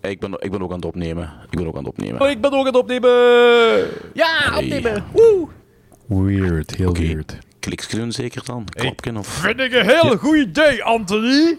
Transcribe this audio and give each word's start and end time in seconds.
Ik 0.00 0.20
ben, 0.20 0.32
ik 0.38 0.50
ben 0.50 0.62
ook 0.62 0.70
aan 0.70 0.76
het 0.76 0.84
opnemen. 0.84 1.32
Ik 1.50 1.58
ben 1.58 1.66
ook 1.66 1.72
aan 1.76 1.84
het 1.84 1.88
opnemen. 1.88 2.20
Oh, 2.20 2.28
ik 2.28 2.40
ben 2.40 2.52
ook 2.52 2.58
aan 2.58 2.66
het 2.66 2.76
opnemen. 2.76 3.10
Ja, 4.12 4.56
opnemen. 4.56 5.04
Woe. 5.12 5.48
Weird, 6.06 6.74
heel 6.76 6.92
weird. 6.92 7.38
Kliksje 7.60 7.96
doen 7.96 8.12
zeker 8.12 8.44
dan? 8.44 8.64
Klapje 8.64 9.18
of... 9.18 9.26
Vind 9.26 9.60
ik 9.60 9.72
een 9.72 9.88
heel 9.88 10.16
goed 10.16 10.36
idee, 10.36 10.84
Anthony. 10.84 11.58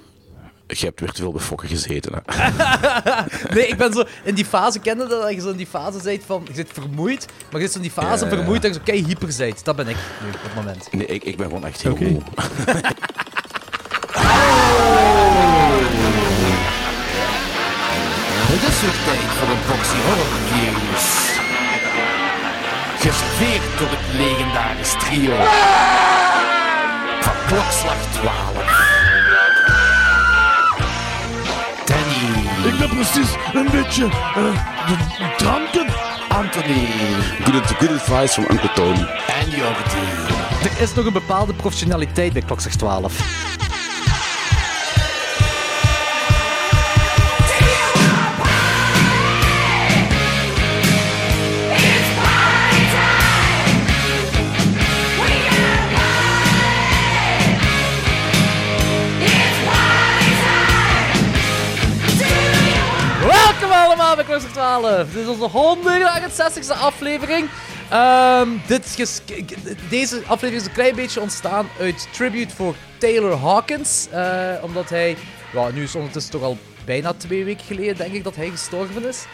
Je 0.67 0.85
hebt 0.85 0.99
weer 0.99 1.11
te 1.11 1.21
veel 1.21 1.31
bij 1.31 1.41
fokken 1.41 1.67
gezeten, 1.67 2.13
hè. 2.13 2.19
Nee, 3.55 3.67
ik 3.67 3.77
ben 3.77 3.93
zo 3.93 4.03
in 4.23 4.35
die 4.35 4.45
fase, 4.45 4.79
kende 4.79 5.07
dat, 5.07 5.21
dat 5.21 5.33
je 5.33 5.41
zo 5.41 5.49
in 5.49 5.57
die 5.57 5.67
fase 5.67 5.99
bent 6.03 6.23
van, 6.25 6.43
je 6.47 6.53
zit 6.53 6.69
vermoeid, 6.71 7.25
maar 7.51 7.61
je 7.61 7.67
zit 7.67 7.71
zo 7.71 7.77
in 7.77 7.83
die 7.83 7.91
fase 7.91 8.25
Ja, 8.25 8.31
ja, 8.31 8.37
vermoeid 8.37 8.61
dat 8.61 8.71
je 8.73 8.77
zo 8.77 8.83
kei 8.83 9.05
hyper 9.05 9.33
bent. 9.37 9.65
Dat 9.65 9.75
ben 9.75 9.87
ik 9.87 9.95
nu, 10.23 10.29
op 10.29 10.41
het 10.41 10.55
moment. 10.55 10.87
Nee, 10.91 11.05
ik, 11.05 11.23
ik 11.23 11.37
ben 11.37 11.45
gewoon 11.45 11.65
echt 11.65 11.81
heel 11.81 11.91
Oké. 11.91 12.03
moe. 12.03 12.21
Het 18.61 18.69
is 18.73 18.81
weer 18.81 18.97
tijd 19.05 19.29
voor 19.37 19.49
een 19.49 19.63
boxy 19.67 19.99
horror 20.05 20.33
news. 20.55 21.05
Geserveerd 22.99 23.77
door 23.77 23.87
het 23.91 24.05
legendarisch 24.21 24.95
trio. 24.99 25.35
Van 27.19 27.33
klokslag 27.47 28.01
12. 28.11 28.91
Danny. 31.85 32.73
Ik 32.73 32.79
ben 32.79 32.89
precies 32.89 33.31
een 33.53 33.69
beetje 33.71 34.03
uh, 34.03 35.37
dranken. 35.37 35.87
Anthony. 36.29 36.87
Good, 37.43 37.65
good 37.79 37.91
advice 37.91 38.33
from 38.33 38.45
Uncle 38.49 38.71
Tony. 38.73 39.07
En 39.27 39.49
Jordi. 39.49 40.05
Er 40.63 40.81
is 40.81 40.93
nog 40.93 41.05
een 41.05 41.13
bepaalde 41.13 41.53
professionaliteit 41.53 42.33
bij 42.33 42.41
Klokslag 42.41 42.73
12. 42.73 43.49
Bij 64.15 64.23
Klokslag 64.23 64.51
12. 64.51 65.13
Dit 65.13 65.27
is 65.27 65.27
onze 65.27 65.49
168e 65.49 66.73
aflevering. 66.79 67.49
Ehm, 67.89 68.49
dit 68.67 68.85
deze 69.89 70.21
aflevering 70.27 70.55
is 70.61 70.65
een 70.65 70.73
klein 70.73 70.95
beetje 70.95 71.21
ontstaan 71.21 71.67
uit 71.79 72.07
tribute 72.13 72.55
voor 72.55 72.75
Taylor 72.97 73.37
Hawkins. 73.37 74.07
eh, 74.11 74.53
omdat 74.61 74.89
hij, 74.89 75.17
ja, 75.53 75.69
nu 75.69 75.83
is 75.83 75.95
ondertussen 75.95 76.31
toch 76.31 76.41
al 76.41 76.57
bijna 76.85 77.13
twee 77.13 77.43
weken 77.43 77.65
geleden, 77.65 77.97
denk 77.97 78.13
ik, 78.13 78.23
dat 78.23 78.35
hij 78.35 78.49
gestorven 78.49 79.07
is. 79.07 79.25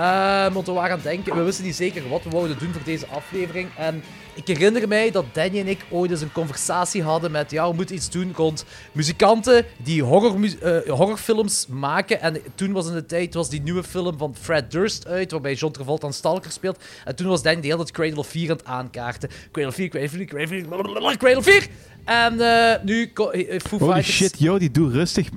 Ehm, 0.00 0.52
want 0.52 0.66
we 0.66 0.72
waren 0.72 0.90
aan 0.90 0.96
het 0.98 1.06
denken, 1.06 1.36
we 1.36 1.42
wisten 1.42 1.64
niet 1.64 1.74
zeker 1.74 2.08
wat 2.08 2.24
we 2.24 2.30
wouden 2.30 2.58
doen 2.58 2.72
voor 2.72 2.84
deze 2.84 3.06
aflevering. 3.06 3.68
En 3.76 4.02
ik 4.34 4.46
herinner 4.46 4.88
mij 4.88 5.10
dat 5.10 5.24
Danny 5.32 5.58
en 5.58 5.68
ik 5.68 5.84
ooit 5.90 6.10
eens 6.10 6.20
een 6.20 6.32
conversatie 6.32 7.02
hadden 7.02 7.30
met, 7.30 7.50
ja, 7.50 7.68
we 7.68 7.74
moeten 7.74 7.94
iets 7.94 8.10
doen 8.10 8.32
rond 8.36 8.64
muzikanten 8.92 9.64
die 9.82 10.02
horrormu- 10.02 10.58
eh, 10.62 10.78
horrorfilms 10.92 11.66
maken. 11.66 12.20
En 12.20 12.36
toen 12.54 12.72
was 12.72 12.86
in 12.86 12.92
de 12.94 13.06
tijd 13.06 13.34
was 13.34 13.48
die 13.50 13.62
nieuwe 13.62 13.82
film 13.82 14.18
van 14.18 14.34
Fred 14.40 14.70
Durst 14.70 15.06
uit, 15.06 15.30
waarbij 15.30 15.54
John 15.54 15.72
Travolta 15.72 16.06
een 16.06 16.12
stalker 16.12 16.50
speelt. 16.50 16.84
En 17.04 17.16
toen 17.16 17.26
was 17.26 17.42
Danny 17.42 17.60
de 17.60 17.66
hele 17.66 17.78
tijd 17.78 17.90
Cradle 17.90 18.18
of 18.18 18.26
Fear 18.26 18.50
aan 18.50 18.56
het 18.56 18.66
aankaarten. 18.66 19.28
Cradle 19.52 19.70
of 19.70 19.74
Fear, 19.74 19.88
Cradle 19.88 20.08
of 20.08 20.14
Fear, 20.14 20.26
Cradle 20.26 20.44
of 20.44 20.50
Fear, 20.50 20.68
blablabla, 20.68 21.16
Cradle 21.16 21.38
of 21.38 21.44
Fear. 21.44 21.66
En 22.04 22.40
eh, 22.40 22.84
nu, 22.84 23.12
eh, 23.14 23.60
Foo 23.60 23.78
Holy 23.78 23.92
Fighters... 23.92 24.16
shit, 24.16 24.38
yo, 24.38 24.58
die 24.58 24.70
doe 24.70 24.90
rustig. 24.90 25.28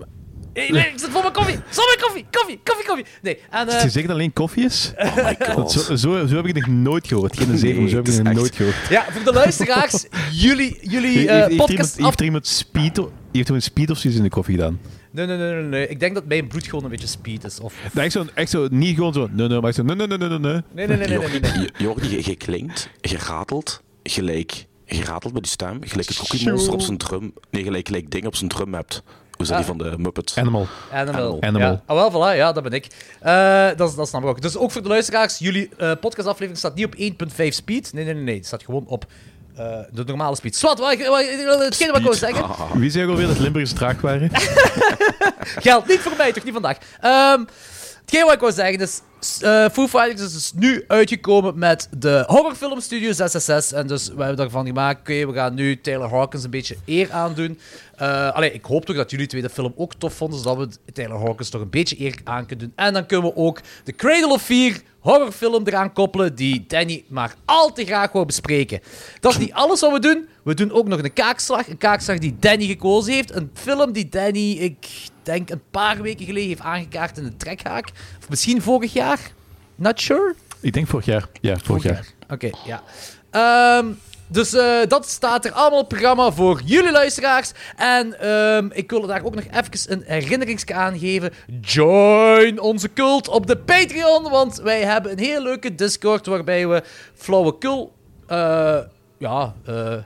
Hey, 0.54 0.70
nee, 0.70 0.86
ik 0.88 0.94
zit 1.00 1.10
voor 1.10 1.22
mijn 1.22 1.34
koffie. 1.34 1.56
Zal 1.70 1.86
mijn 1.86 2.00
koffie, 2.00 2.26
koffie, 2.32 2.60
koffie, 2.64 2.86
koffie. 2.88 3.06
Nee, 3.22 3.40
en... 3.50 3.68
Is 3.68 3.74
eh, 3.74 3.82
je 3.82 3.90
zeker 3.90 4.08
dat 4.08 4.18
alleen 4.18 4.34
koffie 4.34 4.64
is? 4.66 4.92
Oh 4.98 5.16
my 5.16 5.36
god. 5.40 5.72
Zo, 5.72 5.96
zo, 5.96 6.26
zo 6.28 6.36
heb 6.36 6.46
ik 6.46 6.56
het 6.56 6.66
nog 6.68 6.76
nooit 6.76 7.08
gehoord. 7.08 7.38
Geen 7.38 7.58
zeven, 7.58 7.80
Nee, 7.82 7.90
zo 7.90 7.96
heb 7.96 8.08
ik 8.08 8.14
het 8.14 8.16
het 8.16 8.24
nog 8.24 8.34
echt- 8.34 8.42
nooit 8.42 8.56
gehoord. 8.56 8.76
ja, 8.90 9.06
voor 9.12 9.24
de 9.24 9.34
luisteraars, 9.34 10.06
jullie, 10.32 10.78
jullie 10.82 11.18
Heeft- 11.18 11.28
eh 11.30 11.34
heeft, 11.36 11.46
er 11.46 11.52
iemand, 11.52 11.70
podcast... 11.70 11.98
heeft 11.98 12.20
er 12.20 12.26
iemand 12.26 12.48
speed, 12.48 13.00
heeft 13.32 13.50
er 13.50 13.56
een 13.56 13.62
speed 13.62 13.90
of 13.90 13.98
zoiets 13.98 14.20
in 14.20 14.26
de 14.26 14.32
koffie 14.34 14.56
gedaan? 14.56 14.80
Nee, 15.12 15.26
nee, 15.26 15.38
nee, 15.38 15.52
nee, 15.54 15.64
nee. 15.64 15.88
Ik 15.88 16.00
denk 16.00 16.14
dat 16.14 16.26
mijn 16.26 16.48
bloed 16.48 16.66
gewoon 16.68 16.84
een 16.84 16.90
beetje 16.90 17.08
speed 17.08 17.44
is. 17.44 17.60
Of, 17.60 17.74
of... 17.86 17.94
Nee, 17.94 18.04
echt, 18.04 18.14
zo, 18.14 18.26
echt 18.34 18.50
zo, 18.50 18.68
niet 18.72 18.96
gewoon 18.96 19.14
zo, 19.14 19.28
nee, 19.32 19.48
nee, 19.48 19.62
maar 19.62 19.72
zo, 19.74 19.84
nee, 19.84 19.96
nee, 19.96 20.08
nee, 20.08 20.18
nee, 20.18 20.28
nee. 20.30 20.40
Nee, 20.40 20.62
nee, 20.74 20.88
nee, 20.88 20.98
nee, 20.98 21.18
nee, 21.18 21.40
nee. 21.40 21.52
Jordi, 21.52 21.70
Jordi, 21.78 22.10
je, 22.10 22.22
je 22.26 22.36
klinkt, 22.36 22.90
je 23.02 23.18
ratelt, 23.18 23.82
gelijk, 24.04 24.66
je 24.86 25.04
ratelt 25.04 25.34
met 25.34 25.42
die 25.44 25.52
stem, 25.52 25.78
gelijk 25.82 26.10
een 26.10 26.16
cookie 26.16 26.50
monster 26.50 26.74
op 26.74 26.82
zijn 26.82 26.98
drum. 26.98 27.34
Nee, 27.52 27.64
gelijk, 27.64 27.88
gelijk 27.88 28.12
ding 28.12 28.26
op 28.26 28.36
zijn 28.36 28.50
drum 28.50 28.74
hebt. 28.74 29.04
Hoe 29.38 29.42
is 29.42 29.48
dat 29.48 29.58
die 29.58 29.58
Ah. 29.58 29.66
van 29.66 29.78
de 29.78 29.98
Muppets? 29.98 30.38
Animal. 30.38 30.68
Animal. 30.92 31.38
Animal. 31.42 31.72
Ja. 31.72 31.82
Ah, 31.86 31.96
wel, 31.96 32.12
voilà, 32.12 32.38
ja, 32.38 32.52
dat 32.52 32.64
ben 32.64 32.72
ik. 32.72 32.88
Eh, 33.20 33.68
dat, 33.76 33.96
dat 33.96 34.08
snap 34.08 34.22
ik 34.22 34.28
ook. 34.28 34.42
Dus 34.42 34.58
ook 34.58 34.72
voor 34.72 34.82
de 34.82 34.88
luisteraars, 34.88 35.38
jullie 35.38 35.70
eh, 35.78 35.92
podcastaflevering 36.00 36.58
staat 36.58 36.76
niet 36.76 36.86
op 36.86 36.96
1.5 36.96 37.54
speed. 37.54 37.94
Nee, 37.94 38.06
nee, 38.06 38.14
nee, 38.14 38.24
nee. 38.24 38.36
Het 38.36 38.46
staat 38.46 38.64
gewoon 38.64 38.84
op 38.88 39.06
eh, 39.56 39.80
de 39.92 40.04
normale 40.04 40.36
speed. 40.36 40.56
Zwat, 40.56 40.80
wat, 40.80 41.08
wat, 41.08 41.26
hetgene 41.60 41.92
wat 41.92 42.00
ik 42.00 42.04
wil 42.06 42.14
zeggen. 42.14 42.44
Ah, 42.44 42.72
Wie 42.72 42.90
zei 42.90 43.04
ook 43.04 43.10
alweer 43.10 43.28
dat 43.28 43.40
Limburgers 43.40 43.74
traag 43.74 44.02
waren? 44.02 44.30
Geldt 45.66 45.88
niet 45.88 46.00
voor 46.00 46.14
mij, 46.18 46.32
toch 46.32 46.44
niet 46.44 46.54
vandaag. 46.54 46.78
Ehm 47.02 47.44
hetgeen 48.02 48.24
wat 48.26 48.34
ik 48.34 48.40
wil 48.40 48.52
zeggen 48.52 48.80
is... 48.80 49.02
eh 49.42 49.70
Foo 49.70 49.88
Fighters 49.88 50.22
is 50.22 50.34
dus 50.34 50.52
nu 50.56 50.84
uitgekomen 50.88 51.60
met 51.60 51.88
de 51.98 52.24
horrorfilm 52.28 52.80
Studio 52.82 53.12
666. 53.12 53.78
En 53.78 53.88
dus 53.88 54.08
we 54.08 54.18
hebben 54.18 54.36
daarvan 54.36 54.66
gemaakt, 54.66 55.00
oké, 55.00 55.26
we 55.28 55.34
gaan 55.34 55.54
nu 55.54 55.82
Taylor 55.82 56.10
Hawkins 56.10 56.44
een 56.44 56.50
beetje 56.50 56.76
eer 56.86 57.12
aandoen. 57.12 57.60
Eh 57.96 58.32
allee, 58.32 58.52
ik 58.52 58.66
hoop 58.66 58.86
toch 58.86 58.96
dat 58.96 59.12
jullie 59.12 59.28
twee 59.28 59.42
de 59.42 59.50
film 59.50 59.74
ook 59.76 59.94
tof 59.94 60.14
vonden, 60.14 60.40
zodat 60.40 60.58
we 60.86 60.92
Taylor 60.94 61.20
Hawkins 61.20 61.50
toch 61.50 61.62
een 61.62 61.70
beetje 61.70 62.00
eer 62.00 62.20
aan 62.24 62.46
kunnen 62.46 62.66
doen. 62.66 62.74
En 62.86 62.94
dan 62.94 63.06
kunnen 63.06 63.30
we 63.30 63.36
ook 63.36 63.62
de 63.84 63.96
Cradle 63.96 64.32
of 64.34 64.42
Fear 64.42 64.76
horrorfilm 65.04 65.68
eraan 65.68 65.94
koppelen, 65.94 66.36
die 66.36 66.66
Danny 66.68 67.04
maar 67.08 67.36
al 67.46 67.74
te 67.74 67.86
graag 67.86 68.12
wou 68.12 68.26
bespreken. 68.26 68.80
Dat 69.20 69.32
is 69.32 69.38
niet 69.38 69.54
alles 69.54 69.80
wat 69.80 69.92
we 69.92 70.00
doen. 70.00 70.28
We 70.44 70.54
doen 70.54 70.72
ook 70.72 70.88
nog 70.88 71.04
een 71.04 71.14
kaakslag. 71.14 71.68
Een 71.68 71.78
kaakslag 71.78 72.18
die 72.18 72.36
Danny 72.40 72.66
gekozen 72.66 73.14
heeft. 73.14 73.36
Een 73.36 73.52
film 73.54 73.92
die 73.92 74.10
Danny, 74.10 74.52
ik 74.52 74.88
denk, 75.24 75.50
een 75.50 75.62
paar 75.72 76.02
weken 76.02 76.26
geleden 76.26 76.48
heeft 76.48 76.62
aangekaart 76.62 77.18
in 77.18 77.24
de 77.24 77.38
trekhaak. 77.38 77.92
Of 78.22 78.30
misschien 78.30 78.62
vorig 78.62 78.94
jaar. 78.94 79.20
Not 79.76 80.02
sure. 80.02 80.36
Ik 80.60 80.74
denk 80.74 80.88
vorig 80.88 81.06
jaar. 81.06 81.30
Ja, 81.42 81.58
vorig 81.58 81.84
jaar. 81.84 82.06
Oké, 82.30 82.50
ja. 82.66 82.84
Ehm, 83.30 83.88
dus 84.34 84.54
eh, 84.54 84.80
dat 84.88 85.10
staat 85.10 85.46
er 85.46 85.52
allemaal 85.52 85.80
op 85.80 85.90
het 85.90 85.98
programma 86.00 86.32
voor 86.32 86.62
jullie 86.66 86.92
luisteraars. 86.92 87.52
En 87.76 88.20
ehm, 88.20 88.68
ik 88.72 88.90
wil 88.90 89.08
daar 89.08 89.24
ook 89.24 89.36
nog 89.36 89.44
even 89.44 89.92
een 89.92 90.04
herinneringsje 90.06 90.74
aan 90.74 91.00
geven. 91.00 91.32
Join 91.62 92.60
onze 92.60 92.94
cult 92.94 93.28
op 93.28 93.48
de 93.48 93.58
Patreon, 93.58 94.30
want 94.30 94.62
wij 94.62 94.82
hebben 94.82 95.12
een 95.12 95.20
heel 95.20 95.42
leuke 95.42 95.76
Discord 95.76 96.26
waarbij 96.26 96.68
we 96.68 96.84
flauwekul 97.14 97.94
eh 98.28 98.80
ja, 99.18 99.56
eh, 99.66 99.98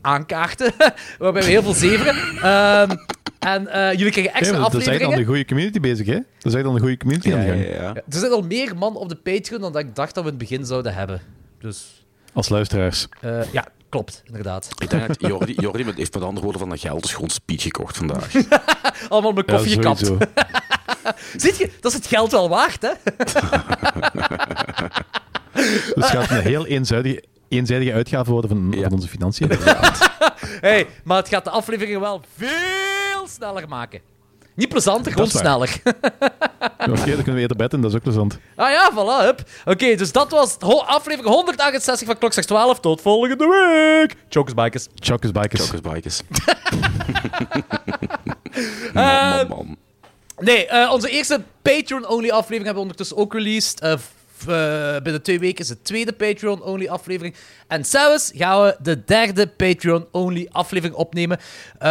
aankaarten. 0.00 0.72
waarbij 1.18 1.42
we 1.42 1.48
heel 1.48 1.62
veel 1.62 1.72
zeveren. 1.72 2.14
Ehm, 2.42 2.96
en 3.38 3.68
eh, 3.68 3.92
jullie 3.92 4.12
krijgen 4.12 4.34
extra 4.34 4.58
maar 4.58 4.70
dat 4.70 4.80
is 4.80 4.86
echt 4.86 4.88
afleveringen. 4.88 5.14
al 5.14 5.20
een 5.20 5.26
goede 5.26 5.44
community 5.44 5.80
bezig, 5.80 6.06
hè? 6.06 6.18
Is 6.42 6.54
echt 6.54 6.64
al 6.64 6.74
een 6.74 6.80
goede 6.80 6.96
community 6.96 7.28
ja, 7.28 7.34
aan 7.34 7.40
de 7.40 7.46
ja, 7.46 7.52
gang. 7.52 7.66
ja. 7.66 7.82
Ja, 7.82 7.94
er 7.94 8.18
zijn 8.18 8.32
al 8.32 8.42
meer 8.42 8.76
man 8.76 8.96
op 8.96 9.08
de 9.08 9.16
Patreon 9.16 9.60
dan 9.60 9.72
dat 9.72 9.82
ik 9.82 9.94
dacht 9.94 10.14
dat 10.14 10.24
we 10.24 10.30
in 10.30 10.36
het 10.38 10.48
begin 10.48 10.66
zouden 10.66 10.94
hebben. 10.94 11.20
Dus 11.60 12.01
Als 12.32 12.48
luisteraars. 12.48 13.06
eh, 13.20 13.52
ja, 13.52 13.66
klopt, 13.88 14.22
inderdaad. 14.26 14.68
Ik 14.78 14.90
denk 14.90 15.06
dat 15.06 15.20
Jordi, 15.20 15.52
Jordi 15.56 15.84
met- 15.84 15.96
heeft 15.96 16.14
met 16.14 16.22
andere 16.22 16.42
woorden 16.42 16.60
van 16.60 16.70
dat 16.70 16.80
geld 16.80 17.02
dus 17.02 17.12
gewoon 17.14 17.30
speed 17.30 17.62
gekocht 17.62 17.96
vandaag. 17.96 18.30
Allemaal 19.08 19.32
mijn 19.32 19.46
Ja, 19.46 19.52
koffie 19.54 19.72
gekapt. 19.72 19.98
sowieso. 19.98 20.26
Ziet 21.36 21.56
je, 21.56 21.70
dat 21.80 21.92
is 21.92 21.98
het 21.98 22.06
geld 22.06 22.30
wel 22.32 22.48
waard, 22.48 22.82
hè? 22.82 22.90
Dus 25.54 25.94
het 25.94 26.04
gaat 26.04 26.30
een 26.30 26.40
heel 26.40 26.66
eenzijdige, 26.66 27.24
eenzijdige 27.48 27.92
uitgave 27.92 28.30
worden 28.30 28.50
van, 28.50 28.72
Ja. 28.76 28.82
van 28.82 28.92
onze 28.92 29.08
financiën. 29.08 29.50
hey, 30.60 30.86
maar 31.04 31.16
het 31.16 31.28
gaat 31.28 31.44
de 31.44 31.50
afleveringen 31.50 32.00
wel 32.00 32.22
veel 32.36 33.26
sneller 33.28 33.68
maken. 33.68 34.00
Niet 34.54 34.68
plezanter, 34.68 35.12
gewoon 35.12 35.28
sneller. 35.30 35.80
Oké, 36.78 36.86
dan 36.86 37.02
kunnen 37.04 37.34
we 37.34 37.40
eerder 37.40 37.56
bedden, 37.56 37.80
dat 37.80 37.90
is 37.90 37.96
ook 37.96 38.02
plezant. 38.02 38.38
ah 38.56 38.70
ja, 38.70 38.90
voilà, 38.92 39.24
hup. 39.24 39.42
Oké, 39.64 39.94
dus 39.94 40.12
dat 40.12 40.30
was 40.30 40.58
aflevering 40.86 41.34
168 41.34 42.06
van 42.06 42.18
Klokslag 42.18 42.44
12. 42.44 42.80
Tot 42.80 43.00
volgende 43.00 43.46
week. 43.48 44.16
Chokers 44.28 44.54
Bikers. 44.54 44.86
Chuckers 44.94 45.32
Bikers. 45.32 45.60
Chokers 45.64 45.80
bikers. 45.92 46.20
Eh, 48.94 48.94
Man, 48.94 49.48
man, 49.48 49.48
man. 49.48 49.76
Nee, 50.38 50.66
eh, 50.66 50.92
onze 50.92 51.08
eerste 51.08 51.40
Patreon-only 51.62 52.28
aflevering 52.30 52.64
hebben 52.64 52.74
we 52.74 52.80
ondertussen 52.80 53.16
ook 53.16 53.32
released. 53.32 53.80
Eh, 53.80 53.94
binnen 55.02 55.22
twee 55.22 55.38
weken 55.38 55.62
is 55.62 55.68
de 55.68 55.82
tweede 55.82 56.12
Patreon-only 56.12 56.88
aflevering. 56.88 57.34
En 57.68 57.84
zelfs 57.84 58.30
gaan 58.34 58.62
we 58.62 58.76
de 58.82 59.04
derde 59.04 59.46
Patreon-only 59.46 60.48
aflevering 60.50 60.96
opnemen. 60.98 61.38
eh, 61.78 61.88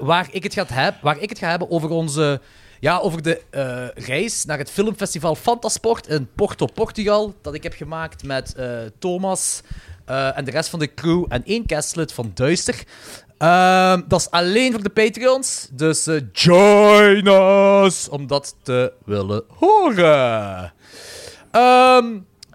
waar, 0.00 0.28
ik 0.30 0.42
het 0.42 0.54
gaat 0.54 0.68
heb, 0.68 0.94
waar 1.02 1.18
ik 1.18 1.28
het 1.28 1.38
ga 1.38 1.48
hebben 1.50 1.70
over 1.70 1.90
onze... 1.90 2.40
Ja, 2.80 2.98
over 2.98 3.22
de 3.22 3.40
eh, 3.50 4.04
reis 4.06 4.44
naar 4.44 4.58
het 4.58 4.70
filmfestival 4.70 5.34
Fantasport 5.34 6.06
in 6.06 6.28
Porto, 6.34 6.66
Portugal. 6.66 7.34
Dat 7.42 7.54
ik 7.54 7.62
heb 7.62 7.74
gemaakt 7.74 8.24
met 8.24 8.54
eh, 8.54 8.66
Thomas 8.98 9.60
eh, 10.04 10.38
en 10.38 10.44
de 10.44 10.50
rest 10.50 10.68
van 10.68 10.78
de 10.78 10.94
crew 10.94 11.24
en 11.28 11.44
één 11.44 11.66
castlid 11.66 12.12
van 12.12 12.30
Duister. 12.34 12.82
Ehm, 13.38 14.00
dat 14.08 14.20
is 14.20 14.30
alleen 14.30 14.72
voor 14.72 14.82
de 14.82 14.90
Patreons. 14.90 15.68
Dus 15.72 16.06
eh, 16.06 16.20
join 16.32 17.26
us 17.84 18.08
om 18.08 18.26
dat 18.26 18.54
te 18.62 18.92
willen 19.04 19.44
horen. 19.48 20.72
Ehm, 21.52 22.06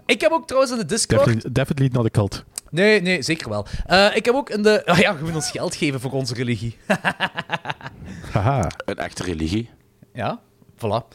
ik 0.06 0.20
heb 0.20 0.30
ook 0.32 0.46
trouwens 0.46 0.72
in 0.72 0.78
de 0.78 0.84
Discord... 0.84 1.24
Definitely, 1.24 1.52
definitely 1.52 1.88
not 1.92 2.04
a 2.06 2.10
cult. 2.10 2.44
Nee, 2.70 3.00
nee, 3.02 3.22
zeker 3.22 3.48
wel. 3.48 3.66
Eh, 3.86 4.16
ik 4.16 4.24
heb 4.24 4.34
ook 4.34 4.50
in 4.50 4.62
de... 4.62 4.82
Ah 4.86 4.98
ja, 4.98 5.16
moet 5.22 5.34
ons 5.34 5.50
geld 5.50 5.74
geven 5.74 6.00
voor 6.00 6.10
onze 6.12 6.34
religie. 6.34 6.76
Haha. 8.32 8.70
Een 8.84 8.96
echte 8.96 9.22
religie. 9.22 9.70
ja, 10.12 10.40
voilà. 10.76 11.08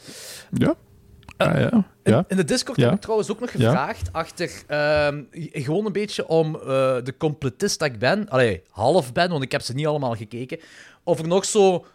Ja. 0.51 0.75
Ah, 1.37 1.59
ja. 1.59 1.71
In, 1.71 1.85
ja. 2.03 2.25
in 2.27 2.37
de 2.37 2.43
Discord 2.43 2.77
Ja. 2.77 2.85
heb 2.85 2.93
ik 2.93 3.01
trouwens 3.01 3.31
ook 3.31 3.39
nog 3.39 3.51
Ja. 3.51 3.69
gevraagd 3.69 4.09
achter... 4.13 4.51
ehm, 4.67 5.23
gewoon 5.51 5.85
een 5.85 5.91
beetje 5.91 6.27
om 6.27 6.55
eh, 6.55 6.61
de 7.03 7.13
completist 7.17 7.79
dat 7.79 7.87
ik 7.87 7.99
ben... 7.99 8.29
Allee, 8.29 8.61
half 8.69 9.11
ben, 9.13 9.29
want 9.29 9.43
ik 9.43 9.51
heb 9.51 9.61
ze 9.61 9.73
niet 9.73 9.87
allemaal 9.87 10.15
gekeken. 10.15 10.59
Of 11.03 11.19
er 11.19 11.27
nog 11.27 11.45
zo... 11.45 11.85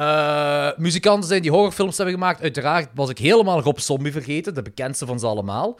eh, 0.00 0.68
muzikanten 0.76 1.28
zijn 1.28 1.42
die 1.42 1.50
horrorfilms 1.50 1.96
hebben 1.96 2.14
gemaakt. 2.14 2.42
Uiteraard 2.42 2.88
was 2.94 3.10
ik 3.10 3.18
helemaal 3.18 3.60
Rob 3.60 3.78
Zombie 3.78 4.12
vergeten, 4.12 4.54
de 4.54 4.62
bekendste 4.62 5.06
van 5.06 5.18
ze 5.18 5.26
allemaal. 5.26 5.78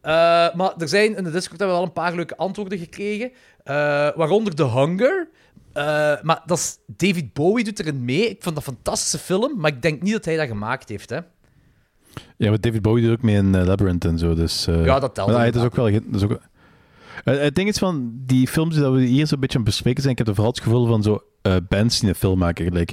Eh, 0.00 0.12
maar 0.54 0.72
er 0.78 0.88
zijn 0.88 1.16
in 1.16 1.24
de 1.24 1.30
Discord 1.30 1.58
hebben 1.58 1.76
we 1.76 1.82
al 1.82 1.88
een 1.88 1.92
paar 1.92 2.14
leuke 2.14 2.36
antwoorden 2.36 2.78
gekregen. 2.78 3.30
eh, 3.64 3.74
waaronder 4.14 4.54
The 4.54 4.68
Hunger. 4.68 5.28
Maar 6.22 6.42
dat 6.46 6.58
is, 6.58 6.78
David 6.86 7.32
Bowie 7.32 7.64
doet 7.64 7.80
erin 7.80 8.04
mee. 8.04 8.28
Ik 8.28 8.42
vond 8.42 8.54
dat 8.54 8.66
een 8.66 8.72
fantastische 8.72 9.18
film, 9.18 9.60
maar 9.60 9.70
ik 9.70 9.82
denk 9.82 10.02
niet 10.02 10.12
dat 10.12 10.24
hij 10.24 10.36
dat 10.36 10.46
gemaakt 10.48 10.88
heeft. 10.88 11.10
Hè. 11.10 11.18
ja, 12.36 12.48
maar 12.48 12.60
David 12.60 12.82
Bowie 12.82 13.04
doet 13.04 13.16
ook 13.16 13.22
mee 13.22 13.36
in 13.36 13.64
Labyrinth 13.64 14.04
en 14.04 14.18
zo. 14.18 14.34
Dus, 14.34 14.64
Ja, 14.64 15.00
dat 15.00 15.14
telt 15.14 15.30
maar, 15.30 15.54
is 15.54 15.62
ook 15.62 15.76
wel... 15.76 15.90
Dat 15.90 16.02
is 16.10 16.22
ook, 16.22 16.40
het 17.24 17.54
ding 17.54 17.68
is 17.68 17.78
van 17.78 18.12
die 18.26 18.48
films 18.48 18.74
die 18.74 18.84
we 18.84 19.00
hier 19.00 19.26
zo'n 19.26 19.40
beetje 19.40 19.58
aan 19.58 19.64
bespreken 19.64 20.00
zijn, 20.02 20.12
ik 20.12 20.18
heb 20.18 20.28
er 20.28 20.34
vooral 20.34 20.52
het 20.52 20.62
gevoel 20.62 20.86
van 20.86 21.02
zo 21.02 21.22
bands 21.68 22.00
die 22.00 22.08
een 22.08 22.14
film 22.14 22.38
maken. 22.38 22.64
Gelijk 22.64 22.92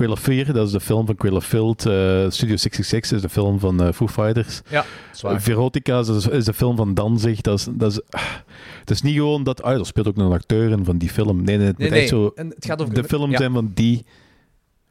Fear, 0.00 0.52
dat 0.52 0.66
is 0.66 0.72
de 0.72 0.80
film 0.80 1.06
van 1.06 1.14
Quail 1.14 1.36
of 1.36 1.44
Field. 1.44 1.86
eh, 1.86 1.92
Studio 2.28 2.56
666 2.56 3.12
is 3.16 3.22
de 3.22 3.28
film 3.28 3.58
van 3.58 3.82
eh, 3.82 3.92
Foo 3.92 4.08
Fighters. 4.08 4.60
Ja, 4.68 4.84
zwaar. 5.12 5.42
Verotica 5.42 5.98
is, 5.98 6.26
is 6.26 6.44
de 6.44 6.52
film 6.52 6.76
van 6.76 6.94
Danzig. 6.94 7.40
Dat 7.40 7.58
is, 7.58 7.66
dat 7.70 7.90
is, 7.92 8.00
ah, 8.10 8.22
het 8.80 8.90
is 8.90 9.02
niet 9.02 9.14
gewoon 9.14 9.44
dat... 9.44 9.62
Ah, 9.62 9.78
er 9.78 9.86
speelt 9.86 10.06
ook 10.08 10.16
nog 10.16 10.26
een 10.26 10.32
acteur 10.36 10.70
in 10.70 10.84
van 10.84 10.98
die 10.98 11.08
film. 11.10 11.42
Nee, 11.42 11.56
nee, 11.56 11.66
het 11.66 11.78
Nee, 11.78 11.88
moet 11.88 11.98
echt 11.98 12.10
nee. 12.10 12.20
zo... 12.20 12.32
En 12.34 12.48
het 12.48 12.64
gaat 12.64 12.82
over 12.82 12.94
De 12.94 13.04
film 13.04 13.30
ja. 13.30 13.36
zijn 13.36 13.52
van 13.52 13.70
die, 13.74 14.04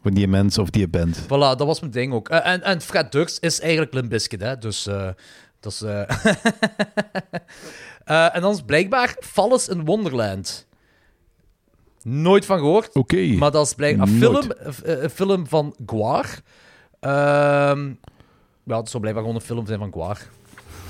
van 0.01 0.13
die 0.13 0.27
mensen 0.27 0.61
of 0.61 0.69
die 0.69 0.87
band. 0.87 1.21
Voilà, 1.23 1.27
dat 1.27 1.63
was 1.65 1.79
mijn 1.79 1.91
ding 1.91 2.13
ook. 2.13 2.29
Eh, 2.29 2.51
en, 2.53 2.63
en 2.63 2.81
Fred 2.81 3.11
Durst 3.11 3.43
is 3.43 3.59
eigenlijk 3.59 3.93
Limp 3.93 4.09
Bizkit, 4.09 4.41
hè. 4.41 4.57
Dus 4.57 4.87
eh, 4.87 5.07
dat 5.59 5.71
is... 5.71 5.81
eh 5.81 6.01
eh, 8.05 8.35
en 8.35 8.41
dan 8.41 8.53
is 8.53 8.61
blijkbaar 8.61 9.15
Fallis 9.19 9.67
in 9.67 9.85
Wonderland. 9.85 10.64
Nooit 12.07 12.45
van 12.45 12.57
gehoord. 12.57 12.95
Oké. 12.95 13.25
Maar 13.25 13.51
dat 13.51 13.65
is 13.65 13.73
blijkbaar 13.73 14.07
een 14.07 14.17
film, 14.17 14.51
eh, 14.51 15.01
een 15.03 15.09
film 15.09 15.47
van 15.47 15.75
Guar. 15.85 16.39
Ehm 16.99 17.89
ja, 18.63 18.77
het 18.77 18.89
zou 18.89 18.99
blijkbaar 18.99 19.23
gewoon 19.25 19.35
een 19.35 19.45
film 19.45 19.65
zijn 19.65 19.79
van 19.79 19.91
Guar. 19.93 20.29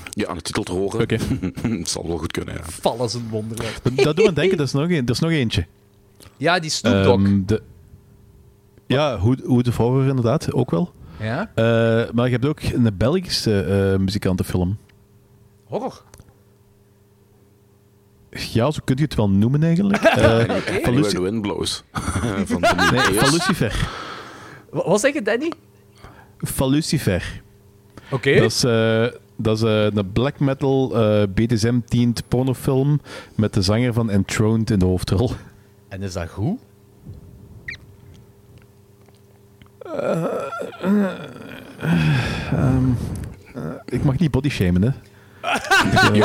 Ja, 0.10 0.28
aan 0.28 0.36
de 0.36 0.42
titel 0.42 0.64
te 0.64 0.72
horen. 0.72 1.02
Oké. 1.02 1.18
Het 1.80 1.90
zal 1.90 2.08
wel 2.08 2.18
goed 2.18 2.32
kunnen, 2.32 2.54
ja. 2.54 2.64
Fallis 2.64 3.16
in 3.16 3.28
Wonderland. 3.30 3.80
Dat, 3.84 3.96
dat 3.96 4.16
doet 4.16 4.26
me 4.26 4.34
denken, 4.34 4.58
dat 4.58 4.66
is 4.68 4.74
nog, 4.74 4.84
een, 4.90 5.06
er 5.06 5.10
is 5.10 5.20
nog 5.20 5.32
eentje. 5.32 5.66
Ja, 6.38 6.60
die 6.60 6.70
Snoop 6.70 7.04
Dogg. 7.04 7.24
Ehm, 7.24 7.42
de, 7.46 7.62
ja, 8.88 9.18
hoe, 9.18 9.38
hoe 9.46 9.64
de 9.64 9.72
Horror 9.78 10.06
inderdaad, 10.08 10.54
ook 10.54 10.72
wel. 10.72 10.92
ja? 11.20 11.52
Eh, 11.56 11.64
maar 12.14 12.26
je 12.26 12.32
hebt 12.32 12.46
ook 12.46 12.62
een 12.62 12.98
Belgische 12.98 13.62
eh 13.62 14.00
muzikantenfilm. 14.00 14.78
Horror. 15.64 16.04
Ja, 18.36 18.72
zo 18.72 18.80
kun 18.84 18.96
je 18.96 19.02
het 19.04 19.16
wel 19.16 19.30
noemen 19.30 19.64
eigenlijk. 19.64 20.04
Eh, 20.04 20.24
Anywhere 20.24 20.82
van, 20.84 20.94
Luci- 20.94 21.16
the 21.16 21.22
Wind 21.22 21.42
Blows. 21.42 21.84
van, 22.46 22.62
nee, 22.92 23.20
van 23.20 23.32
Lucifer. 23.34 23.90
Wa- 24.70 24.84
Wat 24.90 25.00
zeg 25.00 25.14
je, 25.14 25.22
Danny? 25.22 25.52
Van 26.38 26.70
Lucifer. 26.70 27.42
Oké. 28.12 28.34
Dat 28.36 28.52
is, 28.52 28.64
eh, 28.64 29.06
dat 29.36 29.58
is 29.58 29.64
eh, 29.64 29.84
een 29.84 30.12
black 30.12 30.40
metal 30.40 30.96
eh 30.96 31.24
BDSM-teamed 31.34 32.24
pornofilm 32.28 33.02
met 33.36 33.54
de 33.54 33.62
zanger 33.62 33.94
van 33.94 34.10
Enthroned 34.10 34.70
in 34.70 34.80
de 34.80 34.86
hoofdrol. 34.86 35.32
En 35.88 36.02
is 36.02 36.14
dat 36.14 36.30
goed? 36.30 36.60
Ik 43.86 44.04
mag 44.04 44.18
niet 44.18 44.32
body 44.32 44.50
shamen, 44.50 44.82
hè. 44.82 44.90
Ik 46.16 46.24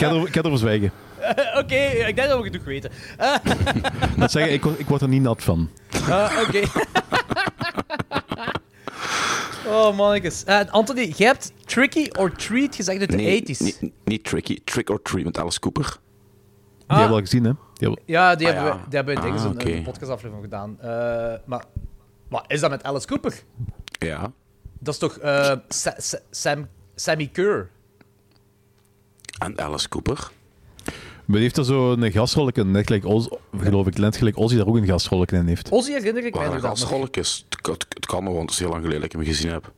ga 0.00 0.40
erover 0.40 0.58
zwijgen. 0.58 0.90
Oké, 1.60 1.74
ik 2.06 2.16
denk 2.16 2.28
dat 2.28 2.38
we 2.42 2.44
genoeg 2.44 2.64
weten. 2.64 2.90
Dat 4.18 4.30
zeggen, 4.30 4.52
ik, 4.52 4.62
word- 4.62 4.78
ik 4.78 4.86
word 4.86 5.02
er 5.02 5.08
niet 5.08 5.22
nat 5.22 5.42
van. 5.42 5.70
Ah, 6.08 6.32
Oké. 6.48 6.60
oh, 9.66 9.96
mannetjes. 9.96 10.44
Eh, 10.44 10.60
Anthony, 10.70 11.12
jij 11.16 11.26
hebt 11.26 11.52
Tricky 11.64 12.08
or 12.18 12.32
Treat 12.32 12.74
gezegd 12.74 13.00
uit 13.00 13.10
de 13.10 13.16
Nee, 13.16 13.42
80s. 13.42 13.58
niet, 13.58 13.90
niet 14.04 14.24
tricky. 14.24 14.58
Trick 14.64 14.90
or 14.90 15.02
Treat 15.02 15.24
met 15.24 15.38
Alice 15.38 15.60
Cooper. 15.60 15.84
Die 15.84 15.96
hebben 16.86 17.06
we 17.08 17.14
al 17.14 17.20
gezien, 17.20 17.44
hè. 17.44 17.50
Die 17.52 17.88
hebben- 17.88 18.02
Ja, 18.06 18.34
die 18.34 18.46
Ah, 18.48 18.52
hebben 18.54 18.72
ja. 18.72 18.78
we, 18.78 18.84
die 18.88 18.96
hebben 18.96 19.14
we 19.14 19.20
Ah, 19.70 19.74
een 19.76 19.82
podcastaflevering 19.82 20.44
gedaan. 20.44 20.76
Eh, 20.80 20.88
maar 21.44 21.64
wat 22.28 22.44
is 22.46 22.60
dat 22.60 22.70
met 22.70 22.82
Alice 22.82 23.06
Cooper? 23.06 23.34
Ja. 23.98 24.32
Dat 24.78 24.94
is 24.94 25.00
toch 25.00 25.18
eh, 25.18 25.52
Sa- 25.68 25.94
Sa- 25.98 26.18
Sam, 26.30 26.68
Sammy 26.94 27.26
Kerr? 27.32 27.70
En 29.38 29.58
Alice 29.60 29.88
Cooper. 29.88 30.30
Maar 31.26 31.40
heeft 31.40 31.56
er 31.56 31.64
zo 31.64 31.92
een 31.92 32.70
net 32.70 32.86
gelijk 32.86 33.04
Oz, 33.04 33.26
geloof 33.58 33.86
ik, 33.86 33.98
net 33.98 34.16
gelijk 34.16 34.38
Ozzy 34.38 34.56
daar 34.56 34.66
ook 34.66 34.76
een 34.76 34.86
gastrolk 34.86 35.30
in 35.32 35.46
heeft. 35.46 35.70
Ozzy 35.70 35.92
herinner 35.92 36.24
ik 36.26 36.34
mij 36.34 36.48
nog. 36.48 36.60
gasrolletjes. 36.60 37.44
Het, 37.48 37.60
kan- 37.60 37.76
het 37.88 38.06
kan 38.06 38.24
nog, 38.24 38.32
want 38.34 38.44
het 38.44 38.52
is 38.52 38.58
heel 38.58 38.68
lang 38.68 38.80
geleden 38.82 39.00
dat 39.02 39.12
ik 39.12 39.18
hem 39.18 39.26
gezien 39.28 39.50
heb. 39.50 39.72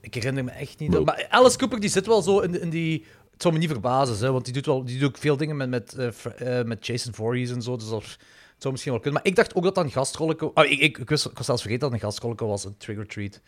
Ik 0.00 0.14
herinner 0.14 0.44
me 0.44 0.50
echt 0.50 0.78
niet. 0.78 0.90
Nope. 0.90 1.04
Maar 1.04 1.26
Alice 1.28 1.58
Cooper 1.58 1.80
die 1.80 1.90
zit 1.90 2.06
wel 2.06 2.22
zo 2.22 2.38
in, 2.40 2.60
in 2.60 2.70
die... 2.70 3.04
Het 3.32 3.42
zou 3.42 3.54
me 3.54 3.60
niet 3.60 3.70
verbazen, 3.70 4.26
hè, 4.26 4.32
want 4.32 4.44
die 4.44 4.54
doet, 4.54 4.66
wel, 4.66 4.84
die 4.84 4.98
doet 4.98 5.08
ook 5.08 5.18
veel 5.18 5.36
dingen 5.36 5.56
met, 5.56 5.68
met, 5.68 5.94
eh, 5.94 6.58
eh, 6.58 6.66
met 6.66 6.86
Jason 6.86 7.14
Voorhees 7.14 7.50
en 7.50 7.62
zo. 7.62 7.76
Dus 7.76 7.88
dat, 7.88 8.02
het 8.02 8.16
zou 8.58 8.72
misschien 8.72 8.92
wel 8.92 9.02
kunnen. 9.02 9.20
Maar 9.22 9.30
ik 9.30 9.36
dacht 9.36 9.54
ook 9.54 9.62
dat 9.62 9.74
dat 9.74 9.84
een. 9.84 10.40
Oh, 10.54 10.64
ik, 10.64 10.78
ik, 10.78 10.98
ik, 10.98 11.08
wist, 11.08 11.26
ik 11.26 11.36
was 11.36 11.46
zelfs 11.46 11.62
vergeten 11.62 11.90
dat 11.90 11.92
het 11.92 12.02
een 12.02 12.08
gastrolke 12.08 12.44
was, 12.44 12.64
een 12.64 12.74
Trigger 12.78 13.06
Treat. 13.06 13.40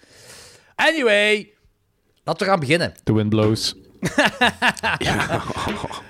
Anyway, 0.75 1.51
laten 2.25 2.47
we 2.47 2.51
gaan 2.53 2.61
beginnen. 2.61 2.95
The 3.05 3.15
Wind 3.15 3.29
Blows. 3.29 3.75
Ja. 4.99 5.43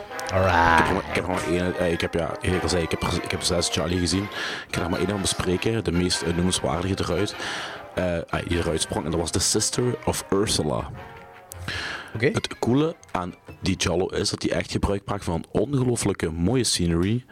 Alright. 0.33 0.79
Ik 0.79 0.95
heb, 0.95 1.03
ik 1.09 1.15
heb 1.15 1.27
maar 1.27 1.47
één, 1.47 1.77
eh, 1.77 1.91
ik 1.91 2.01
heb, 2.01 2.13
ja, 2.13 2.35
ik, 2.41 2.63
al 2.63 2.69
zei, 2.69 2.83
ik, 2.83 2.91
heb, 2.91 3.03
ik 3.03 3.31
heb 3.31 3.41
zes 3.41 3.69
Charlie 3.69 3.99
gezien. 3.99 4.23
Ik 4.67 4.75
ga 4.75 4.81
er 4.83 4.89
maar 4.89 4.99
één 4.99 5.11
aan 5.11 5.21
bespreken, 5.21 5.83
de 5.83 5.91
meest 5.91 6.21
eh, 6.21 6.33
noemenswaardige 6.33 6.95
eruit. 6.99 7.35
ah, 8.29 8.47
die 8.47 8.57
eruit 8.57 8.81
sprong, 8.81 9.05
en 9.05 9.11
dat 9.11 9.19
was 9.19 9.31
The 9.31 9.39
Sister 9.39 9.97
of 10.05 10.25
Ursula. 10.29 10.89
Het 12.17 12.59
coole 12.59 12.95
aan 13.11 13.35
die 13.61 13.75
Jallo 13.75 14.05
is 14.05 14.29
dat 14.29 14.41
hij 14.41 14.51
echt 14.51 14.71
gebruik 14.71 15.01
maakt 15.05 15.23
van 15.23 15.45
ongelooflijke 15.51 16.31
mooie 16.31 16.63
scenery, 16.63 17.25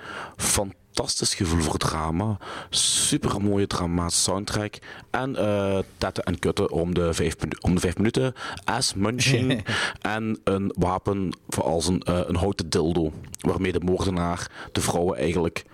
fantastisch 1.00 1.34
gevoel 1.34 1.62
voor 1.62 1.78
drama, 1.78 2.38
super 2.70 3.42
mooie 3.42 3.68
dramatische 3.68 4.22
soundtrack 4.22 4.78
en 5.10 5.36
eh 5.36 5.78
tetten 5.98 6.24
en 6.24 6.40
kutten 6.40 6.72
om 6.72 6.94
de 6.94 7.14
vijf, 7.14 7.40
minu- 7.40 7.58
om 7.62 7.74
de 7.74 7.80
vijf 7.80 7.98
minuten, 7.98 8.34
ass 8.64 8.94
munching 8.94 9.66
en 10.16 10.40
een 10.44 10.74
wapen 10.78 11.38
zoals 11.50 11.88
een, 11.88 12.02
eh, 12.02 12.20
een 12.26 12.36
houten 12.36 12.70
dildo, 12.70 13.12
waarmee 13.40 13.72
de 13.72 13.80
moordenaar 13.80 14.52
de 14.72 14.82
vrouwen 14.82 15.18
eigenlijk 15.18 15.66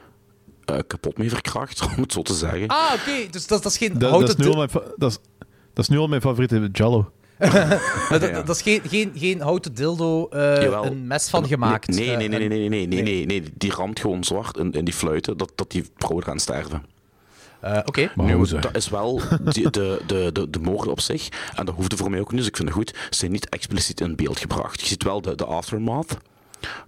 eh, 0.66 0.78
kapot 0.88 1.18
mee 1.18 1.30
verkracht, 1.30 1.82
om 1.96 2.02
het 2.02 2.12
zo 2.14 2.22
te 2.22 2.34
zeggen. 2.34 2.68
Ah, 2.68 2.94
oké. 2.94 3.30
Dus 3.32 3.48
dat, 3.48 3.64
dat 3.64 3.72
is 3.72 3.78
geen 3.78 3.92
Dat, 3.92 4.00
dat, 4.02 4.10
houten... 4.10 4.38
is 4.38 4.46
nu 4.46 4.52
al 4.52 4.58
mijn, 4.58 4.70
dat, 4.96 5.12
is, 5.12 5.18
dat 5.74 5.84
is 5.84 5.88
nu 5.88 5.98
al 5.98 6.08
mijn 6.08 6.22
favoriete 6.22 6.70
Jallo. 6.72 7.12
Dat, 8.10 8.22
Ja. 8.22 8.42
dat 8.42 8.50
is 8.50 8.62
geen, 8.62 8.82
geen, 8.88 9.12
geen 9.16 9.42
houten 9.42 9.74
dildo, 9.76 10.28
eh, 10.28 10.62
een 10.84 11.08
mes 11.08 11.30
van 11.30 11.48
gemaakt. 11.48 11.88
Nee, 11.88 12.16
nee, 12.16 12.28
nee, 12.28 12.40
Eh, 12.40 12.48
nee, 12.48 12.48
nee, 12.48 12.70
nee, 12.70 12.88
nee, 12.88 12.88
nee. 12.88 13.02
nee, 13.04 13.26
nee, 13.26 13.44
die 13.58 13.72
ramt 13.72 14.00
gewoon 14.00 14.24
zwart 14.24 14.58
in, 14.58 14.72
in 14.72 14.86
die 14.86 14.94
fluiten, 14.94 15.38
dat, 15.38 15.52
dat 15.56 15.72
die 15.72 15.86
vrouwen 15.98 16.24
gaan 16.24 16.40
sterven. 16.40 16.84
eh, 17.60 17.80
Oké. 17.86 18.12
Nu, 18.16 18.46
ze- 18.46 18.60
dat 18.60 18.76
is 18.76 18.90
wel 18.90 19.22
de, 19.54 19.70
de, 20.08 20.30
de, 20.34 20.50
de 20.50 20.60
moorden 20.60 20.92
op 20.92 21.00
zich, 21.00 21.30
en 21.56 21.66
dat 21.66 21.76
hoefde 21.76 21.98
voor 21.98 22.10
mij 22.10 22.20
ook 22.20 22.30
niet, 22.32 22.40
dus 22.40 22.48
ik 22.48 22.56
vind 22.56 22.68
het 22.68 22.78
goed, 22.78 22.96
zijn 23.10 23.32
niet 23.32 23.50
expliciet 23.50 24.02
in 24.02 24.16
beeld 24.16 24.40
gebracht. 24.40 24.82
Je 24.82 24.88
ziet 24.88 25.04
wel 25.04 25.22
de, 25.22 25.36
de 25.36 25.46
aftermath, 25.46 26.18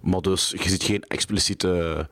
Maar 0.00 0.20
dus, 0.20 0.54
je 0.62 0.68
ziet 0.68 0.82
geen 0.82 1.04
expliciete 1.08 2.08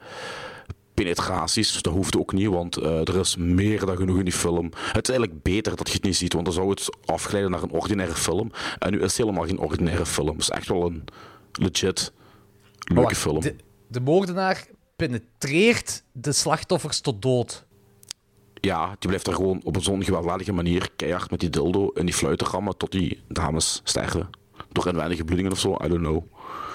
penetraties. 0.97 1.83
Dat 1.83 1.93
hoeft 1.93 2.17
ook 2.17 2.33
niet, 2.33 2.49
want 2.49 2.76
eh, 2.76 3.00
er 3.00 3.17
is 3.17 3.37
meer 3.37 3.87
dan 3.87 3.97
genoeg 3.97 4.19
in 4.19 4.25
die 4.25 4.33
film. 4.33 4.65
Het 4.93 5.09
is 5.09 5.15
eigenlijk 5.15 5.43
beter 5.43 5.76
dat 5.76 5.88
je 5.88 5.95
het 5.95 6.03
niet 6.03 6.17
ziet, 6.17 6.33
want 6.33 6.45
dan 6.45 6.55
zou 6.55 6.71
het 6.71 6.88
afglijden 7.05 7.50
naar 7.50 7.62
een 7.62 7.71
ordinaire 7.71 8.15
film. 8.15 8.50
En 8.79 8.91
nu 8.91 8.97
is 8.97 9.17
het 9.17 9.17
helemaal 9.17 9.47
geen 9.47 9.59
ordinaire 9.59 10.07
film. 10.07 10.29
Het 10.29 10.41
is 10.41 10.50
echt 10.50 10.69
wel 10.69 10.87
een 10.87 11.05
legit 11.53 12.12
leuke 12.79 13.03
wacht, 13.03 13.17
film. 13.17 13.41
De, 13.41 13.57
de 13.88 14.00
moordenaar 14.00 14.67
penetreert 14.97 16.03
de 16.12 16.33
slachtoffers 16.33 17.00
tot 17.00 17.23
dood. 17.23 17.65
Ja, 18.61 18.87
die 18.87 19.09
blijft 19.09 19.26
er 19.26 19.35
gewoon 19.35 19.61
op 19.65 19.76
zo'n 19.81 20.05
gewelddadige 20.05 20.53
manier 20.53 20.88
keihard 20.97 21.31
met 21.31 21.41
die 21.41 21.50
dildo 21.50 21.88
in 21.88 22.05
die 22.07 22.15
fluiten 22.15 22.47
rammen 22.47 22.76
tot 22.76 22.93
die 22.93 23.23
dames 23.29 23.81
sterven. 23.85 24.29
Door 24.73 24.87
inwendige 24.87 25.25
bloedingen 25.25 25.53
of 25.53 25.59
zo, 25.59 25.76
I 25.85 25.88
don't 25.88 26.00
know. 26.00 26.23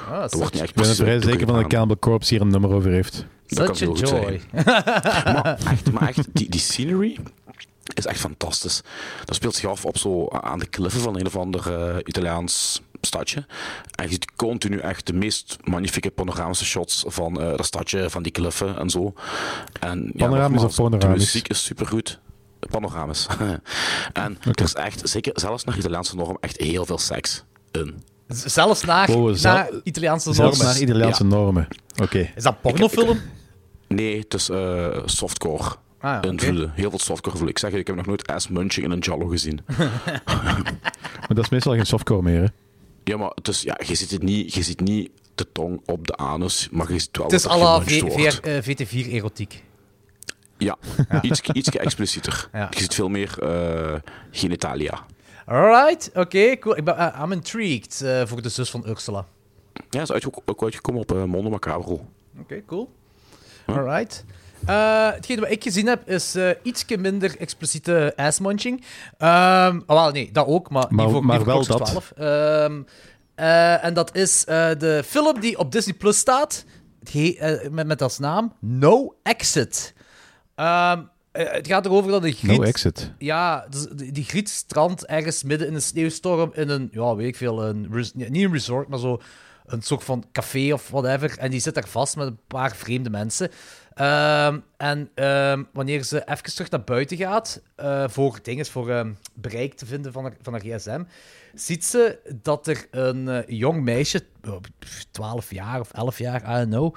Ah, 0.10 0.20
Dat 0.22 0.34
wordt 0.34 0.54
niet 0.54 0.62
echt 0.62 0.70
Ik 0.70 0.75
ben 0.75 0.90
er 0.90 0.96
vrij 0.96 1.22
zeker 1.22 1.48
van 1.48 1.56
dat. 1.56 1.68
Cannibal 1.68 2.00
Corpse 2.00 2.34
hier 2.34 2.42
een 2.42 2.48
nummer 2.48 2.72
over 2.74 2.92
heeft. 2.92 3.25
Dat 3.55 3.65
kan 3.65 3.75
Such 3.75 4.10
joy. 4.10 4.41
maar 5.34 5.58
echt, 5.72 5.91
maar 5.91 6.08
echt 6.08 6.27
die, 6.34 6.50
die 6.50 6.60
scenery 6.60 7.17
is 7.93 8.05
echt 8.05 8.20
fantastisch. 8.20 8.81
Dat 9.25 9.36
speelt 9.36 9.55
zich 9.55 9.70
af 9.70 9.86
op 9.86 9.98
zo 9.98 10.27
aan 10.29 10.60
de 10.60 10.65
kliffen 10.65 11.01
van 11.01 11.20
een 11.20 11.25
of 11.25 11.36
ander 11.36 11.74
eh, 11.74 11.96
Italiaans 12.05 12.81
stadje. 13.01 13.46
En 13.96 14.05
je 14.05 14.12
ziet 14.12 14.31
continu 14.36 14.77
echt 14.77 15.08
de 15.08 15.13
meest 15.13 15.58
magnifieke 15.63 16.10
panoramische 16.12 16.65
shots 16.65 17.03
van 17.08 17.41
eh, 17.41 17.50
dat 17.58 17.65
stadje, 17.65 18.10
van 18.10 18.24
die 18.24 18.31
kliffen 18.31 18.77
en 18.77 18.89
zo. 18.89 19.13
En, 19.79 20.00
ja, 20.03 20.12
Panoramisch 20.25 20.51
nogmaals, 20.62 20.63
of 20.79 20.89
panoramisch? 20.89 21.17
De 21.20 21.25
muziek 21.25 21.48
is 21.48 21.63
supergoed. 21.63 22.20
Panoramisch. 22.70 23.27
en 24.13 24.38
er 24.55 24.63
is 24.63 24.74
echt, 24.74 25.10
zeker 25.10 25.31
zelfs 25.39 25.63
naar 25.63 25.77
Italiaanse 25.77 26.15
norm, 26.15 26.38
echt 26.39 26.58
heel 26.58 26.86
veel 26.86 26.98
seks 26.98 27.43
in. 27.72 28.03
Z- 28.27 28.46
Zelfs 28.46 28.84
naar, 28.84 29.10
Oh, 29.10 29.34
zel- 29.34 29.53
naar 29.53 29.70
Italiaanse 29.84 30.34
Zelfs 30.34 30.58
normen. 30.58 30.74
naar 30.75 30.84
Italiaanse 30.84 31.24
Ja. 31.24 31.29
normen. 31.29 31.67
Oké. 32.01 32.31
Is 32.36 32.43
dat 32.43 32.62
pornofilm? 32.62 33.20
Nee, 33.95 34.19
het 34.19 34.33
is 34.33 34.50
eh, 34.50 34.98
softcore. 35.05 35.63
Ah, 36.00 36.19
ja. 36.21 36.71
Heel 36.74 36.89
veel 36.89 37.00
softcore 37.00 37.31
invloeden. 37.36 37.48
Ik 37.50 37.57
zeg 37.57 37.71
je, 37.71 37.77
ik 37.77 37.88
heb 37.88 37.95
nog 37.95 38.05
nooit 38.05 38.27
ass 38.27 38.48
munching 38.48 38.86
in 38.86 38.91
een 38.91 39.00
Jallo 39.00 39.27
gezien. 39.27 39.60
Maar 41.21 41.39
dat 41.39 41.43
is 41.43 41.50
meestal 41.50 41.74
geen 41.74 41.86
softcore 41.86 42.21
meer, 42.21 42.41
hè? 42.41 42.48
Ja, 43.03 43.17
maar 43.17 43.31
het 43.36 43.48
is, 43.48 43.62
ja, 43.62 43.79
je, 43.86 43.95
ziet 43.95 44.12
het 44.12 44.24
niet, 44.24 44.53
je 44.53 44.62
ziet 44.63 44.79
niet 44.79 45.10
de 45.36 45.48
tong 45.51 45.81
op 45.86 46.07
de 46.07 46.15
anus, 46.15 46.69
maar 46.71 46.91
je 46.93 47.00
ziet 47.00 47.17
wel 47.17 47.25
Het 47.25 47.36
is 47.36 47.41
dat 47.41 47.51
er 47.51 47.57
à 47.57 47.62
la 47.63 47.79
gemunched 47.79 48.13
V- 48.13 48.17
wordt. 48.17 48.36
V- 48.36 48.39
eh, 48.45 48.88
VT4-erotiek. 48.88 49.63
Ja, 50.57 50.77
iets, 51.21 51.41
iets 51.41 51.69
explicieter. 51.69 52.50
Ja. 52.53 52.67
Je 52.71 52.79
ziet 52.79 52.93
veel 52.93 53.10
meer 53.10 53.39
eh, 53.39 53.95
genitalia. 54.31 55.05
Alright, 55.45 56.12
oké, 56.13 56.57
cool. 56.60 56.77
Ik 56.77 56.83
ben, 56.83 57.13
I'm 57.21 57.31
intrigued 57.31 58.05
voor 58.25 58.41
de 58.41 58.50
zus 58.50 58.69
van 58.69 58.83
Ursula. 58.89 59.25
Ja, 59.89 60.01
is 60.01 60.12
uitge- 60.12 60.41
ook 60.45 60.63
uitgekomen 60.63 61.01
op 61.01 61.12
uh, 61.13 61.24
Mondo 61.24 61.50
Macabro. 61.50 62.05
Oké, 62.39 62.62
cool. 62.65 62.89
Alright. 63.78 64.25
Eh 64.66 65.12
hetgeen 65.12 65.40
wat 65.40 65.50
ik 65.51 65.63
gezien 65.63 65.88
heb, 65.88 66.10
is 66.10 66.36
eh 66.36 66.50
ietsje 66.63 66.98
minder 66.98 67.38
expliciete 67.40 68.13
assmunching. 68.16 68.84
Ehm 69.18 69.80
oh, 69.86 70.01
wel, 70.04 70.12
nee, 70.12 70.30
dat 70.32 70.48
ook, 70.48 70.70
maar, 70.70 70.86
Maar- 70.90 71.06
niet 71.06 71.13
voor, 71.13 71.25
maar 71.25 71.46
wel 71.46 71.66
dat. 71.66 71.86
12. 71.86 72.12
Ehm, 72.18 72.82
eh, 73.36 73.84
en 73.84 73.94
dat 73.94 74.16
is 74.16 74.46
de 74.46 75.04
film 75.06 75.40
die 75.40 75.58
op 75.58 75.72
Disney 75.72 75.96
Plus 75.96 76.18
staat, 76.18 76.66
met, 77.70 77.88
met 77.88 78.01
als 78.01 78.20
naam 78.20 78.54
No 78.60 79.16
Exit. 79.24 79.94
Ehm, 80.56 81.01
eh, 81.32 81.51
het 81.51 81.68
gaat 81.68 81.86
erover 81.86 82.12
dat 82.12 82.24
een 82.24 82.34
griet... 82.34 82.58
No 82.58 82.63
exit. 82.63 83.12
Ja, 83.18 83.66
dus 83.70 83.88
die, 83.96 84.12
die 84.12 84.24
griet 84.24 84.50
strandt 84.50 85.06
ergens 85.06 85.44
midden 85.44 85.68
in 85.68 85.74
een 85.74 85.82
sneeuwstorm 85.82 86.51
in 86.54 86.70
een, 86.70 86.90
ja, 86.92 87.16
weet 87.16 87.28
ik 87.28 87.36
veel, 87.36 87.63
een, 87.66 87.88
niet 88.13 88.44
een 88.44 88.51
resort, 88.51 88.88
maar 88.88 89.00
zo 89.00 89.22
een 89.65 89.82
soort 89.82 90.03
van 90.03 90.24
café 90.32 90.74
of 90.74 90.89
whatever. 90.89 91.38
En 91.38 91.51
die 91.51 91.60
zit 91.60 91.74
daar 91.74 91.88
vast 91.88 92.15
met 92.15 92.27
een 92.27 92.39
paar 92.48 92.75
vreemde 92.75 93.10
mensen. 93.10 93.50
Ehm, 93.94 94.60
en 94.77 95.10
ehm, 95.13 95.63
wanneer 95.74 96.03
ze 96.03 96.24
even 96.25 96.44
terug 96.44 96.70
naar 96.70 96.84
buiten 96.84 97.18
gaat, 97.18 97.62
eh, 97.75 98.03
voor 98.08 98.39
dingen, 98.41 98.65
voor 98.65 98.89
ehm, 98.89 99.12
bereik 99.34 99.74
te 99.74 99.86
vinden 99.86 100.12
van 100.12 100.24
haar, 100.24 100.34
van 100.41 100.53
haar 100.53 100.62
gsm, 100.62 101.03
ziet 101.53 101.86
ze 101.86 102.20
dat 102.41 102.68
er 102.68 102.88
een 102.91 103.30
eh, 103.30 103.39
jong 103.48 103.84
meisje, 103.84 104.24
oh, 104.48 104.58
12 105.12 105.51
jaar 105.53 105.80
of 105.80 105.91
11 105.91 106.18
jaar, 106.18 106.41
I 106.41 106.65
don't 106.65 106.68
know, 106.68 106.96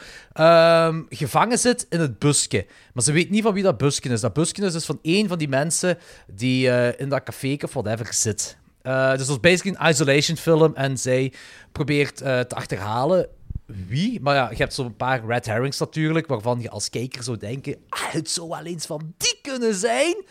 gevangen 1.08 1.58
zit 1.58 1.86
in 1.88 2.00
het 2.00 2.18
busje. 2.18 2.66
Maar 2.92 3.04
ze 3.04 3.12
weet 3.12 3.30
niet 3.30 3.42
van 3.42 3.54
wie 3.54 3.62
dat 3.62 3.76
busje 3.76 4.08
is. 4.08 4.20
Dat 4.20 4.32
busje 4.32 4.62
is 4.62 4.72
dus 4.72 4.84
van 4.84 4.98
één 5.02 5.28
van 5.28 5.38
die 5.38 5.48
mensen 5.48 5.98
die 6.26 6.70
eh, 6.70 7.00
in 7.00 7.08
dat 7.08 7.22
café 7.22 7.56
of 7.60 7.72
whatever 7.72 8.12
zit. 8.12 8.56
Eh, 8.84 9.10
dus 9.10 9.26
dat 9.26 9.36
is 9.36 9.40
basically 9.40 9.76
een 9.78 9.88
isolation 9.88 10.36
film 10.36 10.74
en 10.74 10.98
zij 10.98 11.32
probeert 11.72 12.20
eh, 12.20 12.40
te 12.40 12.54
achterhalen 12.54 13.28
wie. 13.66 14.20
Maar 14.20 14.34
ja, 14.34 14.50
je 14.50 14.56
hebt 14.56 14.74
zo'n 14.74 14.96
paar 14.96 15.26
red 15.26 15.46
herrings 15.46 15.78
natuurlijk, 15.78 16.26
waarvan 16.26 16.60
je 16.60 16.70
als 16.70 16.90
kijker 16.90 17.22
zou 17.22 17.36
denken, 17.36 17.76
ah, 17.88 18.12
het 18.12 18.30
zou 18.30 18.48
wel 18.48 18.64
eens 18.64 18.86
van 18.86 19.14
die 19.16 19.38
kunnen 19.42 19.74
zijn. 19.74 20.24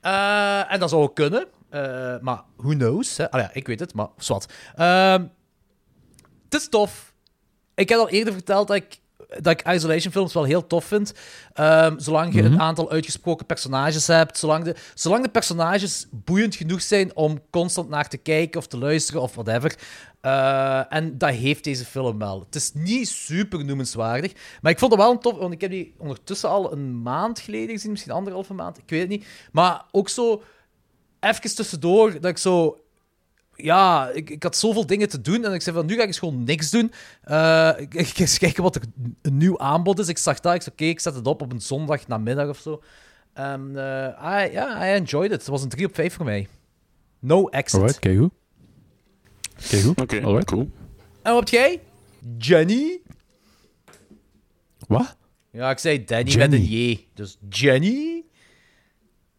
Eh, 0.00 0.72
en 0.72 0.80
dat 0.80 0.90
zou 0.90 1.02
ook 1.02 1.14
kunnen. 1.14 1.46
Maar 2.20 2.42
who 2.56 2.74
knows? 2.74 3.16
Hè? 3.16 3.24
Ja, 3.30 3.50
ik 3.52 3.66
weet 3.66 3.80
het, 3.80 3.94
maar 3.94 4.08
zwart. 4.16 4.52
Ehm 4.74 5.24
het 6.48 6.60
is 6.60 6.68
tof. 6.68 7.14
Ik 7.74 7.88
heb 7.88 7.98
al 7.98 8.08
eerder 8.08 8.32
verteld 8.32 8.68
dat 8.68 8.76
ik, 8.76 9.00
dat 9.28 9.60
ik 9.60 9.68
isolation 9.68 10.12
films 10.12 10.34
wel 10.34 10.44
heel 10.44 10.66
tof 10.66 10.84
vind. 10.84 11.14
Ehm, 11.52 11.98
zolang 11.98 12.34
je 12.34 12.42
een 12.42 12.60
aantal 12.60 12.90
uitgesproken 12.90 13.46
personages 13.46 14.06
hebt. 14.06 14.38
Zolang 14.38 14.64
de, 14.64 14.74
zolang 14.94 15.24
de 15.24 15.30
personages 15.30 16.06
boeiend 16.10 16.54
genoeg 16.54 16.82
zijn 16.82 17.16
om 17.16 17.40
constant 17.50 17.88
naar 17.88 18.08
te 18.08 18.16
kijken 18.16 18.60
of 18.60 18.66
te 18.66 18.78
luisteren 18.78 19.22
of 19.22 19.34
whatever. 19.34 19.78
Eh, 20.20 20.92
en 20.92 21.18
dat 21.18 21.30
heeft 21.30 21.64
deze 21.64 21.84
film 21.84 22.18
wel. 22.18 22.40
Het 22.40 22.54
is 22.54 22.70
niet 22.74 23.08
super 23.08 23.64
noemenswaardig. 23.64 24.32
Maar 24.60 24.72
ik 24.72 24.78
vond 24.78 24.92
het 24.92 25.00
wel 25.00 25.10
een 25.10 25.20
tof. 25.20 25.38
Want 25.38 25.52
ik 25.52 25.60
heb 25.60 25.70
die 25.70 25.94
ondertussen 25.98 26.48
al 26.48 26.72
een 26.72 27.02
maand 27.02 27.40
geleden 27.40 27.70
gezien. 27.70 27.90
Misschien 27.90 28.12
anderhalve 28.12 28.54
maand. 28.54 28.78
Ik 28.78 28.90
weet 28.90 29.00
het 29.00 29.08
niet. 29.08 29.26
Maar 29.52 29.84
ook 29.90 30.08
zo 30.08 30.42
even 31.20 31.54
tussendoor 31.54 32.12
dat 32.12 32.30
ik 32.30 32.38
zo 32.38 32.80
ja, 33.56 34.08
ik, 34.08 34.30
ik 34.30 34.42
had 34.42 34.56
zoveel 34.56 34.86
dingen 34.86 35.08
te 35.08 35.20
doen 35.20 35.44
en 35.44 35.52
ik 35.52 35.62
zei 35.62 35.76
van, 35.76 35.86
nu 35.86 35.94
ga 35.94 36.00
ik 36.00 36.06
eens 36.06 36.18
gewoon 36.18 36.44
niks 36.44 36.70
doen. 36.70 36.92
Eh, 37.22 37.70
ik, 37.76 37.94
ik 38.04 38.06
ga 38.06 38.20
eens 38.20 38.38
kijken 38.38 38.62
wat 38.62 38.74
er 38.74 38.82
een 39.22 39.36
nieuw 39.36 39.58
aanbod 39.58 39.98
is. 39.98 40.08
Ik 40.08 40.18
zag 40.18 40.40
dat, 40.40 40.54
ik 40.54 40.62
zei, 40.62 40.74
oké, 40.74 40.84
ik 40.84 41.00
zet 41.00 41.14
het 41.14 41.26
op 41.26 41.42
op 41.42 41.52
een 41.52 41.60
zondag 41.60 42.06
namiddag 42.08 42.48
of 42.48 42.58
zo. 42.58 42.82
En 43.32 43.70
eh, 43.74 44.46
I, 44.48 44.52
ja, 44.52 44.86
I 44.88 44.94
enjoyed 44.94 45.30
it. 45.30 45.38
Het 45.38 45.46
was 45.46 45.62
een 45.62 45.68
3 45.68 45.86
op 45.86 45.94
5 45.94 46.14
voor 46.14 46.24
mij. 46.24 46.48
No 47.18 47.48
exit. 47.48 47.80
Alright, 47.80 47.98
kijk 47.98 48.18
goed. 48.18 48.32
Kijk 49.68 49.82
goed. 49.82 50.00
Oké, 50.00 50.22
Alright. 50.22 50.50
cool. 50.50 50.70
En 51.22 51.32
wat 51.32 51.40
heb 51.40 51.48
jij? 51.48 51.80
Jenny? 52.38 53.00
Wat? 54.86 55.16
Ja, 55.50 55.70
ik 55.70 55.78
zei 55.78 56.04
Danny 56.04 56.30
Jenny. 56.30 56.48
met 56.48 56.52
een 56.60 56.64
J. 56.66 57.06
Dus 57.14 57.38
Jenny? 57.48 58.24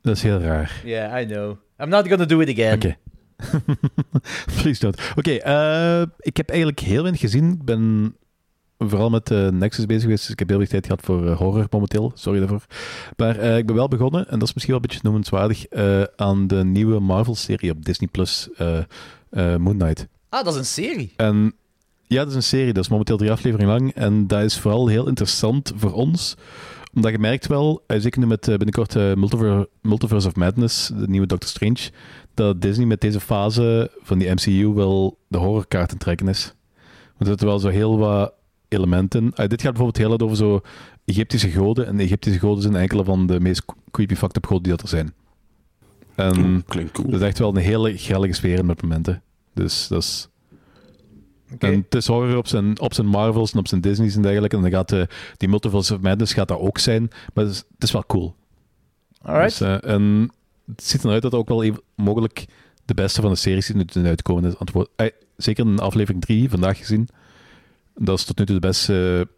Dat 0.01 0.15
is 0.15 0.21
heel 0.21 0.39
raar. 0.39 0.81
Yeah, 0.83 1.21
I 1.21 1.25
know. 1.25 1.57
I'm 1.79 1.89
not 1.89 2.07
gonna 2.07 2.25
do 2.25 2.39
it 2.39 2.49
again. 2.49 2.73
Oké. 2.73 2.97
Please 4.61 4.79
don't. 4.79 4.99
Oké, 5.15 5.31
eh, 5.31 6.01
ik 6.19 6.37
heb 6.37 6.49
eigenlijk 6.49 6.79
heel 6.79 7.01
weinig 7.01 7.21
gezien. 7.21 7.51
Ik 7.51 7.63
ben 7.63 8.15
vooral 8.77 9.09
met 9.09 9.31
eh, 9.31 9.47
Nexus 9.47 9.85
bezig 9.85 10.03
geweest, 10.03 10.21
dus 10.21 10.31
ik 10.31 10.39
heb 10.39 10.49
heel 10.49 10.57
veel 10.57 10.67
tijd 10.67 10.85
gehad 10.85 11.01
voor 11.01 11.27
eh, 11.27 11.37
horror 11.37 11.67
momenteel. 11.69 12.11
Sorry 12.15 12.39
daarvoor. 12.39 12.65
Maar 13.17 13.35
ik 13.39 13.65
ben 13.65 13.75
wel 13.75 13.87
begonnen, 13.87 14.27
en 14.29 14.39
dat 14.39 14.47
is 14.47 14.53
misschien 14.53 14.73
wel 14.73 14.83
een 14.83 14.89
beetje 14.89 15.03
noemenswaardig, 15.03 15.65
aan 16.15 16.47
de 16.47 16.63
nieuwe 16.63 16.99
Marvel-serie 16.99 17.71
op 17.71 17.85
Disney+, 17.85 18.09
Plus, 18.11 18.49
Moon 19.57 19.77
Knight. 19.77 20.07
Ah, 20.29 20.43
dat 20.43 20.53
is 20.53 20.59
een 20.59 20.65
serie. 20.65 21.13
En 21.15 21.53
ja, 22.07 22.19
dat 22.19 22.27
is 22.27 22.35
een 22.35 22.43
serie. 22.43 22.73
Dat 22.73 22.83
is 22.83 22.89
momenteel 22.89 23.17
drie 23.17 23.31
afleveringen 23.31 23.73
lang. 23.73 23.93
En 23.93 24.27
dat 24.27 24.41
is 24.41 24.59
vooral 24.59 24.87
heel 24.87 25.07
interessant 25.07 25.73
voor 25.75 25.93
ons. 25.93 26.35
Omdat 26.97 27.11
je 27.11 27.19
merkt 27.19 27.47
wel, 27.47 27.83
eh, 27.87 27.99
zeker 27.99 28.19
nu 28.19 28.27
met 28.27 28.47
eh, 28.47 28.55
binnenkort 28.55 28.95
eh, 28.95 29.13
Multiver- 29.13 29.67
Multiverse 29.81 30.27
of 30.27 30.35
Madness, 30.35 30.87
de 30.87 31.07
nieuwe 31.07 31.27
Doctor 31.27 31.49
Strange, 31.49 31.91
dat 32.33 32.61
Disney 32.61 32.85
met 32.85 33.01
deze 33.01 33.19
fase 33.19 33.91
van 34.01 34.17
die 34.17 34.29
MCU 34.31 34.67
wel 34.67 35.17
de 35.27 35.37
horrorkaarten 35.37 35.97
trekken 35.97 36.27
is. 36.27 36.53
Want 37.05 37.19
er 37.19 37.25
zitten 37.27 37.47
wel 37.47 37.59
zo 37.59 37.67
heel 37.67 37.97
wat 37.97 38.33
elementen. 38.67 39.23
Eh, 39.33 39.47
dit 39.47 39.61
gaat 39.61 39.73
bijvoorbeeld 39.73 39.97
heel 39.97 40.11
erg 40.11 40.21
over 40.21 40.37
zo 40.37 40.61
Egyptische 41.05 41.49
goden. 41.49 41.87
En 41.87 41.99
Egyptische 41.99 42.39
goden 42.39 42.61
zijn 42.61 42.75
enkele 42.75 43.03
van 43.03 43.27
de 43.27 43.39
meest 43.39 43.63
creepy 43.91 44.15
fucked 44.15 44.37
up 44.37 44.45
goden 44.45 44.63
die 44.63 44.71
dat 44.71 44.81
er 44.81 44.87
zijn. 44.87 45.13
En 46.15 46.63
klinkt 46.65 46.91
cool. 46.91 47.09
dat 47.09 47.21
is 47.21 47.27
echt 47.27 47.39
wel 47.39 47.49
een 47.49 47.61
hele 47.61 47.97
grellige 47.97 48.33
sfeer 48.33 48.65
met 48.65 48.81
momenten. 48.81 49.21
Dus 49.53 49.87
dat 49.87 50.01
is... 50.01 50.29
En 51.59 51.73
het 51.73 51.95
is 51.95 52.07
horror 52.07 52.37
op 52.37 52.47
zijn, 52.47 52.79
op 52.79 52.93
zijn 52.93 53.07
Marvels 53.07 53.51
en 53.53 53.59
op 53.59 53.67
zijn 53.67 53.81
Disney's 53.81 54.15
en 54.15 54.21
dergelijke. 54.21 54.55
En 54.55 54.61
dan 54.61 54.71
gaat 54.71 54.89
de, 54.89 55.07
die 55.37 55.49
Multiverse 55.49 55.93
of 55.93 56.01
Madness 56.01 56.33
gaat 56.33 56.47
dat 56.47 56.59
ook 56.59 56.77
zijn. 56.77 57.07
Maar 57.33 57.43
het 57.43 57.53
is, 57.53 57.57
het 57.57 57.83
is 57.83 57.91
wel 57.91 58.05
cool. 58.07 58.35
Alright. 59.21 59.57
Dus, 59.59 59.81
eh, 59.81 59.93
en 59.93 60.31
het 60.65 60.83
ziet 60.83 61.03
eruit 61.03 61.21
dat 61.21 61.33
ook 61.33 61.47
wel 61.47 61.63
even, 61.63 61.81
mogelijk 61.95 62.45
de 62.85 62.93
beste 62.93 63.21
van 63.21 63.31
de 63.31 63.37
series 63.37 63.65
die 63.67 63.75
nu 63.75 63.85
ten 63.85 64.05
uitkomen 64.05 64.45
is. 64.45 64.57
Antwoord, 64.57 64.89
eh, 64.95 65.07
zeker 65.37 65.65
in 65.65 65.79
aflevering 65.79 66.23
3 66.23 66.49
vandaag 66.49 66.77
gezien. 66.77 67.07
Dat 67.95 68.17
is 68.17 68.25
tot 68.25 68.37
nu 68.37 68.45
toe 68.45 68.59
de 68.59 68.67
beste... 68.67 68.93
eh, 68.93 69.35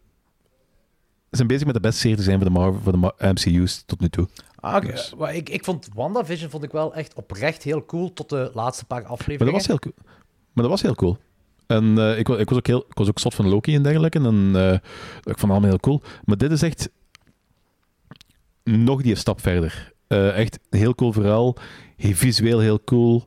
ze 1.30 1.36
zijn 1.36 1.48
bezig 1.48 1.64
met 1.66 1.74
de 1.74 1.80
beste 1.80 2.00
serie 2.00 2.16
te 2.16 2.22
zijn 2.22 2.36
voor 2.36 2.44
de, 2.44 2.50
Marvel, 2.50 2.80
voor 2.80 2.92
de 2.92 3.12
MCU's 3.18 3.82
tot 3.86 4.00
nu 4.00 4.08
toe. 4.08 4.28
Ah. 4.60 4.80
Dus- 4.86 5.14
ik, 5.32 5.48
ik 5.48 5.64
vond 5.64 5.88
WandaVision 5.94 6.50
vond 6.50 6.62
ik 6.64 6.72
wel 6.72 6.94
echt 6.94 7.14
oprecht 7.14 7.62
heel 7.62 7.84
cool 7.84 8.12
tot 8.12 8.28
de 8.28 8.50
laatste 8.54 8.84
paar 8.84 9.04
afleveringen. 9.04 9.52
Maar 9.52 9.62
dat 9.62 9.66
was 9.66 9.66
heel 9.66 9.92
cool. 9.92 9.94
Maar 10.52 10.62
dat 10.62 10.72
was 10.72 10.82
heel 10.82 10.94
cool. 10.94 11.18
En 11.70 11.98
eh, 11.98 12.18
ik, 12.18 12.28
ik, 12.28 12.48
was 12.48 12.58
ook 12.58 12.66
heel, 12.66 12.84
ik 12.88 12.96
was 12.96 13.08
ook 13.08 13.18
zot 13.18 13.34
van 13.34 13.48
Loki 13.48 13.74
en 13.74 13.82
dergelijke. 13.82 14.18
En 14.18 14.50
eh, 14.54 14.72
ik 14.72 15.38
vond 15.38 15.40
het 15.40 15.50
allemaal 15.50 15.68
heel 15.68 15.80
cool. 15.80 16.02
Maar 16.24 16.36
dit 16.36 16.50
is 16.50 16.62
echt 16.62 16.90
nog 18.64 19.02
die 19.02 19.14
stap 19.14 19.40
verder. 19.40 19.92
Eh, 20.06 20.38
echt 20.38 20.58
heel 20.70 20.94
cool 20.94 21.12
verhaal. 21.12 21.56
Visueel 21.98 22.58
heel 22.58 22.84
cool. 22.84 23.26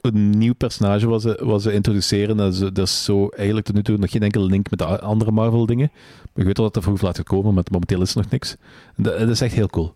Een 0.00 0.30
nieuw 0.30 0.54
personage 0.54 1.08
wat 1.08 1.22
ze, 1.22 1.40
wat 1.42 1.62
ze 1.62 1.72
introduceren. 1.72 2.36
Dat 2.36 2.52
is, 2.52 2.58
dat 2.72 2.88
zo 2.88 3.28
eigenlijk 3.28 3.66
tot 3.66 3.74
nu 3.74 3.82
toe 3.82 3.96
nog 3.96 4.10
geen 4.10 4.22
enkele 4.22 4.46
link 4.46 4.70
met 4.70 4.78
de 4.78 5.00
andere 5.00 5.30
Marvel 5.30 5.66
dingen. 5.66 5.90
Maar 5.92 6.30
ik 6.34 6.44
weet 6.44 6.56
wel 6.56 6.66
dat 6.66 6.76
er 6.76 6.82
vroeg 6.82 7.00
laat 7.00 7.16
gekomen, 7.16 7.54
maar 7.54 7.64
momenteel 7.70 8.00
is 8.02 8.14
er 8.14 8.22
nog 8.22 8.30
niks. 8.30 8.56
Dat 8.96 9.28
is 9.28 9.40
echt 9.40 9.54
heel 9.54 9.68
cool. 9.68 9.94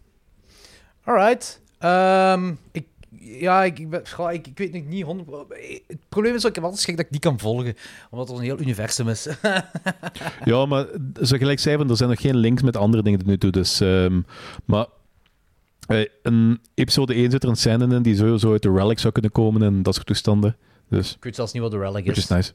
Alright. 1.04 1.60
Ehm, 1.78 2.54
ik, 2.72 2.86
ja, 3.40 3.64
ik, 3.64 3.78
ik, 3.78 3.90
ben, 3.90 4.02
ik, 4.32 4.46
ik 4.46 4.58
weet 4.58 4.72
nog 4.72 4.84
niet 4.84 5.04
100. 5.04 5.28
Het 5.86 5.98
probleem 6.08 6.34
is 6.34 6.40
dat 6.40 6.48
ik 6.50 6.54
heb 6.54 6.64
altijd 6.64 6.82
schrik 6.82 6.96
dat 6.96 7.04
ik 7.04 7.10
die 7.10 7.20
kan 7.20 7.38
volgen, 7.38 7.74
omdat 8.10 8.28
er 8.28 8.34
een 8.34 8.42
heel 8.42 8.60
universum 8.60 9.08
is. 9.08 9.28
Ja, 10.44 10.66
maar 10.66 10.86
zo 11.22 11.36
gelijk 11.36 11.58
zei, 11.58 11.76
van, 11.76 11.90
er 11.90 11.96
zijn 11.96 12.08
nog 12.08 12.20
geen 12.20 12.36
links 12.36 12.62
met 12.62 12.76
andere 12.76 13.02
dingen 13.02 13.18
tot 13.18 13.28
nu 13.28 13.38
toe. 13.38 13.50
Dus, 13.50 13.80
ehm, 13.80 14.20
maar 14.64 14.86
eh, 15.86 16.04
in 16.22 16.60
episode 16.74 17.14
1 17.14 17.30
zit 17.30 17.42
er 17.42 17.48
een 17.48 17.56
scène 17.56 17.94
in 17.94 18.02
die 18.02 18.16
sowieso 18.16 18.52
uit 18.52 18.62
de 18.62 18.72
Relic 18.72 18.98
zou 18.98 19.12
kunnen 19.12 19.32
komen 19.32 19.62
en 19.62 19.82
dat 19.82 19.94
soort 19.94 20.06
toestanden. 20.06 20.56
Dus, 20.88 21.14
ik 21.14 21.24
weet 21.24 21.34
zelfs 21.34 21.52
niet 21.52 21.62
wat 21.62 21.70
de 21.70 21.78
relic 21.78 22.04
which 22.04 22.16
is. 22.16 22.28
nice. 22.28 22.52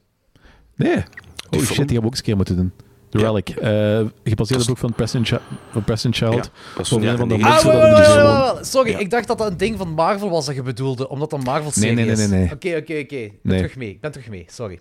Nee, 0.75 1.03
film- 1.49 1.63
shit, 1.63 1.67
die 1.67 1.75
hebben 1.75 1.87
we 1.87 1.97
ook 1.97 2.03
eens 2.05 2.17
een 2.17 2.23
keer 2.23 2.35
moeten 2.35 2.55
doen. 2.55 2.71
The 3.13 3.19
Ja. 3.19 3.25
Relic. 3.25 3.49
eh 3.49 3.99
gebaseerd 4.23 4.39
op 4.39 4.57
het 4.59 4.67
boek 4.67 4.77
van 4.77 4.93
Preston, 4.93 5.25
Chi- 5.25 5.37
van 5.71 5.83
Preston 5.83 6.13
Child. 6.13 6.51
Van 6.81 7.03
een 7.03 7.17
van 7.17 7.27
de 7.27 7.37
Ah. 7.43 8.63
Sorry, 8.63 8.91
Ja. 8.91 8.97
ik 8.97 9.09
dacht 9.09 9.27
dat 9.27 9.37
dat 9.37 9.51
een 9.51 9.57
ding 9.57 9.77
van 9.77 9.89
Marvel 9.89 10.29
was 10.29 10.45
dat 10.45 10.55
je 10.55 10.61
bedoelde, 10.61 11.09
omdat 11.09 11.29
dat 11.29 11.39
een 11.39 11.45
Marvel-serie 11.45 11.95
Nee, 11.95 12.05
nee, 12.05 12.15
nee, 12.15 12.23
is. 12.25 12.29
nee, 12.31 12.39
nee. 12.39 12.51
Oké, 12.51 12.67
oké, 12.67 12.99
oké. 13.03 13.15
Ik 13.15 13.31
ben 13.31 13.51
Nee. 13.51 13.57
terug 13.57 13.75
mee. 13.75 13.89
Ik 13.89 14.01
ben 14.01 14.11
terug 14.11 14.29
mee, 14.29 14.45
sorry. 14.49 14.79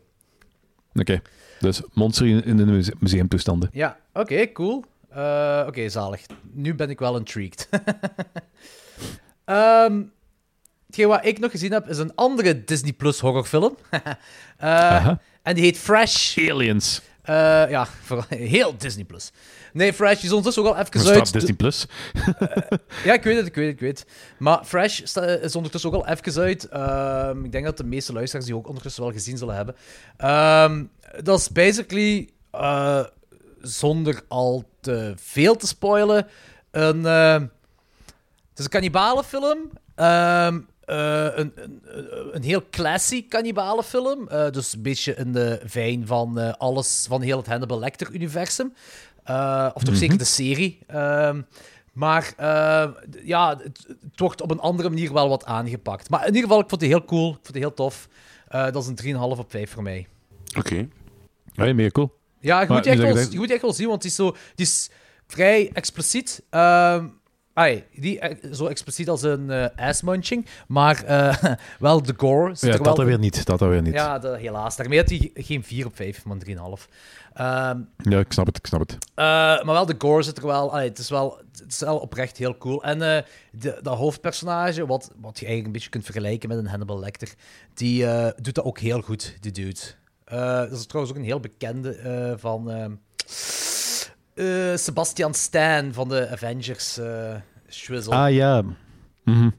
Oké, 0.94 1.20
dus 1.60 1.80
monster 1.92 2.26
in, 2.46 2.56
de 2.56 2.64
muse- 2.66 2.94
museumtoestanden. 2.98 3.68
Ja, 3.72 3.96
oké, 4.12 4.52
cool. 4.52 4.84
Eh, 5.10 5.64
oké, 5.66 5.88
zalig. 5.88 6.20
Nu 6.52 6.74
ben 6.74 6.90
ik 6.90 6.98
wel 6.98 7.16
intrigued. 7.16 7.68
Ehm 9.44 10.02
hetgeen 10.86 11.08
wat 11.08 11.24
ik 11.26 11.38
nog 11.38 11.50
gezien 11.50 11.72
heb, 11.72 11.88
is 11.88 11.98
een 11.98 12.14
andere 12.14 12.64
Disney 12.64 12.92
Plus 12.92 13.18
horrorfilm. 13.20 13.76
Eh, 14.58 15.08
en 15.42 15.54
die 15.54 15.64
heet 15.64 15.78
Fresh. 15.78 16.38
Aliens. 16.50 17.02
Eh, 17.22 17.70
ja, 17.70 17.86
vooral 18.06 18.24
heel 18.28 18.74
Disney 18.78 19.04
Plus. 19.04 19.30
Nee, 19.72 19.92
Fresh 19.92 20.22
is 20.22 20.28
ondertussen 20.28 20.62
ook 20.62 20.74
al 20.74 20.80
even 20.80 20.92
Er 20.92 21.00
staat 21.00 21.14
uit. 21.14 21.32
Disney 21.32 21.54
Plus. 21.54 21.86
Ja, 23.04 23.12
ik 23.12 23.22
weet 23.22 23.36
het, 23.36 23.46
ik 23.46 23.54
weet 23.54 23.66
het, 23.66 23.74
ik 23.74 23.80
weet 23.80 23.98
het. 23.98 24.08
Maar 24.38 24.64
Fresh 24.64 25.00
is 25.40 25.56
ondertussen 25.56 25.92
ook 25.92 26.04
al 26.04 26.08
even 26.08 26.42
uit. 26.42 26.68
Ehm, 26.68 27.44
ik 27.44 27.52
denk 27.52 27.64
dat 27.64 27.76
de 27.76 27.84
meeste 27.84 28.12
luisteraars 28.12 28.46
die 28.46 28.56
ook 28.56 28.68
ondertussen 28.68 29.02
wel 29.02 29.12
gezien 29.12 29.38
zullen 29.38 29.54
hebben. 29.54 29.74
Ehm, 30.16 30.84
dat 31.22 31.38
is 31.38 31.48
basically, 31.52 32.28
eh, 32.50 33.04
zonder 33.60 34.22
al 34.28 34.64
te 34.80 35.12
veel 35.16 35.56
te 35.56 35.66
spoilen, 35.66 36.26
een, 36.70 37.06
eh, 37.06 37.32
het 37.32 38.58
is 38.58 38.64
een 38.64 38.70
kannibalenfilm. 38.70 39.70
Ehm, 39.94 40.60
eh, 40.92 41.38
een, 41.38 41.52
een, 41.54 41.80
een 42.34 42.42
heel 42.42 42.62
classy 42.70 43.28
kannibalenfilm. 43.28 44.28
Eh, 44.28 44.50
dus 44.50 44.72
een 44.72 44.82
beetje 44.82 45.14
in 45.14 45.32
de 45.32 45.60
vein 45.64 46.06
van 46.06 46.38
eh, 46.38 46.52
alles 46.58 47.06
van 47.08 47.22
heel 47.22 47.36
het 47.36 47.46
Hannibal 47.46 47.78
Lecter-universum. 47.78 48.72
Eh, 49.24 49.70
of 49.74 49.82
toch 49.82 49.96
zeker 49.96 50.18
de 50.18 50.24
serie. 50.24 50.78
Ehm, 50.86 51.42
maar 51.92 52.32
eh, 52.36 52.88
ja, 53.24 53.56
het, 53.62 53.86
het 53.86 54.20
wordt 54.20 54.40
op 54.40 54.50
een 54.50 54.60
andere 54.60 54.88
manier 54.88 55.12
wel 55.12 55.28
wat 55.28 55.44
aangepakt. 55.44 56.10
Maar 56.10 56.20
in 56.20 56.26
ieder 56.26 56.42
geval, 56.42 56.60
ik 56.60 56.68
vond 56.68 56.80
het 56.80 56.90
heel 56.90 57.04
cool. 57.04 57.28
Ik 57.28 57.34
vond 57.34 57.46
het 57.46 57.56
heel 57.56 57.74
tof. 57.74 58.08
Eh, 58.48 58.70
dat 58.70 58.82
is 58.82 58.88
een 58.88 59.14
3,5 59.14 59.38
op 59.38 59.50
5 59.50 59.70
voor 59.70 59.82
mij. 59.82 60.06
Oké. 60.58 60.88
Ja, 61.52 61.72
mega 61.74 61.90
cool. 61.90 62.18
Ja, 62.40 62.60
je 62.60 62.66
Maar 62.66 62.76
moet, 62.76 62.82
die 62.84 62.92
echt 62.92 63.02
wel, 63.02 63.18
je 63.18 63.30
je 63.30 63.38
moet 63.38 63.50
echt 63.50 63.62
wel 63.62 63.72
zien, 63.72 63.88
want 63.88 64.00
die 64.02 64.10
is, 64.10 64.16
zo, 64.16 64.36
die 64.54 64.66
is 64.66 64.90
vrij 65.26 65.70
expliciet. 65.72 66.42
Ehm 66.50 67.06
ai, 67.54 67.84
die, 67.94 68.18
eh, 68.18 68.52
zo 68.52 68.66
expliciet 68.66 69.08
als 69.08 69.22
een 69.22 69.50
eh 69.50 69.66
ass-munching, 69.88 70.46
maar 70.66 71.04
eh, 71.04 71.36
wel 71.78 72.02
de 72.02 72.14
gore. 72.16 72.54
zit 72.54 72.60
Ja, 72.60 72.66
er 72.66 72.76
dat 72.76 72.86
wel 72.86 72.94
dan 72.94 73.04
weer 73.06 73.18
niet. 73.18 73.44
Dat 73.44 73.60
weer 73.60 73.82
niet. 73.82 73.92
Ja, 73.94 74.18
de- 74.18 74.38
helaas. 74.38 74.76
Daarmee 74.76 74.98
had 74.98 75.08
hij 75.08 75.30
geen 75.34 75.64
4 75.64 75.86
op 75.86 75.96
5, 75.96 76.24
maar 76.24 76.36
een 76.36 76.56
3,5. 76.78 76.88
Ehm 77.34 77.80
Ja, 77.96 78.18
ik 78.18 78.32
snap 78.32 78.46
het, 78.46 78.56
ik 78.56 78.66
snap 78.66 78.80
het. 78.80 78.96
maar 79.14 79.64
wel, 79.64 79.86
de 79.86 79.94
gore 79.98 80.22
zit 80.22 80.38
er 80.38 80.46
wel. 80.46 80.72
allee, 80.72 80.88
het, 80.88 80.98
is 80.98 81.10
wel 81.10 81.40
het 81.60 81.72
is 81.72 81.78
wel 81.80 81.98
oprecht 81.98 82.36
heel 82.36 82.58
cool. 82.58 82.82
En 82.84 82.98
de, 82.98 83.78
dat 83.82 83.96
hoofdpersonage, 83.96 84.86
wat, 84.86 85.10
wat 85.20 85.38
je 85.38 85.46
eigenlijk 85.46 85.66
een 85.66 85.72
beetje 85.72 85.88
kunt 85.90 86.04
vergelijken 86.04 86.48
met 86.48 86.58
een 86.58 86.66
Hannibal 86.66 86.98
Lecter, 86.98 87.34
die 87.74 88.06
doet 88.40 88.54
dat 88.54 88.64
ook 88.64 88.78
heel 88.78 89.00
goed, 89.00 89.36
die 89.40 89.52
dude. 89.52 89.80
Dat 90.24 90.72
is 90.72 90.86
trouwens 90.86 91.14
ook 91.14 91.20
een 91.20 91.28
heel 91.28 91.40
bekende 91.40 92.34
van 92.38 92.70
eh, 94.34 94.76
Sebastian 94.76 95.34
Stan 95.34 95.92
van 95.92 96.08
de 96.08 96.28
Avengers. 96.28 96.98
Schwizzle. 97.68 98.14
Ah 98.14 98.32
ja. 98.32 98.62
Mhm. 99.24 99.50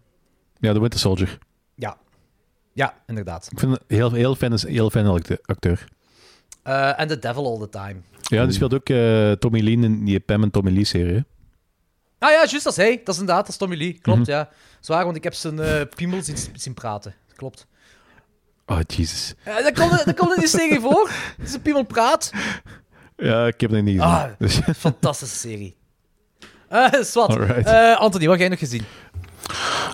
Ja, 0.59 0.73
de 0.73 0.79
Winter 0.79 0.99
Soldier. 0.99 1.37
Ja. 1.75 1.97
ja, 2.73 2.93
inderdaad. 3.07 3.47
Ik 3.51 3.59
vind 3.59 3.71
het 3.71 3.83
heel, 3.87 4.11
heel 4.11 4.35
fijn, 4.35 4.53
heel 4.67 4.89
fijn 4.89 5.05
acte- 5.05 5.39
acteur. 5.45 5.85
Eh, 6.63 6.99
En 6.99 7.07
The 7.07 7.19
Devil 7.19 7.45
All 7.45 7.59
the 7.59 7.69
Time. 7.69 7.95
Ja, 8.21 8.43
die 8.43 8.53
speelt 8.53 8.73
ook 8.73 8.85
Tommy 9.39 9.61
Lee 9.61 9.77
in 9.77 10.05
die 10.05 10.19
Pam 10.19 10.43
en 10.43 10.51
Tommy 10.51 10.71
Lee 10.71 10.83
serie. 10.83 11.25
Ah 12.19 12.29
ja, 12.31 12.35
juist, 12.45 12.63
dat 12.63 12.77
is 12.77 12.83
hij. 12.83 13.01
Dat 13.03 13.13
is 13.13 13.19
inderdaad, 13.19 13.43
dat 13.45 13.53
is 13.53 13.57
Tommy 13.57 13.75
Lee. 13.77 13.93
Klopt, 14.01 14.19
Mhm. 14.19 14.29
ja. 14.31 14.49
Zwaar, 14.79 15.03
want 15.05 15.15
ik 15.15 15.23
heb 15.23 15.33
zijn 15.33 15.59
eh 15.59 15.81
piemel 15.95 16.23
zien, 16.23 16.37
zien 16.53 16.73
praten. 16.73 17.15
Klopt. 17.35 17.67
Oh, 18.65 18.79
Jesus. 18.87 19.33
Ja, 19.45 19.61
dat 19.61 19.73
komt 19.79 20.05
dat 20.05 20.15
komt 20.15 20.33
in 20.33 20.39
die 20.39 20.47
serie 20.49 20.79
voor. 20.79 21.11
Zijn 21.43 21.61
piemel 21.61 21.83
praat. 21.83 22.31
Ja, 23.17 23.47
ik 23.47 23.61
heb 23.61 23.71
het 23.71 23.83
nog 23.83 23.93
niet 23.93 24.01
gezien. 24.01 24.15
Ah. 24.15 24.29
Dus, 24.37 24.59
Fantastische 24.77 25.37
serie. 25.37 25.75
Eh 26.69 26.91
Swat. 27.01 27.37
Eh, 27.37 27.97
Anthony, 27.97 28.27
wat 28.27 28.39
heb 28.39 28.39
jij 28.39 28.49
nog 28.49 28.59
gezien? 28.59 28.83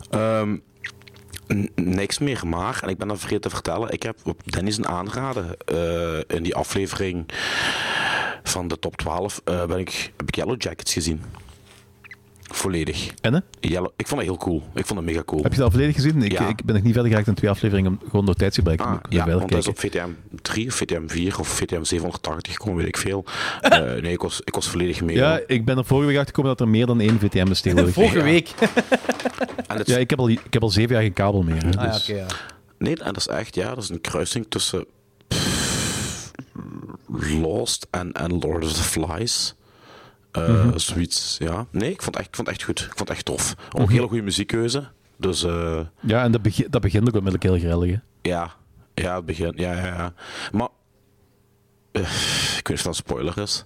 Ehm, 0.10 0.58
niks 1.76 2.20
meer, 2.20 2.48
maar, 2.48 2.80
en 2.84 2.90
ik 2.90 2.98
ben 2.98 3.08
dat 3.08 3.20
vergeten 3.20 3.42
te 3.42 3.50
vertellen, 3.50 3.92
ik 3.92 4.04
heb 4.04 4.18
op 4.24 4.52
Dennis 4.52 4.78
een 4.78 4.88
aanraden 4.88 5.58
eh, 5.66 6.36
in 6.36 6.44
die 6.44 6.56
aflevering 6.56 7.26
van 8.44 8.68
de 8.68 8.80
top 8.80 8.98
12 8.98 9.42
eh, 9.44 9.66
ben 9.66 9.78
ik, 9.78 10.12
heb 10.18 10.28
ik 10.28 10.36
Yellow 10.36 10.62
Jackets 10.62 10.94
gezien. 10.94 11.24
Volledig. 12.52 13.12
en, 13.22 13.34
hè? 13.34 13.40
Yellow, 13.60 13.92
ik 13.96 14.08
vond 14.08 14.20
dat 14.22 14.30
heel 14.30 14.38
cool. 14.40 14.64
Ik 14.74 14.86
vond 14.86 15.00
het 15.00 15.10
mega 15.10 15.24
cool. 15.26 15.42
Heb 15.44 15.52
je 15.52 15.58
dat 15.58 15.66
al 15.66 15.72
volledig 15.72 15.96
gezien? 15.96 16.22
Ik, 16.22 16.32
Ja. 16.32 16.48
ik 16.48 16.64
ben 16.66 16.76
nog 16.76 16.84
niet 16.84 16.94
verder 16.94 17.12
geraakt 17.12 17.28
in 17.28 17.34
twee 17.34 17.50
afleveringen, 17.50 17.92
om- 17.92 18.10
gewoon 18.10 18.26
door 18.26 18.36
tijdsgebruik. 18.36 18.82
Ah, 18.82 18.96
ja, 19.10 19.26
want 19.28 19.50
dat 19.52 19.60
is 19.60 19.66
kijken. 19.66 19.72
op 19.72 19.80
VTM 19.80 20.38
3 20.42 20.68
of 20.68 20.74
VTM 20.76 21.08
4 21.08 21.40
of 21.40 21.48
VTM 21.48 21.84
780 21.84 22.54
gekomen, 22.54 22.76
weet 22.78 22.88
ik 22.88 22.98
veel. 22.98 23.26
Eh, 23.62 23.80
nee, 24.04 24.12
ik 24.12 24.22
was, 24.22 24.42
ik 24.44 24.56
was 24.56 24.70
volledig 24.70 25.02
mee. 25.02 25.16
Ja, 25.16 25.30
hoor. 25.30 25.44
ik 25.48 25.66
ben 25.66 25.78
er 25.78 25.86
vorige 25.86 26.08
week 26.08 26.18
achter 26.18 26.34
gekomen 26.36 26.58
dat 26.58 26.68
er 26.68 26.72
meer 26.74 26.86
dan 26.86 27.00
één 27.00 27.20
VTM 27.20 27.48
is 27.52 27.62
tegenwoordig. 27.62 27.94
Vorige 28.04 28.22
week. 28.24 28.50
Ja, 29.86 29.98
ik 29.98 30.10
heb, 30.10 30.20
al, 30.20 30.30
ik 30.30 30.42
heb 30.50 30.62
al 30.62 30.70
zeven 30.70 30.94
jaar 30.94 31.04
geen 31.04 31.14
kabel 31.14 31.42
meer. 31.44 31.64
Hè, 31.66 31.78
Ah 31.78 31.84
ja, 31.86 31.92
dus. 31.92 32.10
oké, 32.10 32.20
ja. 32.20 32.26
Nee, 32.78 32.96
en 32.96 33.06
dat 33.06 33.18
is 33.18 33.28
echt, 33.28 33.56
ja, 33.56 33.76
dat 33.76 33.84
is 33.84 33.90
een 33.90 34.02
kruising 34.02 34.46
tussen 34.50 34.86
pff, 35.28 36.32
Lost 37.42 37.88
en, 37.92 38.12
en 38.12 38.40
Lord 38.40 38.64
of 38.66 38.74
the 38.74 38.82
Flies. 38.84 39.56
Eh, 40.32 40.48
Mhm. 40.50 40.78
Zoiets, 40.78 41.36
ja. 41.40 41.66
Nee, 41.72 41.92
ik 41.92 42.02
vond, 42.02 42.16
het 42.16 42.24
echt, 42.24 42.28
ik 42.28 42.36
vond 42.36 42.48
het 42.48 42.56
echt 42.58 42.66
goed. 42.66 42.80
Ik 42.80 42.86
vond 42.98 43.00
het 43.00 43.10
echt 43.10 43.26
tof. 43.26 43.56
Ook 43.72 43.82
Mhm. 43.82 43.92
hele 43.92 44.08
goede 44.08 44.24
muziekkeuze. 44.24 44.88
Dus 45.18 45.44
eh, 45.44 45.80
Ja, 46.00 46.24
en 46.24 46.32
dat, 46.32 46.42
begi- 46.42 46.68
dat 46.70 46.82
begint 46.82 47.08
ook 47.08 47.16
onmiddellijk 47.16 47.44
heel 47.44 47.58
grellig. 47.60 47.92
hè. 47.96 48.30
ja, 48.30 48.54
ja, 48.94 49.16
het 49.16 49.26
begin, 49.26 49.54
ja, 49.56 49.74
ja, 49.74 49.86
ja. 49.86 50.14
Maar, 50.52 50.68
eh, 51.92 52.02
ik 52.58 52.68
weet 52.68 52.78
niet 52.78 52.78
of 52.78 52.82
dat 52.82 52.86
een 52.86 52.94
spoiler 52.94 53.38
is. 53.38 53.66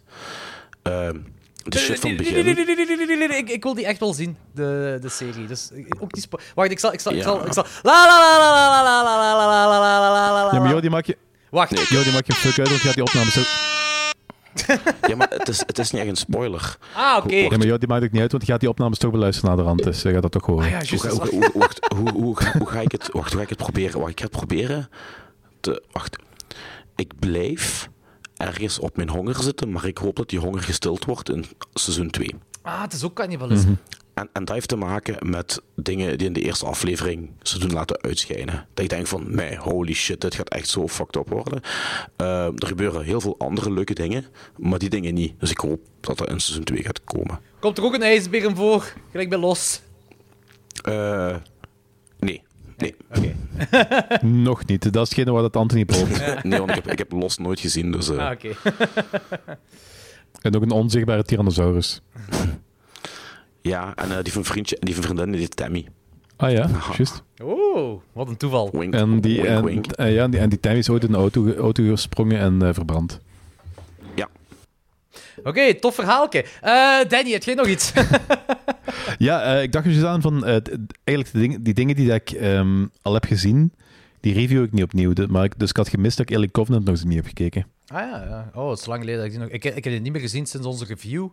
Ehm, 0.82 1.18
de 1.64 1.78
shit 1.78 2.00
van 2.00 2.10
het 2.10 2.20
Nee, 2.20 2.32
nee, 2.32 2.44
nee, 2.44 2.54
begin. 2.56 2.66
nee, 2.76 2.86
nee, 2.86 2.96
nee, 2.98 3.06
nee, 3.08 3.18
nee, 3.18 3.28
nee, 3.28 3.38
Ik, 3.38 3.50
ik 3.50 3.64
wil 3.64 3.74
die 3.74 3.86
echt 3.86 4.00
wel 4.00 4.14
zien, 4.14 4.38
de, 4.54 4.98
de 5.02 5.10
serie. 5.10 5.48
Dus 5.48 5.72
ook 6.00 6.12
die 6.14 6.24
Wacht, 6.56 6.72
ik 6.72 6.80
zal, 6.80 6.94
ik 6.94 7.00
zal, 7.00 7.14
ik 7.14 7.22
zal, 7.24 7.46
ik 7.46 7.54
zal... 7.54 7.66
La 7.82 8.06
la 8.06 8.20
la 8.20 8.38
la 8.40 8.52
la 8.52 8.84
la 8.84 8.84
la 8.84 9.04
la 9.04 9.04
la 9.04 9.38
la 9.38 9.68
la 9.68 9.78
la 9.80 10.00
la 10.00 10.12
la 10.12 10.32
la 10.32 10.44
la 10.44 10.52
je, 10.54 10.58
Wacht. 10.60 10.70
jou, 10.70 10.82
die 10.82 12.14
maak 12.14 12.26
je 12.26 12.34
een 12.34 12.38
fuck 12.38 12.60
uit, 12.60 12.70
Ja, 15.10 15.16
maar 15.16 15.30
het 15.30 15.48
is, 15.48 15.60
het 15.66 15.80
is 15.80 15.92
niet 15.92 16.02
echt 16.02 16.10
een 16.10 16.16
spoiler. 16.16 16.78
Ah, 16.96 17.18
oké. 17.24 17.36
Ja, 17.36 17.50
maar 17.58 17.66
jou, 17.66 17.78
die 17.78 17.88
maakt 17.88 18.04
ook 18.04 18.12
niet 18.12 18.22
uit, 18.22 18.32
want 18.32 18.46
je 18.46 18.52
gaat 18.52 18.60
die 18.60 18.70
opnames 18.70 18.98
toch 18.98 19.12
beluisteren 19.12 19.50
naar 19.50 19.58
de 19.60 19.64
rand. 19.70 19.84
Dus 19.84 20.02
je 20.02 20.12
gaat 20.12 20.22
dat 20.22 20.32
toch 20.32 20.46
horen. 20.46 20.66
Ah 20.66 20.82
ja, 20.82 20.98
Hoe, 20.98 21.10
hoe, 21.10 21.30
hoe, 21.30 21.52
wacht, 21.54 21.80
hoe, 21.96 22.12
hoe, 22.12 22.38
hoe 22.58 22.70
ga 22.70 22.80
ik 22.80 22.92
het, 22.92 23.10
wacht, 23.12 23.30
hoe 23.32 23.38
ga 23.38 23.42
ik 23.42 23.50
het 23.50 23.58
proberen? 23.58 24.00
Wacht, 24.00 24.12
ik 24.12 24.20
ga 24.20 24.26
het 24.26 24.36
proberen. 24.36 24.90
Te, 25.60 25.84
wacht. 25.92 26.18
Ik 26.96 27.20
blijf 27.20 27.90
ergens 28.38 28.80
op 28.80 28.96
mijn 28.98 29.10
honger 29.10 29.36
zitten, 29.36 29.72
maar 29.72 29.86
ik 29.86 29.98
hoop 29.98 30.16
dat 30.16 30.30
die 30.30 30.40
honger 30.40 30.62
gestild 30.64 31.06
wordt 31.06 31.30
in 31.30 31.46
seizoen 31.74 32.10
2. 32.10 32.36
Ah, 32.62 32.82
het 32.82 32.94
is 32.94 33.04
ook 33.04 33.14
cannibalisme. 33.14 33.76
En, 34.14 34.30
en 34.34 34.46
dat 34.46 34.56
heeft 34.56 34.68
te 34.68 34.76
maken 34.76 35.30
met 35.30 35.62
dingen 35.76 36.18
die 36.18 36.28
in 36.28 36.34
de 36.34 36.42
eerste 36.42 36.66
aflevering 36.66 37.30
ze 37.42 37.60
doen 37.60 37.72
laten 37.74 38.02
uitschijnen. 38.02 38.68
Dat 38.74 38.84
ik 38.84 38.90
denk 38.90 39.08
van, 39.08 39.36
nee, 39.36 39.58
holy 39.58 39.94
shit, 39.94 40.22
dit 40.22 40.36
gaat 40.36 40.50
echt 40.50 40.68
zo 40.68 40.88
fucked 40.88 41.16
up 41.16 41.30
worden. 41.30 41.62
Eh, 42.16 42.46
er 42.46 42.68
gebeuren 42.68 43.04
heel 43.04 43.22
veel 43.22 43.36
andere 43.38 43.72
leuke 43.72 43.94
dingen, 43.94 44.26
maar 44.58 44.80
die 44.80 44.90
dingen 44.90 45.14
niet. 45.14 45.34
Dus 45.40 45.52
ik 45.52 45.58
hoop 45.58 45.80
dat 46.00 46.18
dat 46.18 46.30
in 46.30 46.40
seizoen 46.40 46.64
2 46.66 46.84
gaat 46.84 47.04
komen. 47.04 47.40
Komt 47.60 47.78
er 47.78 47.84
ook 47.84 47.94
een 47.94 48.02
ijsbeer 48.02 48.44
in 48.44 48.56
voor? 48.56 48.94
Gelijk 49.12 49.30
bij 49.30 49.40
Los. 49.40 49.82
Eh, 50.84 51.36
nee, 52.20 52.42
nee. 52.78 52.96
Oké. 53.16 53.36
Nog 54.26 54.66
niet. 54.66 54.94
Dat 54.94 55.04
is 55.04 55.10
hetgene 55.16 55.32
wat 55.32 55.44
het 55.44 55.56
Anthony 55.56 55.86
boopt. 55.94 56.44
Nee, 56.44 56.60
want 56.60 56.70
ik 56.70 56.76
heb, 56.76 56.92
ik 56.92 56.98
heb 56.98 57.12
Los 57.12 57.38
nooit 57.38 57.60
gezien, 57.60 57.92
dus... 57.92 58.10
eh, 58.10 58.18
Ah, 58.18 58.32
oké. 58.32 58.50
En 60.42 60.56
ook 60.56 60.62
een 60.62 60.72
onzichtbare 60.72 61.24
Tyrannosaurus. 61.24 62.02
Ja, 63.64 63.96
en 63.96 64.12
eh, 64.18 64.24
die 64.24 64.34
van 64.34 64.44
vriendje, 64.46 64.78
die 64.80 64.94
van 64.96 65.04
vriendin, 65.04 65.32
die 65.32 65.40
heet 65.40 65.56
Tammy. 65.56 65.88
Ah 66.36 66.52
ja, 66.52 66.70
juist. 66.98 67.24
Oeh, 67.44 68.00
wat 68.14 68.28
een 68.28 68.38
toeval. 68.38 68.70
Wink, 68.72 68.94
En 68.94 69.22
die, 69.22 69.36
wink, 69.42 69.48
en, 69.48 69.64
wink. 69.66 69.86
ja, 70.00 70.28
die, 70.28 70.40
en 70.40 70.50
die 70.50 70.60
Tammy 70.60 70.78
is 70.80 70.90
ooit 70.90 71.04
in 71.04 71.10
een 71.14 71.20
auto, 71.20 71.54
auto 71.54 71.84
gesprongen 71.90 72.40
en 72.40 72.62
eh, 72.62 72.74
verbrand. 72.74 73.20
Ja. 74.16 74.28
Oké, 75.44 75.74
tof 75.74 75.96
verhaaltje. 75.96 76.46
Eh, 76.62 77.00
Danny, 77.08 77.32
heb 77.32 77.44
jij 77.44 77.56
nog 77.56 77.68
iets? 77.68 77.92
Ja, 79.18 79.42
eh, 79.56 79.64
ik 79.64 79.72
dacht 79.72 79.86
dus 79.86 80.04
aan 80.04 80.22
van... 80.22 80.46
eigenlijk 80.46 81.32
de 81.32 81.40
ding- 81.40 81.58
die 81.62 81.74
dingen 81.74 81.96
die 81.96 82.08
dat 82.08 82.16
ik 82.16 82.32
ehm, 82.32 82.86
al 83.02 83.14
heb 83.14 83.26
gezien, 83.26 83.74
die 84.20 84.34
review 84.34 84.64
ik 84.64 84.72
niet 84.72 84.84
opnieuw. 84.84 85.14
De- 85.14 85.28
Maar 85.28 85.44
ik, 85.44 85.60
dus 85.60 85.70
ik 85.70 85.76
had 85.78 85.90
gemist 85.90 86.18
dat 86.18 86.30
ik 86.30 86.36
Alien 86.36 86.52
Covenant 86.52 86.86
nog 86.86 86.94
eens 86.96 87.04
niet 87.04 87.16
heb 87.16 87.26
gekeken. 87.26 87.66
ah 87.88 88.00
ja, 88.10 88.24
ja. 88.28 88.52
Oh, 88.62 88.70
het 88.70 88.80
is 88.80 88.86
lang 88.86 89.00
geleden 89.00 89.20
dat 89.20 89.26
ik 89.30 89.32
die 89.36 89.42
nog... 89.42 89.50
Ik, 89.50 89.64
ik 89.76 89.84
heb 89.84 89.94
het 89.94 90.02
niet 90.04 90.12
meer 90.12 90.22
gezien 90.22 90.46
sinds 90.46 90.68
onze 90.68 90.86
review. 90.86 91.28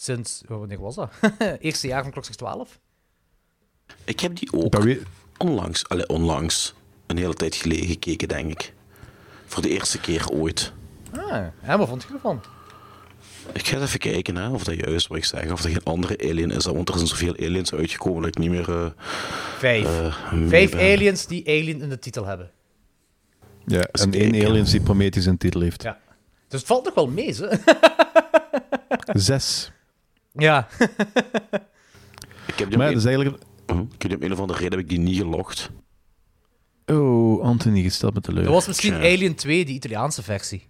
Sinds... 0.00 0.42
oh, 0.48 0.58
wanneer 0.58 0.80
was 0.80 0.94
dat? 0.94 1.10
Eerste 1.60 1.86
jaar 1.86 2.02
van 2.02 2.12
Klokslag 2.12 2.36
12? 2.36 2.78
Ik 4.04 4.20
heb 4.20 4.36
die 4.36 4.52
ook 4.52 4.78
weet- 4.82 5.02
onlangs, 5.38 5.88
allee, 5.88 6.08
onlangs, 6.08 6.74
een 7.06 7.16
hele 7.16 7.34
tijd 7.34 7.54
geleden 7.54 7.86
gekeken, 7.86 8.28
denk 8.28 8.50
ik. 8.50 8.72
Voor 9.46 9.62
de 9.62 9.68
eerste 9.68 10.00
keer 10.00 10.28
ooit. 10.30 10.72
Ah, 11.12 11.46
en 11.62 11.78
wat 11.78 11.88
vond 11.88 12.02
je 12.02 12.08
ervan? 12.14 12.42
Ik 13.52 13.66
ga 13.66 13.80
even 13.80 13.98
kijken 13.98 14.36
hè, 14.36 14.48
of 14.48 14.64
dat 14.64 14.74
juist 14.74 14.94
is 14.94 15.06
wat 15.06 15.18
ik 15.18 15.24
zeg, 15.24 15.50
of 15.52 15.60
dat 15.62 15.70
geen 15.72 15.82
andere 15.84 16.18
alien 16.30 16.50
is. 16.50 16.64
Want 16.64 16.88
er 16.88 16.94
zijn 16.94 17.06
zoveel 17.06 17.34
aliens 17.36 17.72
uitgekomen 17.74 18.20
dat 18.22 18.30
ik 18.30 18.38
niet 18.38 18.50
meer... 18.50 18.70
eh, 18.70 18.90
Vijf. 19.58 19.84
eh, 19.84 20.14
Vijf 20.48 20.70
ben. 20.70 20.80
aliens 20.80 21.26
die 21.26 21.46
alien 21.46 21.82
in 21.82 21.88
de 21.88 21.98
titel 21.98 22.24
hebben. 22.24 22.50
Ja, 23.66 23.80
en 23.80 24.12
één 24.12 24.46
aliens 24.46 24.70
die 24.70 24.80
Prometheus 24.80 25.26
in 25.26 25.32
de 25.32 25.38
titel 25.38 25.60
heeft. 25.60 25.82
Ja. 25.82 25.98
Dus 26.48 26.58
het 26.58 26.68
valt 26.68 26.84
nog 26.84 26.94
wel 26.94 27.08
mee, 27.08 27.34
hè? 27.36 27.48
Zes. 29.20 29.72
Ja. 30.38 30.68
Ik 32.46 32.58
heb 32.58 32.68
die 32.68 32.78
Maar 32.78 32.86
om 32.88 32.92
dat 32.94 33.02
is 33.02 33.08
eigenlijk... 33.08 33.42
een, 33.66 33.90
ik 33.94 34.02
heb 34.02 34.10
die 34.10 34.16
om 34.20 34.22
een 34.24 34.32
of 34.32 34.38
andere 34.40 34.58
reden 34.58 34.72
heb 34.78 34.88
ik 34.88 34.88
die 34.88 34.98
niet 34.98 35.16
gelogd. 35.16 35.70
Oh, 36.86 37.42
Anthony, 37.42 37.82
gesteld 37.82 38.14
met 38.14 38.24
de 38.24 38.32
Dat 38.32 38.42
leur. 38.42 38.52
was 38.52 38.66
misschien. 38.66 38.94
Alien 38.94 39.34
2, 39.34 39.64
die 39.64 39.74
Italiaanse 39.74 40.22
versie. 40.22 40.66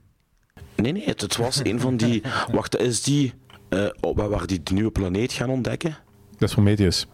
Nee, 0.77 0.93
nee, 0.93 1.05
het, 1.05 1.21
het 1.21 1.37
was 1.37 1.61
een 1.65 1.81
van 1.81 1.97
die... 1.97 2.23
Wacht, 2.53 2.73
dat 2.73 2.81
is 2.81 3.03
die... 3.03 3.33
eh, 3.69 3.87
oh, 4.01 4.17
waar, 4.17 4.29
waar 4.29 4.47
die 4.47 4.63
de 4.63 4.73
nieuwe 4.75 4.91
planeet 4.91 5.33
gaan 5.33 5.51
ontdekken? 5.51 5.97
Dat 6.39 6.49
is 6.49 6.55
Prometheus. 6.55 7.07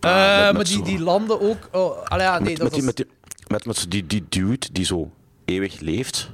Eh, 0.00 0.10
met- 0.36 0.44
met 0.44 0.52
maar 0.54 0.64
die, 0.64 0.76
zo- 0.76 0.82
die 0.82 0.98
landen 1.00 1.40
ook... 1.40 1.68
Oh, 1.72 2.04
ja, 2.18 2.38
nee, 2.38 2.48
met, 2.48 2.56
dat 2.58 2.70
met, 2.70 2.72
die, 2.72 2.82
was... 2.84 2.84
met, 2.84 2.96
die, 2.96 3.06
met, 3.48 3.64
met 3.66 3.86
die, 3.88 4.06
die 4.06 4.24
dude 4.28 4.66
die 4.72 4.84
zo 4.84 5.10
eeuwig 5.44 5.80
leeft. 5.80 6.30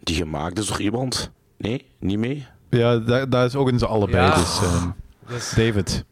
Die 0.00 0.16
gemaakt 0.16 0.58
is 0.58 0.66
door 0.66 0.80
iemand. 0.80 1.30
Nee, 1.58 1.84
niet 1.98 2.18
mee. 2.18 2.46
Ja, 2.78 2.96
dat, 2.96 3.30
dat 3.30 3.46
is 3.46 3.54
ook 3.54 3.68
in 3.68 3.78
ze 3.78 3.86
allebei. 3.86 4.26
Ja. 4.26 4.34
Dus, 4.34 4.60
ehm, 4.62 4.88
Dus- 5.28 5.50
David. 5.50 6.04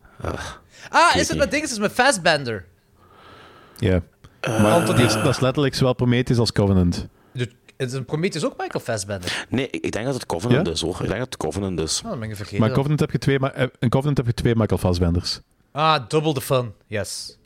Ah, 0.91 1.09
is 1.09 1.15
weet 1.15 1.29
het 1.29 1.39
met 1.39 1.51
dingen? 1.51 1.65
Is 1.65 1.71
het 1.71 1.81
met 1.81 1.93
Fassbender? 1.93 2.65
Ja. 3.77 4.01
maar 4.41 4.97
die 4.97 5.05
is, 5.05 5.13
dat 5.13 5.27
is 5.27 5.41
letterlijk 5.41 5.75
zowel 5.75 5.93
Prometheus 5.95 6.39
als 6.39 6.53
Covenant. 6.53 7.07
De- 7.33 7.51
Is 7.77 7.93
een 7.93 8.05
Prometheus 8.05 8.45
ook 8.45 8.55
Michael 8.59 8.85
Fassbender? 8.85 9.47
Nee, 9.49 9.71
ik, 9.71 9.93
denk 9.93 10.05
dat 10.05 10.15
het 10.15 10.27
Covenant 10.27 10.67
Ja? 10.67 10.73
is 10.73 10.81
hoor. 10.81 10.93
Ik 10.93 10.99
denk 10.99 11.11
dat 11.11 11.19
het 11.21 11.37
Covenant 11.37 11.81
is. 11.81 12.03
Oh, 12.05 12.11
dat 12.11 12.21
ben 12.21 12.29
ik 12.31 12.37
vergeten. 12.37 12.61
Maar 12.61 12.71
Covenant 12.71 13.01
heb 13.01 13.11
je 13.11 13.19
twee, 13.19 13.39
ma- 13.39 13.53
eh, 13.53 13.67
in 13.79 13.89
Covenant 13.89 14.17
heb 14.17 14.27
je 14.27 14.35
twee 14.35 14.57
Michael 14.57 14.79
Fassbenders. 14.81 15.41
Ah, 15.73 16.09
double 16.09 16.33
the 16.33 16.41
fun. 16.41 16.73
Yes. 16.87 17.39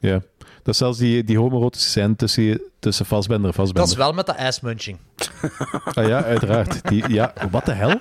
Ja. 0.00 0.20
Dat 0.62 0.74
is 0.74 0.78
zelfs 0.78 0.98
die, 0.98 1.24
die 1.24 1.38
homoerotische 1.38 1.88
scène 1.88 2.16
tussen, 2.16 2.60
tussen 2.78 3.06
Fassbender 3.06 3.50
en 3.50 3.56
Dat 3.56 3.60
Fassbender. 3.66 3.90
is 3.92 3.96
wel 3.98 4.12
met 4.12 4.26
de 4.26 4.36
ass-munching. 4.36 4.98
Ah 5.94 6.06
ja, 6.06 6.22
uiteraard. 6.24 6.88
Die, 6.88 7.08
ja, 7.08 7.32
wat 7.50 7.64
de 7.64 7.72
hel? 7.72 8.00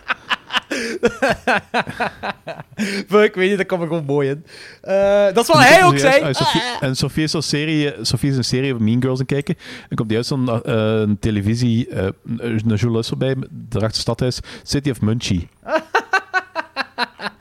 ik 3.23 3.35
weet 3.35 3.49
niet, 3.49 3.57
dat 3.57 3.65
komt 3.65 3.81
er 3.81 3.87
gewoon 3.87 4.05
mooi 4.05 4.29
in. 4.29 4.45
Eh, 4.81 5.23
dat 5.33 5.37
is 5.37 5.47
wat 5.47 5.57
hij 5.57 5.83
ook 5.83 5.97
zei. 5.97 6.21
En 6.21 6.35
Sophie, 6.35 6.61
en 6.79 6.95
Sophie 6.95 7.23
is, 7.23 7.35
serie, 7.47 7.93
Sophie 8.01 8.29
is 8.29 8.37
een 8.37 8.43
serie 8.43 8.71
van 8.73 8.83
Mean 8.83 9.01
Girls 9.01 9.19
aan 9.19 9.25
kijken. 9.25 9.55
En 9.89 9.95
komt 9.95 10.11
juist 10.11 10.27
zo'n 10.27 10.49
eh, 10.49 10.59
een 10.99 11.19
televisie, 11.19 11.89
eh 11.89 12.07
een 12.37 12.61
journalist 12.75 13.09
voorbij, 13.09 13.35
daarachter 13.49 14.01
stadhuis, 14.01 14.39
City 14.63 14.89
of 14.89 15.01
Munchie. 15.01 15.47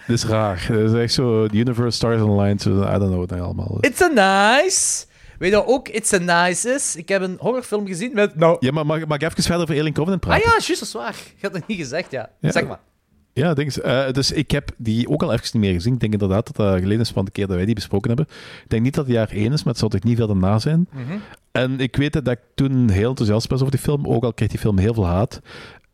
Dit 0.07 0.16
is 0.16 0.25
raar. 0.25 0.66
Dat 0.71 0.95
is 0.95 1.01
echt 1.01 1.12
zo, 1.12 1.47
the 1.47 1.57
universe 1.57 1.97
stars 1.97 2.21
online, 2.23 2.61
so, 2.61 2.71
I 2.71 2.99
don't 2.99 3.11
know 3.11 3.19
wat 3.19 3.40
allemaal. 3.40 3.79
It's 3.81 4.03
a 4.03 4.09
nice. 4.09 5.07
Weet 5.38 5.51
je 5.51 5.57
wat 5.57 5.66
ook 5.66 5.88
It's 5.88 6.12
a 6.12 6.19
nice 6.19 6.69
is? 6.75 6.97
Ik 6.97 7.09
heb 7.09 7.23
een 7.23 7.37
horrorfilm 7.40 7.87
gezien 7.87 8.11
met... 8.14 8.37
Nou... 8.37 8.57
Ja, 8.61 8.73
maar 8.73 8.87
mag, 8.87 9.07
mag 9.07 9.16
ik 9.16 9.23
even 9.23 9.42
verder 9.42 9.62
over 9.62 9.79
Alien 9.79 9.92
Covenant 9.92 10.23
Ah 10.23 10.29
praten? 10.29 10.51
ja, 10.51 10.51
juist, 10.51 10.79
dat 10.79 10.88
is 10.88 10.92
waar. 10.92 11.16
Je 11.37 11.47
had 11.47 11.55
het 11.55 11.66
niet 11.66 11.79
gezegd, 11.79 12.11
ja. 12.11 12.31
Ja. 12.40 12.53
Zeg 12.53 12.66
maar. 12.66 12.79
Ja, 13.33 13.55
denk. 13.55 13.73
Eh, 13.73 14.11
dus 14.12 14.33
ik 14.33 14.51
heb 14.51 14.71
die 14.77 15.09
ook 15.09 15.23
al 15.23 15.33
even 15.33 15.49
niet 15.53 15.62
meer 15.62 15.73
gezien. 15.73 15.95
Ik 15.95 16.01
denk 16.01 16.12
inderdaad 16.12 16.47
dat 16.47 16.57
dat 16.57 16.79
geleden 16.79 17.01
is 17.01 17.11
van 17.11 17.25
de 17.25 17.31
keer 17.31 17.47
dat 17.47 17.57
wij 17.57 17.64
die 17.64 17.75
besproken 17.75 18.09
hebben. 18.09 18.27
Ik 18.62 18.71
denk 18.71 18.83
niet 18.83 18.95
dat 18.95 19.07
het 19.07 19.14
jaar 19.14 19.31
één 19.31 19.53
is, 19.53 19.62
maar 19.62 19.73
het 19.73 19.79
zal 19.79 19.88
toch 19.88 20.03
niet 20.03 20.16
veel 20.16 20.27
daarna 20.27 20.59
zijn. 20.59 20.88
En 21.53 21.81
ik 21.81 21.97
weet 21.97 22.12
dat 22.12 22.29
ik 22.29 22.38
toen 22.55 22.88
heel 22.88 23.09
enthousiast 23.09 23.49
was 23.49 23.61
over 23.61 23.73
die 23.73 23.81
film, 23.81 24.07
ook 24.07 24.25
al 24.25 24.33
kreeg 24.33 24.49
die 24.49 24.59
film 24.59 24.79
heel 24.79 24.95
veel 24.95 25.07
haat. 25.07 25.40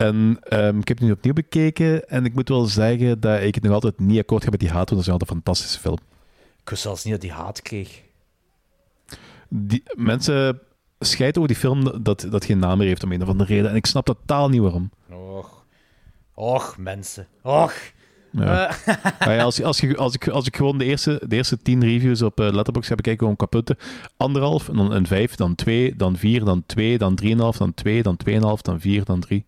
En 0.02 0.38
ehm, 0.42 0.78
ik 0.78 0.88
heb 0.88 0.98
die 0.98 1.06
nu 1.06 1.12
opnieuw 1.12 1.32
bekeken 1.32 2.08
en 2.08 2.24
ik 2.24 2.34
moet 2.34 2.48
wel 2.48 2.64
zeggen 2.64 3.20
dat 3.20 3.40
ik 3.40 3.54
het 3.54 3.64
nog 3.64 3.72
altijd 3.72 3.98
niet 3.98 4.18
akkoord 4.18 4.44
ga 4.44 4.50
met 4.50 4.60
die 4.60 4.68
haat, 4.68 4.90
want 4.90 4.90
dat 4.90 5.00
is 5.00 5.08
altijd 5.08 5.30
een 5.30 5.36
fantastische 5.36 5.78
film. 5.78 5.98
Ik 6.62 6.68
wist 6.68 6.82
zelfs 6.82 7.04
niet 7.04 7.12
dat 7.12 7.30
hij 7.30 7.40
haat 7.40 7.62
kreeg. 7.62 8.02
Die, 9.48 9.82
mensen 9.94 10.60
scheiden 10.98 11.42
over 11.42 11.54
die 11.54 11.62
film 11.62 12.02
dat 12.02 12.26
dat 12.30 12.44
geen 12.44 12.58
naam 12.58 12.78
meer 12.78 12.86
heeft 12.86 13.04
om 13.04 13.12
een 13.12 13.22
of 13.22 13.28
andere 13.28 13.54
reden. 13.54 13.70
En 13.70 13.76
ik 13.76 13.86
snap 13.86 14.04
totaal 14.04 14.48
niet 14.48 14.60
waarom. 14.60 14.90
Och. 15.10 15.64
Och, 16.34 16.76
mensen. 16.78 17.26
Och. 17.42 17.74
Ja. 18.30 18.68
Eh, 18.68 18.96
ja, 19.36 19.42
als, 19.42 19.62
als, 19.62 19.80
je, 19.80 19.96
als, 19.96 20.14
ik, 20.14 20.28
als 20.28 20.46
ik 20.46 20.56
gewoon 20.56 20.78
de 20.78 20.84
eerste, 20.84 21.22
de 21.26 21.36
eerste 21.36 21.62
tien 21.62 21.84
reviews 21.84 22.22
op 22.22 22.40
uh, 22.40 22.52
Letterboxd 22.52 22.88
ga 22.88 22.94
bekijken, 22.94 23.20
gewoon 23.20 23.36
kaputte. 23.36 23.76
Anderhalf, 24.16 24.68
en 24.68 24.76
dan 24.76 24.92
een 24.92 25.06
vijf, 25.06 25.34
dan 25.34 25.54
twee, 25.54 25.96
dan 25.96 26.16
vier, 26.16 26.44
dan 26.44 26.62
twee, 26.66 26.98
dan 26.98 27.14
drieënhalf, 27.14 27.56
dan 27.56 27.74
twee, 27.74 28.02
dan 28.02 28.16
tweeënhalf, 28.16 28.62
dan 28.62 28.80
vier, 28.80 29.04
dan 29.04 29.20
drie. 29.20 29.44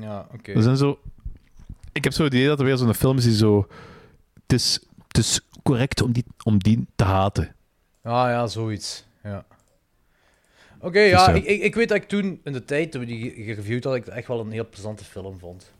Ja, 0.00 0.26
oké. 0.34 0.52
Er 0.52 0.62
zijn 0.62 0.76
zo... 0.76 0.98
Ik 1.92 2.04
heb 2.04 2.12
zo 2.12 2.24
het 2.24 2.32
idee 2.34 2.46
dat 2.46 2.58
er 2.58 2.64
weer 2.64 2.76
zo'n 2.76 2.94
film 2.94 3.16
is 3.16 3.24
die 3.24 3.36
zo... 3.36 3.66
Het 4.42 4.52
is, 4.52 4.80
het 5.08 5.18
is 5.18 5.40
correct 5.62 6.02
om 6.02 6.12
die, 6.12 6.24
om 6.44 6.58
die 6.58 6.86
te 6.96 7.04
haten. 7.04 7.54
Ah 8.02 8.28
ja, 8.28 8.46
zoiets. 8.46 9.04
Ja. 9.22 9.44
Oké, 10.80 11.00
ja, 11.00 11.26
Dus, 11.26 11.34
eh, 11.34 11.34
ik, 11.34 11.44
ik, 11.44 11.62
ik 11.62 11.74
weet 11.74 11.88
dat 11.88 11.96
ik 11.96 12.08
toen, 12.08 12.40
in 12.44 12.52
de 12.52 12.64
tijd 12.64 12.92
toen 12.92 13.00
we 13.00 13.06
die 13.06 13.30
gereviewd 13.30 13.84
hadden, 13.84 14.00
ik 14.00 14.06
het 14.06 14.16
echt 14.16 14.28
wel 14.28 14.40
een 14.40 14.50
heel 14.50 14.68
plezante 14.68 15.04
film 15.04 15.38
vond. 15.38 15.72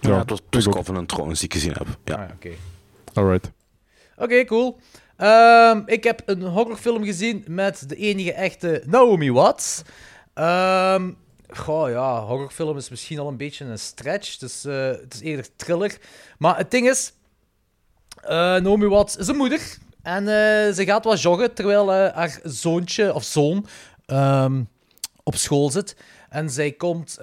Ja, 0.00 0.10
Ja, 0.10 0.18
het 0.18 0.30
was. 0.50 0.66
Covenant 0.68 1.08
trouwens 1.08 1.40
die 1.40 1.48
ik 1.48 1.54
gezien 1.54 1.72
heb. 1.72 1.86
Ja. 2.04 2.14
Ah, 2.14 2.28
ja, 2.28 2.34
oké. 2.34 2.50
Alright. 3.12 3.50
Oké, 4.16 4.44
cool. 4.44 4.78
Ehm, 5.16 5.82
ik 5.86 6.04
heb 6.04 6.22
een 6.26 6.42
horrorfilm 6.42 7.04
gezien 7.04 7.44
met 7.46 7.88
de 7.88 7.96
enige 7.96 8.32
echte 8.32 8.82
Naomi 8.86 9.32
Watts. 9.32 9.82
Ehm 10.34 11.10
goh, 11.52 11.90
ja, 11.90 12.20
horrorfilm 12.20 12.76
is 12.76 12.88
misschien 12.88 13.18
al 13.18 13.28
een 13.28 13.36
beetje 13.36 13.64
een 13.64 13.78
stretch. 13.78 14.36
Dus, 14.36 14.64
eh, 14.64 14.86
het 14.86 15.14
is 15.14 15.20
eerder 15.20 15.56
thriller. 15.56 15.98
Maar 16.38 16.56
het 16.56 16.70
ding 16.70 16.88
is, 16.88 17.12
eh, 18.22 18.56
Naomi 18.56 18.86
Watts 18.86 19.16
is 19.16 19.28
een 19.28 19.36
moeder. 19.36 19.78
En 20.02 20.28
eh, 20.28 20.72
ze 20.72 20.84
gaat 20.84 21.04
wat 21.04 21.22
joggen 21.22 21.54
terwijl 21.54 21.92
haar 21.92 22.40
zoontje 22.42 23.14
of 23.14 23.24
zoon 23.24 23.66
ehm, 24.06 24.62
op 25.22 25.34
school 25.34 25.70
zit. 25.70 25.96
En 26.28 26.50
zij 26.50 26.72
komt... 26.72 27.18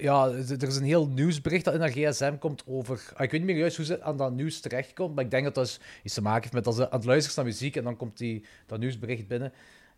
ja, 0.00 0.28
er 0.28 0.68
is 0.68 0.76
een 0.76 0.84
heel 0.84 1.06
nieuwsbericht 1.06 1.64
dat 1.64 1.74
in 1.74 1.80
haar 1.80 1.90
gsm 1.90 2.38
komt 2.38 2.62
over... 2.66 3.12
ah, 3.14 3.22
ik 3.24 3.30
weet 3.30 3.40
niet 3.40 3.50
meer 3.50 3.58
juist 3.58 3.76
hoe 3.76 3.86
ze 3.86 4.02
aan 4.02 4.16
dat 4.16 4.32
nieuws 4.32 4.60
terechtkomt, 4.60 5.14
maar 5.14 5.24
ik 5.24 5.30
denk 5.30 5.44
dat 5.44 5.54
dat 5.54 5.80
iets 6.02 6.14
te 6.14 6.22
maken 6.22 6.40
heeft 6.40 6.54
met 6.54 6.64
dat 6.64 6.74
ze 6.74 6.90
aan 6.90 6.98
het 6.98 7.06
luisteren 7.06 7.30
is 7.30 7.36
naar 7.36 7.44
muziek 7.44 7.76
en 7.76 7.84
dan 7.84 7.96
komt 7.96 8.18
die, 8.18 8.44
dat 8.66 8.78
nieuwsbericht 8.78 9.28
binnen. 9.28 9.52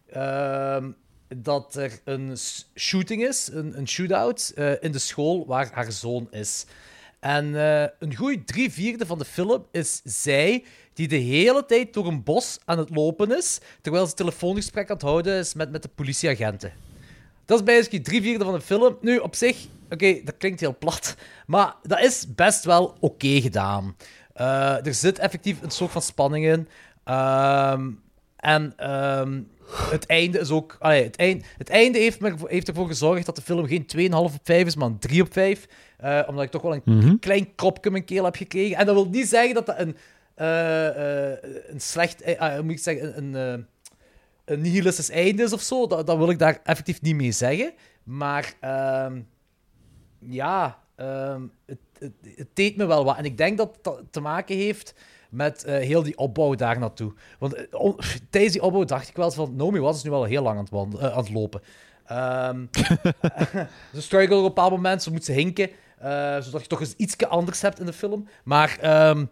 Ehm, 0.07 0.91
dat 1.37 1.75
er 1.75 2.01
een 2.05 2.37
shooting 2.75 3.27
is, 3.27 3.49
een, 3.53 3.79
een 3.79 3.89
shootout, 3.89 4.53
eh, 4.55 4.83
in 4.83 4.93
de 4.93 4.99
school 4.99 5.47
waar 5.47 5.71
haar 5.73 5.93
zoon 5.93 6.29
is. 6.31 6.67
En 7.21 7.57
eh, 7.57 7.89
een 7.99 8.17
goeie 8.17 8.45
drie 8.45 8.73
vierde 8.73 9.07
van 9.07 9.19
de 9.19 9.25
film 9.25 9.67
is 9.71 10.01
zij 10.05 10.65
die 10.93 11.09
de 11.09 11.17
hele 11.17 11.67
tijd 11.67 11.93
door 11.93 12.07
een 12.07 12.23
bos 12.23 12.59
aan 12.65 12.79
het 12.79 12.91
lopen 12.91 13.37
is, 13.37 13.61
terwijl 13.81 14.07
ze 14.07 14.15
telefoongesprek 14.15 14.89
aan 14.89 14.97
het 14.97 15.05
houden 15.05 15.39
is 15.39 15.55
met, 15.55 15.71
met 15.71 15.83
de 15.83 15.89
politieagenten. 15.89 16.73
Dat 17.45 17.59
is 17.59 17.65
basically 17.65 18.05
drie 18.05 18.23
vierde 18.23 18.45
van 18.45 18.55
de 18.55 18.61
film. 18.61 18.99
Nu, 19.01 19.19
op 19.19 19.35
zich, 19.35 19.67
oké, 19.91 20.21
dat 20.25 20.37
klinkt 20.37 20.61
heel 20.61 20.77
plat, 20.79 21.15
maar 21.47 21.75
dat 21.83 22.01
is 22.01 22.35
best 22.35 22.65
wel 22.65 22.97
oké 23.01 23.41
gedaan. 23.41 23.97
Eh, 24.33 24.87
er 24.87 24.95
zit 24.95 25.19
effectief 25.19 25.63
een 25.63 25.71
soort 25.71 25.91
van 25.91 26.03
spanning 26.03 26.47
in. 26.47 26.69
Ehm, 27.05 27.91
en 28.45 28.73
ehm, 28.77 29.41
het 29.91 30.07
einde 30.07 30.39
is 30.39 30.51
ook... 30.51 30.77
allee, 30.79 31.03
het, 31.03 31.17
eind, 31.17 31.45
het 31.59 31.69
einde 31.69 31.99
heeft, 31.99 32.21
me, 32.21 32.35
heeft 32.47 32.69
ervoor 32.69 32.87
gezorgd 32.87 33.27
dat 33.27 33.37
de 33.37 33.43
film 33.43 33.67
geen 33.67 33.87
2,5 33.97 34.15
op 34.15 34.33
5 34.43 34.67
is, 34.67 34.77
maar 34.77 34.89
een 34.89 34.99
3 34.99 35.23
op 35.23 35.33
5. 35.33 35.67
Eh, 35.97 36.23
omdat 36.27 36.45
ik 36.45 36.51
toch 36.51 36.63
wel 36.63 36.81
een 36.85 37.19
klein 37.21 37.55
kropje 37.55 37.83
in 37.83 37.93
mijn 37.93 38.05
keel 38.05 38.25
heb 38.25 38.37
gekregen. 38.37 38.77
En 38.77 38.87
dat 38.87 38.95
wil 38.95 39.09
niet 39.09 39.29
zeggen 39.29 39.55
dat 39.55 39.67
dat 39.67 39.79
een, 39.79 39.97
eh, 40.35 41.31
eh, 41.33 41.39
een 41.67 41.81
slecht... 41.81 42.25
hoe 42.25 42.63
moet 42.63 42.73
ik 42.73 42.79
zeggen? 42.79 43.19
Een... 43.19 43.35
een 43.35 43.67
een 44.45 44.61
nihilistisch 44.61 45.11
einde 45.11 45.43
is 45.43 45.53
of 45.53 45.61
zo, 45.61 45.87
dat, 45.87 46.07
dat 46.07 46.17
wil 46.17 46.31
ik 46.31 46.39
daar 46.39 46.61
effectief 46.65 47.03
niet 47.03 47.15
mee 47.15 47.33
zeggen. 47.33 47.73
Maar 48.03 48.55
ehm, 48.61 49.21
ja, 50.19 50.79
ehm, 50.97 51.43
het, 51.67 51.79
het, 51.99 52.13
het 52.37 52.49
deed 52.55 52.77
me 52.77 52.87
wel 52.87 53.05
wat. 53.05 53.17
En 53.17 53.25
ik 53.25 53.37
denk 53.37 53.59
dat 53.59 53.79
dat 53.83 54.03
te 54.11 54.21
maken 54.21 54.57
heeft 54.57 54.95
met 55.35 55.65
eh, 55.65 55.77
heel 55.77 56.03
die 56.03 56.19
opbouw 56.19 56.55
daar 56.55 56.79
naartoe. 56.79 57.13
Want 57.39 57.55
eh, 57.55 57.89
tijdens 58.31 58.53
die 58.53 58.63
opbouw 58.63 58.85
dacht 58.85 59.09
ik 59.09 59.17
wel 59.17 59.25
eens 59.25 59.35
van... 59.35 59.57
Naomi 59.57 59.79
was 59.79 60.05
nu 60.05 60.11
wel 60.11 60.25
heel 60.25 60.43
lang 60.43 60.57
aan 60.57 60.63
het, 60.63 60.73
wand- 60.73 60.99
eh, 60.99 61.13
aan 61.13 61.25
het 61.25 61.31
lopen. 61.31 61.61
Ehm, 62.07 62.67
ze 63.95 64.03
struikelen 64.03 64.39
op 64.39 64.45
een 64.45 64.55
bepaald 64.55 64.71
moment, 64.73 65.03
ze 65.03 65.11
moet 65.11 65.25
ze 65.25 65.33
hinken. 65.33 65.71
zodat 66.45 66.61
je 66.61 66.67
toch 66.67 66.81
eens 66.81 66.95
iets 66.97 67.19
anders 67.19 67.61
hebt 67.61 67.81
in 67.81 67.87
de 67.87 67.93
film. 67.93 68.29
Maar 68.45 68.79
ehm, 68.81 69.25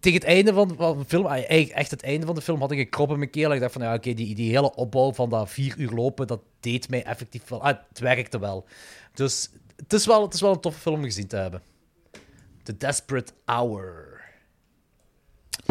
tegen 0.00 0.18
het 0.18 0.28
einde 0.28 0.52
van, 0.52 0.74
van 0.76 0.98
de 0.98 1.04
film, 1.04 1.26
eigenlijk 1.26 1.70
echt 1.70 1.90
het 1.90 2.02
einde 2.02 2.26
van 2.26 2.34
de 2.34 2.40
film, 2.42 2.60
had 2.60 2.70
ik 2.70 2.78
een 2.78 2.88
krop 2.88 3.10
in 3.10 3.18
mijn 3.18 3.30
keel. 3.30 3.52
Ik 3.54 3.60
dacht 3.60 3.72
van, 3.72 3.82
ja, 3.82 3.94
oké, 3.94 4.14
die, 4.14 4.34
die 4.34 4.50
hele 4.50 4.74
opbouw 4.74 5.12
van 5.12 5.28
dat 5.30 5.50
vier 5.50 5.74
uur 5.78 5.90
lopen, 5.90 6.26
dat 6.26 6.40
deed 6.60 6.88
mij 6.88 7.04
effectief 7.04 7.48
wel... 7.48 7.62
Ah, 7.62 7.78
het 7.88 7.98
werkte 7.98 8.38
wel. 8.38 8.64
Dus 9.14 9.50
het 9.76 9.92
is 9.92 10.06
wel, 10.06 10.22
het 10.22 10.34
is 10.34 10.40
wel 10.40 10.52
een 10.52 10.60
toffe 10.60 10.80
film 10.80 10.96
om 10.96 11.04
gezien 11.04 11.26
te 11.26 11.36
hebben. 11.36 11.62
The 12.62 12.76
Desperate 12.76 13.32
Hour. 13.44 14.07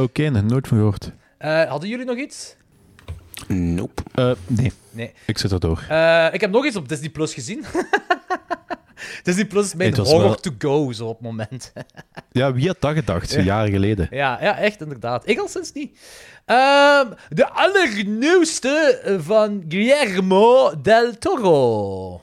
Oké, 0.02 0.30
nog 0.30 0.44
nooit 0.44 0.68
van 0.68 0.78
gehoord. 0.78 1.12
Eh, 1.38 1.64
hadden 1.64 1.90
jullie 1.90 2.06
nog 2.06 2.18
iets? 2.18 2.56
Nope. 3.48 4.02
Eh, 4.16 4.32
nee, 4.48 4.72
Nee. 4.92 5.14
ik 5.26 5.38
zit 5.38 5.52
erdoor. 5.52 5.86
Eh, 5.90 6.28
ik 6.32 6.42
heb 6.42 6.52
nog 6.52 6.66
iets 6.66 6.76
op 6.76 6.90
Disney 6.90 7.10
Plus 7.10 7.34
gezien. 7.34 7.66
Disney 9.24 9.46
Plus 9.46 9.66
is 9.66 9.74
mijn 9.76 9.96
horror 9.98 10.22
wel- 10.22 10.36
to 10.36 10.52
go, 10.58 10.92
zo 10.92 11.06
op 11.06 11.14
het 11.18 11.22
moment. 11.22 11.74
Ja, 12.32 12.54
wie 12.54 12.68
had 12.68 12.78
dat 12.82 12.94
gedacht, 12.94 13.30
zo 13.30 13.40
jaren 13.42 13.72
geleden? 13.72 14.08
ja, 14.12 14.38
ja, 14.42 14.58
echt, 14.58 14.82
inderdaad. 14.82 15.28
Ik 15.28 15.40
al 15.40 15.48
sinds 15.48 15.74
niet. 15.74 16.00
Ehm, 16.46 17.08
de 17.30 17.50
allernieuwste 17.50 19.02
van 19.24 19.64
Guillermo 19.68 20.74
del 20.82 21.18
Toro. 21.18 22.22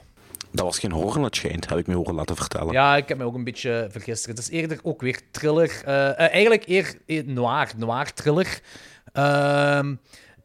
Dat 0.54 0.64
was 0.64 0.78
geen 0.78 0.92
horror, 0.92 1.22
dat 1.22 1.36
schijnt, 1.36 1.68
heb 1.68 1.78
ik 1.78 1.86
me 1.86 1.94
horen 1.94 2.14
laten 2.14 2.36
vertellen. 2.36 2.72
Ja, 2.72 2.96
ik 2.96 3.08
heb 3.08 3.18
me 3.18 3.24
ook 3.24 3.34
een 3.34 3.44
beetje 3.44 3.86
vergist. 3.90 4.26
Het 4.26 4.38
is 4.38 4.50
eerder 4.50 4.78
ook 4.82 5.00
weer 5.00 5.20
thriller. 5.30 5.82
eh, 5.84 6.08
eh, 6.10 6.18
eigenlijk 6.18 6.64
eer 6.66 7.22
noir, 7.26 7.70
noir 7.76 8.12
thriller. 8.12 8.60
Ehm, 9.12 9.94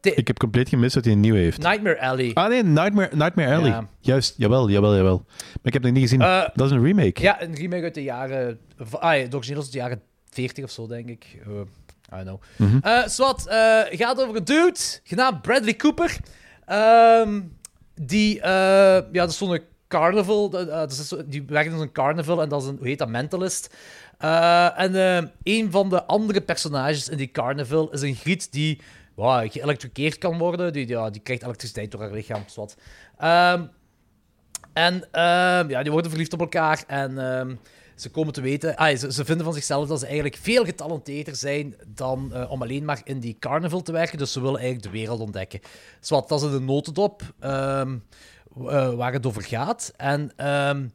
de- 0.00 0.14
Ik 0.14 0.26
heb 0.26 0.38
compleet 0.38 0.68
gemist 0.68 0.94
dat 0.94 1.04
hij 1.04 1.12
een 1.12 1.20
nieuwe 1.20 1.38
heeft. 1.38 1.58
Nightmare 1.62 2.00
Alley. 2.00 2.30
Ah 2.34 2.48
nee, 2.48 2.62
Nightmare, 2.62 3.16
Nightmare 3.16 3.54
Alley. 3.56 3.68
Ja. 3.70 3.86
Juist, 4.00 4.34
jawel, 4.36 4.70
jawel, 4.70 4.96
jawel. 4.96 5.22
Maar 5.26 5.46
ik 5.62 5.72
heb 5.72 5.82
het 5.82 5.82
nog 5.82 5.92
niet 5.92 6.02
gezien. 6.02 6.20
Eh, 6.22 6.48
dat 6.54 6.66
is 6.66 6.72
een 6.72 6.84
remake. 6.84 7.22
Ja, 7.22 7.42
een 7.42 7.54
remake 7.54 7.82
uit 7.82 7.94
de 7.94 8.02
jaren... 8.02 8.58
Ah, 8.90 9.16
ja, 9.20 9.26
de 9.28 9.36
origineel 9.36 9.60
is 9.60 9.64
uit 9.64 9.72
de 9.72 9.78
jaren 9.78 10.02
40 10.30 10.64
of 10.64 10.70
zo, 10.70 10.86
denk 10.86 11.08
ik. 11.08 11.26
I 12.20 12.24
don't 12.24 12.40
know. 12.56 12.84
Eh, 12.84 13.06
Swat, 13.06 13.46
eh, 13.46 13.80
gaat 13.90 14.20
over 14.22 14.36
een 14.36 14.44
dude, 14.44 14.78
genaamd 15.04 15.42
Bradley 15.42 15.76
Cooper. 15.76 16.16
Ehm, 16.66 17.40
die, 17.94 18.40
eh, 18.40 18.50
ja, 18.50 19.02
dat 19.12 19.30
is 19.30 19.36
zo'n 19.38 19.58
carnival. 19.90 20.52
eh, 20.52 20.88
zo- 20.88 21.26
die 21.26 21.42
werkt 21.46 21.70
in 21.72 21.78
zo'n 21.78 21.92
carnival 21.92 22.42
en 22.42 22.48
dat 22.48 22.62
is 22.62 22.68
een, 22.68 22.76
hoe 22.78 22.86
heet 22.88 22.98
dat, 22.98 23.08
mentalist. 23.08 23.74
Eh, 24.18 24.78
en 24.78 24.94
eh, 24.94 25.28
een 25.42 25.70
van 25.70 25.88
de 25.88 26.04
andere 26.04 26.40
personages 26.40 27.08
in 27.08 27.16
die 27.16 27.30
carnival 27.30 27.90
is 27.90 28.02
een 28.02 28.14
griet 28.14 28.52
die 28.52 28.80
wow, 29.14 30.18
kan 30.18 30.38
worden. 30.38 30.72
Die, 30.72 30.88
ja, 30.88 31.10
die 31.10 31.20
krijgt 31.22 31.42
elektriciteit 31.42 31.90
door 31.90 32.00
haar 32.00 32.12
lichaam, 32.12 32.42
zwart. 32.46 32.76
Ehm 33.18 33.62
en 34.72 35.04
ehm, 35.12 35.70
ja, 35.70 35.82
die 35.82 35.92
worden 35.92 36.10
verliefd 36.10 36.32
op 36.32 36.40
elkaar 36.40 36.84
en 36.86 37.18
ehm, 37.18 37.54
ze 37.94 38.10
komen 38.10 38.32
te 38.32 38.40
weten... 38.40 38.76
Ah, 38.76 38.96
ze, 38.96 39.24
vinden 39.24 39.44
van 39.44 39.54
zichzelf 39.54 39.88
dat 39.88 39.98
ze 39.98 40.04
eigenlijk 40.06 40.36
veel 40.36 40.64
getalenteerder 40.64 41.36
zijn 41.36 41.74
dan 41.86 42.34
eh, 42.34 42.50
om 42.50 42.62
alleen 42.62 42.84
maar 42.84 43.00
in 43.04 43.20
die 43.20 43.36
carnival 43.38 43.82
te 43.82 43.92
werken. 43.92 44.18
Dus 44.18 44.32
ze 44.32 44.40
willen 44.40 44.60
eigenlijk 44.60 44.92
de 44.92 44.98
wereld 44.98 45.20
ontdekken. 45.20 45.60
Zwat, 46.00 46.28
dat 46.28 46.42
is 46.42 46.52
een 46.52 46.64
notendop 46.64 47.22
ehm, 47.38 47.96
eh, 48.56 48.94
waar 48.94 49.12
het 49.12 49.26
over 49.26 49.42
gaat. 49.42 49.92
En 49.96 50.32
ehm, 50.36 50.88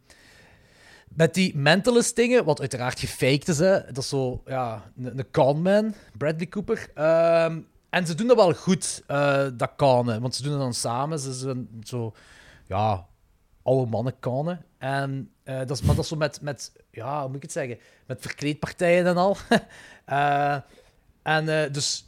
met 1.09 1.33
die 1.33 1.57
mentalist 1.57 2.15
dingen, 2.15 2.45
wat 2.45 2.59
uiteraard 2.59 2.99
gefaked 2.99 3.47
is, 3.47 3.59
hè, 3.59 3.85
dat 3.85 3.97
is 3.97 4.09
zo, 4.09 4.41
ja, 4.45 4.91
een, 4.97 5.31
conman, 5.31 5.93
Bradley 6.17 6.47
Cooper. 6.47 6.89
Ehm, 6.93 7.59
en 7.89 8.07
ze 8.07 8.15
doen 8.15 8.27
dat 8.27 8.37
wel 8.37 8.53
goed, 8.53 9.03
eh, 9.07 9.47
dat 9.53 9.71
kanen, 9.75 10.21
want 10.21 10.35
ze 10.35 10.43
doen 10.43 10.51
het 10.51 10.61
dan 10.61 10.73
samen. 10.73 11.19
Ze 11.19 11.33
zijn 11.33 11.67
zo, 11.83 12.13
ja, 12.67 13.07
oude 13.63 13.89
mannen 13.89 14.19
kanen. 14.19 14.65
En 14.77 15.31
eh, 15.43 15.57
dat 15.57 15.71
is, 15.71 15.81
maar 15.81 15.95
dat 15.95 16.03
is 16.03 16.09
zo 16.09 16.15
met, 16.15 16.41
met, 16.41 16.71
ja, 16.91 17.19
hoe 17.19 17.27
moet 17.27 17.35
ik 17.35 17.41
het 17.41 17.51
zeggen, 17.51 17.77
met 18.05 18.21
verkleedpartijen 18.21 19.05
en 19.05 19.17
al. 19.17 19.37
En 21.25 21.71
dus, 21.71 22.04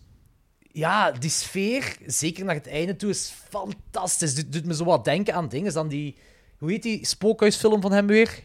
ja, 0.71 1.11
die 1.11 1.29
sfeer, 1.29 1.97
zeker 2.05 2.45
naar 2.45 2.55
het 2.55 2.67
einde 2.67 2.95
toe, 2.95 3.09
is 3.09 3.33
fantastisch. 3.49 4.35
Doet, 4.35 4.53
doet 4.53 4.65
me 4.65 4.75
zo 4.75 4.83
wat 4.83 5.05
denken 5.05 5.33
aan 5.33 5.49
dingen, 5.49 5.73
dan 5.73 5.87
die, 5.87 6.15
hoe 6.57 6.71
heet 6.71 6.83
die 6.83 7.05
spookhuisfilm 7.05 7.81
van 7.81 7.91
hem 7.91 8.07
weer? 8.07 8.39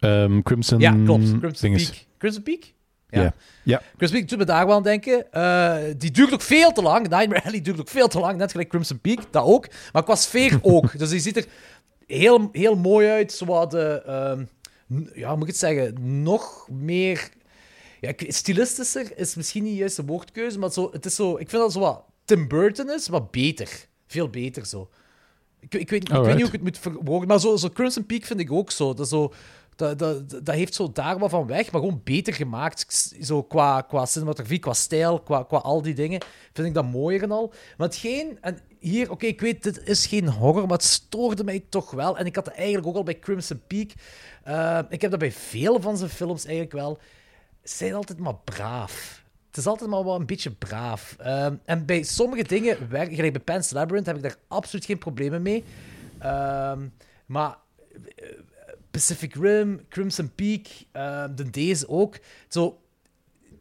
Ehm, 0.00 0.42
Crimson... 0.42 0.80
Ja, 0.80 0.96
klopt. 1.04 1.38
Crimson. 1.38 1.72
Peak. 1.72 2.06
Crimson 2.18 2.42
Peak? 2.42 2.62
Ja. 3.10 3.34
ja. 3.62 3.82
Crimson 3.96 4.18
Peak 4.18 4.28
doet 4.28 4.38
me 4.38 4.44
daar 4.44 4.66
wel 4.66 4.76
aan 4.76 4.82
denken. 4.82 5.32
Eh, 5.32 5.76
die 5.96 6.10
duurt 6.10 6.32
ook 6.32 6.42
veel 6.42 6.72
te 6.72 6.82
lang. 6.82 7.08
Nightmare 7.08 7.44
Alley 7.44 7.60
duurt 7.60 7.80
ook 7.80 7.88
veel 7.88 8.08
te 8.08 8.18
lang. 8.18 8.36
Net 8.36 8.50
gelijk 8.50 8.68
Crimson 8.68 9.00
Peak, 9.00 9.20
dat 9.30 9.44
ook. 9.44 9.68
Maar 9.92 10.04
qua 10.04 10.14
sfeer 10.14 10.58
ook. 10.72 10.98
dus 10.98 11.10
die 11.10 11.20
ziet 11.20 11.36
er 11.36 11.46
heel, 12.06 12.48
heel 12.52 12.76
mooi 12.76 13.08
uit. 13.08 13.32
Zo 13.32 13.44
wat, 13.44 13.74
eh, 13.74 14.06
ehm, 14.06 14.44
ja, 15.14 15.28
hoe 15.28 15.36
moet 15.36 15.42
ik 15.42 15.46
het 15.46 15.56
zeggen? 15.56 16.22
Nog 16.22 16.68
meer... 16.70 17.28
Ja, 18.00 18.12
stilistischer 18.16 19.18
is 19.18 19.34
misschien 19.34 19.62
niet 19.62 19.76
juist 19.76 19.96
de 19.96 20.04
woordkeuze, 20.04 20.58
maar 20.58 20.72
zo, 20.72 20.88
het 20.92 21.06
is 21.06 21.14
zo... 21.14 21.30
Ik 21.36 21.48
vind 21.50 21.62
dat 21.62 21.72
zo 21.72 21.80
wat 21.80 22.04
Tim 22.24 22.48
Burton 22.48 22.90
is, 22.90 23.08
maar 23.08 23.26
beter. 23.26 23.86
Veel 24.06 24.28
beter 24.28 24.66
zo. 24.66 24.90
Ik, 25.60 25.74
ik, 25.74 25.90
weet, 25.90 26.08
ik 26.08 26.14
weet 26.14 26.26
niet 26.26 26.34
hoe 26.34 26.46
ik 26.46 26.52
het 26.52 26.62
moet 26.62 26.78
verwoorden, 26.78 27.28
maar 27.28 27.40
zo, 27.40 27.56
zo 27.56 27.68
Crimson 27.68 28.06
Peak 28.06 28.24
vind 28.24 28.40
ik 28.40 28.52
ook 28.52 28.70
zo. 28.70 28.94
Dat, 28.94 29.08
zo 29.08 29.32
dat, 29.78 29.98
dat, 29.98 30.30
dat 30.30 30.54
heeft 30.54 30.74
zo 30.74 30.92
daar 30.92 31.18
wat 31.18 31.30
van 31.30 31.46
weg, 31.46 31.72
maar 31.72 31.80
gewoon 31.80 32.00
beter 32.04 32.34
gemaakt. 32.34 33.14
Zo 33.20 33.42
qua, 33.42 33.80
qua 33.80 34.06
cinematografie, 34.06 34.58
qua 34.58 34.72
stijl, 34.72 35.20
qua, 35.20 35.42
qua 35.42 35.56
al 35.56 35.82
die 35.82 35.94
dingen, 35.94 36.20
vind 36.52 36.68
ik 36.68 36.74
dat 36.74 36.84
mooier 36.84 37.22
en 37.22 37.30
al. 37.30 37.52
Maar 37.76 37.86
hetgeen, 37.86 38.38
en 38.40 38.58
hier, 38.78 39.10
oké, 39.10 39.26
ik 39.26 39.40
weet, 39.40 39.62
dit 39.62 39.82
is 39.84 40.06
geen 40.06 40.28
horror, 40.28 40.62
maar 40.62 40.76
het 40.76 40.86
stoorde 40.86 41.44
mij 41.44 41.64
toch 41.68 41.90
wel. 41.90 42.18
En 42.18 42.26
ik 42.26 42.34
had 42.34 42.46
het 42.46 42.54
eigenlijk 42.54 42.86
ook 42.86 42.96
al 42.96 43.02
bij 43.02 43.18
Crimson 43.18 43.62
Peak. 43.66 43.90
Eh, 44.44 44.78
ik 44.88 45.00
heb 45.00 45.10
dat 45.10 45.20
bij 45.20 45.32
veel 45.32 45.80
van 45.80 45.96
zijn 45.96 46.10
films 46.10 46.44
eigenlijk 46.44 46.74
wel. 46.74 46.98
Zijn 47.68 47.94
altijd 47.94 48.18
maar 48.18 48.36
braaf. 48.36 49.22
Het 49.48 49.56
is 49.56 49.66
altijd 49.66 49.90
maar 49.90 50.04
wel 50.04 50.14
een 50.14 50.26
beetje 50.26 50.50
braaf. 50.50 51.16
Ehm, 51.18 51.54
en 51.64 51.86
bij 51.86 52.02
sommige 52.02 52.42
dingen, 52.42 52.76
gelijk 52.90 53.32
bij 53.32 53.40
Pan's 53.40 53.70
Labyrinth, 53.70 54.06
heb 54.06 54.16
ik 54.16 54.22
daar 54.22 54.36
absoluut 54.48 54.84
geen 54.84 54.98
problemen 54.98 55.42
mee. 55.42 55.64
Ehm, 56.18 56.88
maar 57.26 57.56
eh, 58.16 58.28
Pacific 58.90 59.34
Rim, 59.34 59.88
Crimson 59.88 60.34
Peak, 60.34 60.66
ehm, 60.92 61.34
de 61.34 61.50
deze 61.50 61.88
ook. 61.88 62.18
Zo, 62.48 62.80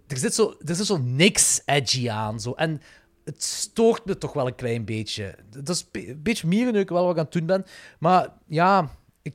er 0.07 0.17
zit 0.17 0.33
zo, 0.33 0.55
er 0.65 0.75
zit 0.75 0.85
zo 0.85 0.97
niks 0.97 1.61
edgy 1.65 2.09
aan. 2.09 2.39
Zo. 2.39 2.53
En 2.53 2.81
het 3.23 3.43
stoort 3.43 4.05
me 4.05 4.17
toch 4.17 4.33
wel 4.33 4.47
een 4.47 4.55
klein 4.55 4.85
beetje. 4.85 5.35
Dat 5.49 5.69
is 5.69 5.81
een 5.81 5.87
be- 5.91 6.09
een 6.09 6.21
beetje 6.21 6.47
mierenneuk 6.47 6.89
wel 6.89 7.01
wat 7.03 7.11
ik 7.11 7.17
aan 7.17 7.23
het 7.23 7.33
doen 7.33 7.45
ben. 7.45 7.65
Maar 7.99 8.29
ja, 8.47 8.89
ik, 9.21 9.33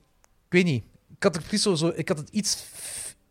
weet 0.49 0.65
niet. 0.65 0.85
Ik 1.17 1.23
had, 1.23 1.35
het 1.35 1.61
zo, 1.79 1.93
ik 1.95 2.09
had 2.09 2.19
het 2.19 2.29
iets, 2.29 2.65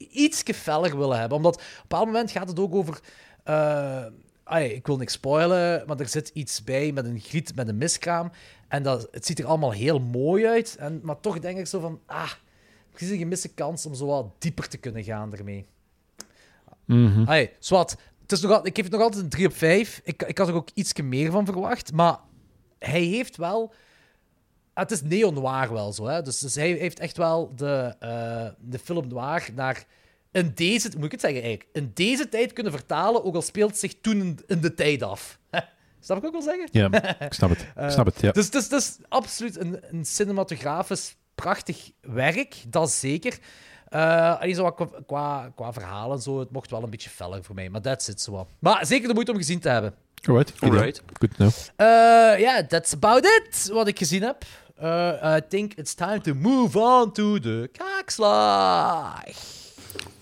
iets 0.09 0.43
feller 0.55 0.97
willen 0.97 1.19
hebben. 1.19 1.37
Omdat 1.37 1.55
op 1.55 1.61
een 1.61 1.81
bepaald 1.81 2.05
moment 2.05 2.31
gaat 2.31 2.47
het 2.47 2.59
ook 2.59 2.75
over... 2.75 2.99
eh, 3.43 4.05
ai, 4.43 4.69
ik 4.69 4.87
wil 4.87 4.97
niks 4.97 5.13
spoilen, 5.13 5.83
maar 5.87 5.99
er 5.99 6.07
zit 6.07 6.31
iets 6.33 6.63
bij 6.63 6.91
met 6.91 7.05
een 7.05 7.19
griet, 7.19 7.55
met 7.55 7.67
een 7.67 7.77
miskraam. 7.77 8.31
En 8.67 8.83
dat, 8.83 9.07
het 9.11 9.25
ziet 9.25 9.39
er 9.39 9.45
allemaal 9.45 9.71
heel 9.71 9.99
mooi 9.99 10.47
uit. 10.47 10.75
En, 10.79 10.99
maar 11.03 11.19
toch 11.19 11.39
denk 11.39 11.57
ik 11.57 11.67
zo 11.67 11.79
van... 11.79 11.99
Ah, 12.05 12.31
het 12.91 13.01
is 13.01 13.09
een 13.09 13.17
gemiste 13.17 13.53
kans 13.53 13.85
om 13.85 13.93
zo 13.95 14.05
wat 14.05 14.31
dieper 14.37 14.67
te 14.67 14.77
kunnen 14.77 15.03
gaan 15.03 15.33
ermee. 15.33 15.65
Hey, 17.25 17.53
zwart. 17.59 17.95
Het 18.21 18.31
is 18.31 18.41
nog 18.41 18.51
al, 18.51 18.65
ik 18.65 18.75
geef 18.75 18.83
het 18.83 18.93
nog 18.93 19.01
altijd 19.01 19.23
een 19.23 19.29
3 19.29 19.47
op 19.47 19.55
5. 19.55 20.01
Ik, 20.03 20.23
ik 20.23 20.37
had 20.37 20.47
er 20.47 20.53
ook 20.53 20.69
iets 20.73 20.93
meer 21.01 21.31
van 21.31 21.45
verwacht. 21.45 21.93
Maar 21.93 22.19
hij 22.79 23.01
heeft 23.01 23.37
wel... 23.37 23.73
Ah, 24.73 24.83
Het 24.83 24.91
is 24.91 25.01
neo-noir 25.01 25.73
wel 25.73 25.93
zo. 25.93 26.05
Hè? 26.05 26.21
Dus, 26.21 26.39
dus 26.39 26.55
hij 26.55 26.71
heeft 26.71 26.99
echt 26.99 27.17
wel 27.17 27.53
de, 27.55 27.95
eh, 27.99 28.45
de 28.59 28.79
film 28.79 29.07
noir 29.07 29.47
naar... 29.55 29.85
In 30.31 30.51
deze... 30.55 30.89
Moet 30.95 31.05
ik 31.05 31.11
het 31.11 31.21
zeggen 31.21 31.41
eigenlijk? 31.41 31.75
In 31.75 31.91
deze 31.93 32.29
tijd 32.29 32.53
kunnen 32.53 32.71
vertalen, 32.71 33.23
ook 33.23 33.35
al 33.35 33.41
speelt 33.41 33.69
het 33.69 33.79
zich 33.79 33.95
toen 34.01 34.39
in, 34.47 34.61
de 34.61 34.73
tijd 34.73 35.03
af. 35.03 35.39
Snap 35.99 36.17
ik 36.17 36.25
ook 36.25 36.31
wel 36.31 36.41
zeggen? 36.41 36.67
Ja, 36.71 37.19
ik 37.19 37.33
snap 37.33 37.49
het. 37.49 37.59
Ik 37.85 37.89
snap 37.89 38.05
het, 38.05 38.21
ja. 38.21 38.31
Dus 38.31 38.45
het 38.45 38.55
is, 38.55 38.63
het 38.63 38.71
is 38.73 38.97
absoluut 39.09 39.57
een, 39.57 39.79
een 39.91 40.05
cinematografisch 40.05 41.15
prachtig 41.35 41.91
werk, 42.01 42.63
dat 42.67 42.91
zeker. 42.91 43.37
Eh 43.87 44.39
alleen 44.39 44.55
zo 44.55 44.63
wat 44.63 44.75
qua, 44.75 44.87
qua, 45.05 45.51
qua 45.55 45.73
verhalen 45.73 46.15
en 46.15 46.21
zo, 46.21 46.39
het 46.39 46.51
mocht 46.51 46.71
wel 46.71 46.83
een 46.83 46.89
beetje 46.89 47.09
feller 47.09 47.43
voor 47.43 47.55
mij, 47.55 47.69
maar 47.69 47.81
that's 47.81 48.07
it 48.07 48.21
zo. 48.21 48.47
Maar 48.59 48.85
zeker 48.85 49.07
de 49.07 49.13
moeite 49.13 49.31
om 49.31 49.37
gezien 49.37 49.59
te 49.59 49.69
hebben. 49.69 49.93
Alright. 50.27 50.53
Alright. 50.61 51.01
Good 51.19 51.29
to 51.29 51.35
know. 51.35 51.51
Eh, 51.75 52.39
Ja, 52.39 52.65
that's 52.67 52.93
about 52.93 53.25
it, 53.25 53.69
wat 53.71 53.87
ik 53.87 53.97
gezien 53.97 54.21
heb. 54.23 54.45
Eh, 54.81 55.37
I 55.37 55.41
think 55.49 55.73
it's 55.77 55.93
time 55.93 56.21
to 56.21 56.33
move 56.33 56.75
on 56.75 57.11
to 57.13 57.39
the 57.39 57.69
kaakslag. 57.71 59.35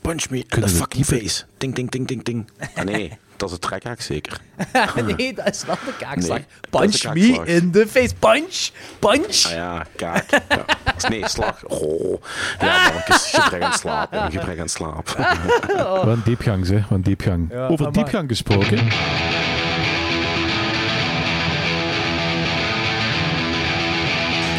Punch 0.01 0.29
me 0.29 0.39
in 0.39 0.61
the 0.61 0.67
fucking 0.67 1.05
face. 1.05 1.45
Ting, 1.59 1.73
ting, 1.73 1.89
ting, 1.89 2.05
ting, 2.07 2.23
ting. 2.23 2.49
Ah 2.75 2.83
nee, 2.83 3.17
Dat 3.37 3.47
is 3.49 3.53
het 3.53 3.61
trekhaak 3.61 4.01
zeker. 4.01 4.41
nee, 5.17 5.33
dat 5.33 5.47
is 5.47 5.65
wel 5.65 5.75
de 5.85 5.93
kaakslag. 5.99 6.37
Nee, 6.37 6.45
Punch 6.69 6.93
is 6.93 7.03
me 7.03 7.45
in 7.45 7.71
the 7.71 7.87
face. 7.87 8.13
Punch! 8.19 8.69
Punch! 8.99 9.45
Ah 9.45 9.51
ja, 9.51 9.85
kaak. 9.95 10.29
Ja. 10.29 10.65
Nee, 11.09 11.27
slag. 11.27 11.63
Oh. 11.65 12.21
Ja, 12.59 12.83
mannetjes, 12.83 13.31
gebrek 13.33 13.61
aan 13.61 13.73
slaap. 13.73 14.13
Gebrek 14.31 14.59
aan 14.59 14.69
slaap. 14.69 15.07
Wat 15.77 16.07
een 16.07 16.21
diepgang, 16.23 16.65
zeg. 16.65 16.81
Wat 16.81 16.91
een 16.97 17.03
diepgang. 17.03 17.51
Ja, 17.51 17.67
Over 17.67 17.91
diepgang 17.91 18.29
gesproken. 18.29 18.87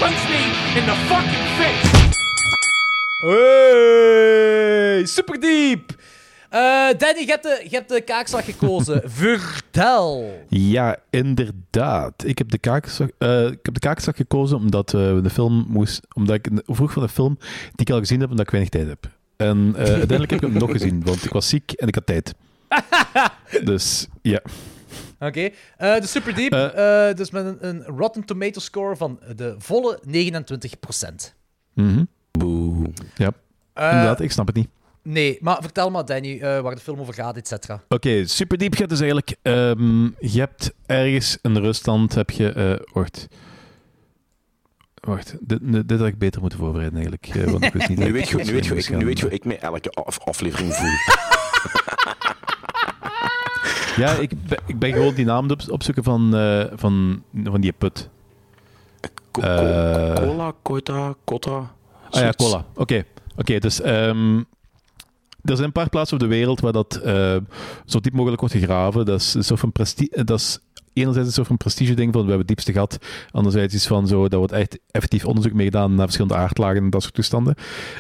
Punch 0.01 0.29
me 0.29 0.43
in 0.79 0.85
the 0.87 0.95
fucking 1.09 1.47
face! 1.59 1.91
Hey, 3.21 5.05
super 5.07 5.41
diep! 5.41 5.93
Eh, 6.49 6.99
Danny, 6.99 7.21
je 7.21 7.27
hebt, 7.27 7.43
de, 7.43 7.67
je 7.69 7.77
hebt 7.77 7.89
de 7.89 8.01
kaakslag 8.01 8.45
gekozen. 8.45 9.03
Vertel. 9.11 10.39
Ja, 10.49 10.97
inderdaad. 11.11 12.25
Ik 12.25 12.39
heb 12.39 12.51
de 12.51 12.59
kaakslag, 12.59 13.09
eh, 13.19 13.47
ik 13.47 13.59
heb 13.63 13.75
de 13.75 13.81
kaakslag 13.81 14.17
gekozen 14.17 14.57
omdat, 14.57 14.95
eh, 14.95 15.15
we 15.15 15.21
de 15.21 15.31
film 15.31 15.67
moest, 15.69 16.01
omdat 16.15 16.35
ik 16.35 16.49
vroeg 16.67 16.93
van 16.93 17.03
de 17.03 17.09
film 17.09 17.39
die 17.75 17.87
ik 17.87 17.91
al 17.91 17.99
gezien 17.99 18.21
heb, 18.21 18.31
omdat 18.31 18.45
ik 18.47 18.51
weinig 18.53 18.73
tijd 18.73 18.89
heb. 18.89 19.11
En 19.37 19.73
eh, 19.77 19.85
uiteindelijk 19.85 20.31
heb 20.31 20.43
ik 20.43 20.49
hem 20.49 20.59
nog 20.59 20.71
gezien, 20.71 21.03
want 21.05 21.25
ik 21.25 21.33
was 21.33 21.49
ziek 21.49 21.73
en 21.73 21.89
ik 21.89 21.95
had 21.95 22.07
tijd. 22.07 22.35
Dus 23.65 24.09
ja. 24.23 24.41
Oké, 25.21 25.41
eh, 25.77 25.95
de 26.01 26.07
super 26.07 26.35
diep. 26.35 26.53
Eh. 26.53 27.09
eh, 27.09 27.17
dus 27.17 27.31
met 27.31 27.45
een, 27.45 27.57
een 27.69 27.83
Rotten 27.85 28.25
Tomato 28.25 28.61
score 28.61 28.97
van 28.97 29.21
de 29.37 29.55
volle 29.59 30.01
29%. 30.07 31.35
Mhm. 31.75 32.05
Boe. 32.31 32.91
Ja, 33.17 33.33
Eh, 33.73 33.91
inderdaad, 33.91 34.21
ik 34.21 34.31
snap 34.33 34.47
het 34.47 34.57
niet. 34.57 34.69
Nee, 35.03 35.39
maar 35.41 35.59
vertel 35.61 35.91
maar, 35.91 36.05
Danny, 36.05 36.39
eh, 36.41 36.61
waar 36.61 36.75
de 36.75 36.81
film 36.81 37.01
over 37.01 37.15
gaat, 37.15 37.37
et 37.37 37.49
cetera. 37.49 37.83
Oké, 37.89 38.27
super 38.27 38.59
diep 38.59 38.75
gaat 38.75 38.89
dus 38.89 38.99
eigenlijk. 39.01 39.37
ehm, 39.43 40.05
je 40.05 40.39
hebt 40.39 40.73
ergens 40.87 41.39
in 41.43 41.57
Rusland 41.57 42.15
heb 42.15 42.31
je. 42.31 42.53
eh, 42.53 42.87
wacht. 42.93 43.27
Wacht, 45.01 45.35
dit, 45.41 45.89
dit 45.89 45.99
had 45.99 46.09
ik 46.09 46.19
beter 46.19 46.41
moeten 46.41 46.59
voorbereiden 46.59 46.99
eigenlijk. 47.01 47.27
eh, 47.35 47.51
want 47.53 47.65
ik 47.65 47.73
wist 47.73 47.89
niet 47.89 47.99
Nu 48.07 48.13
weet 48.13 48.29
je, 48.29 48.37
nu 48.37 48.53
weet 48.53 48.67
je, 48.67 48.75
ik, 48.77 48.89
nu 48.97 49.05
weet 49.05 49.19
je 49.19 49.25
hoe 49.25 49.35
ik 49.35 49.45
me 49.45 49.57
elke 49.59 49.91
af- 49.91 50.21
aflevering 50.25 50.75
voel. 50.75 50.91
Ja, 53.97 54.11
ik 54.11 54.31
ben, 54.49 54.59
ik 54.67 54.79
ben 54.79 54.93
gewoon 54.93 55.15
die 55.15 55.25
naam 55.25 55.51
op, 55.51 55.61
opzoeken 55.69 56.03
van, 56.05 56.37
eh, 56.37 56.65
van, 56.75 57.23
van 57.45 57.61
die 57.61 57.73
put. 57.73 58.09
Co- 59.31 59.41
co- 59.41 60.13
cola, 60.15 60.53
Koita, 60.63 61.15
Kotta. 61.25 61.75
Ah 62.11 62.21
ja, 62.21 62.31
cola. 62.33 62.65
Oké, 62.75 63.05
oké. 63.37 63.59
dus 63.59 63.81
ehm, 63.81 64.37
er 65.43 65.55
zijn 65.57 65.63
een 65.67 65.73
paar 65.73 65.89
plaatsen 65.89 66.17
op 66.17 66.23
de 66.23 66.29
wereld 66.29 66.61
waar 66.61 66.73
dat 66.73 66.95
eh, 66.97 67.37
zo 67.85 68.01
diep 68.01 68.13
mogelijk 68.13 68.41
wordt 68.41 68.55
gegraven. 68.55 69.05
Dat 69.07 69.21
is 69.21 69.35
een 69.35 69.45
soort 69.45 69.61
van 69.61 69.73
prestige. 69.73 70.25
Dat 70.25 70.39
is 70.39 70.59
enerzijds 70.93 71.29
een 71.29 71.35
soort 71.35 71.47
van 71.47 71.57
prestige 71.57 71.95
ding 71.95 72.13
van 72.13 72.23
we 72.23 72.29
hebben 72.29 72.47
het 72.47 72.57
diepste 72.57 72.73
gat. 72.73 72.99
Anderzijds 73.31 73.75
is 73.75 73.87
van 73.87 74.07
zo, 74.09 74.29
daar 74.29 74.39
wordt 74.39 74.55
echt 74.55 74.79
effectief 74.91 75.25
onderzoek 75.25 75.53
mee 75.53 75.65
gedaan 75.65 75.95
naar 75.95 76.05
verschillende 76.05 76.37
aardlagen 76.37 76.77
en 76.83 76.91
dat 76.91 77.03
soort 77.03 77.15
toestanden. 77.15 77.55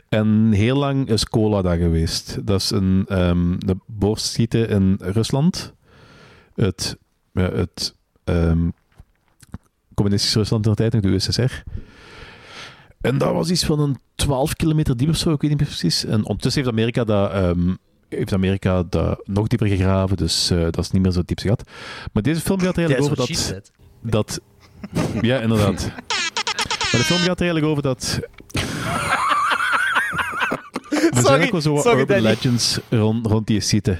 En 0.08 0.52
heel 0.52 0.76
lang 0.76 1.08
is 1.08 1.24
cola 1.28 1.62
daar 1.62 1.76
geweest. 1.78 2.46
Dat 2.46 2.60
is 2.60 2.70
een 2.70 3.04
ehm 3.08 3.58
de 3.58 3.76
boorschieten 3.86 4.68
in 4.68 4.96
Rusland. 5.00 5.74
Het, 6.64 6.96
ja, 7.32 7.50
het 7.52 7.94
ehm 8.24 8.68
communistisch 9.94 10.34
Rusland 10.34 10.64
in 10.64 10.70
de 10.70 10.76
tijd, 10.76 10.92
nog 10.92 11.02
de 11.02 11.08
USSR. 11.08 11.62
En 13.00 13.18
dat 13.18 13.32
was 13.32 13.50
iets 13.50 13.64
van 13.64 13.80
een 13.80 13.96
12 14.14 14.54
kilometer 14.54 14.96
diep 14.96 15.08
of 15.08 15.16
zo, 15.16 15.32
ik 15.32 15.40
weet 15.40 15.50
niet 15.50 15.60
meer 15.60 15.68
precies. 15.68 16.04
En 16.04 16.24
ondertussen 16.24 16.62
heeft 16.62 16.74
Amerika 16.74 17.04
dat, 17.04 17.32
ehm, 17.32 17.74
heeft 18.08 18.32
Amerika 18.32 18.82
dat 18.82 19.20
nog 19.24 19.46
dieper 19.46 19.68
gegraven, 19.68 20.16
dus 20.16 20.50
eh, 20.50 20.60
dat 20.60 20.78
is 20.78 20.90
niet 20.90 21.02
meer 21.02 21.12
zo 21.12 21.22
diep 21.24 21.38
gat. 21.38 21.62
Maar 22.12 22.22
deze 22.22 22.40
film 22.40 22.60
gaat 22.60 22.76
er 22.76 22.84
eigenlijk 22.84 23.18
over 23.18 23.34
dat... 23.34 23.60
dat 24.00 24.40
ja, 25.20 25.40
inderdaad. 25.40 25.92
Maar 26.80 27.00
de 27.00 27.04
film 27.04 27.20
gaat 27.20 27.40
er 27.40 27.46
eigenlijk 27.46 27.66
over 27.66 27.82
dat... 27.82 28.02
Er 31.10 31.22
zijn 31.22 31.42
ook 31.42 31.50
wel 31.50 31.60
zo 31.60 31.74
wat 31.74 31.86
urban 31.86 32.20
legends 32.20 32.78
rond, 32.88 33.26
rond 33.26 33.46
die 33.46 33.60
site. 33.60 33.96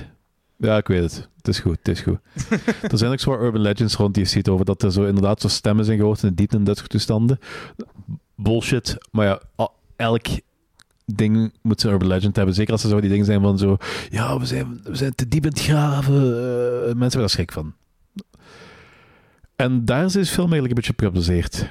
Ja, 0.61 0.77
ik 0.77 0.87
weet 0.87 1.03
het. 1.03 1.29
Het 1.37 1.49
is 1.49 1.59
goed, 1.59 1.77
het 1.79 1.89
is 1.89 2.01
goed. 2.01 2.19
er 2.93 2.99
zijn 2.99 3.13
ook 3.13 3.23
wat 3.23 3.41
urban 3.41 3.61
legends 3.61 3.95
rond 3.95 4.15
die 4.15 4.25
site 4.25 4.51
over 4.51 4.65
dat 4.65 4.83
er 4.83 4.93
zo 4.93 5.05
inderdaad 5.05 5.41
zo 5.41 5.49
stemmen 5.49 5.85
zijn 5.85 5.99
gehoord 5.99 6.23
in 6.23 6.29
de 6.29 6.35
diepte 6.35 6.57
en 6.57 6.65
dat 6.65 6.79
soort 6.79 6.91
toestanden. 6.91 7.39
Bullshit. 8.35 8.97
Maar 9.11 9.27
ja, 9.27 9.41
elk 9.97 10.27
ding 11.05 11.53
moet 11.63 11.81
zijn 11.81 11.93
urban 11.93 12.09
legend 12.09 12.37
hebben. 12.37 12.55
Zeker 12.55 12.73
als 12.73 12.83
er 12.83 12.89
zo 12.89 13.01
die 13.01 13.11
dingen 13.11 13.25
zijn 13.25 13.41
van 13.41 13.59
zo... 13.59 13.77
Ja, 14.11 14.39
we 14.39 14.47
zijn, 14.47 14.81
we 14.85 14.97
zijn 14.97 15.15
te 15.15 15.29
diep 15.29 15.45
in 15.45 15.51
het 15.51 15.61
graven. 15.61 16.15
Eh, 16.15 16.85
mensen 16.85 17.01
hebben 17.01 17.21
daar 17.21 17.29
schrik 17.29 17.53
van. 17.53 17.75
En 19.57 19.85
daar 19.85 20.05
is 20.05 20.13
deze 20.13 20.33
film 20.33 20.53
eigenlijk 20.53 20.71
een 20.71 20.85
beetje 20.87 21.07
op 21.07 21.13
gebaseerd. 21.13 21.71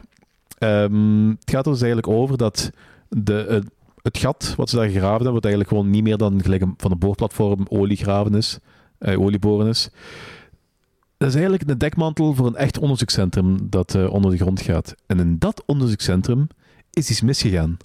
Ehm, 0.57 1.29
het 1.29 1.49
gaat 1.49 1.65
er 1.65 1.71
dus 1.71 1.81
eigenlijk 1.81 2.13
over 2.13 2.37
dat 2.37 2.71
de, 3.09 3.45
het, 3.49 3.69
het 4.01 4.17
gat 4.17 4.53
wat 4.57 4.69
ze 4.69 4.75
daar 4.75 4.85
gegraven 4.85 5.15
hebben, 5.15 5.33
wat 5.33 5.45
eigenlijk 5.45 5.73
gewoon 5.73 5.89
niet 5.89 6.03
meer 6.03 6.17
dan 6.17 6.43
gelijk 6.43 6.63
van 6.77 6.91
een 6.91 6.99
boorplatform 6.99 7.65
olie 7.69 7.97
graven 7.97 8.35
is, 8.35 8.59
eh, 8.99 9.21
olieboren 9.21 9.67
is. 9.67 9.89
Dat 11.17 11.27
is 11.27 11.33
eigenlijk 11.33 11.69
een 11.69 11.77
dekmantel 11.77 12.33
voor 12.33 12.47
een 12.47 12.55
echt 12.55 12.77
onderzoekscentrum 12.77 13.69
dat 13.69 13.95
eh, 13.95 14.13
onder 14.13 14.31
de 14.31 14.37
grond 14.37 14.61
gaat. 14.61 14.95
En 15.05 15.19
in 15.19 15.39
dat 15.39 15.63
onderzoekscentrum 15.65 16.47
is 16.91 17.09
iets 17.09 17.21
misgegaan. 17.21 17.77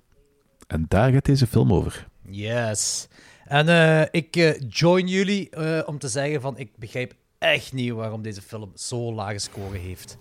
En 0.67 0.85
daar 0.89 1.13
gaat 1.13 1.25
deze 1.25 1.47
film 1.47 1.73
over. 1.73 2.07
Yes. 2.29 3.09
En 3.45 3.69
eh, 3.69 4.03
ik 4.11 4.37
eh, 4.37 4.61
join 4.69 5.07
jullie 5.09 5.51
eh, 5.51 5.83
om 5.87 5.99
te 5.99 6.09
zeggen 6.09 6.41
van 6.41 6.59
ik 6.59 6.71
begrijp 6.77 7.15
echt 7.39 7.73
niet 7.73 7.93
waarom 7.93 8.23
deze 8.23 8.43
film 8.43 8.73
zo 8.75 9.15
lage 9.15 9.39
score 9.39 9.79
heeft. 9.79 10.17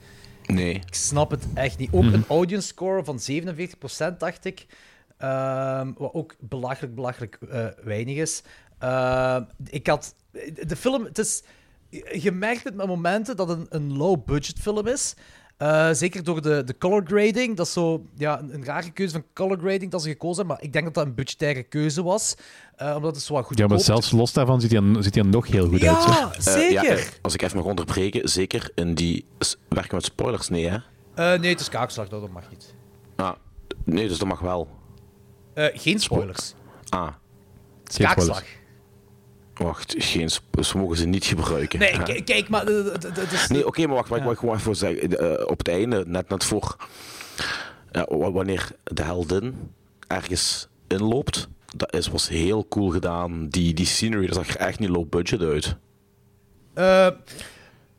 Nee. 0.45 0.73
Ik 0.73 0.93
snap 0.93 1.31
het 1.31 1.45
echt 1.53 1.77
niet. 1.77 1.89
Ook 1.91 2.03
een 2.03 2.25
audience 2.27 2.67
score 2.67 3.03
van 3.03 3.19
47% 4.11 4.17
dacht 4.17 4.45
ik. 4.45 4.65
Ehm, 5.17 5.91
wat 5.97 6.13
ook 6.13 6.35
belachelijk, 6.39 6.95
belachelijk 6.95 7.37
eh, 7.49 7.65
weinig 7.83 8.15
is. 8.15 8.41
Ehm, 8.83 9.43
ik 9.69 9.87
had... 9.87 10.15
De 10.67 10.75
film, 10.75 11.03
het 11.03 11.17
is... 11.17 11.43
Je 12.21 12.31
merkt 12.31 12.63
het 12.63 12.75
met 12.75 12.87
momenten 12.87 13.35
dat 13.35 13.47
het 13.49 13.59
een, 13.59 13.65
een 13.69 13.97
low-budget 13.97 14.59
film 14.59 14.87
is. 14.87 15.13
Eh, 15.57 15.89
zeker 15.91 16.23
door 16.23 16.41
de, 16.41 16.63
de 16.63 16.77
color 16.77 17.03
grading. 17.05 17.57
Dat 17.57 17.65
is 17.65 17.73
zo 17.73 18.05
ja, 18.15 18.39
een, 18.39 18.53
een 18.53 18.65
rare 18.65 18.91
keuze 18.91 19.13
van 19.13 19.23
color 19.33 19.57
grading 19.57 19.91
dat 19.91 20.01
ze 20.01 20.09
gekozen 20.09 20.37
hebben. 20.37 20.55
Maar 20.55 20.63
ik 20.65 20.73
denk 20.73 20.85
dat 20.85 20.93
dat 20.93 21.05
een 21.05 21.15
budgettaire 21.15 21.63
keuze 21.63 22.03
was. 22.03 22.35
eh, 22.75 22.93
omdat 22.95 23.15
het 23.15 23.23
zo 23.25 23.33
wat 23.33 23.45
goed 23.45 23.57
Ja, 23.57 23.67
maar 23.67 23.79
zelfs 23.79 24.11
los 24.11 24.33
daarvan 24.33 24.61
ziet 24.61 24.71
hij 24.71 24.81
er, 24.81 25.03
ziet 25.03 25.15
hij 25.15 25.23
er 25.23 25.29
nog 25.29 25.47
heel 25.47 25.67
goed 25.67 25.83
uit. 25.83 26.05
Eh, 26.35 26.39
zeker. 26.39 26.71
ja, 26.71 26.83
eh, 26.83 27.03
als 27.21 27.33
ik 27.33 27.41
even 27.41 27.57
mag 27.57 27.65
onderbreken, 27.65 28.29
zeker 28.29 28.71
in 28.75 28.95
die... 28.95 29.25
Werken 29.69 29.95
met 29.95 30.05
spoilers? 30.05 30.49
Nee, 30.49 30.67
hè? 30.69 30.77
Eh, 31.15 31.39
nee, 31.39 31.51
het 31.51 31.59
is 31.59 31.69
kaakslag, 31.69 32.07
dat 32.09 32.29
mag 32.29 32.49
niet. 32.49 32.75
Ah, 33.15 33.31
nee, 33.85 34.07
dus 34.07 34.17
dat 34.17 34.27
mag 34.27 34.39
wel. 34.39 34.67
Eh, 35.53 35.65
geen 35.73 35.99
spoilers. 35.99 36.53
Ah, 36.89 37.07
kaakslag. 37.83 38.43
Wacht. 39.53 39.95
Geen 39.97 40.29
ze 40.29 40.77
mogen 40.77 40.97
ze 40.97 41.05
niet 41.05 41.25
gebruiken. 41.25 41.79
Nee, 41.79 42.23
kijk, 42.23 42.49
maar... 42.49 42.67
eh, 42.67 42.85
d- 42.85 43.01
d- 43.01 43.15
d- 43.15 43.29
dus- 43.29 43.47
Nee, 43.47 43.67
oké, 43.67 43.85
maar 43.87 43.95
wacht, 43.95 44.09
Ja. 44.09 44.23
wat 44.23 44.31
ik 44.33 44.39
gewoon 44.39 44.53
even 44.55 44.65
wil 44.65 44.75
zeggen. 44.75 45.17
eh, 45.39 45.47
op 45.47 45.57
het 45.57 45.67
einde, 45.67 46.03
net, 46.07 46.29
net 46.29 46.43
voor... 46.43 46.75
Wa- 47.91 48.31
wanneer 48.31 48.71
de 48.83 49.03
heldin 49.03 49.71
ergens 50.07 50.67
inloopt, 50.87 51.47
dat 51.75 51.93
is, 51.95 52.07
was 52.07 52.27
heel 52.29 52.65
cool 52.69 52.89
gedaan. 52.89 53.47
Die, 53.47 53.73
die 53.73 53.85
scenery, 53.85 54.25
dat 54.27 54.35
zag 54.35 54.47
er 54.49 54.55
echt 54.57 54.79
niet 54.79 54.89
low 54.89 55.09
budget 55.09 55.41
uit. 55.41 55.75
Eh, 56.73 57.07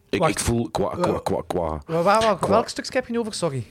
Ik, 0.09 0.19
Wacht. 0.21 0.31
ik 0.33 0.39
voel 0.39 0.69
qua... 0.71 0.89
qua, 0.89 1.13
Eh. 1.13 1.19
qua, 1.23 1.43
qua 1.47 1.81
waar, 1.87 2.03
waar, 2.03 2.21
waar- 2.23 2.39
Qua- 2.39 2.49
welk 2.49 2.69
stukje 2.69 2.93
heb 2.93 3.07
je 3.07 3.13
nu 3.13 3.19
over? 3.19 3.35
Sorry. 3.35 3.67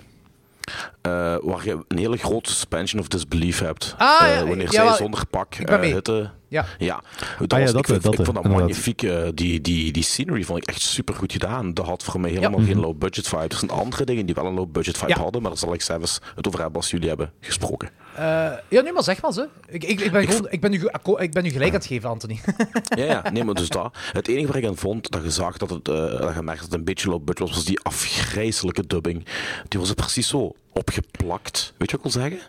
eh, 1.01 1.35
waar 1.41 1.65
je 1.65 1.83
een 1.87 1.97
hele 1.97 2.17
grote 2.17 2.49
suspension 2.49 3.01
of 3.01 3.07
disbelief 3.07 3.59
hebt. 3.59 3.95
Ah, 3.97 4.21
Eh, 4.27 4.35
ja, 4.35 4.45
wanneer 4.47 4.71
ja, 4.71 4.87
zij 4.87 4.95
zonder 4.95 5.25
pak 5.27 5.53
eh, 5.55 5.79
hitte... 5.81 6.31
Ja. 6.53 6.65
Ja, 6.77 7.03
dat 7.39 7.53
Ah 7.53 7.59
ja, 7.59 7.63
was, 7.63 7.73
dat, 7.73 7.79
ik, 7.81 7.85
vind, 7.87 8.03
dat, 8.03 8.13
ik 8.13 8.25
vond 8.25 8.33
dat 8.35 8.45
inderdaad. 8.45 8.67
magnifiek. 8.67 9.01
eh, 9.03 9.27
die, 9.33 9.61
die, 9.61 9.91
die 9.91 10.03
scenery 10.03 10.43
vond 10.43 10.59
ik 10.61 10.67
echt 10.67 10.81
super 10.81 11.15
goed 11.15 11.31
gedaan. 11.31 11.73
Dat 11.73 11.85
had 11.85 12.03
voor 12.03 12.19
mij 12.19 12.29
helemaal 12.31 12.59
Mhm. 12.59 12.67
geen 12.67 12.79
low 12.79 12.97
budget 12.97 13.27
vibe. 13.27 13.41
Er 13.47 13.55
zijn 13.57 13.71
andere 13.71 14.03
dingen 14.05 14.25
die 14.25 14.35
wel 14.35 14.45
een 14.45 14.53
low 14.53 14.71
budget 14.71 14.97
vibe 14.97 15.11
Ja. 15.11 15.19
hadden, 15.19 15.41
maar 15.41 15.49
daar 15.51 15.59
zal 15.59 15.73
ik 15.73 15.81
zelfs 15.81 16.19
het 16.35 16.47
over 16.47 16.59
hebben 16.59 16.77
als 16.81 16.89
jullie 16.91 17.07
hebben 17.07 17.31
gesproken. 17.39 17.89
Eh, 18.15 18.23
ja, 18.69 18.81
nu 18.81 18.91
maar 18.91 19.03
zeg 19.03 19.21
maar 19.21 19.33
ze. 19.33 19.47
Ik, 19.69 19.83
ik, 19.83 19.99
ik, 20.01 20.11
ben, 20.11 20.27
gewoon, 20.27 20.47
ik, 20.49 20.61
ben, 20.61 20.71
nu, 20.71 20.79
ge- 20.79 21.15
ik 21.17 21.31
ben 21.31 21.43
nu 21.43 21.49
gelijk 21.49 21.69
aan 21.69 21.75
het 21.77 21.85
geven, 21.85 22.09
Anthony. 22.09 22.39
Ja, 22.97 23.03
ja, 23.03 23.29
nee, 23.31 23.43
maar 23.43 23.53
dus 23.55 23.69
dat. 23.69 23.97
Het 24.11 24.27
enige 24.27 24.47
waar 24.47 24.55
ik 24.55 24.65
aan 24.65 24.77
vond, 24.77 25.11
dat 25.11 25.23
je 25.23 25.31
zag 25.31 25.57
dat 25.57 25.69
het, 25.69 25.87
eh, 25.87 25.95
dat 25.95 26.33
je 26.35 26.41
merkte 26.41 26.45
dat 26.45 26.59
het 26.61 26.73
een 26.73 26.83
beetje 26.83 27.09
low 27.09 27.23
budget 27.23 27.47
was, 27.47 27.55
was 27.55 27.65
die 27.65 27.79
afgrijzelijke 27.83 28.87
dubbing. 28.87 29.25
Die 29.67 29.79
was 29.79 29.89
er 29.89 29.95
precies 29.95 30.27
zo 30.27 30.51
opgeplakt. 30.71 31.73
Weet 31.77 31.91
je 31.91 31.97
wat 31.97 32.05
ik 32.05 32.11
wil 32.13 32.21
zeggen? 32.21 32.39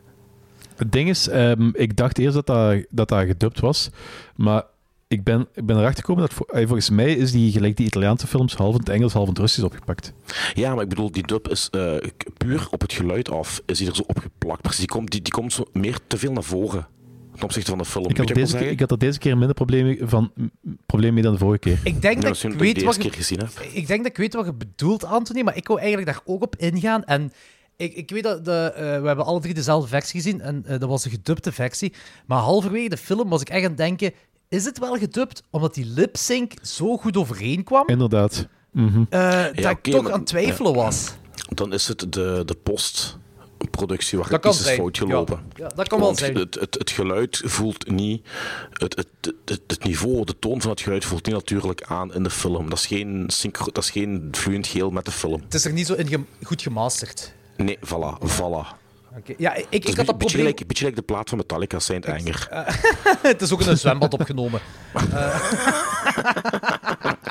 Het 0.76 0.92
ding 0.92 1.08
is, 1.08 1.28
ehm, 1.28 1.68
ik 1.72 1.96
dacht 1.96 2.18
eerst 2.18 2.34
dat 2.34 2.46
dat, 2.46 2.84
dat, 2.90 3.08
dat 3.08 3.26
gedubt 3.26 3.60
was, 3.60 3.88
maar 4.36 4.62
ik 5.08 5.24
ben, 5.24 5.46
ik 5.54 5.66
ben 5.66 5.76
erachter 5.76 6.00
gekomen 6.00 6.22
dat 6.22 6.32
voor- 6.34 6.46
eh, 6.46 6.62
volgens 6.66 6.90
mij 6.90 7.12
is 7.14 7.32
die 7.32 7.52
gelijk 7.52 7.76
die 7.76 7.86
Italiaanse 7.86 8.26
films 8.26 8.54
half 8.54 8.72
in 8.74 8.80
het 8.80 8.88
Engels, 8.88 9.12
half 9.12 9.24
in 9.24 9.30
het 9.30 9.38
Russisch 9.38 9.64
opgepakt. 9.66 10.12
Ja, 10.54 10.74
maar 10.74 10.82
ik 10.82 10.88
bedoel, 10.88 11.10
die 11.12 11.26
dub 11.26 11.48
is 11.48 11.68
eh, 11.70 11.94
puur 12.36 12.66
op 12.70 12.80
het 12.80 12.92
geluid 12.92 13.30
af, 13.30 13.62
is 13.66 13.78
die 13.78 13.88
er 13.88 13.94
zo 13.96 14.02
opgeplakt. 14.06 14.60
Precies, 14.62 14.78
die 14.80 14.88
komt, 14.88 15.10
die, 15.10 15.22
die 15.22 15.32
komt 15.32 15.52
zo 15.52 15.64
meer 15.72 15.98
te 16.06 16.16
veel 16.16 16.32
naar 16.32 16.42
voren. 16.42 16.86
ten 17.34 17.42
opzichte 17.44 17.70
van 17.70 17.78
de 17.78 17.84
film. 17.84 18.08
Ik 18.08 18.16
had, 18.16 18.26
deze, 18.26 18.40
ik 18.40 18.48
wil 18.50 18.60
keer- 18.60 18.70
ik 18.70 18.80
had 18.80 18.90
er 18.90 18.98
deze 18.98 19.18
keer 19.18 19.36
minder 19.36 19.54
problemen, 19.54 20.08
van, 20.08 20.30
m- 20.34 20.44
problemen 20.86 21.14
mee 21.14 21.22
dan 21.22 21.32
de 21.32 21.38
vorige 21.38 21.58
keer. 21.58 21.78
Ik 21.84 22.02
denk? 22.02 22.14
Ja, 22.22 22.28
dat 22.28 22.42
ik, 22.42 22.52
weet 22.52 22.74
deze 22.74 22.86
wat 22.86 23.02
je, 23.02 23.10
gezien 23.12 23.38
heb. 23.38 23.48
ik 23.72 23.86
denk 23.86 24.02
dat 24.02 24.10
ik 24.10 24.16
weet 24.16 24.34
wat 24.34 24.44
je 24.46 24.52
bedoelt, 24.52 25.04
Anthony, 25.04 25.42
maar 25.42 25.56
ik 25.56 25.66
wou 25.68 25.80
eigenlijk 25.80 26.10
daar 26.10 26.20
ook 26.24 26.42
op 26.42 26.56
ingaan. 26.56 27.04
En 27.04 27.32
ik, 27.76 27.94
ik 27.94 28.10
weet 28.10 28.22
dat 28.22 28.44
de, 28.44 28.72
eh, 28.74 28.82
we 29.00 29.06
hebben 29.06 29.24
alle 29.24 29.40
drie 29.40 29.54
dezelfde 29.54 29.88
versie 29.88 30.20
gezien 30.20 30.40
en 30.40 30.64
eh, 30.66 30.78
dat 30.78 30.88
was 30.88 31.04
een 31.04 31.10
gedubte 31.10 31.52
versie. 31.52 31.92
Maar 32.26 32.38
halverwege 32.38 32.88
de 32.88 32.96
film 32.96 33.28
was 33.28 33.40
ik 33.40 33.48
echt 33.48 33.62
aan 33.62 33.68
het 33.68 33.76
denken, 33.76 34.12
is 34.48 34.64
het 34.64 34.78
wel 34.78 34.96
gedubt 34.96 35.42
omdat 35.50 35.74
die 35.74 35.84
lip-sync 35.86 36.52
zo 36.62 36.96
goed 36.96 37.16
overeenkwam, 37.16 37.86
Inderdaad. 37.88 38.46
Mhm. 38.72 39.02
eh, 39.10 39.42
dat 39.54 39.70
ik 39.70 39.82
toch 39.82 40.02
maar- 40.02 40.12
aan 40.12 40.18
het 40.18 40.28
twijfelen 40.28 40.74
was. 40.74 41.12
Dan 41.48 41.72
is 41.72 41.88
het 41.88 41.98
de, 42.12 42.42
de 42.44 42.54
postproductie 42.62 44.18
waar 44.18 44.28
Dat 44.30 44.44
het 44.44 44.54
iets 44.54 44.68
is 44.68 44.74
fout 44.76 44.98
gelopen. 44.98 45.40
Ja, 45.56 45.64
ja, 45.64 45.68
dat 45.74 45.88
kan 45.88 45.98
wel 45.98 46.06
Want 46.06 46.18
zijn. 46.18 46.34
Het, 46.36 46.54
het, 46.54 46.74
het 46.74 46.90
geluid 46.90 47.40
voelt 47.44 47.90
niet... 47.90 48.26
Het, 48.70 48.96
het, 48.96 49.34
het, 49.44 49.60
het 49.66 49.84
niveau, 49.84 50.24
de 50.24 50.38
toon 50.38 50.60
van 50.60 50.70
het 50.70 50.80
geluid 50.80 51.04
voelt 51.04 51.26
niet 51.26 51.34
natuurlijk 51.34 51.82
aan 51.82 52.14
in 52.14 52.22
de 52.22 52.30
film. 52.30 52.68
Dat 52.68 52.78
is 52.78 52.86
geen, 52.86 53.24
synchro, 53.26 53.64
dat 53.72 53.82
is 53.84 53.90
geen 53.90 54.28
vloeiend 54.30 54.66
geheel 54.66 54.90
met 54.90 55.04
de 55.04 55.10
film. 55.10 55.40
Het 55.44 55.54
is 55.54 55.64
er 55.64 55.72
niet 55.72 55.86
zo 55.86 55.94
in 55.94 56.08
ge- 56.08 56.20
goed 56.42 56.62
gemasterd. 56.62 57.32
Nee, 57.56 57.78
voilà, 57.78 58.18
voilà. 58.26 58.82
Oké. 59.16 59.34
Ja, 59.36 59.54
ik, 59.54 59.66
ik, 59.68 59.96
had 59.96 60.06
dat 60.06 60.18
beetje, 60.18 60.36
probleem... 60.36 60.54
beetje 60.56 60.74
gelijk 60.74 60.96
de 60.96 61.02
plaat 61.02 61.28
van 61.28 61.38
Metallica, 61.38 61.78
Saint 61.78 62.06
Anger. 62.06 62.48
het 63.22 63.42
is 63.42 63.52
ook 63.52 63.60
in 63.60 63.68
een 63.68 63.78
zwembad 63.78 64.14
opgenomen. 64.14 64.60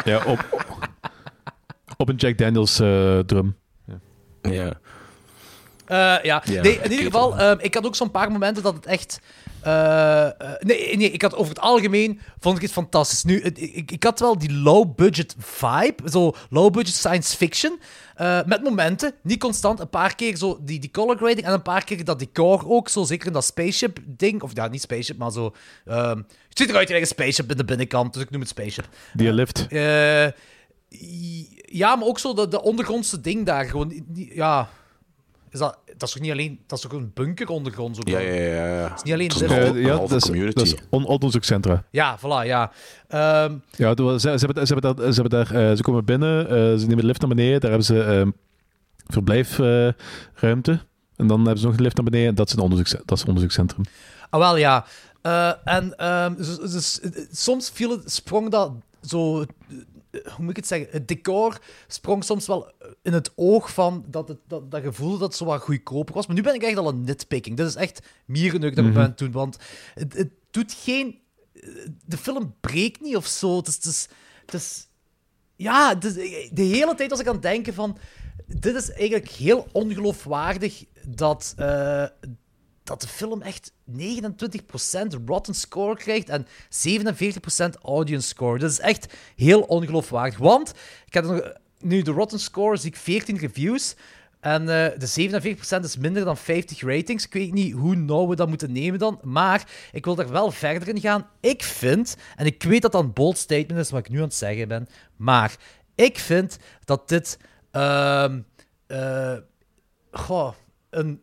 Ja, 0.03 0.24
op, 0.26 0.67
op 1.97 2.09
een 2.09 2.15
Jack 2.15 2.38
Daniels 2.38 2.80
eh, 2.80 3.19
drum. 3.19 3.57
Ja. 4.41 4.74
Eh, 5.86 6.24
ja. 6.24 6.41
Ja, 6.45 6.61
nee, 6.61 6.80
in 6.80 6.91
ieder 6.91 7.05
geval, 7.05 7.38
ehm, 7.38 7.57
ik 7.59 7.74
had 7.74 7.86
ook 7.86 7.95
zo'n 7.95 8.11
paar 8.11 8.32
momenten 8.32 8.63
dat 8.63 8.74
het 8.74 8.86
echt... 8.86 9.19
eh, 9.64 10.26
eh, 10.26 10.32
nee, 10.59 10.97
nee, 10.97 11.11
ik 11.11 11.22
had 11.22 11.36
over 11.36 11.49
het 11.49 11.59
algemeen 11.59 12.20
vond 12.39 12.55
ik 12.55 12.61
het 12.61 12.72
fantastisch. 12.72 13.24
Nu, 13.24 13.41
ik, 13.41 13.91
ik 13.91 14.03
had 14.03 14.20
wel 14.20 14.38
die 14.38 14.53
low-budget 14.53 15.36
vibe, 15.38 16.09
zo 16.09 16.36
low-budget 16.49 16.95
science 16.95 17.38
fiction, 17.38 17.80
eh, 18.16 18.39
met 18.45 18.64
momenten, 18.64 19.14
niet 19.24 19.39
constant, 19.39 19.80
een 19.80 19.89
paar 19.89 20.16
keer 20.16 20.36
zo 20.36 20.59
die, 20.61 20.80
die 20.80 20.91
color 20.91 21.18
grading 21.18 21.47
en 21.47 21.53
een 21.53 21.61
paar 21.61 21.84
keer 21.84 22.05
dat 22.05 22.20
decor 22.20 22.70
ook, 22.70 22.89
zo 22.89 23.03
zeker 23.03 23.28
in 23.28 23.34
dat 23.34 23.45
spaceship-ding, 23.45 24.41
of 24.41 24.51
ja, 24.53 24.68
niet 24.68 24.82
spaceship, 24.82 25.18
maar 25.18 25.32
zo... 25.32 25.53
ehm, 25.86 26.18
het 26.49 26.57
ziet 26.57 26.70
eruit 26.70 26.91
als 26.91 26.99
een 26.99 27.07
spaceship 27.07 27.51
in 27.51 27.57
de 27.57 27.66
binnenkant, 27.66 28.14
dus 28.14 28.24
ik 28.24 28.30
noem 28.30 28.41
het 28.41 28.49
spaceship. 28.49 28.88
Die 29.14 29.34
lift. 29.34 29.66
Ja, 31.66 31.95
maar 31.95 32.07
ook 32.07 32.20
zo 32.20 32.34
de, 32.34 32.47
de 32.47 32.61
ondergrondse 32.61 33.22
ding 33.22 33.45
daar. 33.45 33.66
Gewoon, 33.66 34.05
ja. 34.14 34.70
Is 35.54 35.60
dat, 35.60 35.78
dat 35.86 36.01
is 36.08 36.12
toch 36.12 36.22
niet 36.22 36.32
alleen... 36.32 36.60
Dat 36.68 36.78
is 36.78 36.84
toch 36.84 36.93
een 36.99 37.12
bunker 37.14 37.47
ondergronds 37.47 37.99
ook? 37.99 38.08
Ja, 38.08 38.20
ja, 38.20 38.34
ja. 38.34 38.68
ja. 38.68 38.84
Het 38.89 38.95
is 38.95 39.04
niet 39.04 39.14
alleen 39.14 39.28
Het 39.28 39.36
is 39.36 39.41
een 39.41 39.64
halve, 39.64 39.80
ja, 39.80 39.97
dat 39.97 40.12
is, 40.12 40.24
community. 40.24 40.54
dat 40.56 40.66
is 40.66 40.76
on 40.89 41.06
onderzoekscentra. 41.06 41.84
Ja, 41.91 42.18
voilà, 42.20 42.45
ja. 42.45 42.72
Ehm, 43.08 43.56
Ja, 43.76 43.95
ze, 43.95 44.20
ze, 44.20 44.30
hebben, 44.30 44.68
ze, 44.68 44.74
hebben 44.74 44.95
daar, 44.95 45.14
ze, 45.14 45.22
hebben 45.22 45.45
daar, 45.45 45.70
eh, 45.70 45.76
ze 45.76 45.82
komen 45.82 46.06
binnen, 46.06 46.49
eh, 46.49 46.56
ze 46.56 46.86
nemen 46.86 46.97
de 46.97 47.06
lift 47.06 47.20
naar 47.22 47.30
beneden, 47.30 47.60
daar 47.62 47.70
hebben 47.70 47.88
ze 47.88 48.04
ehm 48.04 48.30
verblijfruimte. 49.08 50.80
en 51.16 51.28
dan 51.28 51.38
hebben 51.39 51.58
ze 51.60 51.66
nog 51.66 51.76
een 51.76 51.82
lift 51.82 51.95
naar 51.95 52.06
beneden, 52.06 52.28
en 52.30 52.36
dat 52.36 52.47
is 52.47 52.54
een 52.54 52.60
onderzoeks, 52.60 52.91
dat 53.06 53.12
is 53.18 53.22
een 53.22 53.28
onderzoekscentrum. 53.28 53.86
ah, 54.30 54.39
wel, 54.39 54.58
ja. 54.58 54.86
Eh, 55.22 55.51
en 55.64 55.95
ehm, 55.97 56.36
dus- 56.36 56.58
dus, 56.58 56.99
soms 57.32 57.70
viel 57.74 57.89
het, 57.89 58.12
sprong 58.12 58.49
dat 58.49 58.72
zo... 59.01 59.45
eh, 60.14 60.32
Hoe 60.34 60.39
moet 60.41 60.49
ik 60.49 60.55
het 60.55 60.68
zeggen? 60.68 60.88
Het 60.91 61.07
decor 61.07 61.59
sprong 61.88 62.24
soms 62.24 62.47
wel 62.47 62.72
in 63.01 63.14
het 63.14 63.32
oog 63.36 63.74
van 63.74 64.05
dat, 64.07 64.28
het, 64.28 64.38
dat, 64.47 64.72
dat 64.72 64.82
gevoel 64.82 65.11
dat 65.11 65.28
het 65.28 65.36
zo 65.36 65.45
wat 65.45 65.61
goedkoper 65.61 66.16
was. 66.16 66.28
Maar 66.28 66.36
nu 66.36 66.41
ben 66.41 66.53
ik 66.55 66.64
echt 66.64 66.78
al 66.78 66.88
een 66.88 67.03
nitpicking. 67.03 67.57
Dit 67.57 67.68
is 67.68 67.76
echt 67.76 68.07
mierenneuk 68.26 68.76
dat 68.76 68.86
ik 68.86 68.93
ben 68.93 69.01
aan 69.03 69.09
het 69.09 69.18
doen. 69.18 69.32
Want 69.32 69.57
het, 69.93 70.14
het 70.14 70.30
doet 70.51 70.74
geen... 70.74 71.22
De 72.05 72.18
film 72.18 72.55
breekt 72.61 73.01
niet 73.01 73.16
of 73.16 73.26
zo. 73.28 73.57
Het 73.57 73.68
is... 73.68 73.76
Het 73.76 73.86
is, 73.86 74.07
het 74.45 74.53
is 74.53 74.88
ja, 75.55 75.89
het 75.93 76.03
is- 76.05 76.49
de 76.51 76.61
hele 76.61 76.95
tijd 76.95 77.09
was 77.09 77.20
ik 77.20 77.28
aan 77.28 77.34
het 77.34 77.41
denken 77.41 77.74
van... 77.74 77.97
Dit 78.47 78.76
is 78.76 78.91
eigenlijk 78.91 79.30
heel 79.30 79.68
ongeloofwaardig 79.72 80.86
dat, 81.07 81.53
eh, 81.57 82.05
dat 82.84 83.02
de 83.02 83.08
film 83.08 83.42
echt 83.42 83.72
29% 83.92 83.96
rotten 85.26 85.54
score 85.54 85.96
krijgt 85.96 86.30
en 86.30 86.48
47% 86.48 87.82
audience 87.82 88.28
score. 88.28 88.60
Dat 88.60 88.72
is 88.72 88.80
echt 88.80 89.14
heel 89.36 89.62
ongeloofwaardig. 89.62 90.38
Want, 90.38 90.74
ik 91.06 91.14
heb 91.14 91.26
nog, 91.26 91.54
nu 91.80 92.02
de 92.02 92.12
rotten 92.12 92.40
score 92.40 92.78
zie 92.78 92.90
ik 92.90 92.98
14 92.98 93.38
reviews... 93.38 93.96
En 94.44 94.62
eh, 94.62 95.00
de 95.00 95.30
47% 95.80 95.84
is 95.84 95.98
minder 95.98 96.26
dan 96.26 96.38
50 96.38 96.82
ratings. 96.82 97.26
Ik 97.26 97.34
weet 97.34 97.54
niet 97.54 97.74
hoe 97.74 97.96
nauw 97.96 98.28
we 98.28 98.36
dat 98.36 98.48
moeten 98.48 98.72
nemen 98.72 99.00
dan. 99.00 99.20
Maar 99.22 99.68
ik 99.92 100.06
wil 100.06 100.16
daar 100.16 100.30
wel 100.30 100.52
verder 100.52 100.88
in 100.88 101.00
gaan. 101.00 101.30
Ik 101.40 101.64
vind, 101.64 102.16
en 102.36 102.46
ik 102.46 102.64
weet 102.64 102.82
dat 102.82 102.92
dat 102.92 103.04
een 103.04 103.14
bold 103.14 103.38
statement 103.38 103.80
is 103.80 103.90
wat 103.90 104.00
ik 104.00 104.10
nu 104.10 104.18
aan 104.18 104.24
het 104.24 104.34
zeggen 104.34 104.68
ben. 104.68 104.88
Maar 105.16 105.56
ik 105.96 106.20
vind 106.20 106.58
dat 106.86 107.10
dit 107.10 107.38
ehm, 107.72 108.42
eh, 108.88 109.38
goh, 110.12 110.54
een 110.90 111.22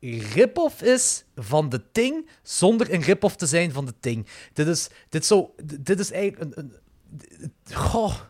rip-off 0.00 0.82
is 0.82 1.24
van 1.34 1.68
de 1.68 1.90
Ting 1.92 2.28
zonder 2.42 2.92
een 2.92 3.02
rip-off 3.02 3.36
te 3.36 3.46
zijn 3.46 3.72
van 3.72 3.84
de 3.86 3.94
Ting. 4.00 4.26
Dit 4.52 4.66
is, 4.66 4.88
dit 5.08 5.26
zo, 5.26 5.54
dit 5.80 5.98
is 5.98 6.10
eigenlijk 6.10 6.56
een. 6.56 6.72
een 7.36 7.74
goh, 7.74 8.20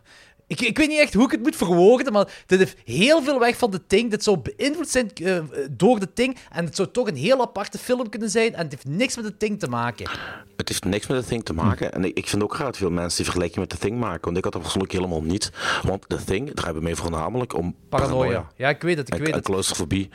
ik, 0.49 0.61
ik 0.61 0.77
weet 0.77 0.87
niet 0.87 0.99
echt 0.99 1.13
hoe 1.13 1.25
ik 1.25 1.31
het 1.31 1.41
moet 1.43 1.55
verwoorden, 1.55 2.13
maar 2.13 2.27
dit 2.45 2.59
heeft 2.59 2.77
heel 2.85 3.21
veel 3.23 3.39
weg 3.39 3.57
van 3.57 3.71
de 3.71 3.85
Ting. 3.87 4.09
Dit 4.09 4.23
zou 4.23 4.37
beïnvloed 4.37 4.89
zijn 4.89 5.11
eh, 5.13 5.37
door 5.71 5.99
de 5.99 6.13
Ting. 6.13 6.37
En 6.51 6.65
het 6.65 6.75
zou 6.75 6.87
toch 6.91 7.07
een 7.07 7.15
heel 7.15 7.41
aparte 7.41 7.77
film 7.77 8.09
kunnen 8.09 8.29
zijn. 8.29 8.53
En 8.55 8.61
het 8.63 8.71
heeft 8.71 8.87
niks 8.87 9.15
met 9.15 9.25
de 9.25 9.37
Ting 9.37 9.59
te 9.59 9.67
maken. 9.67 10.09
Het 10.57 10.69
heeft 10.69 10.83
niks 10.83 11.07
met 11.07 11.21
The 11.21 11.27
Thing 11.27 11.45
te 11.45 11.53
maken. 11.53 11.93
En 11.93 12.03
ik, 12.05 12.17
ik 12.17 12.27
vind 12.27 12.43
ook 12.43 12.55
raar 12.55 12.65
dat 12.65 12.77
veel 12.77 12.89
mensen 12.91 13.15
die 13.15 13.25
vergelijking 13.25 13.59
met 13.59 13.69
The 13.69 13.77
Thing 13.87 13.99
maken. 13.99 14.21
Want 14.21 14.37
ik 14.37 14.43
had 14.43 14.53
dat 14.53 14.61
persoonlijk 14.61 14.93
helemaal 14.93 15.21
niet. 15.21 15.51
Want 15.83 16.05
The 16.09 16.23
Thing 16.23 16.51
draait 16.53 16.81
mij 16.81 16.95
voornamelijk 16.95 17.53
om 17.55 17.75
Paranoia. 17.89 18.47
Ja, 18.55 18.69
ik 18.69 18.81
weet 18.81 18.97
het, 18.97 19.07
ik 19.07 19.13
en, 19.13 19.19
weet 19.19 19.29
en 19.29 19.35
het. 19.35 19.45
claustrofobie. 19.45 20.09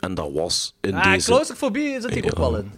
En 0.00 0.14
dat 0.14 0.32
was 0.32 0.76
in 0.80 0.94
Ah, 0.94 1.12
deze... 1.12 1.26
claustrofobie 1.30 2.00
zit 2.00 2.10
hier 2.10 2.24
ook 2.24 2.38
wel 2.38 2.56
in. 2.56 2.72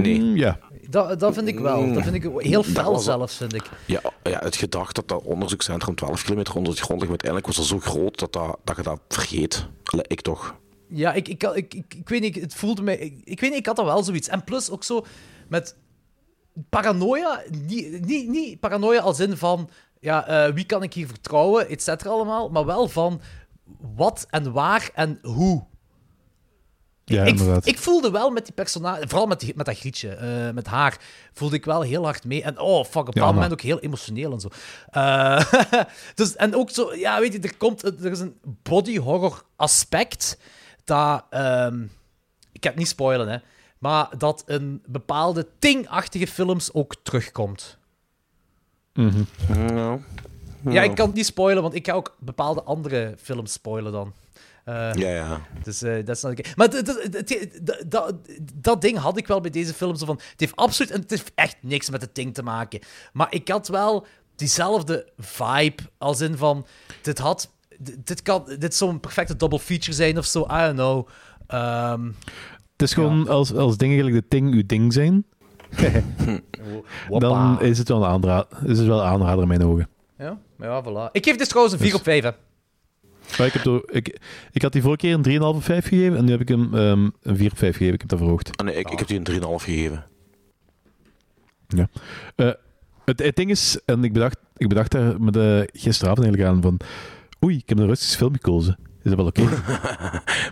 Nee. 0.00 0.20
Mm, 0.20 0.36
ja. 0.36 0.58
Dat, 0.88 1.20
dat 1.20 1.34
vind 1.34 1.48
ik 1.48 1.58
wel. 1.58 1.92
Dat 1.92 2.02
vind 2.02 2.14
ik 2.14 2.30
heel 2.36 2.62
fel 2.62 2.92
was- 2.92 3.04
zelfs, 3.04 3.36
vind 3.36 3.54
ik. 3.54 3.70
Ja, 3.86 4.00
ja, 4.22 4.38
het 4.38 4.56
gedacht 4.56 4.94
dat 4.94 5.08
dat 5.08 5.22
onderzoekscentrum 5.22 5.94
12 5.94 6.22
kilometer 6.22 6.54
onder 6.56 6.74
de 6.74 6.80
grond 6.82 7.00
ligt, 7.00 7.10
maar 7.12 7.20
uiteindelijk 7.22 7.46
was 7.46 7.56
dat 7.56 7.66
zo 7.66 7.90
groot 7.90 8.18
dat, 8.18 8.32
dat, 8.32 8.58
dat 8.64 8.76
je 8.76 8.82
dat 8.82 9.00
vergeet. 9.08 9.66
Allee, 9.84 10.04
ik 10.08 10.20
toch. 10.20 10.54
Ja, 10.88 11.12
ik, 11.12 11.28
ik, 11.28 11.42
ik, 11.42 11.74
ik, 11.74 11.94
ik 11.94 12.08
weet 12.08 12.20
niet, 12.20 12.34
het 12.40 12.54
voelde 12.54 12.82
mij... 12.82 12.96
Ik, 12.98 13.20
ik 13.24 13.40
weet 13.40 13.50
niet, 13.50 13.58
ik 13.58 13.66
had 13.66 13.76
dat 13.76 13.84
wel 13.84 14.02
zoiets. 14.02 14.28
En 14.28 14.44
plus 14.44 14.70
ook 14.70 14.84
zo 14.84 15.04
met 15.48 15.76
paranoia, 16.68 17.42
niet, 17.66 18.06
niet, 18.06 18.28
niet 18.28 18.60
paranoia 18.60 19.00
als 19.00 19.20
in 19.20 19.36
van, 19.36 19.68
ja, 20.00 20.26
eh, 20.26 20.54
wie 20.54 20.64
kan 20.64 20.82
ik 20.82 20.94
hier 20.94 21.06
vertrouwen, 21.06 21.68
et 21.68 21.82
cetera 21.82 22.10
allemaal, 22.10 22.48
maar 22.48 22.64
wel 22.64 22.88
van 22.88 23.20
wat 23.94 24.26
en 24.30 24.52
waar 24.52 24.90
en 24.94 25.18
hoe. 25.22 25.64
Ja, 27.16 27.22
ik, 27.22 27.28
inderdaad. 27.28 27.66
ik 27.66 27.78
voelde 27.78 28.10
wel 28.10 28.30
met 28.30 28.44
die 28.44 28.54
personage, 28.54 29.08
vooral 29.08 29.26
met, 29.26 29.40
die, 29.40 29.52
met 29.56 29.66
dat 29.66 29.78
grietje, 29.78 30.08
eh, 30.08 30.50
met 30.50 30.66
haar, 30.66 30.98
voelde 31.32 31.56
ik 31.56 31.64
wel 31.64 31.82
heel 31.82 32.04
hard 32.04 32.24
mee. 32.24 32.42
En 32.42 32.58
oh, 32.58 32.84
fuck, 32.84 33.08
op 33.08 33.14
dat 33.14 33.24
Ja, 33.24 33.32
moment 33.32 33.52
ook 33.52 33.60
heel 33.60 33.80
emotioneel 33.80 34.32
en 34.32 34.40
zo. 34.40 34.48
Eh, 34.90 35.52
dus, 36.14 36.36
en 36.36 36.54
ook 36.54 36.70
zo, 36.70 36.94
ja, 36.94 37.20
weet 37.20 37.32
je, 37.32 37.40
er, 37.40 37.56
komt, 37.56 37.82
er 37.82 38.10
is 38.10 38.20
een 38.20 38.36
body 38.62 38.98
horror 38.98 39.42
aspect 39.56 40.38
dat, 40.84 41.24
ehm, 41.30 41.82
ik 42.52 42.62
heb 42.62 42.72
het 42.72 42.76
niet 42.82 42.88
spoilen, 42.88 43.28
hè, 43.28 43.38
maar 43.78 44.08
dat 44.18 44.42
een 44.46 44.82
bepaalde 44.86 45.46
Ting-achtige 45.58 46.26
films 46.26 46.72
ook 46.72 46.94
terugkomt. 47.02 47.78
Mhm. 48.94 49.22
Ja. 49.48 49.98
Ja, 50.70 50.82
ik 50.82 50.94
kan 50.94 51.06
het 51.06 51.14
niet 51.14 51.26
spoilen, 51.26 51.62
want 51.62 51.74
ik 51.74 51.86
ga 51.86 51.92
ook 51.92 52.16
bepaalde 52.18 52.62
andere 52.62 53.14
films 53.18 53.52
spoilen 53.52 53.92
dan. 53.92 54.12
Eh, 54.64 54.92
Ja, 54.92 55.08
ja. 55.08 55.40
dus 55.62 55.82
eh, 55.82 56.04
dat 56.04 56.16
is. 56.16 56.54
Maar 56.56 56.70
dat- 58.60 58.82
ding 58.82 58.98
had 58.98 59.16
ik 59.16 59.26
wel 59.26 59.40
bij 59.40 59.50
deze 59.50 59.74
film. 59.74 59.96
Zo 59.96 60.06
van, 60.06 60.14
het 60.30 60.40
heeft 60.40 60.56
absoluut... 60.56 60.90
En 60.92 61.00
het 61.00 61.10
heeft 61.10 61.32
echt 61.34 61.56
niks 61.60 61.90
met 61.90 62.00
het 62.00 62.14
ding 62.14 62.34
te 62.34 62.42
maken. 62.42 62.80
Maar 63.12 63.26
ik 63.30 63.48
had 63.48 63.68
wel 63.68 64.06
diezelfde 64.36 65.08
vibe. 65.18 65.82
Als 65.98 66.20
in 66.20 66.36
van... 66.36 66.66
Dit 67.02 67.18
had... 67.18 67.50
Dit, 67.98 68.22
kan... 68.22 68.44
Dit 68.58 68.74
zou 68.74 68.90
een 68.90 69.00
perfecte 69.00 69.36
double 69.36 69.58
feature 69.58 69.92
zijn 69.92 70.18
of 70.18 70.24
zo. 70.26 70.42
I 70.42 70.46
don't 70.58 70.74
know. 70.74 71.08
Ehm, 71.46 72.06
Het 72.72 72.82
is 72.82 72.94
gewoon 72.94 73.28
als, 73.28 73.54
als 73.54 73.76
dingen 73.76 73.94
eigenlijk 73.94 74.22
de 74.30 74.36
ting 74.36 74.52
uw 74.54 74.62
ding 74.66 74.92
zijn, 74.92 75.24
dan 77.18 77.60
is 77.60 77.78
het 77.78 77.88
wel 77.88 78.04
een 78.04 78.10
aanrader, 78.10 78.58
is 78.64 78.78
het 78.78 78.86
wel 78.86 79.00
een 79.00 79.06
aanrader 79.06 79.42
in 79.42 79.48
mijn 79.48 79.64
ogen. 79.64 79.88
Ja, 80.18 80.38
maar 80.56 80.68
ja, 80.68 80.82
voilà. 80.84 81.10
Ik 81.12 81.24
geef 81.24 81.36
dit 81.36 81.48
trouwens 81.48 81.74
een 81.74 81.80
4 81.80 81.90
Dus- 81.90 81.98
op 81.98 82.04
5, 82.04 82.22
hè. 82.22 82.30
Maar 83.38 83.46
ik, 83.46 83.52
heb 83.52 83.62
door, 83.62 83.88
ik, 83.92 84.18
ik 84.52 84.62
had 84.62 84.72
die 84.72 84.82
vorige 84.82 85.00
keer 85.00 85.14
een 85.14 85.40
3,5 85.40 85.46
op 85.56 85.64
5 85.64 85.86
gegeven 85.88 86.16
en 86.16 86.24
nu 86.24 86.30
heb 86.30 86.40
ik 86.40 86.48
hem 86.48 86.74
ehm, 86.74 87.08
een 87.22 87.36
4 87.36 87.50
op 87.50 87.58
5 87.58 87.72
gegeven. 87.72 87.94
Ik 87.94 88.00
heb 88.00 88.08
dat 88.08 88.18
verhoogd. 88.18 88.56
Ah, 88.58 88.66
nee, 88.66 88.74
ik, 88.76 88.90
ik 88.90 88.98
heb 88.98 89.08
die 89.08 89.18
een 89.18 89.42
3,5 89.42 89.64
gegeven. 89.64 90.04
Ja. 91.68 91.88
Eh, 92.36 92.50
het, 93.04 93.22
het 93.22 93.36
ding 93.36 93.50
is, 93.50 93.78
en 93.84 94.04
ik 94.04 94.12
bedacht, 94.12 94.36
ik 94.56 94.68
bedacht 94.68 94.90
daar 94.90 95.20
met, 95.20 95.36
eh, 95.36 95.60
gisteravond 95.72 96.24
eigenlijk 96.26 96.54
aan 96.54 96.62
van, 96.62 96.80
oei, 97.44 97.56
ik 97.56 97.68
heb 97.68 97.78
een 97.78 97.86
Russisch 97.86 98.16
film 98.16 98.32
gekozen. 98.32 98.78
is 99.02 99.10
dat 99.10 99.14
wel 99.16 99.26
oké. 99.26 99.42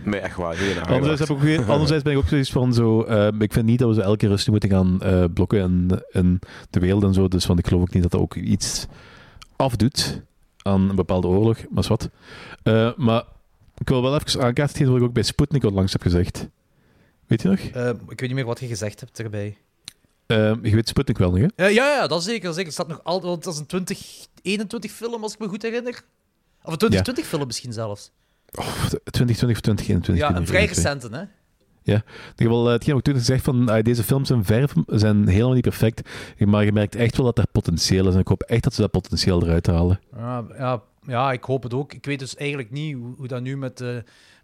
Nee, 0.09 0.19
echt 0.19 0.35
waar. 0.35 0.55
Anderzijds, 0.87 1.19
heb 1.19 1.29
ik 1.29 1.35
ook, 1.35 1.41
weer- 1.41 1.71
anderzijds 1.71 2.03
ben 2.03 2.13
ik 2.13 2.17
ook 2.19 2.27
zoiets 2.27 2.51
van 2.51 2.73
zo... 2.73 3.01
eh, 3.03 3.27
ik 3.39 3.53
vind 3.53 3.65
niet 3.65 3.79
dat 3.79 3.87
we 3.89 3.93
ze 3.95 4.01
elke 4.01 4.27
rustig 4.27 4.51
moeten 4.51 4.69
gaan 4.69 4.99
blokken 5.33 5.59
in, 5.59 6.01
in 6.11 6.39
de 6.69 6.79
wereld 6.79 7.03
en 7.03 7.13
zo. 7.13 7.27
Dus 7.27 7.45
van, 7.45 7.57
ik 7.57 7.67
geloof 7.67 7.81
ook 7.81 7.93
niet 7.93 8.03
dat 8.03 8.11
dat 8.11 8.21
ook 8.21 8.35
iets 8.35 8.85
afdoet 9.55 10.21
aan 10.63 10.89
een 10.89 10.95
bepaalde 10.95 11.27
oorlog. 11.27 11.57
Maar 11.69 11.83
is 11.83 11.89
wat. 11.89 12.09
Eh, 12.63 12.91
maar 12.95 13.23
ik 13.77 13.89
wil 13.89 14.01
wel 14.01 14.15
even 14.15 14.41
aankaarten 14.41 14.87
wat 14.87 14.97
ik 14.97 15.03
ook 15.03 15.13
bij 15.13 15.23
Sputnik 15.23 15.63
onlangs 15.63 15.91
heb 15.91 16.01
gezegd. 16.01 16.47
Weet 17.27 17.41
je 17.41 17.47
nog? 17.47 17.59
Eh, 17.59 17.89
ik 17.89 18.19
weet 18.19 18.21
niet 18.21 18.33
meer 18.33 18.45
wat 18.45 18.59
je 18.59 18.67
gezegd 18.67 18.99
hebt 18.99 19.19
erbij. 19.19 19.57
Eh, 20.25 20.53
je 20.61 20.75
weet 20.75 20.87
Sputnik 20.87 21.17
wel 21.17 21.31
nog, 21.31 21.39
hè? 21.55 21.67
Ja, 21.67 21.87
ja, 21.87 22.07
dat 22.07 22.23
zeker. 22.23 22.43
Dat 22.43 22.53
zeker. 22.53 22.71
Het 22.71 22.73
staat 22.73 22.87
nog 22.87 23.03
altijd, 23.03 23.31
want 23.31 23.43
dat 23.43 23.53
is 23.53 23.59
een 23.59 23.65
2021 23.65 24.91
film, 24.91 25.23
als 25.23 25.33
ik 25.33 25.39
me 25.39 25.47
goed 25.47 25.61
herinner. 25.61 26.03
Of 26.63 26.71
een 26.71 26.77
2020 26.77 27.25
film 27.25 27.45
misschien 27.47 27.73
zelfs. 27.73 28.11
Oh, 28.51 28.83
2020 28.87 29.55
of 29.55 29.61
2021. 29.61 30.15
Ja, 30.27 30.35
een 30.35 30.47
vrij 30.47 30.65
recente, 30.65 31.07
hè? 31.11 31.23
Ja, 31.83 31.95
ik 31.95 32.03
heb 32.35 32.47
wel 32.47 32.65
eh, 32.67 32.71
hetgeen 32.73 32.93
wat 32.93 33.07
ik 33.07 33.13
toen 33.13 33.21
gezegd 33.23 33.43
van 33.43 33.69
ah, 33.69 33.83
deze 33.83 34.03
films 34.03 34.27
zijn, 34.27 34.45
ver, 34.45 34.69
zijn 34.87 35.27
helemaal 35.27 35.53
niet 35.53 35.63
perfect, 35.63 36.09
maar 36.37 36.65
je 36.65 36.71
merkt 36.71 36.95
echt 36.95 37.17
wel 37.17 37.25
dat 37.25 37.37
er 37.37 37.45
potentieel 37.51 38.07
is 38.07 38.13
en 38.13 38.19
ik 38.19 38.27
hoop 38.27 38.41
echt 38.41 38.63
dat 38.63 38.73
ze 38.73 38.81
dat 38.81 38.91
potentieel 38.91 39.43
eruit 39.43 39.67
halen. 39.67 39.99
Ja, 40.17 40.43
ja, 40.57 40.81
ja, 41.07 41.31
ik 41.31 41.43
hoop 41.43 41.63
het 41.63 41.73
ook. 41.73 41.93
Ik 41.93 42.05
weet 42.05 42.19
dus 42.19 42.35
eigenlijk 42.35 42.71
niet 42.71 42.95
hoe, 42.95 43.13
hoe 43.17 43.27
dat 43.27 43.41
nu 43.41 43.57
met, 43.57 43.81
eh, 43.81 43.87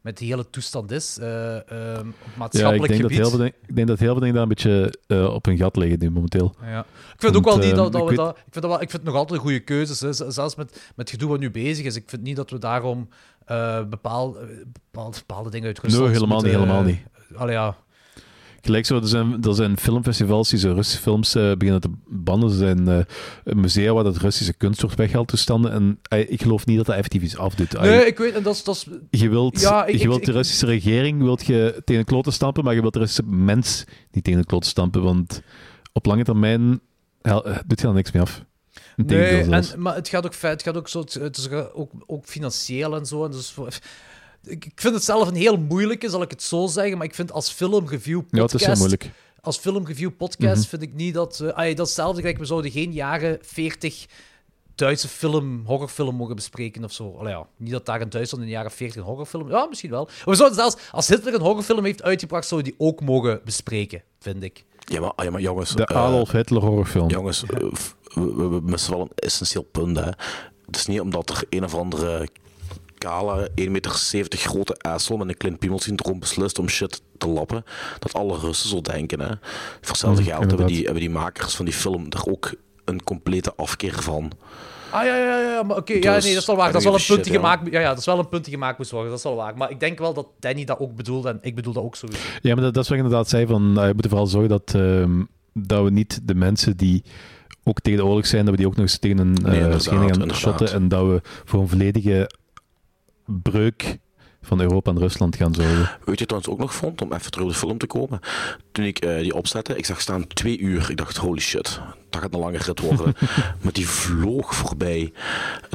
met 0.02 0.18
die 0.18 0.28
hele 0.30 0.50
toestand 0.50 0.92
is. 0.92 1.18
eh, 1.18 1.56
ehm, 1.56 1.62
op 1.62 1.72
Ja, 1.72 2.00
ik 2.00 2.38
maatschappelijk 2.38 2.88
denk, 2.88 3.02
dat 3.02 3.12
heel 3.12 3.46
ik 3.46 3.76
denk 3.76 3.88
dat 3.88 4.00
heel 4.00 4.12
veel 4.12 4.20
dingen 4.20 4.34
daar 4.34 4.44
een 4.44 4.50
beetje 4.50 4.94
eh, 5.08 5.34
op 5.34 5.46
hun 5.46 5.58
gat 5.58 5.76
liggen 5.76 6.00
nu 6.00 6.10
momenteel. 6.12 6.56
Ja. 6.62 6.80
Ik 7.14 7.20
vind 7.22 7.36
ook 7.36 7.46
wel 7.46 7.58
niet 7.58 7.76
dat, 7.76 7.92
dat 7.92 8.02
ik 8.02 8.10
we 8.10 8.16
weet- 8.16 8.18
dat... 8.18 8.36
Ik 8.38 8.42
vind, 8.52 8.54
dat 8.66 8.72
wel, 8.72 8.82
ik 8.82 8.90
vind 8.90 9.02
het 9.04 9.12
nog 9.12 9.16
altijd 9.16 9.40
goede 9.40 9.60
keuzes. 9.60 10.00
Hè. 10.00 10.32
Zelfs 10.32 10.56
met, 10.56 10.72
met 10.72 10.82
het 10.96 11.10
gedoe 11.10 11.30
wat 11.30 11.40
nu 11.40 11.52
bezig 11.52 11.86
is. 11.86 11.96
Ik 11.96 12.04
vind 12.10 12.22
niet 12.22 12.36
dat 12.36 12.50
we 12.50 12.58
daarom 12.60 13.08
eh 13.46 13.84
bepaal, 13.90 14.40
eh, 14.40 14.48
bepaalde, 14.92 15.18
bepaalde 15.18 15.50
dingen 15.50 15.68
uit 15.68 15.82
Nee, 15.82 15.92
helemaal 15.92 16.20
niet, 16.20 16.30
moeten, 16.30 16.50
helemaal 16.50 16.80
eh, 16.80 16.86
niet. 16.86 17.00
Allee, 17.36 17.54
ja. 17.54 17.76
Gelijk 18.62 18.86
zo, 18.86 18.96
er 19.00 19.08
zijn, 19.08 19.44
er 19.44 19.54
zijn 19.56 19.78
filmfestivals 19.78 20.50
die 20.50 20.60
zo 20.60 20.72
Russische 20.74 21.02
films 21.02 21.36
eh, 21.36 21.52
beginnen 21.52 21.82
te 21.82 21.90
bannen. 22.08 22.50
Er 22.50 22.56
zijn 22.56 22.88
eh, 22.88 23.54
musea 23.56 23.94
waar 23.94 24.04
dat 24.04 24.18
Russische 24.18 24.54
kunst 24.54 24.82
wordt 24.82 24.96
weggehaald 24.98 25.28
toestanden. 25.28 25.72
En 25.72 26.00
eh, 26.02 26.32
ik 26.32 26.42
geloof 26.42 26.66
niet 26.66 26.78
dat 26.78 26.86
dat 26.86 26.96
effectief 26.96 27.22
iets 27.22 27.38
afdoet. 27.38 27.80
Nee, 27.82 28.06
ik 28.06 28.18
weet... 28.18 28.34
En 28.34 28.44
dat 28.44 28.64
is, 28.68 28.88
Je 29.10 29.30
wilt, 29.30 29.60
Ja, 29.62 29.86
ik- 29.86 29.94
je 29.96 30.00
ik- 30.02 30.08
wilt 30.08 30.26
de 30.26 30.32
Russische 30.32 30.66
regering 30.66 31.22
wilt 31.22 31.46
je 31.46 31.82
tegen 31.86 32.02
de 32.02 32.08
kloten 32.12 32.34
stampen, 32.34 32.64
maar 32.64 32.74
je 32.76 32.82
wilt 32.82 32.94
de 32.94 33.00
Russische 33.00 33.24
mens 33.26 33.84
niet 34.12 34.24
tegen 34.24 34.40
de 34.40 34.46
kloten 34.46 34.70
stampen, 34.70 35.04
want 35.04 35.42
op 35.94 36.06
lange 36.06 36.24
termijn 36.24 36.80
hel- 37.22 37.44
doet 37.66 37.80
je 37.80 37.86
daar 37.86 37.94
niks 37.96 38.12
mee 38.12 38.22
af. 38.22 38.44
Nee, 38.96 39.42
en, 39.52 39.64
maar 39.82 39.96
het 39.96 40.08
gaat 40.10 40.26
ook 40.26 40.34
feit, 40.34 40.54
het 40.54 40.64
gaat 40.64 40.78
ook 40.78 40.88
zo, 40.90 41.00
het 41.20 41.38
is 41.38 41.50
ook, 41.52 41.92
ook 42.06 42.26
financieel 42.26 42.96
en 42.96 43.06
zo. 43.06 43.26
En 43.26 43.32
dus 43.32 43.52
voor, 43.52 43.68
ik 44.48 44.66
ik 44.66 44.82
vind 44.82 44.94
het 44.94 45.04
zelf 45.04 45.28
een 45.28 45.36
heel 45.36 45.58
moeilijke, 45.58 46.10
zal 46.10 46.22
ik 46.22 46.30
het 46.30 46.44
zo 46.44 46.68
zeggen, 46.68 46.98
maar 46.98 47.08
ik 47.08 47.16
vind 47.16 47.32
als 47.32 47.50
filmreview 47.52 48.22
ja, 48.30 48.42
het 48.42 48.54
is 48.54 48.60
heel 48.66 48.70
podcast, 48.70 48.78
moeilijk. 48.80 49.10
als 49.42 49.58
filmreview 49.58 50.10
podcast 50.18 50.60
Mhm. 50.60 50.68
vind 50.70 50.82
ik 50.82 50.94
niet 50.94 51.14
dat, 51.14 51.40
eh 51.40 51.48
ah, 51.54 51.68
ja, 51.68 51.76
dat 51.76 51.88
is 51.88 51.96
hetzelfde 51.96 52.22
gelijk, 52.22 52.38
we 52.38 52.46
zouden 52.46 52.72
geen 52.72 52.92
jaren 52.94 53.38
40 53.42 54.06
Duitse 54.76 55.08
film, 55.08 55.64
horrorfilm 55.66 56.16
mogen 56.16 56.36
bespreken 56.36 56.84
of 56.84 56.92
zo. 56.92 57.16
Allee, 57.20 57.34
ja, 57.34 57.48
niet 57.58 57.72
dat 57.72 57.86
daar 57.86 58.02
in 58.02 58.10
Duitsland 58.10 58.44
in 58.44 58.50
de 58.50 58.56
jaren 58.56 58.72
40 58.72 58.96
een 58.96 59.04
horrorfilm... 59.04 59.50
Ja, 59.50 59.66
misschien 59.66 59.90
wel. 59.90 60.10
We 60.26 60.36
zouden 60.36 60.58
zelfs, 60.58 60.76
als 60.92 61.08
Hitler 61.08 61.34
een 61.34 61.42
horrorfilm 61.42 61.84
heeft 61.86 62.04
uitgebracht, 62.04 62.48
zouden 62.48 62.72
we 62.72 62.78
die 62.78 62.88
ook 62.88 63.02
mogen 63.02 63.42
bespreken, 63.44 64.02
vind 64.20 64.44
ik. 64.44 64.64
Ja, 64.80 65.00
maar, 65.00 65.12
ah, 65.16 65.26
ja, 65.26 65.32
maar 65.32 65.42
jongens... 65.42 65.76
De 65.76 65.86
eh, 65.86 65.96
Adolf 66.06 66.32
Hitler 66.32 66.62
horrorfilm. 66.62 67.10
Jongens, 67.10 67.44
eh, 67.44 67.60
we, 68.14 68.48
we 68.48 68.60
missen 68.64 68.92
wel 68.92 69.02
een 69.02 69.12
essentieel 69.16 69.64
punt. 69.64 69.98
Hè. 69.98 70.10
Het 70.66 70.76
is 70.76 70.86
niet 70.86 71.00
omdat 71.02 71.30
er 71.30 71.44
een 71.50 71.64
of 71.64 71.76
andere 71.76 72.28
kale, 72.98 73.52
1,70 73.62 73.72
meter 73.72 73.92
grote 74.38 74.78
assel 74.78 75.18
met 75.18 75.28
een 75.28 75.38
klein 75.38 75.58
piemelsyndroom 75.58 76.20
beslist 76.20 76.60
om 76.60 76.70
shit 76.70 77.02
te 77.18 77.28
lappen, 77.28 77.64
dat 78.00 78.14
alle 78.14 78.38
Russen 78.38 78.70
zo 78.70 78.82
denken. 78.82 79.20
Hè. 79.20 79.28
Voor 79.82 79.88
hetzelfde 79.88 80.22
Mm, 80.22 80.28
geld 80.28 80.46
hebben 80.46 80.68
die, 80.68 80.84
hebben 80.84 81.02
die 81.02 81.10
makers 81.10 81.56
van 81.56 81.66
die 81.66 81.74
film 81.74 82.06
er 82.10 82.28
ook 82.28 82.54
een 82.86 83.04
complete 83.04 83.54
afkeer 83.56 84.02
van. 84.02 84.32
Ah 84.90 85.06
ja, 85.06 85.18
ja, 85.18 85.42
ja, 85.42 85.64
maar 85.64 85.78
oké, 85.78 85.94
ja, 85.94 86.14
Dus, 86.14 86.24
nee, 86.24 86.34
dat 86.34 86.42
is 86.42 86.48
wel 86.48 86.56
waar. 86.56 86.72
Dat 86.72 86.82
is 86.82 86.84
wel 86.84 86.94
een 86.94 87.00
don't 87.08 87.10
give 87.10 87.14
a 87.14 87.16
punt 87.16 87.24
die 87.24 87.34
shit, 87.34 87.42
gemaakt, 87.42 87.72
ja, 87.72 87.80
ja, 87.80 87.90
dat 87.90 87.98
is 87.98 88.06
wel 88.06 88.20
een 88.20 88.30
punt 88.30 88.44
die 88.44 88.54
gemaakt 88.54 88.78
moest 88.78 88.92
worden. 88.92 89.10
Dat 89.10 89.18
is 89.18 89.24
wel 89.24 89.36
waar. 89.36 89.58
Maar 89.58 89.72
ik 89.72 89.80
denk 89.80 90.00
wel 90.00 90.14
dat 90.14 90.28
Danny 90.40 90.66
dat 90.66 90.80
ook 90.80 90.96
bedoelde 90.96 91.30
en 91.30 91.40
ik 91.42 91.56
bedoel 91.56 91.74
dat 91.74 91.84
ook 91.84 91.96
sowieso. 91.96 92.22
Ja, 92.42 92.54
maar 92.54 92.64
dat, 92.64 92.74
dat 92.74 92.84
is 92.84 92.90
wat 92.90 92.98
ik 92.98 93.04
inderdaad 93.04 93.30
zei, 93.30 93.46
van, 93.46 93.70
uh, 93.70 93.76
we 93.76 93.92
moeten 93.94 94.10
vooral 94.10 94.28
zorgen 94.28 94.50
dat, 94.50 94.74
ehm, 94.76 95.24
dat 95.54 95.84
we 95.84 95.90
niet 95.90 96.20
de 96.24 96.36
mensen 96.36 96.78
die 96.78 97.04
ook 97.64 97.80
tegen 97.80 98.00
de 98.00 98.06
oorlog 98.06 98.26
zijn, 98.26 98.42
dat 98.42 98.52
we 98.52 98.58
die 98.58 98.68
ook 98.68 98.76
nog 98.76 98.82
eens 98.82 98.98
tegen 98.98 99.18
een 99.18 99.34
Nee, 99.34 99.60
uh, 99.60 99.80
scheiding 99.80 100.16
gaan 100.16 100.34
shotten 100.34 100.72
en 100.72 100.88
dat 100.88 101.06
we 101.06 101.22
voor 101.46 101.62
een 101.62 101.68
volledige 101.68 102.30
breuk 103.28 103.98
van 104.42 104.62
Europa 104.62 104.92
en 104.92 105.00
Rusland 105.00 105.36
gaan 105.36 105.56
zorgen. 105.56 105.76
Weet 105.78 105.88
je 105.88 106.06
wat 106.06 106.20
ik 106.20 106.28
trouwens 106.28 106.52
ook 106.52 106.60
nog 106.60 106.74
vond, 106.74 107.02
om 107.02 107.14
even 107.14 107.32
terug 107.32 107.46
op 107.48 107.52
de 107.54 107.58
film 107.60 107.78
te 107.78 107.88
komen? 107.88 108.20
Toen 108.72 108.86
ik 108.86 109.00
eh, 109.00 109.20
die 109.20 109.34
opzette, 109.36 109.78
ik 109.78 109.86
zag 109.86 110.02
staan 110.02 110.28
twee 110.28 110.58
uur. 110.60 110.90
Ik 110.90 110.98
dacht, 110.98 111.18
holy 111.18 111.40
shit, 111.40 111.80
dat 112.10 112.22
gaat 112.22 112.34
een 112.34 112.40
lange 112.40 112.58
rit 112.58 112.80
worden. 112.80 113.14
maar 113.62 113.74
die 113.74 113.88
vloog 113.90 114.56
voorbij. 114.56 115.14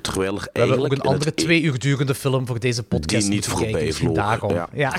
Terwijl 0.01 0.35
er 0.35 0.41
We 0.41 0.49
hebben 0.53 0.63
ook 0.63 0.79
eigenlijk... 0.79 0.95
een 1.05 1.11
andere 1.11 1.31
e- 1.31 1.35
twee 1.35 1.63
uur 1.63 1.79
durende 1.79 2.15
film 2.15 2.47
voor 2.47 2.61
deze 2.61 2.83
podcast 2.83 3.25
Die 3.27 3.35
niet 3.35 3.47
voorbij 3.47 3.93
vloog, 3.93 4.15
daarom. 4.15 4.53
ja. 4.55 4.69
Ja. 4.73 4.95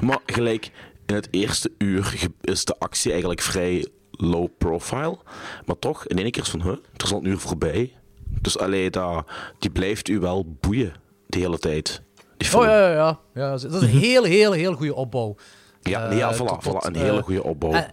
Maar 0.00 0.18
gelijk, 0.26 0.70
in 1.06 1.14
het 1.14 1.28
eerste 1.30 1.72
uur 1.78 2.28
is 2.40 2.64
de 2.64 2.78
actie 2.78 3.10
eigenlijk 3.10 3.40
vrij 3.40 3.86
low 4.10 4.48
profile. 4.58 5.18
Maar 5.66 5.78
toch, 5.78 6.06
in 6.06 6.18
één 6.18 6.30
keer 6.30 6.42
is 6.42 6.48
van, 6.48 6.62
huh, 6.62 6.70
er 6.72 7.04
is 7.04 7.12
al 7.12 7.18
een 7.18 7.26
uur 7.26 7.38
voorbij. 7.38 7.92
Dus 8.40 8.58
alleen 8.58 8.90
dat, 8.90 9.24
die 9.58 9.70
blijft 9.70 10.08
u 10.08 10.18
wel 10.18 10.56
boeien 10.60 10.92
de 11.26 11.38
hele 11.38 11.58
tijd. 11.58 12.02
Die 12.36 12.48
film. 12.48 12.62
Oh 12.62 12.68
ja, 12.68 12.78
ja, 12.88 12.92
ja. 12.94 13.18
ja. 13.34 13.50
Dat 13.50 13.64
is 13.64 13.80
een 13.82 13.88
heel, 13.88 14.22
heel, 14.24 14.52
heel 14.52 14.74
goede 14.74 14.94
opbouw. 14.94 15.34
Ja, 15.80 16.02
Eh, 16.02 16.08
nee, 16.08 16.18
ja, 16.18 16.34
voilà, 16.34 16.36
tot- 16.36 16.62
tot, 16.62 16.64
voilà, 16.74 16.86
een 16.86 16.94
eh, 16.94 17.00
hele 17.00 17.22
goede 17.22 17.42
opbouw. 17.44 17.72
En, 17.72 17.86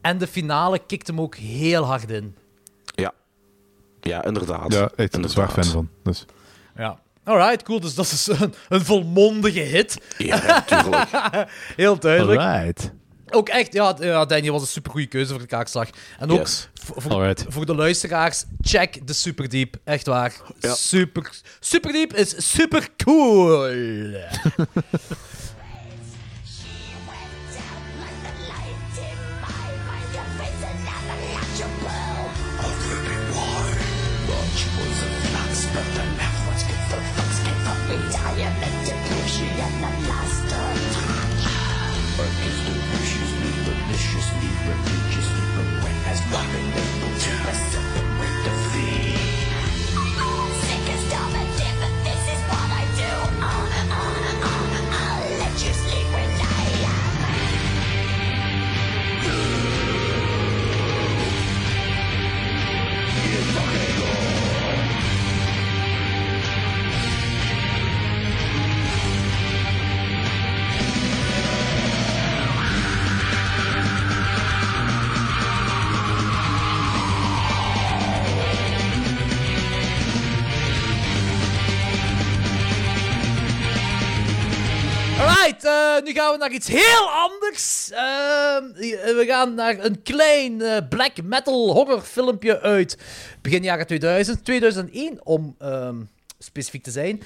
en 0.00 0.18
de 0.18 0.26
finale 0.26 0.78
kikt 0.86 1.06
hem 1.06 1.20
ook 1.20 1.34
heel 1.36 1.84
hard 1.84 2.10
in. 2.10 2.34
ja. 2.94 3.12
ja, 4.00 4.24
inderdaad. 4.24 4.72
Ja, 4.72 4.82
een 4.82 4.90
Inderdaad. 4.96 5.30
zwaar 5.30 5.50
fan 5.50 5.64
van. 5.64 5.88
Dus. 6.02 6.24
Ja. 6.76 6.98
Alright, 7.24 7.62
cool. 7.62 7.80
Dus 7.80 7.94
dat 7.94 8.04
is 8.04 8.26
een, 8.26 8.54
een 8.68 8.84
volmondige 8.84 9.60
hit. 9.60 10.00
Ja, 10.18 10.60
tuurlijk. 10.62 11.08
Heel 11.76 11.98
duidelijk. 11.98 12.40
Alright. 12.40 12.92
Ook 13.34 13.48
echt, 13.48 13.72
ja, 13.72 13.96
ja 14.00 14.24
Daniel 14.24 14.52
was 14.52 14.62
een 14.62 14.68
supergoeie 14.68 15.06
keuze 15.06 15.30
voor 15.30 15.40
de 15.40 15.46
kaakslag. 15.46 15.88
En 16.18 16.30
ook 16.30 16.38
Yes. 16.38 16.68
voor, 16.74 17.02
voor, 17.02 17.12
Alright. 17.12 17.44
voor 17.48 17.66
de 17.66 17.74
luisteraars, 17.74 18.44
check 18.60 19.06
de 19.06 19.12
Superdiep. 19.12 19.76
Echt 19.84 20.06
waar. 20.06 20.32
Ja. 20.60 20.74
Super, 20.74 21.30
Superdiep 21.60 22.12
is 22.14 22.52
super 22.52 22.88
cool. 23.04 23.66
nu 86.04 86.12
gaan 86.12 86.32
we 86.32 86.38
naar 86.38 86.52
iets 86.52 86.68
heel 86.68 87.10
anders. 87.10 87.90
Ehm, 87.90 88.72
we 89.16 89.24
gaan 89.26 89.54
naar 89.54 89.84
een 89.84 90.02
klein 90.02 90.62
eh, 90.62 90.76
black 90.88 91.22
metal 91.22 91.72
horrorfilmpje 91.72 92.60
uit 92.60 92.98
begin 93.42 93.62
jaren 93.62 93.86
2000. 93.86 94.44
2001 94.44 95.26
om 95.26 95.54
ehm, 95.58 96.02
specifiek 96.38 96.82
te 96.82 96.90
zijn. 96.90 97.22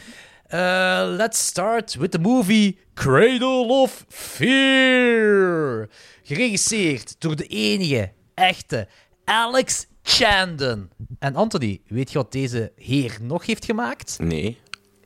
Eh, 0.47 1.05
let's 1.07 1.47
start 1.47 1.95
with 1.95 2.11
the 2.11 2.18
movie 2.18 2.79
Cradle 2.95 3.66
of 3.66 4.05
Fear. 4.09 5.89
Geregisseerd 6.22 7.14
door 7.18 7.37
de 7.37 7.47
enige, 7.47 8.12
echte 8.35 8.89
Alex 9.24 9.87
Chandon. 10.03 10.91
En 11.18 11.35
Anthony, 11.35 11.81
weet 11.87 12.12
je 12.12 12.18
wat 12.18 12.33
deze 12.33 12.72
heer 12.76 13.18
nog 13.20 13.47
heeft 13.47 13.64
gemaakt? 13.64 14.18
Nee. 14.18 14.59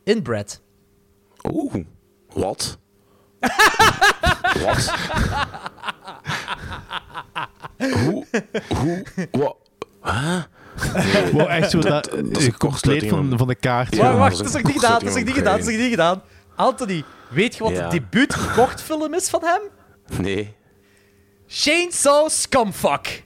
Inbred. 0.04 0.60
Oeh, 1.52 1.74
wat? 2.32 2.78
Wat? 4.64 4.92
hoe? 7.78 8.26
Hoe? 8.76 9.02
Wat? 9.30 9.56
Huh? 10.02 10.42
Nee, 10.94 11.32
Wow, 11.32 11.48
echt 11.50 11.70
zo 11.70 11.78
dat, 11.78 12.04
dat 12.10 12.38
is 12.38 12.46
een 12.46 12.56
compleet 12.56 13.08
van, 13.08 13.32
van 13.38 13.46
de 13.46 13.54
kaart. 13.54 13.96
Ja, 13.96 14.16
Wacht, 14.16 14.36
dat 14.38 14.46
is 14.46 14.52
nog 14.52 14.62
niet 14.62 14.72
gedaan, 14.74 14.92
dat 14.98 15.02
is 15.08 15.14
nog 15.14 15.24
niet 15.24 15.34
gedaan, 15.34 15.58
dat 15.58 15.68
is 15.68 15.76
niet 15.76 15.90
gedaan. 15.90 16.22
Anthony, 16.56 17.04
weet 17.30 17.56
je 17.56 17.62
wat 17.62 17.72
Ja. 17.72 17.88
de 17.88 17.98
debuut 17.98 18.52
kortfilm 18.54 19.14
is 19.14 19.28
van 19.28 19.40
hem? 19.44 19.60
nee. 20.20 20.54
Chainsaw 21.46 22.28
Scumfuck. 22.28 23.24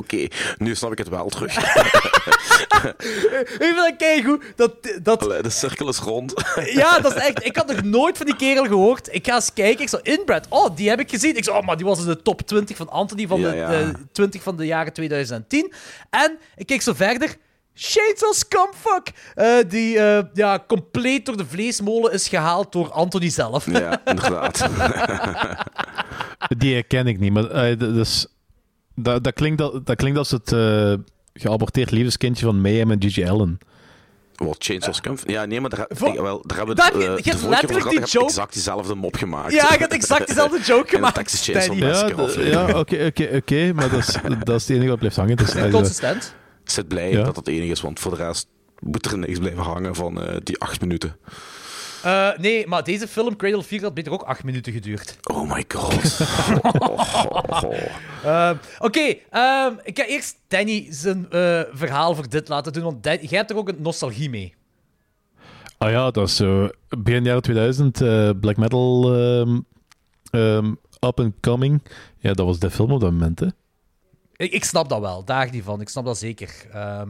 Oké, 0.00 0.26
nu 0.58 0.74
snap 0.74 0.92
ik 0.92 0.98
het 0.98 1.08
wel 1.08 1.28
terug. 1.28 1.56
Ik 1.56 1.64
vind 3.60 3.76
dat 3.76 3.96
keigoed. 3.96 4.42
Dat, 4.56 4.72
dat, 5.02 5.22
Allee, 5.22 5.42
de 5.42 5.50
cirkel 5.50 5.88
is 5.88 5.98
rond. 5.98 6.32
ja, 6.74 6.98
dat 6.98 7.16
is 7.16 7.22
echt... 7.22 7.44
Ik 7.44 7.56
had 7.56 7.66
nog 7.66 7.82
nooit 7.82 8.16
van 8.16 8.26
die 8.26 8.36
kerel 8.36 8.64
gehoord. 8.64 9.08
Ik 9.14 9.26
ga 9.26 9.34
eens 9.34 9.52
kijken. 9.52 9.82
Ik 9.82 9.88
zo, 9.88 9.98
Inbred. 10.02 10.46
Oh, 10.48 10.76
die 10.76 10.88
heb 10.88 11.00
ik 11.00 11.10
gezien. 11.10 11.36
Ik 11.36 11.44
zo, 11.44 11.52
oh, 11.52 11.66
maar 11.66 11.76
die 11.76 11.86
was 11.86 12.00
in 12.00 12.06
de 12.06 12.22
top 12.22 12.40
20 12.42 12.76
van 12.76 12.88
Anthony 12.88 13.26
van 13.26 13.40
Ja, 13.40 13.50
de 13.50 13.56
ja. 13.56 13.72
eh, 13.72 13.88
20 14.12 14.42
van 14.42 14.56
de 14.56 14.66
jaren 14.66 14.92
2010. 14.92 15.72
En 16.10 16.38
ik 16.56 16.66
keek 16.66 16.82
zo 16.82 16.92
verder. 16.92 17.36
Chainsaw 17.74 18.32
Scumfuck. 18.32 19.10
Eh, 19.34 19.54
die 19.68 19.98
eh, 19.98 20.22
ja, 20.34 20.64
compleet 20.68 21.26
door 21.26 21.36
de 21.36 21.46
vleesmolen 21.46 22.12
is 22.12 22.28
gehaald 22.28 22.72
door 22.72 22.90
Anthony 22.92 23.30
zelf. 23.30 23.66
ja, 23.70 24.00
inderdaad. 24.04 24.68
Die 26.58 26.74
herken 26.74 27.06
ik 27.06 27.18
niet, 27.18 27.32
maar 27.32 27.50
eh, 27.50 27.78
dat, 27.78 27.94
is- 28.06 28.26
dat, 29.02 29.24
dat, 29.24 29.32
klinkt, 29.34 29.58
dat, 29.58 29.86
dat 29.86 29.96
klinkt 29.96 30.18
als 30.18 30.30
het 30.30 30.52
eh, 30.52 30.94
geaborteerd 31.34 31.90
liefdeskindje 31.90 32.44
van 32.44 32.60
Mayhem 32.60 32.90
en 32.90 33.02
Gigi 33.02 33.26
Allen. 33.28 33.58
Wat, 34.34 34.56
Chainsaw 34.58 34.94
Scump? 34.94 35.20
Ja, 35.26 35.44
nee, 35.44 35.60
maar 35.60 35.70
daar, 35.70 35.80
ik- 35.88 36.20
wel, 36.20 36.42
daar 36.46 36.56
hebben 36.56 36.76
we 36.76 36.82
het, 36.82 36.94
je 36.94 37.00
eh, 37.00 37.08
hebt 37.08 37.24
de 37.24 37.30
vorige 37.38 37.40
keer 37.42 37.50
letterlijk 37.50 37.86
over 37.86 38.00
die 38.00 38.10
joke- 38.10 38.26
exact 38.26 38.52
diezelfde 38.52 38.94
mop 38.94 39.16
gemaakt. 39.16 39.52
Ja, 39.52 39.72
ik 39.74 39.80
had 39.80 39.92
exact 39.92 40.26
dezelfde 40.26 40.60
joke 40.72 40.88
gemaakt. 40.88 41.14
Texas 41.14 41.44
Chainsaw. 41.44 41.78
Ja, 41.78 41.86
Massacre 41.88 42.78
oké, 42.78 43.04
oké, 43.06 43.28
oké, 43.36 43.72
maar 43.72 43.90
dat 43.90 43.98
is, 43.98 44.16
dat 44.44 44.56
is 44.56 44.62
het 44.62 44.70
enige 44.76 44.88
wat 44.88 44.98
blijft 44.98 45.16
hangen. 45.16 45.36
Dus, 45.36 45.54
Consistent. 45.70 46.34
Ik 46.64 46.70
zit 46.70 46.88
blij 46.88 47.10
Ja. 47.10 47.22
dat 47.24 47.36
het 47.36 47.48
enige 47.48 47.70
is, 47.72 47.80
want 47.80 48.00
voor 48.00 48.10
de 48.16 48.16
rest 48.24 48.46
moet 48.78 49.06
er 49.06 49.18
niks 49.18 49.38
blijven 49.38 49.62
hangen 49.62 49.94
van 49.94 50.22
eh, 50.22 50.36
die 50.42 50.58
acht 50.60 50.80
minuten. 50.80 51.16
Eh, 52.04 52.28
nee, 52.38 52.66
maar 52.66 52.84
deze 52.84 53.08
film, 53.08 53.36
Cradle 53.36 53.58
of 53.58 53.66
Fear, 53.66 53.82
had 53.82 53.94
beter 53.94 54.12
ook 54.12 54.22
acht 54.22 54.44
minuten 54.44 54.72
geduurd. 54.72 55.16
Oh 55.32 55.52
my 55.54 55.64
god. 55.68 56.20
Ehm, 58.24 58.56
Oké, 58.78 59.14
ehm, 59.30 59.72
ik 59.82 59.98
ga 59.98 60.06
eerst 60.06 60.36
Danny 60.48 60.86
zijn 60.90 61.30
eh, 61.30 61.60
verhaal 61.72 62.14
voor 62.14 62.28
dit 62.28 62.48
laten 62.48 62.72
doen, 62.72 62.82
want 62.82 63.02
Dan- 63.02 63.16
jij 63.20 63.38
hebt 63.38 63.50
er 63.50 63.56
ook 63.56 63.68
een 63.68 63.76
nostalgie 63.82 64.30
mee. 64.30 64.54
Ah 65.78 65.90
ja, 65.90 66.10
dat 66.10 66.28
is 66.28 66.36
zo 66.36 66.68
begin 66.88 67.24
jaren 67.24 67.42
2000, 67.42 68.00
eh, 68.00 68.30
black 68.40 68.56
metal 68.56 69.14
ehm, 69.16 69.58
ehm, 70.30 70.66
up 71.06 71.20
and 71.20 71.32
coming. 71.40 71.82
Ja, 72.18 72.32
dat 72.32 72.46
was 72.46 72.58
de 72.58 72.70
film 72.70 72.92
op 72.92 73.00
dat 73.00 73.10
moment, 73.10 73.40
hè. 73.40 73.46
Ik, 74.40 74.52
ik 74.52 74.64
snap 74.64 74.88
dat 74.88 75.00
wel, 75.00 75.24
daar 75.24 75.48
niet 75.50 75.62
van. 75.64 75.80
Ik 75.80 75.88
snap 75.88 76.04
dat 76.04 76.18
zeker. 76.18 76.50
Ehm, 76.72 77.08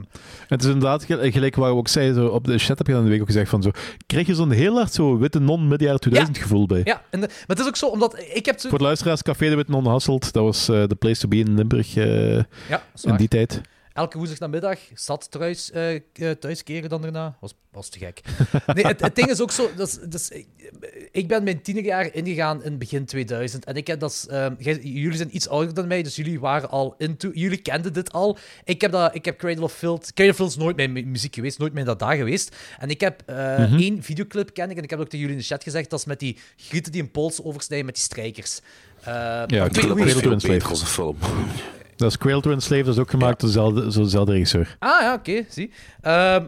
Het 0.48 0.60
is 0.62 0.66
inderdaad 0.66 1.04
gel- 1.04 1.30
gelijk 1.30 1.56
waar 1.56 1.70
we 1.70 1.76
ook 1.76 1.88
zeiden, 1.88 2.14
zo, 2.14 2.26
op 2.26 2.44
de 2.44 2.58
chat 2.58 2.78
heb 2.78 2.86
je 2.86 2.92
dan 2.92 3.04
de 3.04 3.10
week 3.10 3.20
ook 3.20 3.26
gezegd 3.26 3.50
van 3.50 3.62
zo, 3.62 3.70
krijg 4.06 4.26
je 4.26 4.34
zo'n 4.34 4.50
heel 4.50 4.74
hard 4.74 4.92
zo 4.92 5.18
witte 5.18 5.38
non 5.40 5.60
midden 5.68 5.86
jaren 5.86 6.00
2000 6.00 6.38
gevoel 6.38 6.66
bij. 6.66 6.80
ja, 6.84 7.02
en 7.10 7.20
de- 7.20 7.26
maar 7.26 7.44
het 7.46 7.58
is 7.58 7.66
ook 7.66 7.76
zo, 7.76 7.86
omdat 7.86 8.18
ik 8.34 8.46
heb 8.46 8.58
zo... 8.60 8.68
Voor 8.68 8.78
de 8.78 8.84
luisteraars, 8.84 9.22
Café 9.22 9.48
de 9.48 9.54
Witte 9.56 9.70
Non 9.72 9.86
Hasselt, 9.86 10.32
dat 10.32 10.42
was 10.44 10.68
eh, 10.68 10.86
de 10.86 10.94
place 10.94 11.20
to 11.20 11.28
be 11.28 11.36
in 11.36 11.54
Limburg 11.54 11.96
eh, 11.96 12.34
Ja, 12.68 12.82
in 13.02 13.16
die 13.16 13.28
tijd. 13.28 13.60
Elke 13.92 14.16
woensdagnamiddag 14.18 14.78
zat 14.94 15.30
thuis, 15.30 15.70
eh, 15.70 15.94
eh, 15.94 16.00
thuiskeren 16.40 16.88
dan 16.88 17.02
daarna. 17.02 17.36
Was, 17.40 17.54
was 17.72 17.88
te 17.88 17.98
gek. 17.98 18.20
Nee, 18.74 18.86
het, 18.86 19.00
het 19.00 19.14
ding 19.16 19.28
is 19.28 19.40
ook 19.40 19.50
zo... 19.50 19.70
Dat 19.76 20.00
dat 20.08 20.30
ik, 21.12 21.28
ben 21.28 21.42
mijn 21.44 21.62
tienerjaar 21.62 22.14
ingegaan 22.14 22.62
in 22.64 22.78
begin 22.78 23.04
2000. 23.04 23.64
En 23.64 23.74
ik 23.74 23.86
heb 23.86 24.00
dat... 24.00 24.26
ehm, 24.30 24.54
jij- 24.58 24.80
jullie 24.82 25.16
zijn 25.16 25.34
iets 25.36 25.48
ouder 25.48 25.74
dan 25.74 25.86
mij, 25.86 26.02
dus 26.02 26.16
jullie 26.16 26.40
waren 26.40 26.70
al 26.70 26.94
into... 26.98 27.30
Jullie 27.32 27.58
kenden 27.62 27.92
dit 27.92 28.12
al. 28.12 28.38
Ik 28.64 28.80
heb, 28.80 28.92
dat, 28.92 29.14
ik 29.14 29.24
heb 29.24 29.38
Cradle 29.38 29.62
of 29.64 29.72
Filth... 29.72 30.04
Cradle 30.14 30.30
of 30.32 30.36
Filth 30.36 30.50
is 30.50 30.56
nooit 30.56 30.76
mijn 30.76 30.92
mu- 30.92 31.02
muziek 31.04 31.34
geweest, 31.34 31.58
nooit 31.58 31.72
mijn 31.72 31.86
dada 31.86 32.14
geweest. 32.14 32.56
En 32.78 32.88
ik 32.90 33.00
heb 33.00 33.22
eh, 33.26 33.72
één 33.72 34.02
videoclip 34.02 34.52
ken 34.54 34.70
ik, 34.70 34.76
en 34.76 34.82
ik 34.82 34.90
heb 34.90 34.98
ook 34.98 35.04
tegen 35.08 35.18
jullie 35.18 35.34
in 35.34 35.40
de 35.40 35.46
chat 35.46 35.62
gezegd, 35.62 35.90
dat 35.90 35.98
is 35.98 36.04
met 36.04 36.18
die 36.18 36.36
grieten 36.56 36.92
die 36.92 37.02
een 37.02 37.10
pols 37.10 37.42
oversnijden 37.42 37.86
met 37.86 37.94
die 37.94 38.04
strijkers. 38.04 38.60
Eh, 39.00 39.12
Ja, 39.46 39.46
Cradle 39.46 39.92
of 40.54 40.64
als 40.68 40.80
een 40.80 40.86
film. 40.86 41.16
Dat 41.96 42.10
is 42.10 42.18
Quail 42.18 42.40
to 42.40 42.50
Enslave, 42.50 42.82
dat 42.82 42.94
is 42.94 43.00
ook 43.00 43.10
gemaakt 43.10 43.40
door 43.40 43.48
dezelfde, 43.48 43.92
zo 43.92 44.02
dezelfde 44.02 44.32
regisseur. 44.32 44.76
Ah 44.78 45.00
ja, 45.00 45.14
oké, 45.14 45.44
zie. 45.48 45.70
Ehm, 46.00 46.44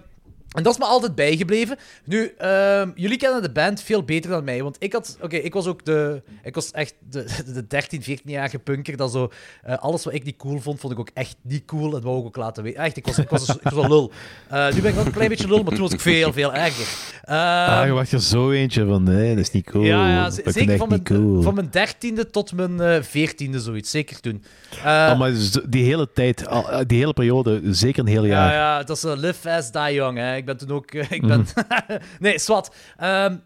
en 0.54 0.62
dat 0.62 0.72
is 0.72 0.78
me 0.78 0.84
altijd 0.84 1.14
bijgebleven. 1.14 1.76
Nu, 2.04 2.34
ehm, 2.38 2.90
jullie 2.94 3.16
kennen 3.18 3.42
de 3.42 3.50
band 3.52 3.82
veel 3.82 4.02
beter 4.02 4.30
dan 4.30 4.44
mij. 4.44 4.62
Want 4.62 4.76
ik 4.78 4.92
had... 4.92 5.16
Oké, 5.20 5.36
ik 5.36 5.52
was 5.54 5.66
ook 5.66 5.84
de... 5.84 6.22
Ik 6.42 6.54
was 6.54 6.70
echt 6.70 6.94
de, 7.10 7.24
de 7.54 7.66
13, 7.66 8.02
14-jarige 8.02 8.58
punker. 8.58 8.96
Dat 8.96 9.12
zo... 9.12 9.30
eh, 9.62 9.78
alles 9.78 10.04
wat 10.04 10.14
ik 10.14 10.24
niet 10.24 10.36
cool 10.36 10.58
vond, 10.60 10.80
vond 10.80 10.92
ik 10.92 10.98
ook 10.98 11.10
echt 11.14 11.36
niet 11.42 11.64
cool. 11.64 11.96
En 11.96 12.02
wou 12.02 12.18
ik 12.18 12.24
ook 12.24 12.36
laten 12.36 12.62
weten. 12.62 12.80
Echt, 12.82 12.96
ik 12.96 13.06
was, 13.06 13.18
ik 13.18 13.28
was, 13.28 13.48
ik 13.48 13.68
was 13.70 13.84
een 13.84 13.88
lul. 13.90 14.10
Eh, 14.48 14.72
nu 14.72 14.80
ben 14.80 14.90
ik 14.90 14.96
nog 14.96 15.06
een 15.06 15.12
klein 15.12 15.28
beetje 15.28 15.48
lul, 15.48 15.62
maar 15.62 15.72
toen 15.72 15.82
was 15.82 15.92
ik 15.92 16.00
veel, 16.00 16.32
veel 16.32 16.54
erger. 16.54 16.86
Ehm, 17.24 17.38
ah, 17.70 17.86
je 17.86 17.92
wacht 17.92 18.12
er 18.12 18.20
zo 18.20 18.50
eentje 18.50 18.86
van, 18.86 19.02
nee, 19.02 19.28
dat 19.34 19.44
is 19.44 19.50
niet 19.50 19.70
cool. 19.70 19.84
ja, 19.84 20.30
zeker 20.30 20.76
van 20.76 20.88
mijn, 20.88 21.04
cool. 21.04 21.42
van 21.42 21.54
mijn 21.54 21.68
dertiende 21.70 22.30
tot 22.30 22.52
mijn 22.52 22.80
eh, 22.80 23.02
veertiende, 23.02 23.60
zoiets. 23.60 23.90
Zeker 23.90 24.20
toen. 24.20 24.44
Eh, 24.84 24.84
Ah, 24.84 25.18
maar 25.18 25.32
die 25.68 25.84
hele 25.84 26.12
tijd, 26.12 26.46
eh, 26.46 26.78
die 26.86 26.98
hele 26.98 27.12
periode, 27.12 27.60
zeker 27.70 28.00
een 28.00 28.06
heel 28.08 28.24
jaar. 28.24 28.52
Ja, 28.52 28.58
ja, 28.78 28.82
dat 28.82 28.96
is 28.96 29.04
eh, 29.04 29.12
live 29.16 29.34
fast, 29.34 29.72
die 29.72 29.92
young. 29.92 30.18
Hè. 30.18 30.41
Ik 30.42 30.48
ben 30.48 30.56
toen 30.56 30.70
ook... 30.76 30.90
eh, 30.90 31.10
ik 31.10 31.26
ben... 31.26 31.46
nee, 32.20 32.38
zwart. 32.38 32.74
Ehm, 32.96 33.36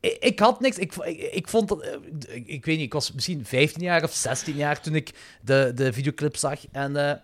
ik, 0.00 0.16
ik 0.20 0.38
had 0.38 0.60
niks. 0.60 0.78
Ik, 0.78 0.94
ik, 0.94 1.20
ik 1.32 1.48
vond 1.48 1.68
dat... 1.68 1.80
eh, 1.82 1.92
ik, 2.28 2.46
ik 2.46 2.64
weet 2.64 2.76
niet, 2.76 2.86
ik 2.86 2.92
was 2.92 3.12
misschien 3.12 3.44
15 3.44 3.82
jaar 3.82 4.02
of 4.02 4.12
16 4.12 4.56
jaar 4.56 4.80
toen 4.80 4.94
ik 4.94 5.10
de, 5.42 5.72
de 5.74 5.92
videoclip 5.92 6.36
zag. 6.36 6.60
En 6.72 6.96
eh, 6.96 7.16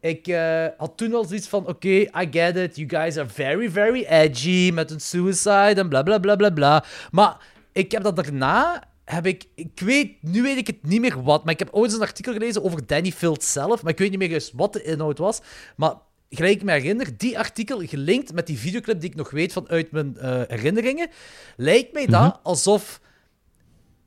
ik 0.00 0.34
had 0.76 0.92
toen 0.96 1.14
al 1.14 1.24
zoiets 1.24 1.48
van... 1.48 1.66
Oké, 1.66 1.88
I 1.88 2.28
get 2.30 2.56
it. 2.56 2.76
You 2.76 2.88
guys 2.88 3.16
are 3.16 3.28
very, 3.28 3.70
very 3.70 4.04
edgy 4.04 4.70
met 4.74 4.90
een 4.90 5.00
suicide 5.00 5.74
en 5.80 5.88
bla, 5.88 6.02
bla, 6.02 6.18
bla, 6.18 6.36
bla, 6.36 6.50
bla. 6.50 6.84
Maar 7.10 7.36
ik 7.72 7.92
heb 7.92 8.02
dat 8.02 8.16
daarna... 8.16 8.82
Heb 9.04 9.26
ik, 9.26 9.44
ik 9.54 9.80
weet, 9.80 10.22
nu 10.22 10.42
weet 10.42 10.56
ik 10.56 10.66
het 10.66 10.82
niet 10.82 11.00
meer 11.00 11.22
wat, 11.22 11.44
maar 11.44 11.52
ik 11.52 11.58
heb 11.58 11.68
ooit 11.72 11.84
eens 11.84 11.94
een 12.00 12.06
artikel 12.06 12.32
gelezen 12.32 12.64
over 12.64 12.86
Danny 12.86 13.12
Field 13.12 13.44
zelf, 13.44 13.82
maar 13.82 13.92
ik 13.92 13.98
weet 13.98 14.10
niet 14.10 14.18
meer 14.18 14.30
juist 14.30 14.52
wat 14.54 14.72
de 14.72 14.82
inhoud 14.82 15.18
was. 15.18 15.40
Maar 15.76 15.94
gelijk 16.30 16.54
ik 16.54 16.62
me 16.62 16.72
herinner, 16.72 17.16
die 17.16 17.38
artikel 17.38 17.78
gelinkt 17.86 18.32
met 18.32 18.46
die 18.46 18.58
videoclip 18.58 19.00
die 19.00 19.10
ik 19.10 19.16
nog 19.16 19.30
weet 19.30 19.52
vanuit 19.52 19.90
mijn 19.90 20.16
eh, 20.16 20.42
herinneringen, 20.48 21.08
lijkt 21.56 21.92
mij 21.92 22.06
dat 22.06 22.40
alsof 22.42 23.00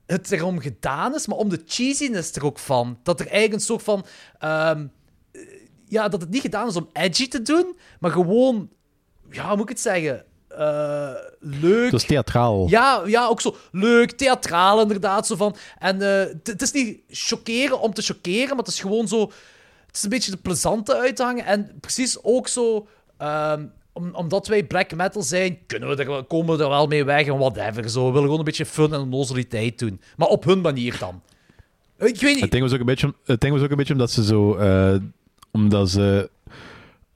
het 0.05 0.31
erom 0.31 0.59
gedaan 0.59 1.15
is, 1.15 1.27
maar 1.27 1.37
om 1.37 1.49
de 1.49 1.61
cheesiness 1.65 2.31
er 2.31 2.45
ook 2.45 2.59
van. 2.59 2.99
Dat 3.03 3.19
er 3.19 3.25
eigenlijk 3.25 3.53
een 3.55 3.65
soort 3.67 3.83
van... 3.83 4.05
ehm, 4.39 4.87
eh, 5.31 5.41
ja, 5.87 6.07
dat 6.07 6.21
het 6.21 6.29
niet 6.29 6.41
gedaan 6.41 6.67
is 6.67 6.75
om 6.75 6.89
edgy 6.93 7.27
te 7.27 7.41
doen, 7.41 7.77
maar 7.99 8.11
gewoon... 8.11 8.69
Ja, 9.31 9.47
hoe 9.47 9.53
moet 9.55 9.63
ik 9.63 9.69
het 9.69 9.79
zeggen? 9.79 10.25
Eh, 10.47 11.13
leuk. 11.39 11.91
Is 11.91 12.03
theatraal. 12.05 12.69
Ja, 12.69 13.01
ja, 13.05 13.27
ook 13.27 13.41
zo 13.41 13.55
leuk, 13.71 14.11
theatraal 14.11 14.81
inderdaad. 14.81 15.27
Zo 15.27 15.35
van. 15.35 15.55
En 15.79 15.99
het- 15.99 16.47
het 16.47 16.61
is 16.61 16.71
niet 16.71 16.99
chockeren 17.09 17.79
om 17.79 17.93
te 17.93 18.01
chockeren, 18.01 18.47
maar 18.49 18.57
het 18.57 18.67
is 18.67 18.79
gewoon 18.79 19.07
zo... 19.07 19.31
Het 19.89 19.97
is 19.97 20.03
een 20.03 20.09
beetje 20.09 20.31
de 20.31 20.37
plezante 20.37 20.97
uithangen. 20.97 21.45
En 21.45 21.71
precies 21.79 22.23
ook 22.23 22.47
zo... 22.47 22.87
ehm, 23.17 23.65
om, 23.93 24.15
omdat 24.15 24.47
wij 24.47 24.63
black 24.63 24.95
metal 24.95 25.21
zijn, 25.21 25.57
kunnen 25.67 25.89
we 25.89 26.03
er, 26.03 26.23
komen 26.23 26.57
we 26.57 26.63
er 26.63 26.69
wel 26.69 26.87
mee 26.87 27.03
weg 27.03 27.27
en 27.27 27.37
whatever. 27.37 27.89
Zo. 27.89 27.99
We 27.99 28.07
willen 28.07 28.21
gewoon 28.23 28.39
een 28.39 28.45
beetje 28.45 28.65
fun 28.65 28.93
en 28.93 28.99
onnozeliteit 28.99 29.79
doen. 29.79 30.01
Maar 30.17 30.27
op 30.27 30.43
hun 30.43 30.61
manier 30.61 30.97
dan. 30.99 31.21
Ik 31.97 32.21
weet 32.21 32.21
Het 32.21 32.41
niet. 32.41 32.51
ding 32.51 32.63
was 32.63 32.73
ook 32.73 32.79
een 32.79 32.85
beetje, 32.85 33.13
het 33.25 33.41
ding 33.41 33.53
was 33.53 33.63
ook 33.63 33.69
een 33.69 33.77
beetje 33.77 33.93
omdat 33.93 34.11
ze 34.11 34.23
zo, 34.23 34.55
eh, 34.55 34.95
omdat 35.51 35.89
ze, 35.89 36.29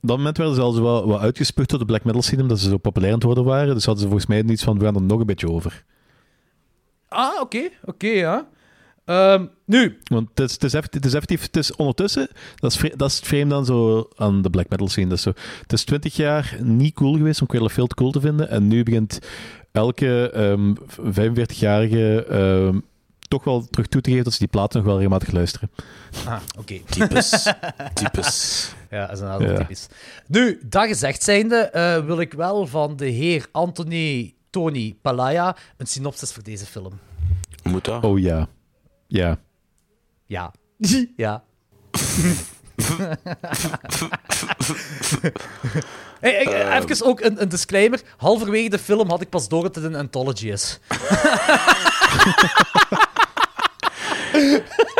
op 0.01 0.07
dat 0.09 0.17
moment 0.17 0.37
werden 0.37 0.55
ze 0.55 0.61
al 0.61 0.71
zo 0.71 0.83
wel, 0.83 1.07
wat 1.07 1.19
uitgespuugd 1.21 1.69
door 1.69 1.79
de 1.79 1.85
black 1.85 2.03
metal 2.03 2.21
scene, 2.21 2.41
omdat 2.41 2.59
ze 2.59 2.69
zo 2.69 2.77
populair 2.77 3.11
aan 3.11 3.17
het 3.17 3.25
worden 3.27 3.43
waren. 3.43 3.73
Dus 3.73 3.85
hadden 3.85 4.03
ze 4.03 4.09
volgens 4.09 4.29
mij 4.29 4.43
iets 4.43 4.63
van, 4.63 4.79
we 4.79 4.85
gaan 4.85 4.95
er 4.95 5.01
nog 5.01 5.19
een 5.19 5.25
beetje 5.25 5.49
over. 5.51 5.83
Ah, 7.07 7.41
oké. 7.41 7.69
Oké, 7.85 8.07
ja. 8.07 8.47
Ehm, 9.05 9.45
nu, 9.65 9.97
Want 10.03 10.29
het 10.29 10.39
is, 10.39 10.51
het 10.53 10.63
is, 10.63 10.73
effectief, 10.73 11.01
het 11.01 11.05
is 11.09 11.13
effectief, 11.13 11.41
het 11.41 11.55
is 11.57 11.75
ondertussen, 11.75 12.27
dat 12.55 12.71
is, 12.71 12.91
dat 12.95 13.09
is 13.09 13.15
het 13.15 13.27
vreemd 13.27 13.49
dan 13.49 13.65
zo 13.65 14.07
aan 14.15 14.41
de 14.41 14.49
black 14.49 14.69
metal 14.69 14.87
scene. 14.87 15.07
Dat 15.07 15.17
is 15.17 15.23
zo, 15.23 15.33
het 15.61 15.73
is 15.73 15.83
20 15.83 16.15
jaar 16.15 16.57
niet 16.61 16.93
cool 16.93 17.13
geweest 17.17 17.41
om 17.41 17.47
Cradle 17.47 17.67
of 17.67 17.73
Filth 17.73 17.93
cool 17.93 18.11
te 18.11 18.19
vinden. 18.19 18.49
En 18.49 18.67
nu 18.67 18.83
begint 18.83 19.19
elke 19.71 20.29
ehm, 20.31 20.73
45-jarige 21.47 22.25
ehm, 22.25 22.79
toch 23.27 23.43
wel 23.43 23.67
terug 23.69 23.87
toe 23.87 24.01
te 24.01 24.09
geven 24.09 24.23
dat 24.23 24.33
ze 24.33 24.39
die 24.39 24.47
platen 24.47 24.77
nog 24.77 24.85
wel 24.87 24.95
regelmatig 24.97 25.31
luisteren. 25.31 25.69
ah, 26.27 26.39
oké. 26.59 26.79
Types. 26.89 27.29
Types. 27.93 28.71
Ja, 28.89 29.05
dat 29.07 29.15
is 29.15 29.21
een 29.21 29.27
aantal 29.27 29.49
Ja. 29.49 29.57
typisch. 29.57 29.87
Nu, 30.27 30.59
dat 30.65 30.87
gezegd 30.87 31.23
zijnde, 31.23 31.55
eh, 31.57 32.05
wil 32.05 32.19
ik 32.19 32.33
wel 32.33 32.67
van 32.67 32.95
de 32.95 33.05
heer 33.07 33.45
Anthony 33.51 34.33
Tony 34.49 34.95
Palaya 35.01 35.55
een 35.77 35.87
synopsis 35.87 36.31
voor 36.31 36.43
deze 36.43 36.65
film. 36.65 36.99
Moet 37.63 37.85
dat? 37.85 38.03
Oh 38.03 38.19
ja. 38.19 38.47
Ja. 39.13 39.39
Ja. 40.25 40.53
ja. 41.15 41.43
Hey, 46.19 46.31
hey, 46.43 46.45
Ehm. 46.71 46.83
even 46.91 47.05
ook 47.05 47.21
een, 47.21 47.41
een 47.41 47.49
disclaimer. 47.49 48.01
Halverwege 48.17 48.69
de 48.69 48.79
film 48.79 49.09
had 49.09 49.21
ik 49.21 49.29
pas 49.29 49.47
door 49.47 49.61
dat 49.63 49.75
het 49.75 49.83
een 49.83 49.95
anthology 49.95 50.51
is. 50.51 50.79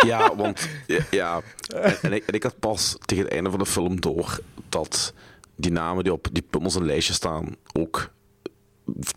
Ja, 0.06 0.36
want 0.36 0.70
ja, 0.88 1.00
ja. 1.12 1.42
En, 1.76 1.96
en 2.02 2.14
ik, 2.14 2.26
en 2.26 2.34
ik 2.34 2.44
had 2.44 2.60
pas 2.60 2.96
tegen 3.06 3.24
het 3.24 3.34
einde 3.34 3.50
van 3.50 3.60
de 3.60 3.66
film 3.66 4.02
door 4.02 4.40
dat 4.70 5.14
die 5.56 5.72
namen 5.72 6.04
die 6.04 6.14
op 6.14 6.28
die 6.32 6.42
pummels 6.50 6.76
en 6.76 6.86
lijstje 6.86 7.14
staan 7.14 7.56
ook 7.74 8.12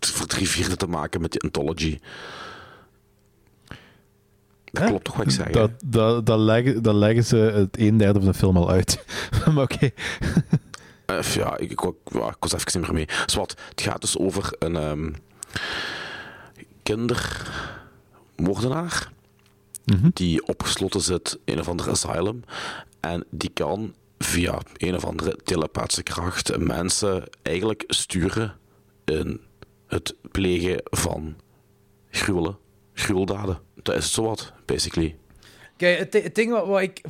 voor 0.01 0.27
drie 0.27 0.49
vierde 0.49 0.77
te 0.77 0.87
maken 0.87 1.21
met 1.21 1.33
die 1.33 1.41
anthology. 1.43 1.99
Dat 4.79 4.89
klopt 4.89 5.05
toch 5.05 5.17
wat 5.17 5.33
ik 5.33 5.45
hè? 5.45 5.51
Dat, 5.51 5.71
dat, 5.85 6.27
dat, 6.27 6.39
leggen, 6.39 6.83
dat 6.83 6.95
leggen 6.95 7.25
ze 7.25 7.37
het 7.37 7.79
een 7.79 7.97
derde 7.97 8.19
van 8.19 8.29
de 8.29 8.35
film 8.39 8.57
al 8.57 8.71
uit. 8.71 9.05
maar 9.55 9.63
oké. 9.63 9.91
Eh, 11.07 11.23
ja, 11.23 11.57
ik, 11.57 11.71
ik, 11.71 11.81
ja, 12.05 12.29
ik 12.29 12.37
was 12.39 12.53
even 12.53 12.81
niet 12.81 12.91
meer 12.91 12.93
mee. 12.93 13.09
Zwat, 13.27 13.57
het 13.69 13.81
gaat 13.81 14.01
dus 14.01 14.19
over 14.19 14.55
een 14.59 14.77
ehm 14.77 15.13
kindermoordenaar 16.83 19.11
die 20.13 20.47
opgesloten 20.47 21.01
zit 21.01 21.39
in 21.45 21.53
een 21.53 21.61
of 21.61 21.69
ander 21.69 21.91
asylum. 21.91 22.45
En 23.01 23.25
die 23.31 23.51
kan 23.51 23.95
via 24.19 24.59
een 24.77 24.95
of 24.95 25.05
andere 25.05 25.37
telepathische 25.45 26.03
kracht 26.03 26.59
mensen 26.59 27.25
eigenlijk 27.43 27.85
sturen 27.87 28.55
in 29.05 29.41
het 29.87 30.15
plegen 30.31 30.81
van 30.85 31.37
gruwelen, 32.11 32.59
gruweldaden. 32.93 33.59
Dat 33.83 33.95
is 33.95 34.05
het 34.05 34.13
zowat, 34.13 34.53
basically. 34.67 35.17
Kijk, 35.77 36.13
het, 36.13 36.35
ding 36.35 36.51
wat, 36.51 36.81
ik... 36.81 37.01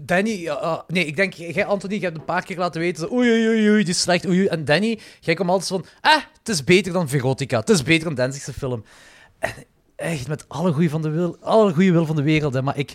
Danny... 0.00 0.48
ah, 0.48 0.80
nee, 0.88 1.04
ik 1.04 1.16
denk, 1.16 1.32
jij 1.32 1.64
Anthony, 1.64 1.94
je 1.94 2.00
hebt 2.00 2.16
een 2.16 2.24
paar 2.24 2.44
keer 2.44 2.58
laten 2.58 2.80
weten... 2.80 3.08
Zo, 3.08 3.14
oei, 3.14 3.30
oei, 3.30 3.70
oei, 3.70 3.84
die 3.84 3.94
is 3.94 4.00
slecht, 4.00 4.26
oei, 4.26 4.38
oei. 4.38 4.46
En 4.46 4.64
Danny, 4.64 4.98
jij 5.20 5.34
komt 5.34 5.50
altijd 5.50 5.68
van... 5.68 5.84
Ah, 6.00 6.22
het 6.38 6.48
is 6.48 6.64
beter 6.64 6.92
dan 6.92 7.08
Verotica. 7.08 7.58
Het 7.58 7.68
is 7.68 7.82
beter 7.82 8.04
dan 8.04 8.14
Denzigste 8.14 8.52
film. 8.52 8.84
En 9.38 9.52
echt, 9.96 10.28
met 10.28 10.44
alle 10.48 10.72
goede 10.72 11.10
wil, 11.10 11.36
alle 11.40 11.74
wil 11.74 12.06
van 12.06 12.16
de 12.16 12.22
wereld, 12.22 12.54
hè, 12.54 12.62
maar 12.62 12.78
ik... 12.78 12.94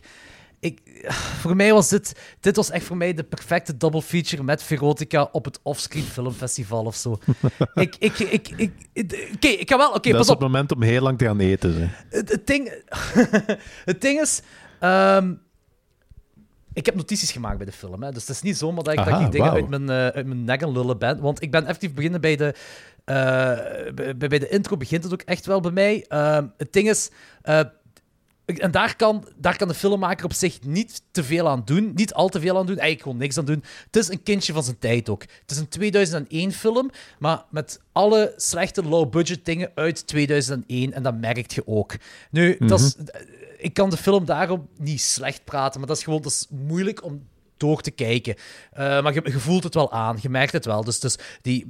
Ik, 0.61 0.79
voor 1.41 1.55
mij 1.55 1.73
was 1.73 1.89
dit... 1.89 2.15
Dit 2.39 2.55
was 2.55 2.69
echt 2.69 2.85
voor 2.85 2.97
mij 2.97 3.13
de 3.13 3.23
perfecte 3.23 3.77
double 3.77 4.01
feature 4.01 4.43
met 4.43 4.63
Verotica 4.63 5.29
op 5.31 5.45
het 5.45 5.59
Offscreen 5.63 6.03
Filmfestival 6.03 6.85
of 6.85 6.95
zo. 6.95 7.17
ik, 7.73 7.95
ik, 7.99 8.19
ik, 8.19 8.47
ik, 8.55 8.71
Oké, 9.35 9.47
ik 9.47 9.69
ga 9.69 9.77
wel... 9.77 9.89
Oké, 9.93 10.09
dat 10.09 10.17
pas 10.17 10.27
is 10.27 10.33
op. 10.33 10.39
het 10.39 10.47
moment 10.47 10.71
om 10.71 10.81
heel 10.81 11.01
lang 11.01 11.17
te 11.17 11.25
gaan 11.25 11.39
eten. 11.39 11.81
Hè. 11.81 11.87
Het, 12.17 12.29
het 12.31 12.47
ding, 12.47 12.83
het 13.91 14.01
ding 14.01 14.21
is. 14.21 14.41
ehm, 14.79 15.33
ik 16.73 16.85
heb 16.85 16.95
notities 16.95 17.31
gemaakt 17.31 17.57
bij 17.57 17.65
de 17.65 17.71
film. 17.71 18.03
Hè. 18.03 18.11
Dus 18.11 18.27
het 18.27 18.35
is 18.35 18.41
niet 18.41 18.57
zomaar 18.57 18.83
dat 18.83 18.93
ik, 18.99 19.05
dat 19.05 19.21
ik 19.21 19.31
dingen 19.31 19.51
uit 19.51 19.69
mijn, 19.69 19.89
eh, 19.89 20.07
uit 20.07 20.25
mijn 20.25 20.43
nek 20.43 20.63
aan 20.63 20.71
lullen 20.71 20.97
ben. 20.97 21.19
Want 21.21 21.41
ik 21.41 21.51
ben 21.51 21.61
effectief 21.65 21.93
beginnen 21.93 22.21
bij 22.21 22.35
de. 22.35 22.53
eh, 23.05 23.15
bij, 23.95 24.15
bij 24.29 24.39
de 24.39 24.47
intro 24.49 24.77
begint 24.77 25.03
het 25.03 25.13
ook 25.13 25.21
echt 25.21 25.45
wel 25.45 25.59
bij 25.59 25.71
mij. 25.71 26.05
Ehm, 26.07 26.47
het 26.57 26.73
ding 26.73 26.89
is. 26.89 27.09
En 28.45 28.71
daar 28.71 28.95
kan, 28.95 29.27
daar 29.35 29.57
kan 29.57 29.67
de 29.67 29.73
filmmaker 29.73 30.25
op 30.25 30.33
zich 30.33 30.61
niet 30.61 31.01
te 31.11 31.23
veel 31.23 31.49
aan 31.49 31.61
doen. 31.65 31.91
Niet 31.95 32.13
al 32.13 32.29
te 32.29 32.39
veel 32.39 32.57
aan 32.57 32.65
doen. 32.65 32.77
Eigenlijk 32.77 33.01
gewoon 33.01 33.17
niks 33.17 33.37
aan 33.37 33.45
doen. 33.45 33.63
Het 33.85 33.95
is 33.95 34.09
een 34.09 34.23
kindje 34.23 34.53
van 34.53 34.63
zijn 34.63 34.79
tijd 34.79 35.09
ook. 35.09 35.21
Het 35.21 35.51
is 35.51 35.57
een 35.57 35.67
2001 35.67 36.51
film, 36.51 36.89
maar 37.19 37.43
met 37.49 37.79
alle 37.91 38.33
slechte 38.35 38.83
low-budget 38.83 39.45
dingen 39.45 39.71
uit 39.75 40.07
2001. 40.07 40.93
En 40.93 41.03
dat 41.03 41.17
merk 41.17 41.51
je 41.51 41.67
ook. 41.67 41.95
Nu, 42.31 42.57
dat 42.59 42.79
is, 42.79 42.95
ik 43.57 43.73
kan 43.73 43.89
de 43.89 43.97
film 43.97 44.25
daarom 44.25 44.67
niet 44.77 45.01
slecht 45.01 45.43
praten, 45.43 45.79
maar 45.79 45.89
dat 45.89 45.97
is 45.97 46.03
gewoon 46.03 46.21
dat 46.21 46.31
is 46.31 46.47
moeilijk 46.49 47.03
om 47.03 47.27
door 47.57 47.81
te 47.81 47.91
kijken. 47.91 48.35
Eh, 48.71 49.01
maar 49.03 49.13
je, 49.13 49.21
je 49.23 49.39
voelt 49.39 49.63
het 49.63 49.73
wel 49.73 49.91
aan, 49.91 50.17
je 50.21 50.29
merkt 50.29 50.53
het 50.53 50.65
wel. 50.65 50.83
Dus, 50.83 50.99
dus 50.99 51.15
die 51.41 51.69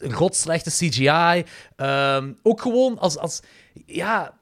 rotslechte 0.00 0.70
CGI. 0.70 1.44
ehm, 1.76 2.32
ook 2.42 2.60
gewoon 2.60 2.98
als, 2.98 3.16
als... 3.16 3.40
Ja, 3.86 4.38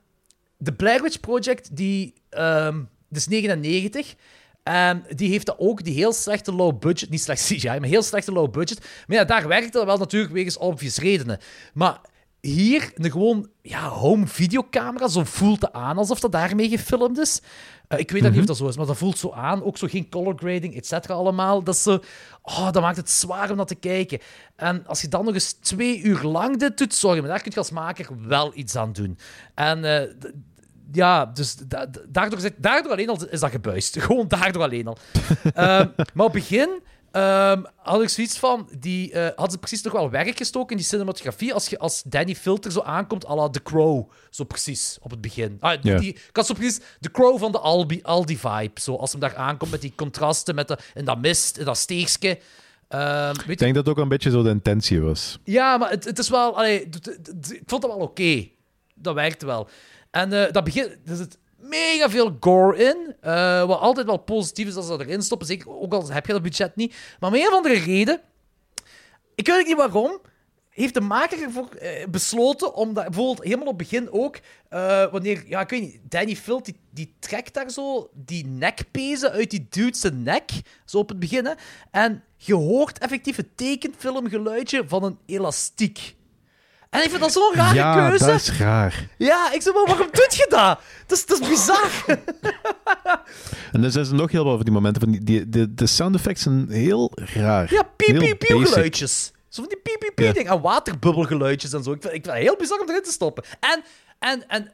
de 0.59 0.73
Blair 0.73 1.03
Witch 1.03 1.21
Project, 1.21 1.77
die... 1.77 2.15
ehm 2.31 2.83
dat 3.09 3.19
is 3.19 3.27
99... 3.27 4.15
En 4.63 5.05
die 5.15 5.31
heeft 5.31 5.59
ook, 5.59 5.85
die 5.85 5.95
heel 5.95 6.13
slechte 6.13 6.53
low 6.53 6.79
budget, 6.79 7.11
niet 7.11 7.21
slecht 7.21 7.43
CGI, 7.47 7.79
maar 7.79 7.89
heel 7.89 8.03
slechte 8.03 8.33
low 8.33 8.51
budget. 8.51 8.87
Maar 9.07 9.17
ja, 9.17 9.25
daar 9.25 9.49
werkt 9.49 9.73
dat 9.73 9.85
wel 9.85 9.99
natuurlijk 9.99 10.33
wegens 10.33 10.57
obvious 10.57 10.99
redenen. 10.99 11.39
Maar 11.75 12.01
hier, 12.41 12.93
een 12.95 13.11
gewoon 13.11 13.49
ja, 13.63 13.89
home 13.89 14.27
videocamera, 14.27 15.09
zo 15.09 15.25
voelt 15.25 15.63
het 15.63 15.73
aan 15.73 15.99
alsof 15.99 16.21
dat 16.21 16.33
daarmee 16.33 16.69
gefilmd 16.69 17.19
is. 17.19 17.41
Eh, 17.89 17.99
ik 17.99 18.11
weet 18.11 18.23
dat 18.23 18.31
niet 18.33 18.41
of 18.41 18.47
dat 18.47 18.57
zo 18.57 18.69
is, 18.69 18.77
maar 18.77 18.87
dat 18.87 18.97
voelt 18.97 19.19
zo 19.19 19.31
aan. 19.33 19.65
Ook 19.65 19.77
zo 19.79 19.87
geen 19.87 20.09
color 20.09 20.35
grading, 20.37 20.77
et 20.77 20.87
cetera, 20.87 21.15
allemaal. 21.15 21.63
Dat, 21.63 21.75
is 21.75 21.83
zo, 21.83 22.01
oh, 22.43 22.73
dat 22.73 22.83
maakt 22.83 22.97
het 22.97 23.11
zwaar 23.11 23.51
om 23.51 23.57
naar 23.57 23.67
te 23.67 23.75
kijken. 23.75 24.19
En 24.57 24.87
als 24.87 25.01
je 25.01 25.09
dan 25.09 25.25
nog 25.25 25.35
eens 25.35 25.53
twee 25.53 26.01
uur 26.01 26.23
lang 26.23 26.59
dit 26.59 26.79
doet, 26.79 26.95
sorry, 26.95 27.19
maar 27.21 27.29
daar 27.29 27.43
kun 27.43 27.51
je 27.51 27.59
als 27.59 27.71
maker 27.71 28.07
wel 28.27 28.53
iets 28.55 28.77
aan 28.77 28.93
doen. 28.93 29.19
En 29.55 29.85
eh, 29.85 30.11
ja, 30.93 31.27
dus 31.27 31.55
da- 31.57 31.87
da- 31.87 32.01
daardoor, 32.09 32.41
daardoor 32.57 32.93
alleen 32.93 33.09
al 33.09 33.29
is 33.29 33.41
dat 33.41 33.51
gebuist. 33.51 34.01
Gewoon 34.03 34.29
daardoor 34.29 34.63
alleen 34.63 34.87
al. 34.87 34.97
Ehm, 35.55 35.87
maar 36.15 36.27
op 36.27 36.33
het 36.33 36.43
begin 36.49 36.81
ehm, 37.19 37.63
had 37.77 38.03
ik 38.03 38.09
zoiets 38.09 38.39
van... 38.39 38.69
Die, 38.79 39.13
eh 39.13 39.23
hadden 39.23 39.51
ze 39.51 39.59
precies 39.59 39.83
toch 39.83 39.93
wel 39.93 40.11
werk 40.11 40.37
gestoken 40.37 40.71
in 40.71 40.77
die 40.77 40.87
cinematografie. 40.87 41.55
Als, 41.55 41.69
je, 41.69 41.79
als 41.79 42.03
Danny 42.03 42.35
Filter 42.35 42.73
zo 42.73 42.81
aankomt, 42.81 43.27
à 43.27 43.35
la 43.35 43.49
The 43.49 43.63
Crow. 43.63 44.11
Zo 44.31 44.45
precies, 44.45 44.99
op 45.01 45.11
het 45.11 45.21
begin. 45.21 45.57
Ah, 45.61 45.83
die, 45.83 46.09
ik 46.09 46.31
had 46.33 46.47
zo 46.47 46.55
precies 46.55 46.81
The 47.01 47.11
Crow 47.11 47.39
van 47.39 47.53
de 47.53 47.59
Albi, 47.59 48.01
Aldi-vibe. 48.03 48.81
Zo, 48.81 48.95
als 48.97 49.11
hem 49.11 49.21
daar 49.21 49.37
aankomt 49.37 49.71
met 49.71 49.81
die 49.81 49.93
contrasten, 49.97 50.55
met 50.55 50.69
de, 50.69 50.79
en 50.95 51.05
dat 51.05 51.21
mist, 51.21 51.59
en 51.59 51.65
dat 51.65 51.77
steegske. 51.77 52.39
Ehm, 52.89 53.35
weet 53.35 53.49
Ik 53.49 53.59
denk 53.59 53.75
dat 53.75 53.87
het 53.87 53.97
ook 53.97 54.03
een 54.03 54.09
beetje 54.09 54.31
zo 54.31 54.43
de 54.43 54.49
intentie 54.49 55.01
was. 55.01 55.39
ja, 55.45 55.77
maar 55.77 55.91
het, 55.91 56.05
het 56.05 56.19
is 56.19 56.29
wel... 56.29 56.57
Allee, 56.57 56.81
ik 56.81 57.63
vond 57.67 57.83
dat 57.83 57.91
wel 57.91 58.01
oké. 58.01 58.49
Dat 58.95 59.15
werkte 59.15 59.47
wel. 59.47 59.69
En 60.11 60.33
eh, 60.33 60.53
dat 60.53 60.65
begint... 60.65 60.97
Er 61.07 61.17
zit 61.17 61.39
mega 61.59 62.11
veel 62.11 62.37
gore 62.41 62.77
in. 62.85 63.17
eh, 63.21 63.65
wat 63.67 63.79
altijd 63.81 64.07
wel 64.07 64.17
positief 64.17 64.67
is 64.67 64.75
als 64.77 64.87
ze 64.87 64.97
dat 64.97 65.01
erin 65.01 65.23
stoppen. 65.23 65.47
Zeker, 65.47 65.81
ook 65.81 65.93
al 65.93 66.09
heb 66.11 66.27
je 66.27 66.33
dat 66.33 66.43
budget 66.43 66.77
niet. 66.77 66.95
Maar 67.21 67.31
om 67.31 67.37
een 67.37 67.47
of 67.47 67.55
andere 67.55 67.79
reden... 67.79 68.21
Ik 69.35 69.47
weet 69.47 69.67
niet 69.67 69.77
waarom. 69.77 70.21
Heeft 70.69 70.95
de 70.95 71.01
maker 71.01 71.43
ervoor 71.43 71.69
eh, 71.69 72.07
besloten 72.07 72.75
om 72.75 72.95
dat 72.95 73.05
bijvoorbeeld 73.05 73.43
helemaal 73.43 73.67
op 73.67 73.79
het 73.79 73.89
begin 73.89 74.11
ook. 74.13 74.39
eh, 74.69 75.13
wanneer, 75.13 75.45
ja, 75.47 75.61
ik 75.61 75.71
weet 75.71 75.81
niet, 75.81 75.99
Danny 76.09 76.37
Filt 76.37 76.73
die, 76.91 77.15
trekt 77.19 77.55
daar 77.55 77.71
zo 77.71 78.11
die 78.15 78.47
nekpezen 78.47 79.31
uit 79.31 79.51
die 79.51 79.67
dude's 79.71 80.05
nek. 80.13 80.51
Zo 80.85 80.99
op 80.99 81.09
het 81.09 81.19
begin. 81.19 81.49
En 81.91 82.25
je 82.37 82.55
hoort 82.55 82.99
effectief 82.99 83.37
het 83.37 83.57
tekenfilmgeluidje 83.57 84.85
van 84.87 85.05
een 85.05 85.19
elastiek. 85.27 86.17
En 86.91 87.03
ik 87.03 87.09
vind 87.09 87.21
dat 87.21 87.33
zo'n 87.33 87.53
rare 87.55 87.75
ja, 87.75 88.09
keuze. 88.09 88.27
dat 88.27 88.35
is 88.41 88.59
raar. 88.59 89.07
Ja, 89.19 89.53
ik 89.53 89.63
zeg 89.63 89.75
maar, 89.75 89.85
waarom 89.87 90.09
doe 90.13 90.27
je 90.31 90.47
dat? 90.49 90.81
Dat 91.07 91.19
is, 91.19 91.27
dat 91.27 91.41
is 91.41 91.49
bizar. 91.49 91.91
En 93.73 93.81
dan 93.83 93.91
zijn 93.91 94.07
er 94.07 94.15
nog 94.15 94.31
heel 94.31 94.45
wat 94.45 94.55
van 94.55 94.65
die 94.65 94.73
momenten. 94.73 95.03
Van 95.03 95.11
die, 95.11 95.25
die, 95.25 95.49
de, 95.49 95.75
de 95.75 95.87
sound 95.87 96.15
effects 96.15 96.43
zijn 96.43 96.71
heel 96.71 97.13
raar. 97.15 97.73
Ja, 97.73 97.83
piep, 97.83 98.09
Heel 98.09 98.19
piep, 98.21 98.39
piep 98.39 98.49
basic. 98.49 98.67
geluidjes. 98.69 99.33
Zo 99.49 99.61
van 99.63 99.69
die 99.71 99.79
piep, 99.83 99.99
piep, 99.99 100.15
piep 100.15 100.27
Ja. 100.27 100.33
ding. 100.33 100.49
En 100.51 100.61
waterbubbelgeluidjes 100.61 101.73
en 101.73 101.83
zo. 101.83 101.93
Ik 101.93 102.03
vind, 102.03 102.15
ik 102.15 102.25
vind 102.25 102.37
het 102.37 102.45
heel 102.45 102.57
bizar 102.57 102.79
om 102.81 102.89
erin 102.89 103.03
te 103.03 103.11
stoppen. 103.11 103.45
En, 103.61 103.83
en, 104.19 104.49
en 104.49 104.71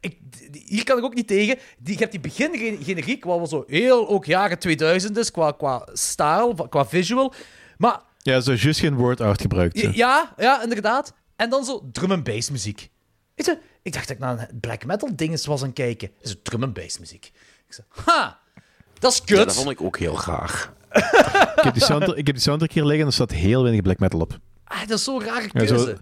ik, 0.00 0.18
hier 0.66 0.84
kan 0.84 0.98
ik 0.98 1.04
ook 1.04 1.14
niet 1.14 1.26
tegen. 1.26 1.58
Die, 1.78 1.92
je 1.92 1.98
hebt 1.98 2.10
die 2.12 2.20
begingeneriek, 2.20 3.24
wat 3.24 3.36
wel 3.36 3.46
zo 3.46 3.64
heel 3.66 4.08
ook 4.08 4.24
jaren 4.24 4.58
2000 4.58 5.16
is, 5.16 5.30
qua, 5.30 5.50
qua 5.50 5.88
style, 5.92 6.68
qua 6.68 6.86
visual. 6.86 7.34
Maar 7.78 8.00
Ja, 8.18 8.40
zo 8.40 8.52
juist 8.52 8.80
geen 8.80 8.94
woord 8.94 9.20
uitgebruikt. 9.20 9.80
ja, 9.94 10.34
ja, 10.36 10.62
inderdaad. 10.62 11.12
En 11.36 11.50
dan 11.50 11.64
zo 11.64 11.88
drum 11.92 12.10
and 12.12 12.24
bass 12.24 12.50
muziek. 12.50 12.90
Weet 13.34 13.46
je, 13.46 13.58
ik 13.82 13.92
dacht 13.92 14.08
dat 14.08 14.16
ik 14.16 14.22
naar 14.22 14.38
een 14.50 14.60
black 14.60 14.84
metal 14.84 15.16
ding 15.16 15.44
was 15.44 15.60
aan 15.60 15.66
het 15.66 15.76
kijken. 15.76 16.10
Dat 16.18 16.26
is 16.28 16.36
drum 16.42 16.62
and 16.62 16.74
bass 16.74 16.98
muziek. 16.98 17.32
Ik 17.66 17.74
zei, 17.74 17.86
ha, 18.06 18.40
dat 18.98 19.12
is 19.12 19.18
Ja, 19.18 19.24
kut. 19.24 19.36
dat 19.44 19.54
vond 19.54 19.70
ik 19.70 19.80
ook 19.82 19.98
heel 19.98 20.20
raar. 20.20 20.72
Ik, 21.56 21.62
heb 21.62 21.74
die 21.74 21.82
soundtrack, 21.82 22.16
ik 22.16 22.26
heb 22.26 22.34
die 22.34 22.44
soundtrack 22.44 22.72
hier 22.72 22.82
liggen 22.84 23.00
en 23.00 23.06
er 23.06 23.12
staat 23.12 23.30
heel 23.30 23.62
weinig 23.62 23.82
black 23.82 23.98
metal 23.98 24.20
op. 24.20 24.38
ah, 24.64 24.80
dat 24.80 24.98
is 24.98 25.04
zo'n 25.04 25.22
rare 25.24 25.42
Ja, 25.42 25.48
keuze. 25.48 25.78
zo- 25.78 25.94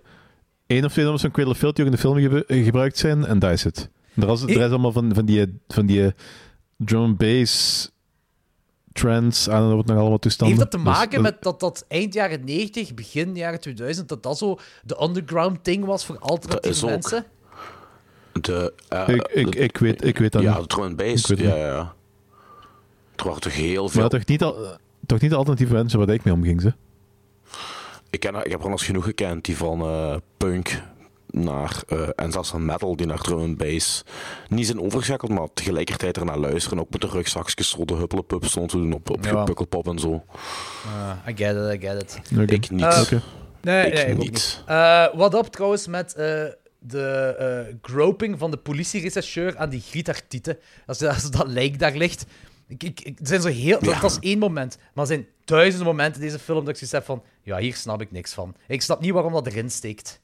Eén 0.67 0.85
of 0.85 0.91
twee 0.93 1.03
nummers 1.05 1.23
van 1.23 1.31
Cradle 1.33 1.53
of 1.53 1.59
Filth 1.59 1.77
die 1.77 1.85
ook 1.85 1.91
in 1.91 1.97
de 1.97 2.03
film 2.03 2.19
ge- 2.19 2.47
eh, 2.47 2.65
gebruikt 2.65 2.99
zijn 2.99 3.25
en 3.27 3.39
dat 3.39 3.51
is 3.51 3.65
het. 3.65 3.89
Er 4.17 4.29
is, 4.33 4.43
is 4.45 4.57
allemaal 4.57 4.93
van, 4.93 5.15
van 5.15 5.25
die, 5.25 5.61
van 5.69 5.87
die 5.87 6.05
eh, 6.05 6.11
drum 6.77 7.01
and 7.03 7.17
bass 7.19 7.91
trends 8.93 9.49
aan 9.49 9.71
en 9.71 9.77
wat 9.77 9.87
nog 9.87 9.97
allemaal 9.99 10.19
toestanden. 10.19 10.57
Heeft 10.59 10.71
dat 10.73 10.81
te 10.81 10.87
maken 10.89 11.23
dat- 11.23 11.33
met 11.33 11.43
dat 11.43 11.61
dat 11.61 11.85
eind 11.89 12.15
jaren 12.15 12.45
90, 12.45 12.95
begin 12.95 13.35
jaren 13.37 13.61
2000, 13.61 14.09
dat 14.09 14.23
dat 14.23 14.39
zo 14.39 14.59
de 14.85 15.03
underground 15.03 15.65
ding 15.65 15.85
was 15.85 16.05
voor 16.05 16.19
Dat 16.21 16.31
alternatieve 16.31 16.69
is 16.77 16.83
ook. 16.85 16.91
mensen? 16.91 17.25
De, 18.33 18.73
eh, 18.89 19.09
Ik, 19.09 19.29
ik, 19.33 19.53
de- 19.53 19.59
ik, 19.59 19.77
weet, 19.79 20.05
ik 20.05 20.19
weet 20.19 20.33
dat 20.33 20.43
ja, 20.43 20.59
niet. 20.59 20.71
de 20.71 20.77
and 20.81 20.91
Ik 20.91 20.97
bass. 20.97 21.27
Ja, 21.27 21.35
het 21.35 21.45
ja, 21.45 21.57
ja. 21.57 21.95
Er 23.17 23.25
waren 23.25 23.41
toch 23.41 23.55
heel 23.55 23.89
veel... 23.89 24.01
Maar 24.01 24.11
toch 24.11 24.27
niet, 24.27 24.43
al, 24.43 24.57
toch 25.07 25.21
niet 25.21 25.31
de 25.31 25.37
alternatieve 25.37 25.73
mensen 25.73 25.99
waar 25.99 26.09
ik 26.09 26.25
mee 26.25 26.35
omging, 26.35 26.61
ze. 26.61 26.73
Ik, 28.11 28.21
ken, 28.21 28.35
ik 28.35 28.51
heb 28.51 28.59
er 28.61 28.65
al 28.67 28.71
eens 28.71 28.83
genoeg 28.85 29.05
gekend, 29.05 29.45
die 29.45 29.57
van 29.57 29.81
eh, 29.81 30.17
punk 30.37 30.83
naar, 31.33 31.83
eh, 31.89 32.09
en 32.17 32.33
zelfs 32.33 32.51
van 32.51 32.65
metal, 32.65 32.97
die 32.97 33.07
naar 33.07 33.21
drum 33.21 33.39
and 33.39 33.57
bass 33.57 34.03
niet 34.49 34.67
zijn 34.67 34.81
overgeschakeld, 34.81 35.31
maar 35.31 35.49
tegelijkertijd 35.55 36.17
ernaar 36.17 36.39
luisteren. 36.39 36.79
Ook 36.81 36.91
met 36.91 37.01
de 37.01 37.07
rugzakjes 37.07 37.71
zo 37.71 37.85
de 37.85 37.95
huppelepup 37.95 38.45
stond 38.45 38.69
te 38.69 38.77
doen 38.77 38.93
op, 38.93 39.11
op 39.11 39.25
Ja. 39.25 39.45
Pukkelpop 39.45 39.87
en 39.89 39.99
zo. 39.99 40.25
I 41.29 41.33
get 41.37 41.57
it, 41.57 41.75
I 41.83 41.87
get 41.87 42.03
it. 42.03 42.21
Oké. 42.41 42.53
Ik 42.53 42.71
niet. 42.71 42.85
Oké. 43.01 43.23
Nee, 43.61 43.87
Ik 43.87 43.93
nee, 43.95 44.05
ik 44.07 44.17
niet. 44.19 44.31
niet. 44.31 44.63
Eh, 44.67 45.07
wat 45.15 45.35
op 45.35 45.47
trouwens 45.47 45.87
met 45.87 46.15
eh, 46.15 46.45
de 46.79 47.35
eh, 47.39 47.75
groping 47.83 48.39
van 48.39 48.51
de 48.51 48.57
politierechercheur 48.57 49.57
aan 49.59 49.69
die 49.69 49.81
Grietar-tieten. 49.81 50.59
Als, 50.87 51.03
als 51.03 51.31
dat 51.31 51.47
lijk 51.47 51.79
daar 51.79 51.97
ligt. 51.97 52.25
Ik, 52.69 52.83
ik, 52.83 53.01
ik- 53.01 53.19
zijn 53.23 53.41
zo 53.41 53.49
heel, 53.49 53.79
dat, 53.81 53.95
Ja. 53.95 54.01
dat 54.01 54.11
is 54.11 54.19
één 54.21 54.39
moment. 54.39 54.77
Maar 54.95 55.05
er 55.05 55.11
zijn 55.13 55.27
duizenden 55.45 55.87
momenten 55.87 56.21
in 56.23 56.27
deze 56.29 56.39
film 56.43 56.59
dat 56.59 56.69
ik 56.69 56.75
zoiets 56.77 56.93
heb 56.93 57.05
van... 57.05 57.23
Ja, 57.43 57.59
hier 57.59 57.75
snap 57.75 58.01
ik 58.01 58.11
niks 58.13 58.33
van. 58.33 58.55
Ik 58.67 58.83
snap 58.83 59.01
niet 59.01 59.13
waarom 59.13 59.33
dat 59.33 59.47
erin 59.47 59.71
steekt. 59.71 60.21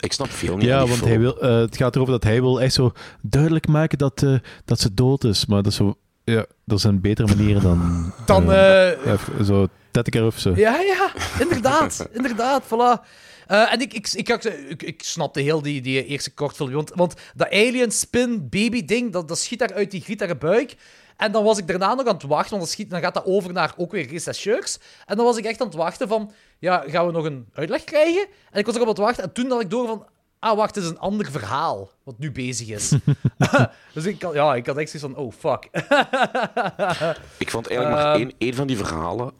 Ik 0.00 0.12
snap 0.12 0.30
veel 0.30 0.56
niet. 0.56 0.66
Ja, 0.66 0.78
van 0.78 0.86
die 0.88 0.96
want 0.96 1.08
hij 1.08 1.20
film. 1.20 1.22
wil, 1.22 1.40
eh, 1.40 1.60
het 1.60 1.76
gaat 1.76 1.94
erover 1.94 2.12
dat 2.12 2.24
hij 2.24 2.40
wil 2.40 2.60
echt 2.60 2.74
zo 2.74 2.92
duidelijk 3.20 3.68
maken 3.68 3.98
dat, 3.98 4.22
eh, 4.22 4.34
dat 4.64 4.80
ze 4.80 4.94
dood 4.94 5.24
is. 5.24 5.46
Maar 5.46 5.62
dat 5.62 5.72
is 5.72 5.78
zo... 5.78 5.96
Ja, 6.24 6.46
dat 6.64 6.80
zijn 6.80 7.00
betere 7.00 7.36
manieren 7.36 7.62
dan... 7.62 7.80
Dan... 8.26 8.52
eh, 8.52 9.04
ja, 9.04 9.16
zo 9.44 9.66
Tetteker 9.90 10.26
of 10.26 10.38
zo. 10.38 10.52
Ja, 10.56 10.80
ja, 10.80 11.12
inderdaad. 11.40 12.08
inderdaad, 12.12 12.64
voilà. 12.64 13.06
Eh, 13.46 13.72
en 13.72 13.80
ik, 13.80 13.92
ik, 13.94 14.12
ik, 14.12 14.28
ik, 14.28 14.44
ik, 14.44 14.82
ik 14.82 15.02
snapte 15.02 15.40
heel 15.40 15.62
die, 15.62 15.80
die 15.80 16.04
eerste 16.04 16.34
kortfilm. 16.34 16.72
Want, 16.72 16.92
want 16.94 17.14
dat 17.34 17.50
alien 17.50 17.90
spin 17.90 18.48
baby 18.48 18.84
ding, 18.84 19.12
dat, 19.12 19.28
dat 19.28 19.38
schiet 19.38 19.58
daar 19.58 19.72
uit 19.72 19.90
die 19.90 20.00
Grietere 20.00 20.36
buik. 20.36 20.74
En 21.20 21.32
dan 21.32 21.44
was 21.44 21.58
ik 21.58 21.66
daarna 21.66 21.94
nog 21.94 22.06
aan 22.06 22.14
het 22.14 22.22
wachten, 22.22 22.50
want 22.50 22.62
dat 22.62 22.70
schiet, 22.70 22.90
dan 22.90 23.00
gaat 23.00 23.14
dat 23.14 23.24
over 23.26 23.52
naar 23.52 23.74
ook 23.76 23.92
weer 23.92 24.06
rechercheurs. 24.06 24.78
En 25.06 25.16
dan 25.16 25.24
was 25.24 25.36
ik 25.36 25.44
echt 25.44 25.60
aan 25.60 25.66
het 25.66 25.76
wachten 25.76 26.08
van, 26.08 26.32
ja, 26.58 26.84
gaan 26.86 27.06
we 27.06 27.12
nog 27.12 27.24
een 27.24 27.48
uitleg 27.54 27.84
krijgen? 27.84 28.26
En 28.50 28.58
ik 28.58 28.66
was 28.66 28.74
erop 28.74 28.86
aan 28.86 28.94
het 28.94 29.02
wachten 29.02 29.24
en 29.24 29.32
toen 29.32 29.50
had 29.50 29.60
ik 29.60 29.70
door 29.70 29.86
van, 29.86 30.06
ah, 30.38 30.56
wacht, 30.56 30.74
het 30.74 30.84
is 30.84 30.90
een 30.90 30.98
ander 30.98 31.30
verhaal 31.30 31.90
wat 32.02 32.18
nu 32.18 32.32
bezig 32.32 32.68
is. 32.68 32.92
dus 33.94 34.04
ik 34.04 34.22
had, 34.22 34.34
ja, 34.34 34.54
ik 34.54 34.66
had 34.66 34.76
echt 34.76 34.90
zoiets 34.90 35.12
van, 35.12 35.24
oh, 35.24 35.32
fuck. 35.32 35.68
Ik 37.38 37.50
vond 37.50 37.66
eigenlijk 37.68 38.02
maar 38.02 38.12
Ehm. 38.14 38.20
één, 38.20 38.32
één 38.38 38.54
van 38.54 38.66
die 38.66 38.76
verhalen 38.76 39.32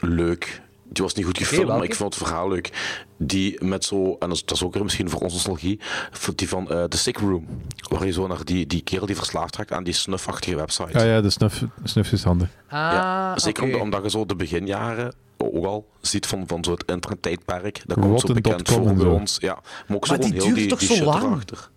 leuk. 0.00 0.62
Die 0.96 1.04
was 1.04 1.14
niet 1.14 1.24
goed 1.26 1.38
gefilmd, 1.38 1.68
maar 1.68 1.84
ik 1.84 1.94
vond 1.94 2.14
het 2.14 2.22
verhaal 2.26 2.48
leuk. 2.48 2.70
Die 3.18 3.64
met 3.64 3.84
zo, 3.84 4.04
en 4.18 4.28
dat 4.28 4.30
is, 4.32 4.44
dat 4.44 4.56
is 4.56 4.62
ook 4.62 4.74
weer 4.74 4.82
misschien 4.82 5.10
voor 5.10 5.20
onze 5.20 5.34
nostalgie, 5.34 5.80
die 6.34 6.48
van 6.48 6.70
eh 6.70 6.84
The 6.84 6.96
Sick 6.98 7.18
Room. 7.18 7.46
Waar 7.88 8.06
je 8.06 8.12
zo 8.12 8.26
naar 8.26 8.44
die, 8.44 8.66
die 8.66 8.82
kerel 8.82 9.06
die 9.06 9.16
verslaafd 9.16 9.56
raakt 9.56 9.72
aan 9.72 9.84
die 9.84 9.92
snuffachtige 9.94 10.56
website. 10.56 10.98
Ja, 10.98 11.04
ja, 11.04 11.20
de 11.20 11.30
snuf, 11.30 11.62
snuf 11.84 12.12
is 12.12 12.22
handig. 12.24 12.48
Ah, 12.68 12.78
Ja, 12.78 13.38
zeker 13.38 13.80
omdat, 13.80 14.02
je 14.02 14.10
zo 14.10 14.26
de 14.26 14.36
beginjaren 14.36 15.14
ook 15.36 15.64
al 15.64 15.86
ziet 16.00 16.26
van, 16.26 16.44
van 16.46 16.64
zo'n 16.64 16.78
internettijdperk. 16.86 17.82
Dat 17.86 17.98
komt 18.00 18.20
zo 18.20 18.32
bekend 18.32 18.68
voor 18.68 18.82
bij 18.94 18.96
zo. 19.04 19.10
ons. 19.10 19.36
Ja, 19.40 19.58
maar 19.86 19.96
ook 19.96 20.06
zo 20.06 20.12
Maar 20.16 20.20
die 20.20 20.30
gewoon 20.40 20.46
heel 20.46 20.54
duurde 20.54 20.60
die, 20.60 20.68
toch 20.68 20.78
die 20.78 20.88
zo 20.88 20.94
shit 20.94 21.04
lang? 21.04 21.22
erachter. 21.24 21.68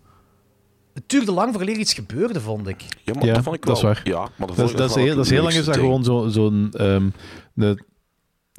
Het 0.93 1.03
duurde 1.09 1.31
lang 1.31 1.49
voordat 1.53 1.69
er 1.75 1.79
iets 1.79 1.93
gebeurde, 1.93 2.41
vond 2.41 2.67
ik. 2.67 2.81
Ja, 3.03 3.13
maar 3.13 3.25
Ja, 3.25 3.33
dat 3.33 3.43
vond 3.43 3.55
ik 3.55 3.65
dat 3.65 3.75
is 3.75 3.81
wel. 3.83 3.91
waar. 3.93 4.01
Ja, 4.03 4.19
maar 4.35 4.47
dat, 4.47 4.57
is- 4.57 4.71
ik 4.71 4.77
dat, 4.77 4.89
is 4.89 4.95
wel 4.95 5.03
heel, 5.05 5.15
dat 5.15 5.25
is 5.25 5.31
heel 5.31 5.41
lang 5.43 5.53
is 5.53 5.65
dat 5.65 5.75
gewoon 5.77 6.03
zo- 6.03 6.27
zo'n 6.27 6.69
ehm, 6.77 7.09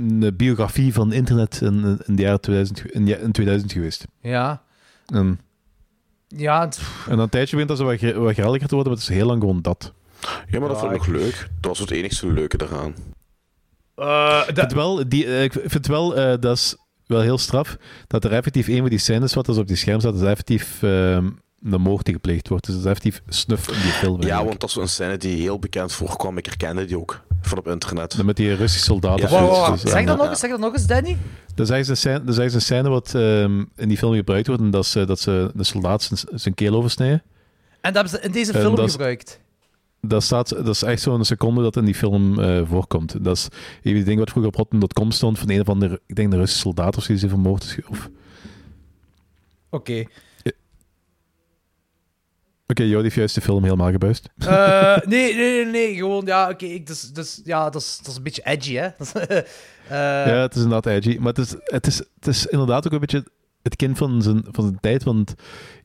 een, 0.00 0.22
een 0.22 0.36
biografie 0.36 0.92
van 0.92 1.12
internet 1.12 1.60
in, 1.60 1.98
in 2.06 2.16
de 2.16 2.22
jaren 2.22 2.40
2000, 2.40 2.80
ge- 2.80 2.92
in, 2.92 3.06
ja- 3.06 3.16
in 3.16 3.32
2000 3.32 3.72
geweest. 3.72 4.06
Ja. 4.20 4.62
En, 5.06 5.40
Ja, 6.28 6.60
het- 6.60 6.78
en 7.04 7.10
dan 7.10 7.18
een 7.20 7.28
tijdje 7.28 7.56
begint 7.56 7.68
dat 7.68 7.78
zo 7.78 7.84
wat, 7.84 8.00
wat 8.24 8.34
geldiger 8.34 8.68
te 8.68 8.74
worden, 8.74 8.92
maar 8.92 9.00
het 9.02 9.10
is 9.10 9.16
heel 9.16 9.26
lang 9.26 9.40
gewoon 9.40 9.62
dat. 9.62 9.92
Ja, 10.20 10.58
maar 10.58 10.68
dat 10.68 10.80
Ja, 10.80 10.82
vond 10.82 10.92
ik 10.92 10.98
nog 10.98 11.06
leuk. 11.06 11.48
Dat 11.60 11.70
was 11.70 11.78
het 11.78 11.90
enigste 11.90 12.26
leuke 12.32 12.60
eraan. 12.62 12.94
Eh, 13.94 14.42
Ik 14.48 14.54
vind 14.58 14.72
wel, 14.72 15.08
die, 15.08 15.26
eh, 15.26 15.42
ik 15.42 15.52
vind 15.64 15.86
wel 15.86 16.16
eh, 16.16 16.34
dat 16.40 16.56
is 16.56 16.76
wel 17.06 17.20
heel 17.20 17.38
straf, 17.38 17.76
dat 18.06 18.24
er 18.24 18.32
effectief 18.32 18.68
een 18.68 18.78
van 18.80 18.88
die 18.88 18.98
scènes 18.98 19.34
wat 19.34 19.48
er 19.48 19.54
zo 19.54 19.60
op 19.60 19.66
die 19.66 19.76
scherm 19.76 20.00
staat, 20.00 20.12
dat 20.12 20.22
er 20.22 20.28
effectief 20.28 20.82
ehm 20.82 21.28
de 21.62 21.78
moord 21.78 22.04
die 22.04 22.14
gepleegd 22.14 22.48
wordt. 22.48 22.64
Dus 22.66 22.74
dat 22.74 22.84
is 22.84 22.90
effectief 22.90 23.22
snuf 23.28 23.68
in 23.68 23.80
die 23.82 23.90
film. 23.92 24.14
Ja, 24.14 24.20
eigenlijk. 24.20 24.48
want 24.48 24.60
dat 24.60 24.68
is 24.70 24.76
een 24.76 24.88
scène 24.88 25.16
die 25.16 25.40
heel 25.40 25.58
bekend 25.58 25.92
voorkwam. 25.92 26.38
Ik 26.38 26.46
herkende 26.46 26.84
die 26.84 26.98
ook 26.98 27.20
van 27.40 27.58
op 27.58 27.68
internet. 27.68 28.22
Met 28.24 28.36
die 28.36 28.54
Russische 28.54 28.84
soldaten. 28.84 29.18
Ja. 29.20 29.24
of 29.24 29.30
Wow, 29.30 29.40
zoiets. 29.40 29.58
wow, 29.58 29.66
wow. 29.68 29.80
Dus, 29.82 29.90
Zeg 29.92 30.04
dat 30.06 30.16
nog 30.18 30.28
eens, 30.28 30.40
zeg 30.40 30.50
dat 30.50 30.60
nog 30.60 30.72
eens, 30.72 30.86
Danny. 30.86 31.16
Dat 31.54 31.66
is 31.68 31.72
eigenlijk 31.72 32.04
een 32.04 32.22
scène, 32.24 32.44
is 32.44 32.54
een 32.54 32.60
scène 32.60 32.88
wat 32.88 33.14
ehm, 33.14 33.64
in 33.76 33.88
die 33.88 33.96
film 33.96 34.14
gebruikt 34.14 34.46
wordt. 34.46 34.62
En 34.62 34.70
dat, 34.70 34.84
is, 34.84 34.94
eh, 34.94 35.06
dat 35.06 35.20
ze 35.20 35.50
de 35.54 35.64
soldaat 35.64 36.02
zijn, 36.02 36.20
zijn 36.40 36.54
keel 36.54 36.74
oversnijden. 36.74 37.22
En 37.80 37.92
dat 37.92 37.94
hebben 38.02 38.12
ze 38.20 38.26
in 38.26 38.32
deze 38.32 38.52
En 38.52 38.60
film 38.60 38.74
dat 38.74 38.84
is- 38.86 38.92
gebruikt. 38.92 39.40
Dat, 40.02 40.22
staat, 40.22 40.48
dat 40.48 40.68
is 40.68 40.82
echt 40.82 41.02
zo'n 41.02 41.24
seconde 41.24 41.62
dat 41.62 41.76
in 41.76 41.84
die 41.84 41.94
film 41.94 42.40
eh, 42.40 42.60
voorkomt. 42.68 43.24
Dat 43.24 43.36
is 43.36 43.48
die 43.82 44.04
ding 44.04 44.18
wat 44.18 44.30
vroeger 44.30 44.52
op 44.52 44.56
Rotten.com 44.58 45.10
stond 45.10 45.38
van 45.38 45.50
een 45.50 45.60
of 45.60 45.68
andere, 45.68 46.00
ik 46.06 46.16
denk 46.16 46.30
de 46.30 46.36
Russische 46.36 46.60
soldaat 46.62 46.96
of 46.96 47.02
zoiets 47.02 47.22
die 47.24 47.32
vermoord 47.32 47.64
is. 47.64 47.76
Of... 47.88 48.08
Oké, 52.70 52.82
Oké. 52.82 52.90
Jordi 52.90 53.02
heeft 53.04 53.14
juist 53.14 53.34
de 53.34 53.40
film 53.40 53.62
helemaal 53.62 53.90
gebuist. 53.90 54.28
Eh, 54.38 54.96
nee, 55.04 55.34
nee, 55.34 55.34
nee, 55.34 55.64
nee, 55.64 55.94
gewoon, 55.94 56.26
ja, 56.26 56.50
oké. 56.50 56.64
ik- 56.64 56.86
dus, 56.86 57.00
dus, 57.12 57.40
ja, 57.44 57.70
dat 57.70 57.80
is, 57.82 57.96
dat 57.98 58.06
is 58.06 58.16
een 58.16 58.22
beetje 58.22 58.42
edgy, 58.44 58.74
hè. 58.74 58.88
Eh, 59.90 59.96
ja, 60.26 60.40
het 60.40 60.54
is 60.54 60.62
inderdaad 60.62 60.92
edgy. 60.92 61.16
Maar 61.18 61.32
het 61.32 61.38
is, 61.38 61.54
het, 61.64 61.86
is, 61.86 61.96
het 61.98 62.26
is 62.26 62.46
inderdaad 62.46 62.86
ook 62.86 62.92
een 62.92 63.00
beetje 63.00 63.26
het 63.62 63.76
kind 63.76 63.98
van 63.98 64.22
zijn, 64.22 64.44
van 64.50 64.64
zijn 64.64 64.80
tijd. 64.80 65.02
Want 65.04 65.34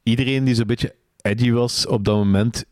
iedereen 0.04 0.44
die 0.44 0.56
zo'n 0.56 0.66
beetje 0.68 0.96
edgy 1.22 1.52
was 1.52 1.88
op 1.88 2.06
dat 2.06 2.16
moment 2.16 2.64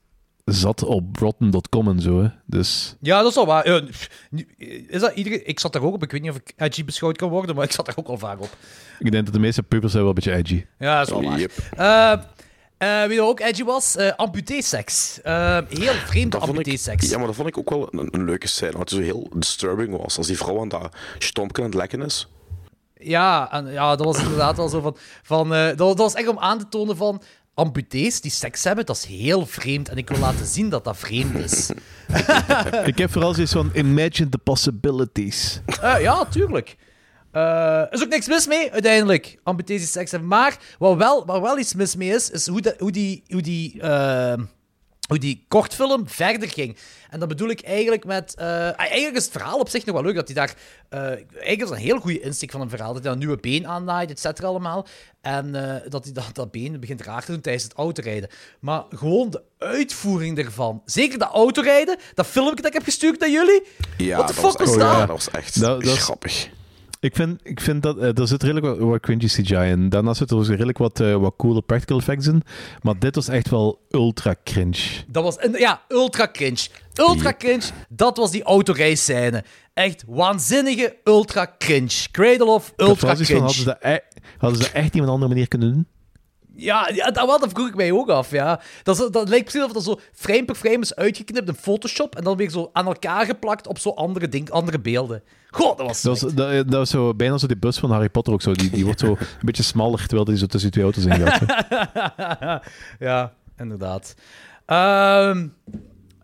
zat 0.46 0.84
op 0.84 1.16
Rotten.com 1.18 1.88
en 1.88 2.00
zo. 2.00 2.22
Hè. 2.22 2.28
Dus 2.46 2.96
ja, 3.02 3.18
dat 3.22 3.30
is 3.30 3.36
wel 3.36 3.46
waar. 3.46 3.64
Eh, 3.64 3.82
is 4.88 5.00
dat 5.02 5.16
iedereen... 5.16 5.48
Ik 5.48 5.60
zat 5.60 5.74
daar 5.74 5.82
ook 5.82 5.94
op. 5.94 6.04
Ik 6.04 6.12
weet 6.12 6.22
niet 6.22 6.32
of 6.32 6.38
ik 6.38 6.54
edgy 6.58 6.86
beschouwd 6.86 7.18
kan 7.18 7.30
worden, 7.30 7.56
maar 7.56 7.66
ik 7.66 7.72
zat 7.72 7.86
daar 7.86 7.98
ook 7.98 8.08
al 8.08 8.18
vaak 8.18 8.42
op. 8.42 8.58
ik 9.00 9.12
denk 9.12 9.26
dat 9.26 9.34
de 9.34 9.40
meeste 9.40 9.64
pubers 9.64 9.92
zijn 9.92 10.04
wel 10.04 10.14
een 10.16 10.24
beetje 10.24 10.34
edgy. 10.40 10.66
Ja, 10.80 10.98
dat 10.98 11.08
is 11.08 11.14
wel 11.14 11.24
waar. 11.24 11.40
Yep. 11.40 11.52
Eh, 12.84 13.08
wie 13.08 13.18
er 13.18 13.24
ook 13.24 13.40
edgy 13.40 13.64
was? 13.64 13.98
Amputee-seks. 14.16 15.22
Eh, 15.22 15.58
heel 15.70 15.94
vond 15.94 16.34
ik, 16.34 16.36
amputee-seks. 16.36 17.10
ja, 17.10 17.18
maar 17.18 17.26
dat 17.26 17.36
vond 17.36 17.48
ik 17.48 17.58
ook 17.58 17.70
wel 17.70 17.88
een, 17.92 18.08
een 18.12 18.26
leuke 18.26 18.48
scène. 18.48 18.78
Wat 18.78 18.90
zo 18.90 19.00
heel 19.00 19.30
disturbing 19.36 19.98
was. 19.98 20.18
Als 20.18 20.28
die 20.28 20.38
vrouw 20.38 20.62
aan 20.62 20.70
dat 20.70 20.96
stompje 21.18 21.64
aan 21.64 21.70
het 21.70 21.78
lekken 21.78 22.02
is. 22.02 22.28
Ja, 23.00 23.52
en, 23.52 23.72
ja, 23.72 23.96
dat 23.96 24.06
was 24.06 24.18
inderdaad 24.18 24.58
wel 24.58 24.70
zo 24.70 24.82
van... 24.82 24.98
van 25.24 25.54
eh, 25.54 25.66
dat, 25.66 25.78
dat 25.78 25.98
was 25.98 26.14
echt 26.14 26.28
om 26.28 26.40
aan 26.40 26.60
te 26.60 26.68
tonen 26.70 26.98
van... 26.98 27.22
Amputees 27.56 28.22
die 28.22 28.32
seks 28.32 28.64
hebben, 28.64 28.86
dat 28.86 28.96
is 28.96 29.06
heel 29.06 29.46
vreemd. 29.46 29.90
En 29.90 29.98
ik 29.98 30.10
wil 30.10 30.20
laten 30.20 30.46
zien 30.46 30.70
dat 30.70 30.84
dat 30.84 30.98
vreemd 30.98 31.36
is. 31.36 31.70
ik 32.92 32.98
heb 32.98 33.12
vooral 33.12 33.34
zoiets 33.34 33.52
van 33.52 33.72
imagine 33.74 34.30
the 34.30 34.38
possibilities. 34.38 35.62
Eh, 35.82 36.02
ja, 36.02 36.26
tuurlijk. 36.26 36.76
Eh, 37.34 37.42
er 37.82 37.94
is 37.94 38.04
ook 38.04 38.10
niks 38.10 38.28
mis 38.28 38.48
mee, 38.48 38.72
uiteindelijk. 38.72 39.38
Amputees 39.44 39.80
die 39.80 39.88
seks 39.88 40.12
hebben. 40.12 40.30
Maar 40.30 40.58
wat 40.80 40.98
wel, 40.98 41.26
waar 41.26 41.42
wel 41.42 41.58
iets 41.60 41.74
mis 41.74 41.96
mee 41.96 42.10
is, 42.10 42.30
is 42.30 42.48
hoe, 42.48 42.62
de- 42.62 42.76
hoe 42.80 42.92
die... 42.92 43.24
Hoe 43.28 43.42
die 43.42 43.82
eh, 43.82 44.34
hoe 45.08 45.18
die 45.20 45.46
kortfilm 45.48 46.08
verder 46.10 46.50
ging. 46.50 46.78
En 47.10 47.20
dat 47.20 47.28
bedoel 47.28 47.50
ik 47.50 47.62
eigenlijk 47.62 48.06
met... 48.06 48.36
eh, 48.36 48.80
eigenlijk 48.80 49.16
is 49.18 49.24
het 49.24 49.32
verhaal 49.32 49.60
op 49.60 49.70
zich 49.70 49.86
nog 49.86 49.96
wel 49.96 50.04
leuk, 50.04 50.16
dat 50.16 50.28
hij 50.28 50.36
daar... 50.36 50.54
eh, 50.90 51.00
eigenlijk 51.02 51.62
is 51.62 51.70
het 51.70 51.70
een 51.70 51.76
heel 51.86 52.00
goede 52.00 52.20
insteek 52.20 52.52
van 52.52 52.62
een 52.62 52.70
verhaal, 52.70 52.94
dat 52.94 53.04
hij 53.04 53.12
een 53.12 53.18
nieuwe 53.18 53.38
been 53.38 53.68
aannaait, 53.68 54.10
et 54.10 54.20
cetera, 54.20 54.48
allemaal. 54.48 54.88
En 55.22 55.56
eh, 55.56 55.90
dat 55.90 56.04
hij 56.04 56.14
dat, 56.14 56.30
dat 56.34 56.52
been 56.52 56.80
begint 56.80 57.02
raar 57.02 57.26
te 57.26 57.32
doen 57.32 57.42
tijdens 57.42 57.64
het 57.64 57.74
autorijden. 57.74 58.30
Maar 58.60 58.84
gewoon 58.90 59.30
de 59.30 59.42
uitvoering 59.58 60.38
ervan. 60.38 60.82
Zeker 60.86 61.20
dat 61.20 61.30
autorijden, 61.32 61.98
dat 62.14 62.26
filmpje 62.26 62.56
dat 62.56 62.66
ik 62.66 62.74
heb 62.74 62.84
gestuurd 62.84 63.20
naar 63.20 63.30
jullie. 63.30 63.64
Ja, 63.98 64.18
dat 64.18 64.36
was 64.36 64.56
echt, 64.56 64.76
ja, 64.76 65.00
dat 65.00 65.08
was 65.08 65.30
echt 65.30 65.60
Dat- 65.62 65.84
dat 65.84 65.94
is- 65.94 66.02
grappig. 66.04 66.50
Ik 67.04 67.16
vind, 67.16 67.40
ik 67.44 67.60
vind 67.60 67.84
dat 67.84 67.98
eh, 67.98 68.18
er 68.18 68.28
zit 68.28 68.44
redelijk 68.44 68.66
wat, 68.66 68.78
wat 68.78 69.00
cringy 69.00 69.26
CGI 69.26 69.56
in. 69.56 69.90
Daarnaast 69.90 70.18
zitten 70.18 70.38
er 70.38 70.44
dus 70.44 70.52
redelijk 70.52 70.78
wat, 70.78 71.00
eh, 71.00 71.16
wat 71.16 71.34
coole 71.38 71.62
practical 71.62 71.98
effects 71.98 72.28
in. 72.28 72.44
Maar 72.82 73.00
dit 73.00 73.16
was 73.16 73.28
echt 73.28 73.50
wel 73.50 73.80
ultra 73.90 74.36
cringe. 74.44 75.04
Dat 75.08 75.24
was, 75.24 75.38
ja, 75.58 75.82
ultra 75.88 76.28
cringe. 76.32 76.68
Ultra 76.94 77.34
cringe, 77.34 77.64
dat 77.90 78.18
was 78.18 78.32
die 78.32 78.44
autorijscène. 78.44 79.44
Echt 79.74 80.04
waanzinnige 80.08 80.96
ultra 81.04 81.56
cringe. 81.58 82.08
Cradle 82.12 82.46
of 82.46 82.74
ultra 82.78 83.16
zoiets 83.16 83.18
van, 83.18 83.26
cringe. 83.26 83.40
hadden, 83.40 83.56
ze 83.56 83.66
dat, 83.66 83.78
e- 83.82 84.20
hadden 84.38 84.60
ze 84.60 84.66
dat 84.66 84.74
echt 84.74 84.94
niet 84.94 85.02
op 85.02 85.08
een 85.08 85.14
andere 85.14 85.32
manier 85.32 85.48
kunnen 85.48 85.74
doen? 85.74 85.88
Ja, 86.56 86.90
ja 86.94 87.12
dat, 87.12 87.28
dat 87.28 87.50
vroeg 87.50 87.68
ik 87.68 87.76
mij 87.76 87.92
ook 87.92 88.10
af, 88.10 88.32
ja. 88.32 88.62
Dat, 88.84 89.08
dat 89.12 89.30
lijkt 89.30 89.46
precies 89.46 89.68
of 89.68 89.74
dat 89.74 89.84
zo 89.84 90.00
frame 90.14 90.46
per 90.46 90.56
frame 90.56 90.80
is 90.80 90.96
uitgeknipt 90.96 91.48
in 91.48 91.56
Photoshop 91.56 92.16
en 92.16 92.24
dan 92.24 92.38
weer 92.38 92.50
zo 92.50 92.70
aan 92.74 92.86
elkaar 92.86 93.26
geplakt 93.26 93.68
op 93.68 93.80
zo 93.80 93.90
andere, 93.90 94.30
ding, 94.30 94.50
andere 94.50 94.80
beelden. 94.80 95.24
Goh, 95.50 95.78
dat 95.78 95.88
was 95.88 96.02
Dat 96.02 96.20
was, 96.22 96.34
dat, 96.34 96.52
dat 96.52 96.74
was 96.74 96.90
zo, 96.90 97.14
bijna 97.14 97.38
zo 97.38 97.48
die 97.48 97.58
bus 97.58 97.78
van 97.78 97.92
Harry 97.92 98.10
Potter 98.10 98.34
ook 98.34 98.42
zo. 98.42 98.54
Die, 98.54 98.70
die 98.70 98.86
wordt 98.86 99.00
zo 99.00 99.08
een 99.20 99.46
beetje 99.46 99.64
smaller 99.64 100.00
terwijl 100.08 100.26
hij 100.26 100.38
zo 100.38 100.46
tussen 100.46 100.72
twee 100.72 100.84
auto's 100.84 101.06
in 101.06 101.14
gaat. 101.14 101.44
ja, 103.00 103.34
inderdaad. 103.58 104.16
Ehm, 104.66 105.48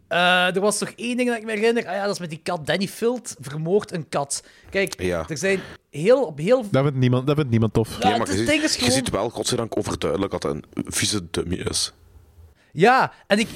eh, 0.10 0.56
er 0.56 0.60
was 0.62 0.80
nog 0.80 0.90
één 0.96 1.18
ding 1.18 1.30
dat 1.30 1.38
ik 1.38 1.46
me 1.46 1.52
herinner. 1.52 1.88
Ah 1.88 1.94
ja, 1.94 2.04
dat 2.06 2.14
is 2.14 2.20
met 2.20 2.30
die 2.30 2.40
kat. 2.44 2.66
Danny 2.68 2.88
Filt 2.88 3.36
vermoord 3.40 3.92
een 3.92 4.10
kat. 4.10 4.44
Kijk, 4.70 5.02
Ja. 5.02 5.26
er 5.30 5.38
zijn 5.38 5.60
heel, 5.90 6.24
op 6.26 6.38
heel... 6.38 6.66
Dat 6.72 6.84
vindt 6.84 6.98
niemand, 6.98 7.28
dat 7.28 7.36
vindt 7.36 7.52
niemand 7.52 7.74
tof. 7.74 7.90
Ja, 8.02 8.10
Ja, 8.10 8.18
maar 8.18 8.28
het 8.28 8.40
je, 8.40 8.46
ding 8.46 8.62
is 8.64 8.72
ziet- 8.72 8.80
gewoon- 8.82 8.90
je 8.90 8.96
ziet 9.06 9.10
wel, 9.10 9.30
godzijdank, 9.30 9.78
overduidelijk 9.78 10.32
dat 10.32 10.44
het 10.44 10.52
een 10.74 10.86
vieze 10.92 11.30
dummy 11.32 11.56
is. 11.56 11.94
Ja, 12.72 13.14
en 13.28 13.40
ik, 13.40 13.50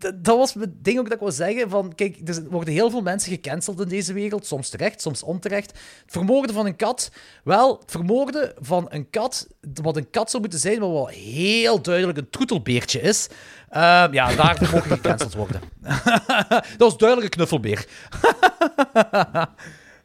dat, 0.00 0.36
was 0.36 0.54
mijn 0.54 0.78
ding 0.82 0.98
ook 0.98 1.04
dat 1.04 1.12
ik 1.12 1.20
wil 1.20 1.32
zeggen. 1.32 1.70
Van, 1.70 1.94
kijk, 1.94 2.28
er 2.28 2.42
worden 2.50 2.74
heel 2.74 2.90
veel 2.90 3.02
mensen 3.02 3.32
gecanceld 3.32 3.80
in 3.80 3.88
deze 3.88 4.12
wereld. 4.12 4.46
Soms 4.46 4.68
terecht, 4.68 5.00
soms 5.00 5.22
onterecht. 5.22 5.70
Het 5.70 6.12
vermoorden 6.12 6.54
van 6.54 6.66
een 6.66 6.76
kat. 6.76 7.10
Wel, 7.44 7.78
het 7.80 7.90
vermoorden 7.90 8.52
van 8.58 8.86
een 8.88 9.10
kat, 9.10 9.48
wat 9.82 9.96
een 9.96 10.10
kat 10.10 10.30
zou 10.30 10.42
moeten 10.42 10.60
zijn, 10.60 10.80
maar 10.80 10.92
wat 10.92 11.10
heel 11.10 11.82
duidelijk 11.82 12.18
een 12.18 12.30
troetelbeertje 12.30 13.00
is. 13.00 13.28
Ehm, 13.68 14.12
ja, 14.12 14.34
daarvoor 14.34 14.68
mogen 14.74 14.90
gecanceld 14.90 15.34
worden. 15.34 15.60
dat 16.48 16.78
was 16.78 16.96
duidelijk 16.96 17.30
een 17.30 17.36
knuffelbeer. 17.36 17.86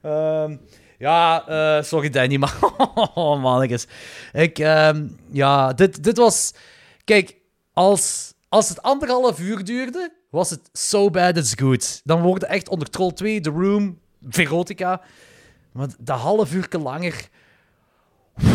Ehm, 0.02 0.56
Ja, 0.98 1.48
eh, 1.48 1.84
sorry 1.84 2.10
Danny, 2.10 2.38
maar 2.38 2.56
oh, 3.14 3.41
mannetjes. 3.41 3.88
Ik, 4.34 4.60
ehm, 4.60 5.08
ja, 5.32 5.74
dit, 5.74 6.04
dit 6.04 6.18
was... 6.18 6.54
Kijk, 7.04 7.36
als, 7.74 8.35
als 8.56 8.70
het 8.70 8.82
anderhalf 8.82 9.39
uur 9.39 9.64
duurde, 9.64 10.14
was 10.30 10.49
het 10.49 10.70
so 10.72 11.10
bad 11.10 11.38
it's 11.38 11.53
good. 11.56 12.01
Dan 12.03 12.22
worden 12.22 12.49
echt 12.49 12.70
onder 12.70 12.89
Troll 12.89 13.12
2, 13.12 13.41
The 13.41 13.49
Room, 13.49 13.99
Verotica. 14.30 15.01
Maar 15.72 15.88
de 15.99 16.12
half 16.12 16.53
uur 16.53 16.68
langer... 16.70 17.30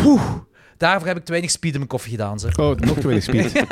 Oeh, 0.05 0.35
daarvoor 0.77 1.07
heb 1.07 1.17
ik 1.17 1.25
te 1.25 1.31
weinig 1.31 1.51
speed 1.51 1.71
in 1.71 1.77
mijn 1.77 1.89
koffie 1.89 2.11
gedaan, 2.11 2.39
zeg. 2.39 2.57
Oh, 2.57 2.77
nog 2.77 2.97
te 2.97 3.07
weinig 3.07 3.23
speed. 3.23 3.65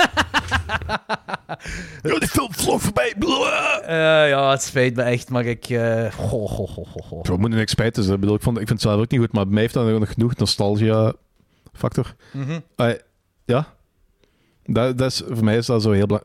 oh, 2.14 2.20
die 2.20 2.28
film 2.28 2.54
vloog 2.54 2.82
voorbij. 2.82 3.14
Eh, 3.14 4.30
ja, 4.30 4.52
het 4.52 4.62
spijt 4.62 4.96
me 4.96 5.02
echt, 5.02 5.30
maar 5.30 5.46
ik... 5.46 5.70
eh 5.70 6.12
goh, 6.12 6.50
goh, 6.50 6.70
goh, 6.70 7.38
moeten 7.38 7.60
niks 7.60 7.72
spijten. 7.72 8.04
Dus, 8.04 8.12
ik, 8.12 8.20
bedoel, 8.20 8.36
ik, 8.36 8.42
vond, 8.42 8.60
ik 8.60 8.68
vind 8.68 8.82
het 8.82 8.90
zelf 8.90 9.02
ook 9.02 9.12
niet 9.12 9.20
goed, 9.20 9.34
maar 9.34 9.44
bij 9.44 9.54
mij 9.54 9.62
heeft 9.62 9.74
dat 9.74 10.00
nog 10.00 10.14
genoeg 10.14 10.36
nostalgia-factor. 10.36 12.16
Mhm. 12.32 12.60
Ah, 12.76 12.96
ja. 13.46 13.78
Dat, 14.74 14.98
dat 14.98 15.12
is, 15.12 15.22
voor 15.28 15.44
mij 15.44 15.58
is 15.58 15.66
dat 15.66 15.82
zo 15.82 15.92
heel, 15.92 16.06
bela- 16.06 16.24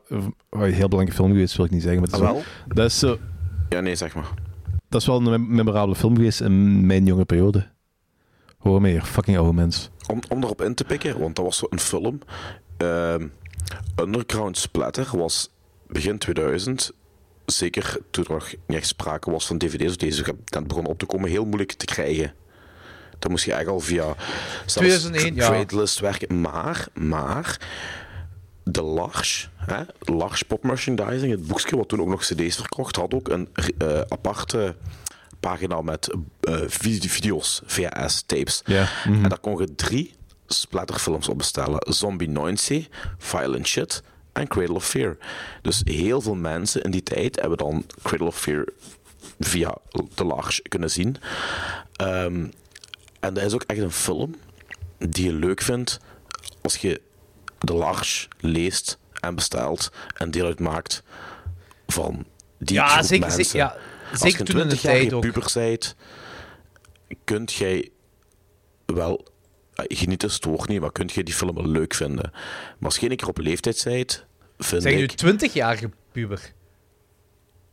heel 0.49 0.69
belangrijke 0.87 1.11
film 1.13 1.31
geweest, 1.31 1.55
wil 1.55 1.65
ik 1.65 1.71
niet 1.71 1.81
zeggen. 1.81 2.01
Maar 2.01 2.09
het 2.09 2.19
is 2.21 2.25
Ah, 2.27 2.27
zo- 2.27 2.33
wel? 2.35 2.75
dat, 2.75 2.85
is 2.85 2.99
zo, 2.99 3.17
Ja, 3.69 3.79
nee, 3.79 3.95
zeg 3.95 4.15
maar. 4.15 4.31
dat 4.89 5.01
is 5.01 5.07
wel 5.07 5.17
een 5.17 5.23
mem- 5.29 5.55
memorabele 5.55 5.95
film 5.95 6.15
geweest 6.15 6.41
in 6.41 6.85
mijn 6.85 7.05
jonge 7.05 7.25
periode. 7.25 7.67
Hoor 8.57 8.81
me 8.81 8.89
hier, 8.89 9.01
fucking 9.03 9.37
oude 9.37 9.53
mens. 9.53 9.89
Om, 10.07 10.19
om 10.29 10.43
erop 10.43 10.61
in 10.61 10.73
te 10.75 10.83
pikken, 10.83 11.19
want 11.19 11.35
dat 11.35 11.45
was 11.45 11.57
zo 11.57 11.65
een 11.69 11.79
film. 11.79 12.19
ehm, 12.77 13.27
Underground 14.01 14.57
Splatter 14.57 15.07
was 15.17 15.49
begin 15.87 16.17
2000, 16.17 16.91
zeker 17.45 17.97
toen 18.11 18.23
er 18.25 18.31
nog 18.31 18.53
niet 18.67 18.77
echt 18.77 18.87
sprake 18.87 19.31
was 19.31 19.47
van 19.47 19.57
dvd's, 19.57 19.89
of 19.89 19.95
deze 19.95 20.35
net 20.53 20.67
begonnen 20.67 20.91
op 20.91 20.99
te 20.99 21.05
komen, 21.05 21.29
heel 21.29 21.45
moeilijk 21.45 21.71
te 21.73 21.85
krijgen. 21.85 22.33
Dan 23.19 23.31
moest 23.31 23.45
je 23.45 23.51
eigenlijk 23.53 23.81
al 23.81 23.87
via 23.87 24.03
zelfs 24.65 24.73
2001, 24.73 25.35
ja. 25.35 25.47
Craigslist 25.47 25.99
werken. 25.99 26.41
Maar, 26.41 26.87
maar, 26.93 27.59
de 28.67 28.81
Large, 28.81 29.47
hè, 29.55 29.83
Large 29.99 30.45
Pop 30.45 30.63
Merchandising, 30.63 31.31
het 31.31 31.47
boekje 31.47 31.77
wat 31.77 31.87
toen 31.87 31.99
ook 32.01 32.07
nog 32.07 32.21
cd's 32.21 32.55
verkocht, 32.55 32.95
had 32.95 33.13
ook 33.13 33.27
een 33.29 33.49
eh, 33.77 34.01
aparte 34.07 34.75
pagina 35.39 35.81
met 35.81 36.13
eh, 36.41 36.59
vid- 36.67 37.05
video's, 37.11 37.61
VHS-tapes. 37.65 38.61
Mhm. 39.07 39.23
En 39.23 39.29
daar 39.29 39.39
kon 39.39 39.57
je 39.57 39.75
drie 39.75 40.13
splatterfilms 40.47 41.29
op 41.29 41.37
bestellen. 41.37 41.93
Zombie 41.93 42.29
90, 42.29 42.87
Violent 43.17 43.67
Shit 43.67 44.01
en 44.33 44.47
Cradle 44.47 44.75
of 44.75 44.85
Fear. 44.87 45.17
Dus 45.61 45.81
heel 45.83 46.21
veel 46.21 46.35
mensen 46.35 46.81
in 46.83 46.91
die 46.91 47.03
tijd 47.03 47.39
hebben 47.39 47.57
dan 47.57 47.85
Cradle 48.03 48.27
of 48.27 48.39
Fear 48.39 48.65
via 49.39 49.75
de 50.15 50.23
Large 50.25 50.61
kunnen 50.61 50.91
zien. 50.91 51.15
Ehm, 51.95 52.45
en 53.19 53.33
dat 53.33 53.43
is 53.43 53.53
ook 53.53 53.63
echt 53.67 53.79
een 53.79 53.91
film 53.91 54.35
die 54.97 55.25
je 55.25 55.33
leuk 55.33 55.61
vindt 55.61 55.99
als 56.61 56.75
je 56.75 57.01
de 57.59 57.73
Large 57.73 58.27
leest 58.39 58.97
en 59.19 59.35
bestelt 59.35 59.91
en 60.17 60.31
deel 60.31 60.45
uitmaakt 60.45 61.03
van 61.87 62.25
die 62.57 62.75
Ja, 62.75 62.87
groep 62.87 63.05
zeker, 63.05 63.27
mensen. 63.27 63.45
zeker, 63.45 63.59
ja, 63.59 63.77
Als 64.11 64.31
je 64.31 64.39
een 64.39 64.45
toen 64.45 64.59
in 64.59 64.67
de 64.69 64.75
20-jarige 64.75 65.01
tijd 65.01 65.13
ook. 65.13 65.21
puber 65.21 65.49
zijt, 65.49 65.95
kunt 67.23 67.53
jij 67.53 67.89
wel 68.85 69.27
eh, 69.73 69.85
genieten, 69.97 70.31
stoort 70.31 70.69
niet, 70.69 70.81
maar 70.81 70.91
kunt 70.91 71.11
je 71.11 71.23
die 71.23 71.33
film 71.33 71.55
wel 71.55 71.67
leuk 71.67 71.93
vinden. 71.93 72.29
Maar 72.33 72.89
als 72.89 72.97
je 72.97 73.09
een 73.09 73.17
keer 73.17 73.27
op 73.27 73.37
leeftijd 73.37 73.77
zijt, 73.77 74.25
vind 74.57 74.81
Zeg 74.81 74.91
je 74.91 74.97
nu 74.97 75.03
ik... 75.03 75.51
20-jarige 75.51 75.89
puber? 76.11 76.53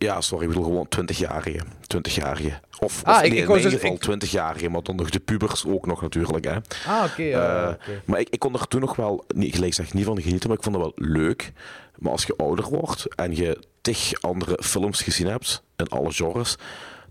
Ja, 0.03 0.21
sorry, 0.21 0.43
ik 0.45 0.49
bedoel 0.49 0.65
gewoon 0.65 0.87
20-jarige. 0.89 1.61
20-jarige. 1.97 2.61
Of, 2.81 3.05
Ah, 3.05 3.17
of 3.17 3.23
ik- 3.23 3.31
nee, 3.33 3.43
ik 3.43 3.49
in 3.49 3.63
dus- 3.63 3.73
geval 3.73 3.93
ik- 3.95 4.01
20-jarige, 4.01 4.69
maar 4.69 4.83
dan 4.83 4.97
nog 4.97 5.11
de 5.11 5.21
pubers 5.21 5.67
ook 5.67 5.87
nog 5.87 6.03
natuurlijk. 6.03 6.45
Hè. 6.45 6.57
Ah, 6.87 7.05
oké. 7.05 7.23
Eh, 7.23 7.69
oké. 7.73 8.03
Maar 8.07 8.21
ik, 8.21 8.29
ik 8.31 8.39
kon 8.39 8.55
er 8.55 8.69
toen 8.69 8.81
nog 8.81 8.97
wel, 8.97 9.25
niet, 9.35 9.55
gelijk 9.55 9.75
zeg, 9.75 9.93
niet 9.95 10.05
van 10.05 10.23
genieten, 10.23 10.49
maar 10.49 10.57
ik 10.59 10.63
vond 10.65 10.77
het 10.77 10.85
wel 10.85 10.93
leuk. 11.09 11.53
Maar 11.99 12.13
als 12.13 12.25
je 12.25 12.35
ouder 12.37 12.65
wordt 12.69 13.15
en 13.15 13.37
je 13.37 13.59
tig 13.81 14.13
andere 14.21 14.59
films 14.63 15.03
gezien 15.03 15.27
hebt, 15.27 15.63
in 15.77 15.89
alle 15.89 16.13
genres, 16.13 16.57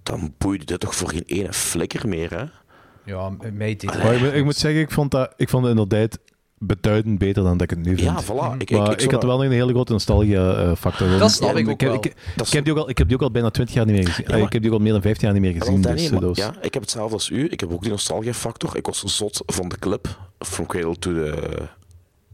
dan 0.04 0.34
boeide 0.38 0.66
dit 0.66 0.80
toch 0.80 0.96
voor 0.96 1.10
geen 1.10 1.24
ene 1.26 1.54
flikker 1.54 2.08
meer, 2.08 2.30
hè? 2.34 2.44
Ja, 3.06 3.30
m- 3.30 3.38
mij 3.54 3.76
deed 3.76 3.84
Maar 4.04 4.14
ik, 4.16 4.34
ik 4.34 4.44
moet 4.44 4.56
zeggen, 4.56 4.82
ik 4.82 4.92
vond, 4.92 5.12
dat, 5.12 5.34
ik 5.38 5.50
vond 5.50 5.66
het 5.66 5.78
inderdaad 5.80 6.18
beduidend 6.64 7.20
beter 7.20 7.44
dan 7.44 7.58
dat 7.58 7.72
ik 7.72 7.78
het 7.78 7.86
nu 7.86 7.98
vind. 7.98 8.00
Ja, 8.00 8.24
voilà. 8.24 8.56
Ik, 8.58 8.70
ik, 8.72 8.78
maar 8.78 8.92
ik, 8.92 9.02
ik, 9.02 9.12
had 9.12 9.24
wel 9.24 9.38
nog 9.38 9.46
een 9.46 9.52
hele 9.52 9.72
grote 9.72 9.92
nostalgia-factor. 9.92 11.18
Dat 11.20 11.32
snap 11.32 11.56
ik 11.56 11.70
ook 11.70 11.82
heb- 11.82 11.90
wel. 11.90 12.04
Ik, 12.04 12.14
heb 12.50 12.64
die 12.64 12.74
ook 12.74 12.80
al, 12.80 12.90
ik 12.90 12.98
heb 12.98 13.08
die 13.08 13.16
ook 13.18 13.24
al 13.24 13.32
bijna 13.32 13.50
20 13.50 13.76
jaar 13.76 13.86
niet 13.86 13.96
meer 13.96 14.06
gezien. 14.08 14.26
Ja, 14.28 14.36
maar- 14.38 14.46
ik 14.46 14.54
heb 14.54 14.62
die 14.62 14.72
ook 14.72 14.78
al 14.78 14.84
meer 14.84 14.92
dan 14.94 15.02
15 15.02 15.28
jaar 15.32 15.40
niet 15.40 15.52
meer 15.52 15.62
gezien. 15.62 15.82
Dus, 15.82 16.06
eh, 16.06 16.12
maar- 16.12 16.22
was- 16.22 16.38
ja, 16.38 16.54
ik 16.62 16.74
heb 16.74 16.82
hetzelfde 16.82 17.14
als 17.14 17.30
u. 17.30 17.48
Ik 17.50 17.60
heb 17.60 17.72
ook 17.72 17.82
die 17.82 17.92
nostalgia-factor. 17.92 18.78
Ik 18.78 18.86
was 18.86 19.04
zot 19.04 19.44
van 19.46 19.70
de 19.70 19.78
clip, 19.80 20.18
From 20.40 20.66
Cradle 20.66 20.96
to 21.00 21.14
the... 21.14 21.34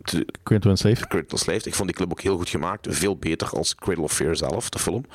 To 0.02 0.20
the 0.60 0.76
Slave. 0.76 1.08
Cradle 1.08 1.26
to 1.26 1.38
Slave. 1.38 1.68
Ik 1.68 1.76
vond 1.76 1.88
die 1.88 1.98
clip 1.98 2.12
ook 2.12 2.22
heel 2.22 2.38
goed 2.38 2.50
gemaakt. 2.50 2.88
Veel 2.90 3.18
beter 3.18 3.50
als 3.50 3.76
Cradle 3.76 4.04
of 4.04 4.14
Fear 4.14 4.36
zelf, 4.36 4.70
de 4.70 4.80
film. 4.80 5.06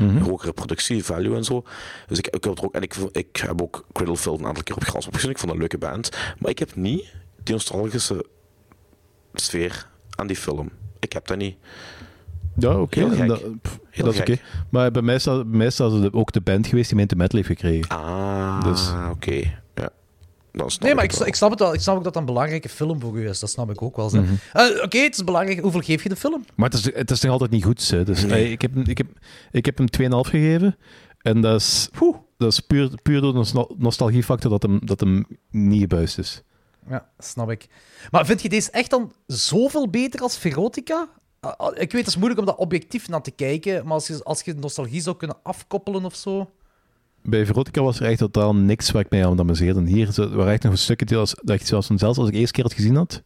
Mhm. 0.00 0.16
Hogere 0.18 0.52
productie, 0.52 1.04
value 1.04 1.36
en 1.36 1.44
zo. 1.44 1.62
Dus 2.06 2.18
ik, 2.18 2.26
ik 2.26 2.44
heb 2.44 2.58
er 2.58 2.64
ook... 2.64 2.74
En 2.74 2.82
ik, 2.82 2.94
ik 3.12 3.36
heb 3.36 3.62
ook 3.62 3.84
Cradle 3.92 4.16
Field 4.16 4.40
een 4.40 4.46
aantal 4.46 4.62
keer 4.62 4.76
op 4.76 4.84
gras 4.84 5.06
opgezien. 5.06 5.30
Ik 5.30 5.38
vond 5.38 5.52
een 5.52 5.58
leuke 5.58 5.78
band. 5.78 6.08
Maar 6.38 6.50
ik 6.50 6.58
heb 6.58 6.74
niet 6.76 7.12
die 7.42 7.54
nostalgische 7.54 8.24
sfeer 9.34 9.86
aan 10.10 10.26
die 10.26 10.36
film. 10.36 10.70
Ik 11.00 11.12
heb 11.12 11.26
dat 11.26 11.36
niet. 11.36 11.56
Ja, 12.56 12.80
oké. 12.80 13.26
Dat, 13.26 13.42
is 13.90 14.18
oké. 14.20 14.36
Maar 14.70 14.90
bij 14.90 15.02
mij 15.02 15.14
is 15.14 15.24
dat, 15.24 15.50
bij 15.50 15.70
mij 15.78 16.08
ook 16.12 16.32
de 16.32 16.40
band 16.40 16.66
geweest 16.66 16.88
die 16.88 16.96
mij 16.96 17.06
de 17.06 17.16
metal 17.16 17.36
heeft 17.36 17.50
gekregen. 17.50 17.88
Ah, 17.88 18.62
Dus- 18.64 18.90
oké. 19.10 19.62
Ja. 19.74 19.88
Dan 20.52 20.70
snap 20.70 20.82
Nee, 20.84 20.94
maar 20.94 21.04
ik, 21.04 21.12
ik 21.12 21.34
snap 21.34 21.50
het 21.50 21.58
wel. 21.58 21.74
Ik 21.74 21.80
snap 21.80 21.96
ook 21.96 22.04
dat 22.04 22.12
dat 22.12 22.22
een 22.22 22.28
belangrijke 22.28 22.68
film 22.68 23.00
voor 23.00 23.18
u 23.18 23.28
is. 23.28 23.38
Dat 23.40 23.50
snap 23.50 23.70
ik 23.70 23.82
ook 23.82 23.96
wel. 23.96 24.10
Mhm. 24.10 24.24
Eh, 24.52 24.82
Oké, 24.82 24.98
het 24.98 25.14
is 25.14 25.24
belangrijk. 25.24 25.60
Hoeveel 25.60 25.80
geef 25.80 26.02
je 26.02 26.08
de 26.08 26.16
film? 26.16 26.44
Maar 26.54 26.68
het 26.70 26.78
is, 26.78 26.94
het 26.94 27.10
is 27.10 27.20
nog 27.20 27.32
altijd 27.32 27.50
niet 27.50 27.64
goed. 27.64 27.88
Hè. 27.90 28.04
Dus, 28.04 28.24
Nee. 28.24 28.44
eh, 28.44 28.50
ik, 28.50 28.62
heb, 28.62 28.74
hem- 28.74 28.84
ik, 28.86 28.98
heb, 28.98 29.06
ik 29.50 29.64
heb 29.66 29.78
hem 29.78 29.86
2,5 29.90 30.30
gegeven. 30.30 30.76
En 31.22 31.40
dat 31.40 31.60
is, 31.60 31.88
dat 32.36 32.52
is 32.52 32.60
puur, 32.60 32.90
puur 33.02 33.20
door 33.20 33.32
de 33.32 33.38
nostal- 33.38 33.74
nostalgiefactor 33.78 34.50
dat 34.50 34.62
hem, 34.62 34.78
dat 34.84 35.00
hem 35.00 35.26
niet 35.50 35.80
gebuist 35.80 36.18
is. 36.18 36.42
Ja, 36.88 37.08
snap 37.18 37.50
ik. 37.50 37.66
Maar 38.10 38.26
vind 38.26 38.42
je 38.42 38.48
deze 38.48 38.70
echt 38.70 38.90
dan 38.90 39.12
zoveel 39.26 39.88
beter 39.90 40.20
als 40.20 40.38
Verotica? 40.38 41.08
Ah, 41.40 41.52
ah, 41.56 41.72
Ik 41.72 41.92
weet, 41.92 42.00
het 42.00 42.06
is 42.06 42.16
moeilijk 42.16 42.40
om 42.40 42.46
dat 42.46 42.56
objectief 42.56 43.08
naar 43.08 43.22
te 43.22 43.30
kijken, 43.30 43.84
maar 43.84 43.92
als 43.92 44.06
je, 44.06 44.24
als 44.24 44.42
je 44.42 44.54
nostalgie 44.54 45.00
zou 45.00 45.16
kunnen 45.16 45.36
afkoppelen 45.42 46.04
of 46.04 46.14
zo... 46.14 46.50
Bij 47.22 47.46
Verotica 47.46 47.82
was 47.82 48.00
er 48.00 48.06
echt 48.06 48.18
totaal 48.18 48.54
niks 48.54 48.90
waar 48.90 49.02
ik 49.02 49.10
mij 49.10 49.26
aan 49.26 49.40
amuseerde. 49.40 49.80
En 49.80 49.86
hier 49.86 50.12
waren 50.16 50.52
echt 50.52 50.62
nog 50.62 50.78
stukken 50.78 51.06
die 51.06 51.16
als, 51.16 51.34
dat 51.42 51.60
ik 51.60 51.66
zelfs, 51.66 51.90
als 52.00 52.28
ik 52.28 52.34
eerst 52.34 52.52
keer 52.52 52.64
had 52.64 52.72
gezien 52.72 52.96
had, 52.96 53.22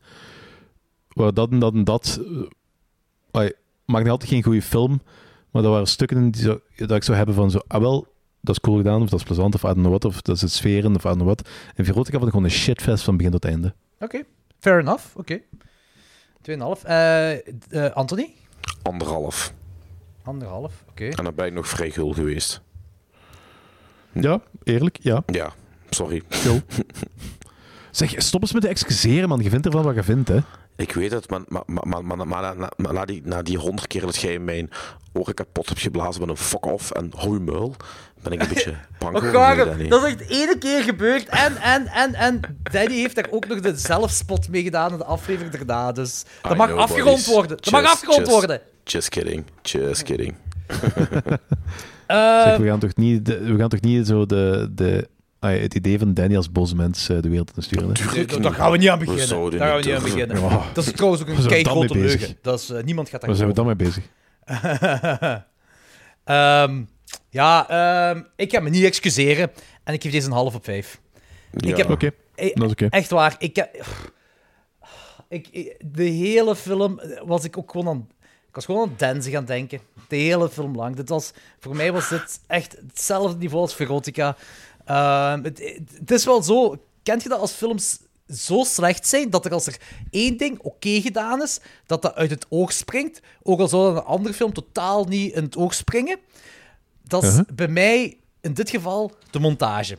waar 1.09 1.35
dat 1.35 1.51
en 1.51 1.59
dat 1.59 1.75
en 1.75 1.85
dat... 1.85 2.21
eh, 3.33 3.51
maakt 3.85 4.05
nog 4.05 4.13
altijd 4.13 4.31
geen 4.31 4.43
goede 4.43 4.63
film, 4.63 5.01
maar 5.51 5.65
er 5.65 5.71
waren 5.71 5.87
stukken 5.87 6.31
die 6.31 6.47
dat 6.77 6.91
ik 6.91 7.03
zou 7.03 7.17
hebben 7.17 7.35
van 7.35 7.51
zo, 7.51 7.59
ah 7.67 7.81
wel, 7.81 8.07
dat 8.49 8.57
is 8.57 8.63
cool 8.63 8.77
gedaan, 8.77 9.03
of 9.03 9.09
dat 9.09 9.19
is 9.19 9.25
plezant, 9.25 9.55
of 9.55 9.63
I 9.63 9.67
don't 9.67 9.79
know 9.79 9.91
what, 9.91 10.05
of 10.05 10.23
dat 10.23 10.37
is 10.37 10.43
het 10.43 10.53
sferen, 10.53 10.95
of 10.95 11.05
I 11.05 11.09
don't 11.09 11.17
know 11.17 11.27
what. 11.27 11.49
En 11.75 11.85
Verotica 11.85 12.17
vond 12.17 12.27
ik 12.27 12.35
gewoon 12.35 12.45
een 12.45 12.57
shitfest 12.57 13.05
van 13.05 13.17
begin 13.17 13.33
tot 13.33 13.45
einde. 13.45 13.75
Oké, 14.01 14.23
fair 14.59 14.79
enough. 14.81 15.05
Oké. 15.17 15.41
2,5. 16.51 16.83
Eh 16.83 17.33
eh, 17.33 17.93
Anthony? 17.93 18.35
Anderhalf. 18.83 19.53
Anderhalf, 20.23 20.85
oké. 20.91 21.09
En 21.09 21.25
dan 21.25 21.35
ben 21.35 21.47
ik 21.47 21.53
nog 21.53 21.69
vrij 21.69 21.91
gul 21.91 22.13
geweest. 22.13 22.63
Ja, 24.13 24.41
eerlijk, 24.63 24.99
ja. 25.01 25.23
Ja, 25.27 25.53
sorry. 25.91 26.23
Zeg, 27.91 28.15
stop 28.17 28.41
eens 28.41 28.53
met 28.53 28.63
te 28.63 28.69
excuseren, 28.69 29.29
man. 29.29 29.43
Je 29.43 29.51
vindt 29.51 29.67
ervan 29.67 29.83
wat 29.83 29.95
je 29.95 30.03
vindt, 30.03 30.29
hè. 30.29 30.39
Ik 30.77 30.93
weet 30.93 31.11
het, 31.11 31.31
maar, 31.31 31.41
maar, 31.49 31.63
maar, 31.67 31.89
maar, 31.89 32.17
maar, 32.17 32.27
maar, 32.27 32.57
na, 32.57 32.71
maar 32.77 32.93
na, 32.93 33.05
die, 33.05 33.23
na 33.25 33.43
die 33.43 33.59
honderd 33.59 33.87
keer 33.87 34.01
dat 34.01 34.17
jij 34.17 34.39
mijn 34.39 34.71
oren 35.13 35.35
kapot 35.35 35.69
hebt 35.69 35.81
geblazen 35.81 36.21
met 36.21 36.31
een 36.31 36.37
fuck 36.37 36.67
off 36.67 36.91
en 36.91 37.13
hou 37.17 37.33
je 37.33 37.41
muil, 37.41 37.75
ben 38.23 38.33
ik 38.33 38.43
een 38.43 38.49
beetje 38.49 38.75
Oh, 39.05 39.13
dat 39.89 40.05
is 40.07 40.13
echt 40.13 40.27
één 40.31 40.59
keer 40.59 40.83
gebeurd. 40.83 41.29
En, 41.29 41.57
en, 41.57 41.87
en, 41.87 42.15
en 42.15 42.41
Danny 42.63 42.95
heeft 42.95 43.15
daar 43.15 43.27
ook 43.31 43.47
nog 43.49 43.61
de 43.61 43.77
zelfspot 43.77 44.49
mee 44.49 44.63
gedaan 44.63 44.93
in 44.93 44.99
de 44.99 45.05
aflevering 45.05 45.55
daarna. 45.55 45.93
Dus 45.93 46.25
dat 46.43 46.53
I 46.53 46.55
mag 46.55 46.67
know, 46.67 46.81
afgerond 46.81 47.15
boys. 47.15 47.27
worden. 47.27 47.57
Dat 47.57 47.71
mag 47.71 47.81
Just- 47.81 47.93
afgerond 47.93 48.19
just- 48.19 48.31
worden. 48.31 48.61
Just 48.85 49.09
kidding, 49.09 49.45
just 49.63 50.03
kidding. 50.03 50.35
Eh, 52.07 52.43
Zeg, 52.45 52.57
we 52.57 52.67
gaan 52.67 52.79
toch 52.79 52.97
niet, 52.97 53.27
de- 53.27 53.39
we 53.41 53.59
gaan 53.59 53.69
toch 53.69 53.81
niet 53.81 54.07
zo 54.07 54.27
de, 54.27 54.69
de, 54.75 55.09
ah, 55.39 55.61
het 55.61 55.75
idee 55.75 55.99
van 55.99 56.15
Danny 56.15 56.37
als 56.37 56.53
boze 56.53 56.75
mens 56.77 57.09
eh, 57.09 57.17
de 57.21 57.29
wereld 57.29 57.51
in 57.57 57.63
sturen? 57.63 57.93
Tuurlijk 57.93 58.43
daar 58.43 58.53
gaan 58.55 58.71
we 58.71 58.77
niet 58.79 58.89
aan 58.89 58.99
beginnen. 58.99 59.51
Daar 59.59 59.69
gaan 59.69 59.77
we 59.79 59.85
niet 59.85 59.95
aan 59.95 60.03
beginnen. 60.03 60.41
Ja. 60.41 60.63
Dat 60.75 60.87
is 60.87 60.93
trouwens 60.93 61.23
ook 61.23 61.29
een 61.29 61.47
keigrote 61.47 61.99
leugen. 61.99 62.37
Dat 62.43 62.61
is, 62.61 62.71
eh, 62.71 62.83
niemand 62.83 63.09
gaat 63.09 63.21
dat 63.21 63.29
Waar 63.29 63.39
zijn 63.39 63.49
we 63.49 63.55
dan 63.55 63.67
mee 63.67 63.77
bezig? 63.77 64.05
Ehm, 66.25 66.83
ja, 67.31 67.69
ehm, 67.69 68.23
ik 68.37 68.53
ga 68.53 68.61
me 68.61 68.71
niet 68.71 68.85
excuseren. 68.85 69.51
En 69.85 69.95
ik 69.95 70.03
geef 70.03 70.13
deze 70.13 70.27
een 70.27 70.33
half 70.33 70.55
op 70.55 70.65
vijf. 70.65 71.01
Ja. 71.53 71.69
Ik 71.71 71.77
heb, 71.77 71.91
Oké, 71.91 72.11
dat 72.35 72.65
is 72.67 72.71
oké. 72.71 72.87
Echt 72.91 73.11
waar. 73.11 73.35
Ik, 73.39 73.57
heb- 73.57 73.77
ik, 75.29 75.49
ik- 75.51 75.77
de 75.95 76.03
hele 76.03 76.57
film 76.57 77.01
was 77.25 77.45
ik 77.45 77.59
ook 77.59 77.71
gewoon 77.71 77.89
aan... 77.89 78.09
Ik 78.49 78.55
was 78.55 78.65
gewoon 78.65 78.89
aan 78.89 78.95
dansen 78.97 79.33
gaan 79.33 79.45
denken. 79.45 79.81
De 80.09 80.17
hele 80.17 80.49
film 80.49 80.77
lang. 80.77 80.97
Dit 80.97 81.09
was, 81.09 81.31
voor 81.59 81.77
mij 81.77 81.93
was 81.93 82.09
dit 82.09 82.41
echt 82.47 82.77
hetzelfde 82.87 83.39
niveau 83.39 83.63
als 83.63 83.75
Verotica. 83.75 84.37
Ehm, 84.85 85.43
het, 85.45 86.11
is 86.11 86.25
wel 86.25 86.43
zo. 86.43 86.77
Kent 87.03 87.23
je 87.23 87.29
dat 87.29 87.41
als 87.41 87.53
films 87.53 87.99
zo 88.29 88.63
slecht 88.65 89.07
zijn 89.07 89.31
dat 89.31 89.45
er 89.45 89.53
als 89.53 89.67
er 89.67 89.77
één 90.11 90.37
ding 90.37 90.59
oké 90.59 91.01
gedaan 91.01 91.43
is, 91.43 91.61
dat 91.87 92.03
dat 92.03 92.15
uit 92.15 92.31
het 92.31 92.47
oog 92.49 92.73
springt, 92.73 93.21
ook 93.43 93.61
al 93.61 93.69
zou 93.69 93.95
dat 93.95 94.03
een 94.03 94.09
andere 94.09 94.35
film 94.35 94.53
totaal 94.53 95.05
niet 95.05 95.33
in 95.35 95.43
het 95.43 95.57
oog 95.57 95.75
springen? 95.75 96.19
Dat 97.09 97.23
is 97.23 97.29
Uh-huh. 97.29 97.45
bij 97.55 97.69
mij 97.69 98.17
in 98.41 98.55
dit 98.55 98.71
geval 98.71 99.13
de 99.31 99.39
montage. 99.39 99.99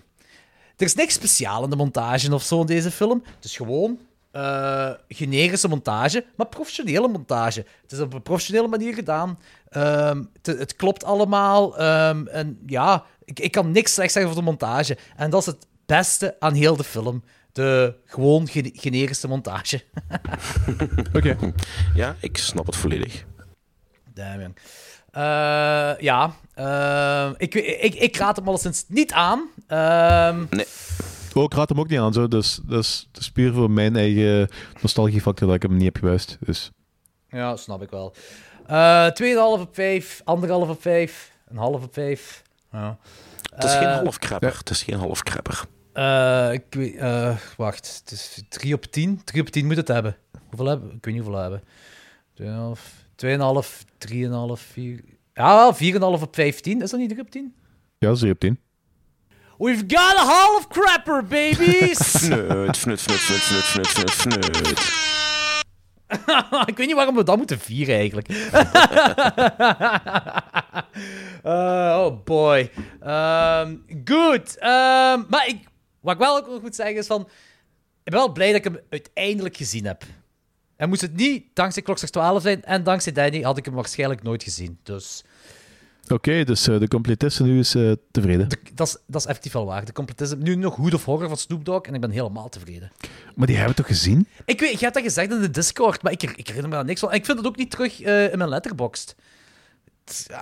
Er 0.77 0.85
is 0.85 0.95
niks 0.95 1.13
speciaal 1.13 1.63
in 1.63 1.69
de 1.69 1.75
montage 1.75 2.33
of 2.33 2.43
zo 2.43 2.59
in 2.59 2.65
deze 2.65 2.91
film. 2.91 3.23
Het 3.35 3.45
is 3.45 3.55
gewoon 3.55 3.99
eh, 4.31 4.91
generische 5.07 5.67
montage, 5.67 6.25
maar 6.35 6.47
professionele 6.47 7.07
montage. 7.07 7.65
Het 7.81 7.91
is 7.91 7.99
op 7.99 8.13
een 8.13 8.21
professionele 8.21 8.67
manier 8.67 8.93
gedaan. 8.93 9.39
Ehm, 9.69 10.23
het, 10.41 10.45
het 10.59 10.75
klopt 10.75 11.03
allemaal. 11.03 11.77
ehm, 11.77 12.27
en 12.27 12.59
ja, 12.65 13.03
ik, 13.25 13.39
ik 13.39 13.51
kan 13.51 13.71
niks 13.71 13.93
slecht 13.93 14.11
zeggen 14.11 14.31
over 14.31 14.43
de 14.43 14.49
montage. 14.49 14.97
En 15.15 15.29
dat 15.29 15.39
is 15.39 15.45
het 15.45 15.67
beste 15.85 16.35
aan 16.39 16.53
heel 16.53 16.75
de 16.75 16.83
film. 16.83 17.23
De 17.51 17.95
gewoon 18.05 18.47
ge- 18.47 18.71
generische 18.73 19.27
montage. 19.27 19.83
Oké. 21.17 21.37
Ja, 21.95 22.15
ik 22.19 22.37
snap 22.37 22.65
het 22.65 22.75
volledig. 22.75 23.25
Damn, 24.13 24.53
Eh, 25.11 25.91
ja, 25.99 26.33
ehm, 26.53 27.33
ik, 27.37 27.53
ik, 27.55 27.95
ik 27.95 28.17
raad 28.17 28.35
hem 28.35 28.47
alleszins 28.47 28.85
niet 28.87 29.11
aan. 29.13 29.49
Ehm, 29.67 30.45
Oh, 31.33 31.43
ik 31.43 31.53
raad 31.53 31.69
hem 31.69 31.79
ook 31.79 31.87
niet 31.87 31.99
aan, 31.99 32.13
zo. 32.13 32.27
Dus, 32.27 32.59
dus 32.63 33.09
is 33.13 33.31
puur 33.31 33.53
voor 33.53 33.71
mijn 33.71 33.95
eigen 33.95 34.49
nostalgiefactor 34.81 35.47
dat 35.47 35.55
ik 35.55 35.61
hem 35.61 35.73
niet 35.75 35.83
heb 35.83 35.97
geweest. 35.97 36.37
Dus. 36.39 36.71
Ja, 37.29 37.55
snap 37.55 37.81
ik 37.81 37.89
wel. 37.89 38.13
Eh 38.65 39.07
2,5 39.13 39.61
op 39.61 39.69
5, 39.75 40.21
1,5 40.25 40.69
op 40.69 40.81
5, 40.81 41.31
een 41.47 41.57
half 41.57 41.83
op 41.83 41.93
5. 41.93 42.41
Ja. 42.71 42.97
Het 43.55 43.63
is 43.63 43.71
geen 43.73 43.87
Eh, 43.87 43.95
half 43.95 44.17
krapper. 44.17 44.57
Het 44.57 44.69
is 44.69 44.83
geen 44.83 44.95
half 44.99 45.23
krapper. 45.23 45.63
eh, 45.93 46.49
ik 46.53 46.63
weet, 46.69 46.95
eh, 46.95 47.35
wacht, 47.57 48.01
het 48.03 48.11
is 48.11 48.43
3 48.49 48.73
op 48.73 48.83
10. 48.85 49.21
3 49.23 49.41
op 49.41 49.47
10 49.49 49.65
moet 49.65 49.75
het 49.75 49.87
hebben. 49.87 50.15
Hoeveel 50.47 50.65
hebben? 50.65 50.91
Ik 50.95 51.05
weet 51.05 51.13
niet 51.13 51.23
hoeveel 51.23 51.41
hebben. 51.41 51.63
2,5, 52.33 53.07
2,5, 53.25 53.85
3,5, 53.97 54.61
4. 54.71 54.99
Ja, 55.33 55.75
4,5 55.75 55.99
op 55.99 56.35
15. 56.35 56.81
Is 56.81 56.89
dat 56.89 56.99
niet 56.99 57.09
3 57.09 57.21
op 57.21 57.31
10? 57.31 57.53
Ja, 57.97 58.13
3 58.13 58.31
op 58.31 58.39
10. 58.39 58.59
We've 59.57 59.83
got 59.87 60.15
a 60.15 60.25
half 60.25 60.67
crapper, 60.67 61.23
babies! 61.23 61.97
Fnut, 62.17 62.77
fnut, 62.77 63.01
fnut, 63.01 63.19
fnut, 63.19 63.63
fnut, 63.63 63.87
fnut, 63.87 64.11
fnut, 64.11 64.45
fnut. 64.45 65.07
ik 66.69 66.77
weet 66.77 66.87
niet 66.87 66.95
waarom 66.95 67.15
we 67.15 67.23
dat 67.23 67.37
moeten 67.37 67.59
vieren 67.59 67.95
eigenlijk. 67.95 68.27
Eh, 71.43 72.03
oh 72.05 72.23
boy. 72.23 72.71
Ehm, 72.99 73.75
Goed. 74.05 74.57
Ehm, 74.57 75.21
maar 75.29 75.47
ik, 75.47 75.57
wat 75.99 76.13
ik 76.13 76.19
wel 76.19 76.37
ook 76.37 76.47
nog 76.47 76.61
moet 76.61 76.75
zeggen 76.75 76.95
is 76.95 77.07
van... 77.07 77.21
Ik 78.03 78.11
ben 78.11 78.19
wel 78.19 78.31
blij 78.31 78.47
dat 78.47 78.55
ik 78.55 78.63
hem 78.63 78.79
uiteindelijk 78.89 79.57
gezien 79.57 79.85
heb. 79.85 80.03
En 80.79 80.89
moest 80.89 81.01
het 81.01 81.15
niet 81.15 81.43
dankzij 81.53 81.81
Klokslag 81.81 82.09
12 82.09 82.41
zijn 82.41 82.63
en 82.63 82.83
dankzij 82.83 83.11
Danny 83.11 83.41
had 83.41 83.57
ik 83.57 83.65
hem 83.65 83.73
waarschijnlijk 83.73 84.23
nooit 84.23 84.43
gezien. 84.43 84.77
Dus 84.83 85.23
Oké, 86.07 86.43
dus 86.43 86.67
eh, 86.67 86.79
de 86.79 86.87
completiste 86.87 87.43
nu 87.43 87.59
is 87.59 87.75
eh, 87.75 87.91
tevreden. 88.11 88.47
dat 88.73 88.87
is, 88.87 88.97
dat 89.07 89.21
is 89.21 89.27
effectief 89.27 89.51
wel 89.51 89.65
waar. 89.65 89.85
De 89.85 89.91
completisme. 89.91 90.43
Nu 90.43 90.55
nog 90.55 90.75
Hood 90.75 90.93
of 90.93 91.05
Horror 91.05 91.27
van 91.27 91.37
Snoop 91.37 91.65
Dogg 91.65 91.81
en 91.81 91.93
ik 91.93 92.01
ben 92.01 92.09
helemaal 92.09 92.49
tevreden. 92.49 92.91
Maar 93.35 93.47
die 93.47 93.55
hebben 93.55 93.75
we 93.75 93.81
toch 93.81 93.91
gezien? 93.91 94.27
Ik 94.45 94.59
weet, 94.59 94.71
je 94.71 94.79
hebt 94.79 94.93
dat 94.93 95.03
gezegd 95.03 95.31
in 95.31 95.41
de 95.41 95.49
Discord, 95.49 96.03
maar 96.03 96.11
ik, 96.11 96.23
ik 96.23 96.47
herinner 96.47 96.69
me 96.69 96.75
daar 96.75 96.85
niks 96.85 96.99
van. 96.99 97.09
En 97.09 97.15
ik 97.15 97.25
vind 97.25 97.37
het 97.37 97.47
ook 97.47 97.57
niet 97.57 97.71
terug 97.71 98.01
eh, 98.01 98.31
in 98.31 98.37
mijn 98.37 98.49
letterboxd. 98.49 99.15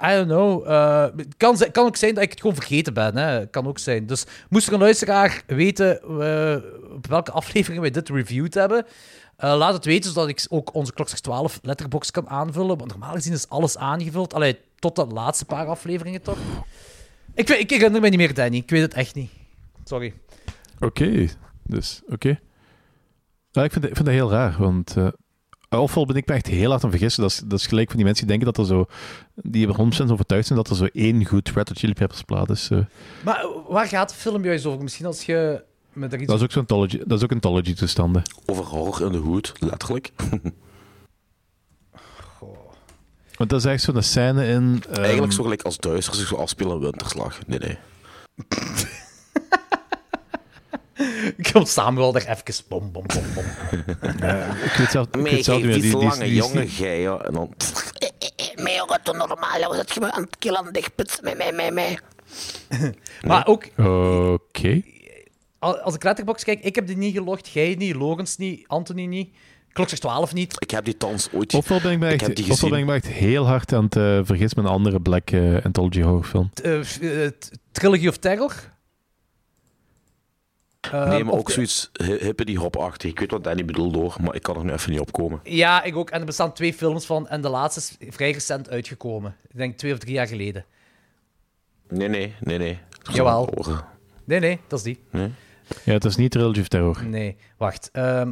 I 0.04 0.16
don't 0.16 0.28
know. 0.28 0.68
het 1.18 1.38
kan, 1.38 1.58
kan 1.72 1.86
ook 1.86 1.96
zijn 1.96 2.14
dat 2.14 2.24
ik 2.24 2.30
het 2.30 2.40
gewoon 2.42 2.56
vergeten 2.56 2.94
ben. 2.94 3.18
Hè. 3.18 3.48
Kan 3.48 3.68
ook 3.68 3.80
zijn. 3.80 4.06
Dus 4.06 4.26
moest 4.50 4.68
er 4.68 4.74
een 4.74 4.80
luisteraar 4.80 5.44
weten 5.48 6.04
op 6.96 7.08
welke 7.08 7.32
aflevering 7.32 7.82
wij 7.82 7.92
dit 7.92 8.10
reviewed 8.10 8.54
hebben, 8.54 8.86
laat 9.38 9.74
het 9.74 9.86
weten, 9.86 10.12
zodat 10.12 10.30
ik 10.30 10.46
ook 10.50 10.74
onze 10.74 10.94
Klokslag 10.94 11.20
12 11.20 11.60
letterbox 11.62 12.12
kan 12.12 12.30
aanvullen. 12.30 12.78
Want 12.78 12.90
normaal 12.90 13.14
gezien 13.14 13.34
is 13.34 13.50
alles 13.50 13.78
aangevuld. 13.78 14.34
Allee, 14.34 14.58
tot 14.80 14.96
de 14.96 15.06
laatste 15.06 15.46
paar 15.46 15.66
afleveringen 15.68 16.22
toch? 16.22 16.38
Ik, 17.34 17.48
weet, 17.48 17.60
ik 17.60 17.70
herinner 17.70 18.02
me 18.02 18.10
niet 18.10 18.18
meer, 18.20 18.34
Danny. 18.34 18.58
Ik 18.58 18.70
weet 18.70 18.82
het 18.82 18.94
echt 18.94 19.16
niet. 19.16 19.32
Sorry. 19.84 20.14
Oké, 20.80 21.28
dus 21.64 22.02
oké. 22.10 22.30
Ik, 22.30 23.72
vind, 23.72 23.74
dat- 23.74 23.90
ik 23.90 23.96
vind 23.96 24.06
dat 24.06 24.16
heel 24.16 24.30
raar, 24.32 24.56
want... 24.60 24.98
eh 24.98 25.08
ofwel 25.70 26.06
ben 26.06 26.16
ik 26.16 26.28
me 26.28 26.34
echt 26.34 26.48
heel 26.48 26.70
hard 26.70 26.84
aan 26.84 26.90
vergissen. 26.90 27.22
Dat 27.22 27.32
is, 27.32 27.42
dat 27.46 27.60
is 27.60 27.68
gelijk 27.68 27.88
van 27.88 27.96
die 27.96 28.06
mensen 28.06 28.28
die 28.28 28.38
denken 28.38 28.54
dat 28.54 28.66
er 28.68 28.74
zo... 28.76 28.86
Die 29.36 29.68
er 29.68 29.74
100% 30.08 30.12
overtuigd 30.12 30.48
zijn 30.48 30.60
dat 30.60 30.70
er 30.70 30.76
zo 30.76 30.86
één 30.86 31.26
goed 31.26 31.50
Red 31.50 31.68
Hot 31.68 31.78
Chili 31.78 31.94
Peppers 31.94 32.22
plaat 32.22 32.50
is. 32.50 32.70
eh. 32.70 32.80
Maar 33.24 33.40
eh, 33.40 33.48
waar 33.68 33.88
gaat 33.88 34.10
de 34.10 34.16
film 34.16 34.44
juist 34.44 34.66
over? 34.66 34.84
Misschien 34.84 35.06
als 35.06 35.24
je 35.26 35.64
me 35.98 36.18
iets 36.18 36.26
dat 36.26 36.36
is 36.36 36.43
ook 36.43 36.52
zo'n 36.52 36.62
anthology, 36.62 36.98
dat 37.06 37.18
is 37.18 37.24
ook 37.24 37.32
anthology 37.32 37.74
toestanden. 37.74 38.24
Over 38.45 38.64
horror 38.64 39.06
in 39.06 39.12
de 39.12 39.18
hoed, 39.18 39.54
letterlijk. 39.60 40.12
Want 43.38 43.50
dat 43.50 43.60
is 43.60 43.66
echt 43.66 43.84
zo'n 43.84 44.02
scène 44.02 44.48
in... 44.48 44.84
ehm, 44.89 45.02
Eigenlijk 45.04 45.34
zo 45.34 45.43
gelijk 45.43 45.62
als 45.62 45.78
Duitsers 45.78 46.18
zich 46.18 46.28
zo 46.28 46.36
afspelen 46.36 46.76
in 46.76 46.82
winterslag. 46.82 47.39
Nee, 47.48 47.60
nee. 47.60 47.78
Ik 51.38 51.50
kom 51.54 51.66
Samuel 51.66 52.16
er 52.16 52.28
even 52.28 52.64
bom, 52.68 52.91
bom, 52.91 53.04
bom, 53.14 53.24
bom. 53.34 53.43
Ik 54.66 54.74
weet 54.78 54.91
zelf, 54.91 55.08
ik 55.12 55.22
weet 55.22 55.43
zelf 55.45 55.58
niet 55.58 55.66
meer. 55.68 55.82
Die, 55.82 55.91
die, 55.91 55.98
lange 55.98 56.24
die, 56.24 56.24
die, 56.24 56.34
jongen, 56.34 57.00
ja. 57.00 57.18
En 57.18 57.34
dan... 57.34 57.54
Mij 58.56 58.82
ook 58.82 58.91
het 58.91 59.16
normaal, 59.16 59.68
was 59.68 59.78
het 59.78 59.91
gewoon 59.91 60.12
aan 60.12 60.22
het 60.22 60.38
killen 60.38 60.74
dichtputsen 60.74 61.24
met 61.24 61.38
mij, 61.38 61.52
mij, 61.52 61.72
mij. 61.72 62.00
Maar 63.22 63.48
ook, 63.48 63.66
Oké. 63.78 64.82
Als 65.60 65.95
ik 65.95 66.03
Letterboxd 66.03 66.43
kijk, 66.43 66.64
ik 66.64 66.76
heb 66.76 66.88
die 66.88 66.97
niet 66.97 67.16
gelogd, 67.16 67.47
jij 67.49 67.76
niet, 67.78 67.95
Logans 67.95 68.38
niet, 68.38 68.68
Anthony 68.68 69.05
niet, 69.05 69.36
Klokslag 69.74 69.99
12 69.99 70.34
niet. 70.34 70.55
Ik 70.60 70.72
heb 70.72 70.86
die 70.86 70.97
thans 70.97 71.30
ooit... 71.32 71.53
Ofwel 71.53 71.82
ben 71.82 71.91
ik 71.91 71.99
me 71.99 72.05
Ik 72.10 72.20
heb 72.20 72.30
echt, 72.30 72.38
die 72.38 72.51
ofwel 72.51 72.70
ben 72.70 72.80
ik 72.80 72.86
me 72.86 72.93
echt 72.93 73.08
heel 73.08 73.45
hard 73.47 73.74
aan 73.74 73.84
het 73.84 73.95
eh, 73.95 74.20
vergissen 74.24 74.62
met 74.62 74.66
een 74.72 74.78
andere 74.78 75.01
black 75.01 75.30
eh, 75.32 75.66
anthology 75.66 76.01
horrorfilm. 76.01 76.49
T- 76.53 77.51
Trilogy 77.72 78.08
of 78.08 78.18
Terror. 78.18 78.53
Nee, 80.91 81.24
maar 81.24 81.34
ook 81.34 81.45
de- 81.47 81.51
zoiets 81.53 81.89
hi- 82.03 82.18
hippity 82.18 82.55
hop-achtig. 82.55 83.12
Ik 83.12 83.20
weet 83.20 83.32
wat 83.32 83.43
Danny 83.43 83.66
bedoelt 83.66 83.95
hoor, 83.95 84.16
maar 84.22 84.36
ik 84.36 84.43
kan 84.43 84.58
er 84.58 84.66
nu 84.66 84.72
even 84.72 84.91
niet 84.91 84.99
op 84.99 85.12
komen. 85.12 85.39
Ja, 85.43 85.84
ik 85.84 85.95
ook. 85.95 86.10
En 86.10 86.20
er 86.20 86.26
bestaan 86.26 86.53
twee 86.53 86.74
films 86.74 87.05
van. 87.05 87.28
En 87.28 87.41
de 87.41 87.49
laatste 87.49 87.80
is 87.99 88.14
vrij 88.16 88.32
recent 88.32 88.70
uitgekomen. 88.70 89.36
Ik 89.49 89.58
denk 89.58 89.78
twee 89.78 89.93
of 89.93 89.97
drie 89.99 90.14
jaar 90.14 90.28
geleden. 90.28 90.66
Nee, 91.89 92.08
nee, 92.08 92.34
nee, 92.39 92.58
nee. 92.58 92.80
Jawel. 93.14 93.53
Nee, 94.24 94.39
nee, 94.39 94.60
dat 94.68 94.80
is 94.80 94.86
die. 94.86 94.99
Nee? 95.12 95.32
Ja, 95.86 95.93
het 95.93 96.05
is 96.05 96.15
niet 96.15 96.32
Trilogy 96.32 96.59
of 96.59 96.68
Terror. 96.68 97.05
Nee, 97.05 97.38
wacht. 97.57 97.89
Ehm, 97.91 98.32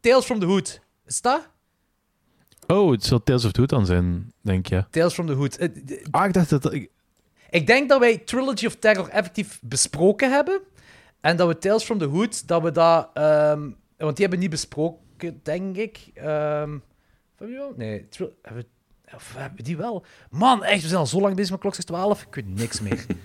Tales 0.00 0.24
from 0.24 0.38
the 0.40 0.46
Hood. 0.46 0.80
Is 1.06 1.20
dat? 1.20 1.48
Oh, 2.66 2.90
het 2.90 3.04
zal 3.04 3.22
Tales 3.22 3.44
of 3.44 3.52
the 3.52 3.58
Hood 3.60 3.70
dan 3.70 3.86
zijn, 3.86 4.32
denk 4.40 4.66
je. 4.66 4.84
Tales 4.90 5.14
from 5.14 5.26
the 5.26 5.32
Hood. 5.32 5.56
Eh, 5.56 5.68
Ah, 6.10 6.26
ik 6.26 6.32
dacht 6.32 6.50
dat... 6.50 6.72
ik- 6.72 6.90
Ik 7.50 7.66
denk 7.66 7.88
dat 7.88 8.00
wij 8.00 8.18
Trilogy 8.18 8.66
of 8.66 8.74
Terror 8.76 9.08
effectief 9.08 9.58
besproken 9.62 10.30
hebben. 10.30 10.60
En 11.20 11.36
dat 11.36 11.48
we 11.48 11.58
Tales 11.58 11.84
from 11.84 11.98
the 11.98 12.04
Hood, 12.04 12.48
dat 12.48 12.62
we 12.62 12.70
dat... 12.70 13.10
ehm, 13.14 13.60
want 13.96 14.16
die 14.16 14.26
hebben 14.26 14.30
we 14.30 14.36
niet 14.36 14.50
besproken, 14.50 15.40
denk 15.42 15.76
ik. 15.76 16.10
Wel? 16.14 17.72
Nee, 17.76 18.06
hebben 18.42 18.64
we, 18.64 18.66
hebben 19.38 19.56
we 19.56 19.62
die 19.62 19.76
wel? 19.76 20.04
Man, 20.30 20.64
echt, 20.64 20.82
we 20.82 20.88
zijn 20.88 21.00
al 21.00 21.06
zo 21.06 21.20
lang 21.20 21.34
bezig 21.36 21.50
met 21.50 21.60
Klokslag 21.60 21.84
12. 21.86 22.22
Ik 22.22 22.34
weet 22.34 22.54
niks 22.58 22.80
meer. 22.80 23.06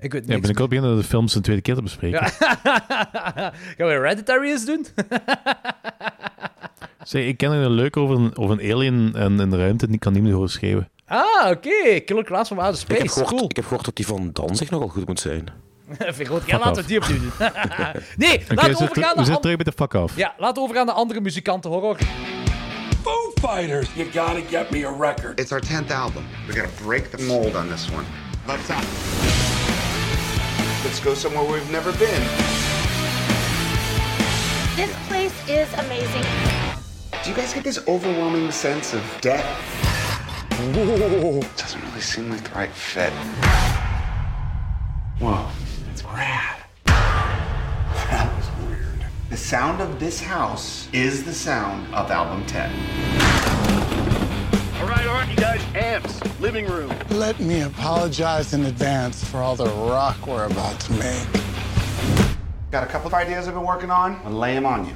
Ik 0.00 0.12
weet 0.12 0.22
Ja, 0.22 0.28
ben 0.28 0.36
ik 0.38 0.46
meer. 0.46 0.60
al 0.60 0.68
beginnen 0.68 0.96
de 0.96 1.02
films 1.04 1.34
een 1.34 1.42
tweede 1.42 1.62
keer 1.62 1.74
te 1.74 1.82
bespreken. 1.82 2.22
Gaan 2.30 3.52
we 3.76 3.84
Hereditary 3.84 4.48
eens 4.50 4.64
doen? 4.64 4.86
Zeg, 7.02 7.24
ik 7.26 7.36
ken 7.36 7.52
er 7.52 7.62
een 7.64 7.70
leuk 7.70 7.96
over 7.96 8.16
een, 8.16 8.36
over 8.36 8.58
een 8.60 8.72
alien 8.72 9.14
en 9.14 9.40
in 9.40 9.50
de 9.50 9.56
ruimte 9.56 9.84
en 9.84 9.90
die 9.90 10.00
kan 10.00 10.12
niemand 10.12 10.34
horen 10.34 10.50
schreeuwen. 10.50 10.88
ah, 11.06 11.50
oké. 11.50 12.00
Killer 12.04 12.24
Clowns 12.24 12.46
from 12.48 12.58
Outer 12.58 12.82
Ik 12.82 12.88
heb, 12.88 12.96
Space. 12.96 13.12
gehoord, 13.12 13.28
Cool. 13.34 13.48
ik 13.50 13.56
heb 13.56 13.64
gehoord 13.64 13.84
dat 13.84 13.96
die 13.96 14.06
van 14.06 14.30
Danzig 14.32 14.70
nogal 14.70 14.88
goed 14.88 15.06
moet 15.06 15.20
zijn. 15.20 15.44
Vind 15.98 16.28
goed. 16.28 16.42
Ja, 16.46 16.58
laten 16.58 16.82
we 16.82 16.88
die 16.88 17.00
opnieuw 17.00 17.18
doen. 17.18 17.30
nee, 17.38 17.48
Oké, 17.48 17.50
laten 18.16 18.46
we 18.46 18.54
we 18.54 18.62
zitten 18.62 18.74
overgaan 18.76 18.94
we 18.94 19.00
naar... 19.00 19.14
zitten 19.16 19.34
an- 19.34 19.40
terug 19.40 19.56
bij 19.56 19.64
de 19.64 19.72
fuck 19.72 19.92
off. 19.94 20.16
Ja, 20.16 20.34
laten 20.38 20.54
we 20.56 20.60
overgaan 20.60 20.86
naar 20.86 20.94
andere 20.94 21.20
muzikanten 21.20 21.70
horror. 21.70 21.96
Foo 23.02 23.48
Fighters, 23.48 23.88
you 23.94 24.08
gotta 24.12 24.40
get 24.50 24.70
me 24.70 24.86
a 24.86 24.96
record. 25.00 25.40
It's 25.40 25.52
our 25.52 25.62
10th 25.62 25.90
album. 25.92 26.22
We 26.46 26.52
gotta 26.52 26.84
break 26.86 27.04
the 27.04 27.24
mold 27.26 27.54
on 27.56 27.68
this 27.68 27.88
one. 27.94 28.04
Let's 28.46 28.68
uh, 28.70 28.76
Let's 30.82 30.98
go 30.98 31.12
somewhere 31.12 31.44
we've 31.44 31.70
never 31.70 31.92
been. 31.92 32.22
This 34.76 34.96
place 35.08 35.48
is 35.48 35.70
amazing. 35.74 36.24
Do 37.22 37.28
you 37.28 37.36
guys 37.36 37.52
get 37.52 37.64
this 37.64 37.86
overwhelming 37.86 38.50
sense 38.50 38.94
of 38.94 39.02
death? 39.20 39.44
Whoa. 40.74 41.40
Doesn't 41.58 41.82
really 41.84 42.00
seem 42.00 42.30
like 42.30 42.42
the 42.44 42.54
right 42.54 42.70
fit. 42.70 43.12
Whoa, 45.20 45.46
that's 45.86 46.02
rad. 46.04 46.62
That 46.86 48.34
was 48.34 48.48
weird. 48.66 49.04
The 49.28 49.36
sound 49.36 49.82
of 49.82 50.00
this 50.00 50.22
house 50.22 50.88
is 50.94 51.24
the 51.24 51.34
sound 51.34 51.94
of 51.94 52.10
album 52.10 52.46
10. 52.46 53.89
All 54.80 54.86
right, 54.86 55.06
all 55.06 55.14
right, 55.14 55.28
you 55.28 55.36
guys, 55.36 55.62
amps, 55.74 56.40
living 56.40 56.66
room. 56.66 56.90
Let 57.10 57.38
me 57.38 57.60
apologize 57.60 58.54
in 58.54 58.64
advance 58.64 59.22
for 59.22 59.36
all 59.36 59.54
the 59.54 59.66
rock 59.66 60.26
we're 60.26 60.46
about 60.46 60.80
to 60.80 60.92
make. 60.94 61.26
Got 62.70 62.84
a 62.84 62.86
couple 62.86 63.08
of 63.08 63.12
ideas 63.12 63.46
I've 63.46 63.52
been 63.52 63.66
working 63.66 63.90
on. 63.90 64.18
I'll 64.24 64.32
lay 64.32 64.54
them 64.54 64.64
on 64.64 64.86
you. 64.86 64.94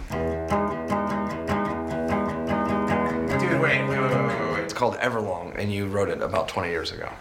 Dude, 3.38 3.60
wait, 3.60 3.86
wait, 3.86 4.00
wait, 4.00 4.10
wait, 4.10 4.26
wait, 4.26 4.52
wait. 4.52 4.64
It's 4.64 4.72
called 4.72 4.96
Everlong, 4.96 5.54
and 5.58 5.70
you 5.70 5.86
wrote 5.86 6.08
it 6.08 6.22
about 6.22 6.48
20 6.48 6.70
years 6.70 6.90
ago. 6.90 7.12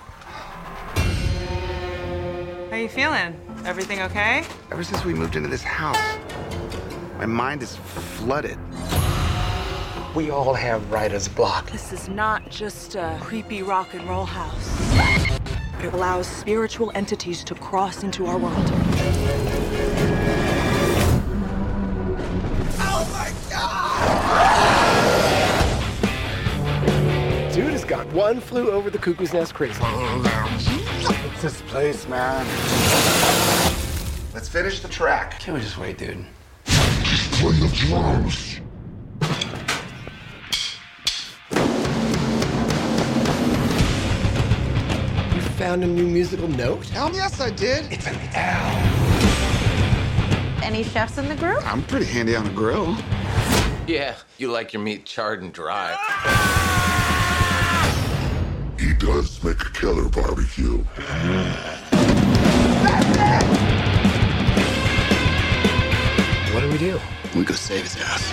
How 2.69 2.77
you 2.77 2.87
feeling? 2.87 3.37
Everything 3.65 4.01
okay? 4.03 4.45
Ever 4.71 4.85
since 4.85 5.03
we 5.03 5.13
moved 5.13 5.35
into 5.35 5.49
this 5.49 5.63
house, 5.63 6.17
my 7.17 7.25
mind 7.25 7.61
is 7.61 7.75
flooded. 7.75 8.57
We 10.15 10.29
all 10.29 10.53
have 10.53 10.91
writer's 10.91 11.27
block. 11.27 11.71
This 11.71 11.91
is 11.91 12.07
not 12.07 12.47
just 12.51 12.93
a 12.93 13.17
creepy 13.19 13.63
rock 13.63 13.95
and 13.95 14.07
roll 14.07 14.25
house. 14.25 14.79
It 15.83 15.91
allows 15.91 16.27
spiritual 16.27 16.91
entities 16.93 17.43
to 17.45 17.55
cross 17.55 18.03
into 18.03 18.27
our 18.27 18.37
world. 18.37 18.71
Oh 22.77 23.09
my 23.11 23.31
god! 23.49 23.93
Dude 27.51 27.71
has 27.71 27.83
got 27.83 28.05
one 28.13 28.39
flew 28.39 28.69
over 28.69 28.91
the 28.91 28.99
cuckoo's 28.99 29.33
nest 29.33 29.55
crazy. 29.55 29.81
It's 29.81 31.41
this 31.41 31.63
place, 31.63 32.07
man. 32.07 32.45
Let's 34.31 34.47
finish 34.47 34.79
the 34.81 34.89
track. 34.89 35.39
Can't 35.39 35.57
we 35.57 35.63
just 35.63 35.79
wait, 35.79 35.97
dude? 35.97 36.23
Just 36.65 37.31
Play 37.31 37.53
the 37.53 37.67
drums. 37.75 38.59
Found 45.73 45.83
a 45.83 45.87
new 45.87 46.05
musical 46.05 46.47
note? 46.49 46.87
Hell 46.89 47.11
yes, 47.15 47.41
I 47.41 47.49
did. 47.49 47.91
It's 47.91 48.05
an 48.05 48.15
L. 48.35 48.69
Any 50.61 50.83
chefs 50.83 51.17
in 51.17 51.27
the 51.27 51.35
group? 51.35 51.65
I'm 51.65 51.81
pretty 51.81 52.05
handy 52.05 52.35
on 52.35 52.45
a 52.45 52.51
grill. 52.51 52.95
Yeah, 53.87 54.13
you 54.37 54.51
like 54.51 54.71
your 54.71 54.83
meat 54.83 55.03
charred 55.03 55.41
and 55.41 55.51
dry. 55.51 55.97
He 58.79 58.93
does 58.93 59.43
make 59.43 59.61
a 59.61 59.71
killer 59.71 60.07
barbecue. 60.09 60.77
What 66.53 66.61
do 66.61 66.69
we 66.69 66.77
do? 66.77 66.99
We 67.35 67.45
go 67.45 67.55
save 67.55 67.81
his 67.81 67.97
ass. 67.99 68.31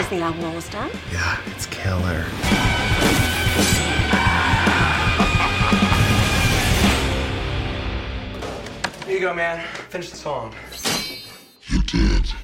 Is 0.00 0.08
the 0.08 0.18
album 0.18 0.44
almost 0.44 0.72
done? 0.72 0.90
Yeah, 1.12 1.40
it's 1.46 1.66
killer. 1.66 3.43
Here 9.14 9.22
you 9.22 9.28
go, 9.28 9.36
man. 9.36 9.60
Finish 9.90 10.10
the 10.10 10.16
song. 10.16 10.52
You 11.60 11.80
did. 11.84 12.34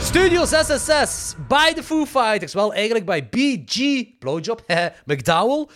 Studios 0.00 0.50
SSS 0.50 1.34
bij 1.48 1.74
de 1.74 1.82
Foo 1.82 2.06
Fighters. 2.06 2.54
Wel, 2.54 2.72
eigenlijk 2.72 3.06
bij 3.06 3.28
BG, 3.28 4.04
Blowjob, 4.18 4.62
McDowell. 5.04 5.66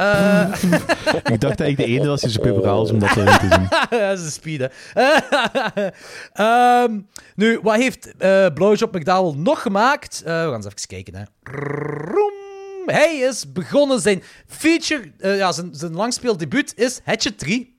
Uh, 0.00 0.54
ik 1.32 1.40
dacht 1.40 1.58
dat 1.58 1.66
ik 1.66 1.76
de 1.76 1.84
ene 1.84 2.06
was 2.06 2.20
die 2.20 2.30
zo 2.30 2.40
puberaal 2.40 2.84
is 2.84 2.90
om 2.90 2.98
dat 2.98 3.16
erin 3.16 3.38
te 3.38 3.48
zien. 3.50 3.68
dat 4.08 4.18
is 4.18 4.24
een 4.24 4.30
speed, 4.30 4.70
hè. 4.92 6.82
um, 6.84 7.08
nu, 7.34 7.60
wat 7.62 7.74
heeft 7.74 8.12
uh, 8.18 8.46
Blowjob 8.54 8.94
McDowell 8.94 9.34
nog 9.36 9.62
gemaakt? 9.62 10.22
Uh, 10.26 10.26
we 10.26 10.32
gaan 10.32 10.54
eens 10.54 10.66
even 10.66 10.86
kijken, 10.86 11.14
hè. 11.14 11.22
Roem. 11.42 12.41
Hij 12.86 13.16
is 13.16 13.52
begonnen 13.52 14.00
zijn 14.00 14.22
feature, 14.46 15.12
ja, 15.18 15.52
zijn, 15.52 15.74
zijn 15.74 15.94
langspeeldebuut 15.94 16.72
is 16.76 17.00
Hatchet 17.04 17.38
3. 17.38 17.72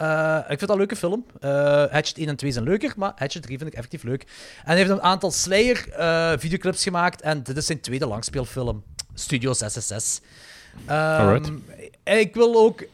Uh, 0.00 0.38
ik 0.38 0.46
vind 0.46 0.60
dat 0.60 0.70
een 0.70 0.76
leuke 0.76 0.96
film. 0.96 1.26
Uh, 1.40 1.50
Hatchet 1.90 2.16
1 2.16 2.28
en 2.28 2.36
2 2.36 2.52
zijn 2.52 2.64
leuker, 2.64 2.92
maar 2.96 3.12
Hatchet 3.16 3.42
3 3.42 3.58
vind 3.58 3.70
ik 3.70 3.76
effectief 3.76 4.02
leuk. 4.02 4.22
En 4.22 4.28
hij 4.64 4.76
heeft 4.76 4.90
een 4.90 5.02
aantal 5.02 5.30
Slayer 5.30 5.86
uh, 5.98 6.32
videoclips 6.38 6.82
gemaakt 6.82 7.20
en 7.20 7.42
dit 7.42 7.56
is 7.56 7.66
zijn 7.66 7.80
tweede 7.80 8.06
langspeelfilm. 8.06 8.84
Studios 9.14 9.58
SSS. 9.58 10.20
Um, 10.90 11.64
ik 12.04 12.34
wil 12.34 12.56
ook 12.56 12.84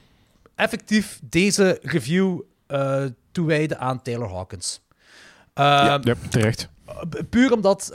effectief 0.54 1.20
deze 1.22 1.78
review 1.82 2.40
toewijden 3.32 3.78
aan 3.78 4.02
Taylor 4.02 4.30
Hawkins. 4.30 4.80
ja, 5.54 6.00
ja, 6.02 6.14
terecht. 6.30 6.68
Puur 7.30 7.52
omdat... 7.52 7.90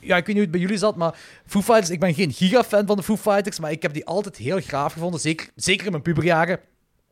ja, 0.00 0.16
ik 0.16 0.26
weet 0.26 0.26
niet 0.26 0.34
hoe 0.34 0.42
het 0.42 0.50
bij 0.50 0.60
jullie 0.60 0.78
zat, 0.78 0.96
maar 0.96 1.18
Foo 1.46 1.62
Fighters... 1.62 1.90
Ik 1.90 2.00
ben 2.00 2.14
geen 2.14 2.32
gigafan 2.32 2.86
van 2.86 2.96
de 2.96 3.02
Foo 3.02 3.16
Fighters, 3.16 3.58
maar 3.58 3.70
ik 3.70 3.82
heb 3.82 3.92
die 3.92 4.06
altijd 4.06 4.36
heel 4.36 4.60
gaaf 4.60 4.92
gevonden. 4.92 5.20
Zeker, 5.20 5.48
zeker 5.54 5.84
in 5.84 5.90
mijn 5.90 6.02
puberjaren. 6.02 6.60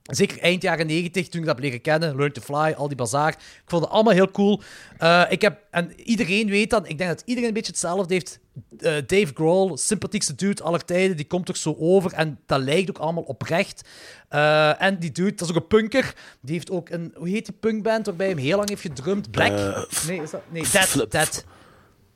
Zeker 0.08 0.38
eind 0.38 0.62
jaren 0.62 0.86
90, 0.86 1.28
toen 1.28 1.40
ik 1.40 1.46
dat 1.46 1.54
heb 1.54 1.64
leren 1.64 1.80
kennen. 1.80 2.16
Learn 2.16 2.32
to 2.32 2.40
Fly, 2.40 2.74
al 2.76 2.88
die 2.88 2.96
bazaar. 2.96 3.32
Ik 3.32 3.62
vond 3.66 3.82
het 3.82 3.92
allemaal 3.92 4.12
heel 4.12 4.30
cool. 4.30 4.62
Uh, 5.02 5.24
ik 5.28 5.42
heb, 5.42 5.58
en 5.70 6.00
iedereen 6.00 6.48
weet 6.48 6.70
dat. 6.70 6.88
Ik 6.88 6.98
denk 6.98 7.10
dat 7.10 7.22
iedereen 7.24 7.48
een 7.48 7.54
beetje 7.54 7.70
hetzelfde 7.70 8.14
heeft. 8.14 8.38
Uh, 8.78 8.92
Dave 9.06 9.30
Grohl, 9.34 9.76
sympathiekste 9.76 10.34
dude 10.34 10.62
aller 10.62 10.84
tijden. 10.84 11.16
Die 11.16 11.26
komt 11.26 11.46
toch 11.46 11.56
zo 11.56 11.76
over. 11.78 12.12
En 12.12 12.38
dat 12.46 12.60
lijkt 12.60 12.88
ook 12.90 12.98
allemaal 12.98 13.22
oprecht. 13.22 13.88
Uh, 14.30 14.82
en 14.82 14.98
die 14.98 15.12
dude, 15.12 15.34
dat 15.34 15.48
is 15.48 15.54
ook 15.54 15.62
een 15.62 15.66
punker. 15.66 16.14
Die 16.40 16.54
heeft 16.54 16.70
ook 16.70 16.88
een... 16.88 17.12
Hoe 17.16 17.28
heet 17.28 17.46
die 17.46 17.54
punkband 17.60 18.06
waarbij 18.06 18.26
hij 18.26 18.34
hem 18.34 18.44
heel 18.44 18.56
lang 18.56 18.68
heeft 18.68 18.82
gedrumd? 18.82 19.30
Black? 19.30 19.52
nee, 20.06 20.22
is 20.22 20.30
dat... 20.30 20.42
Nee. 20.50 20.64
Dead. 21.08 21.44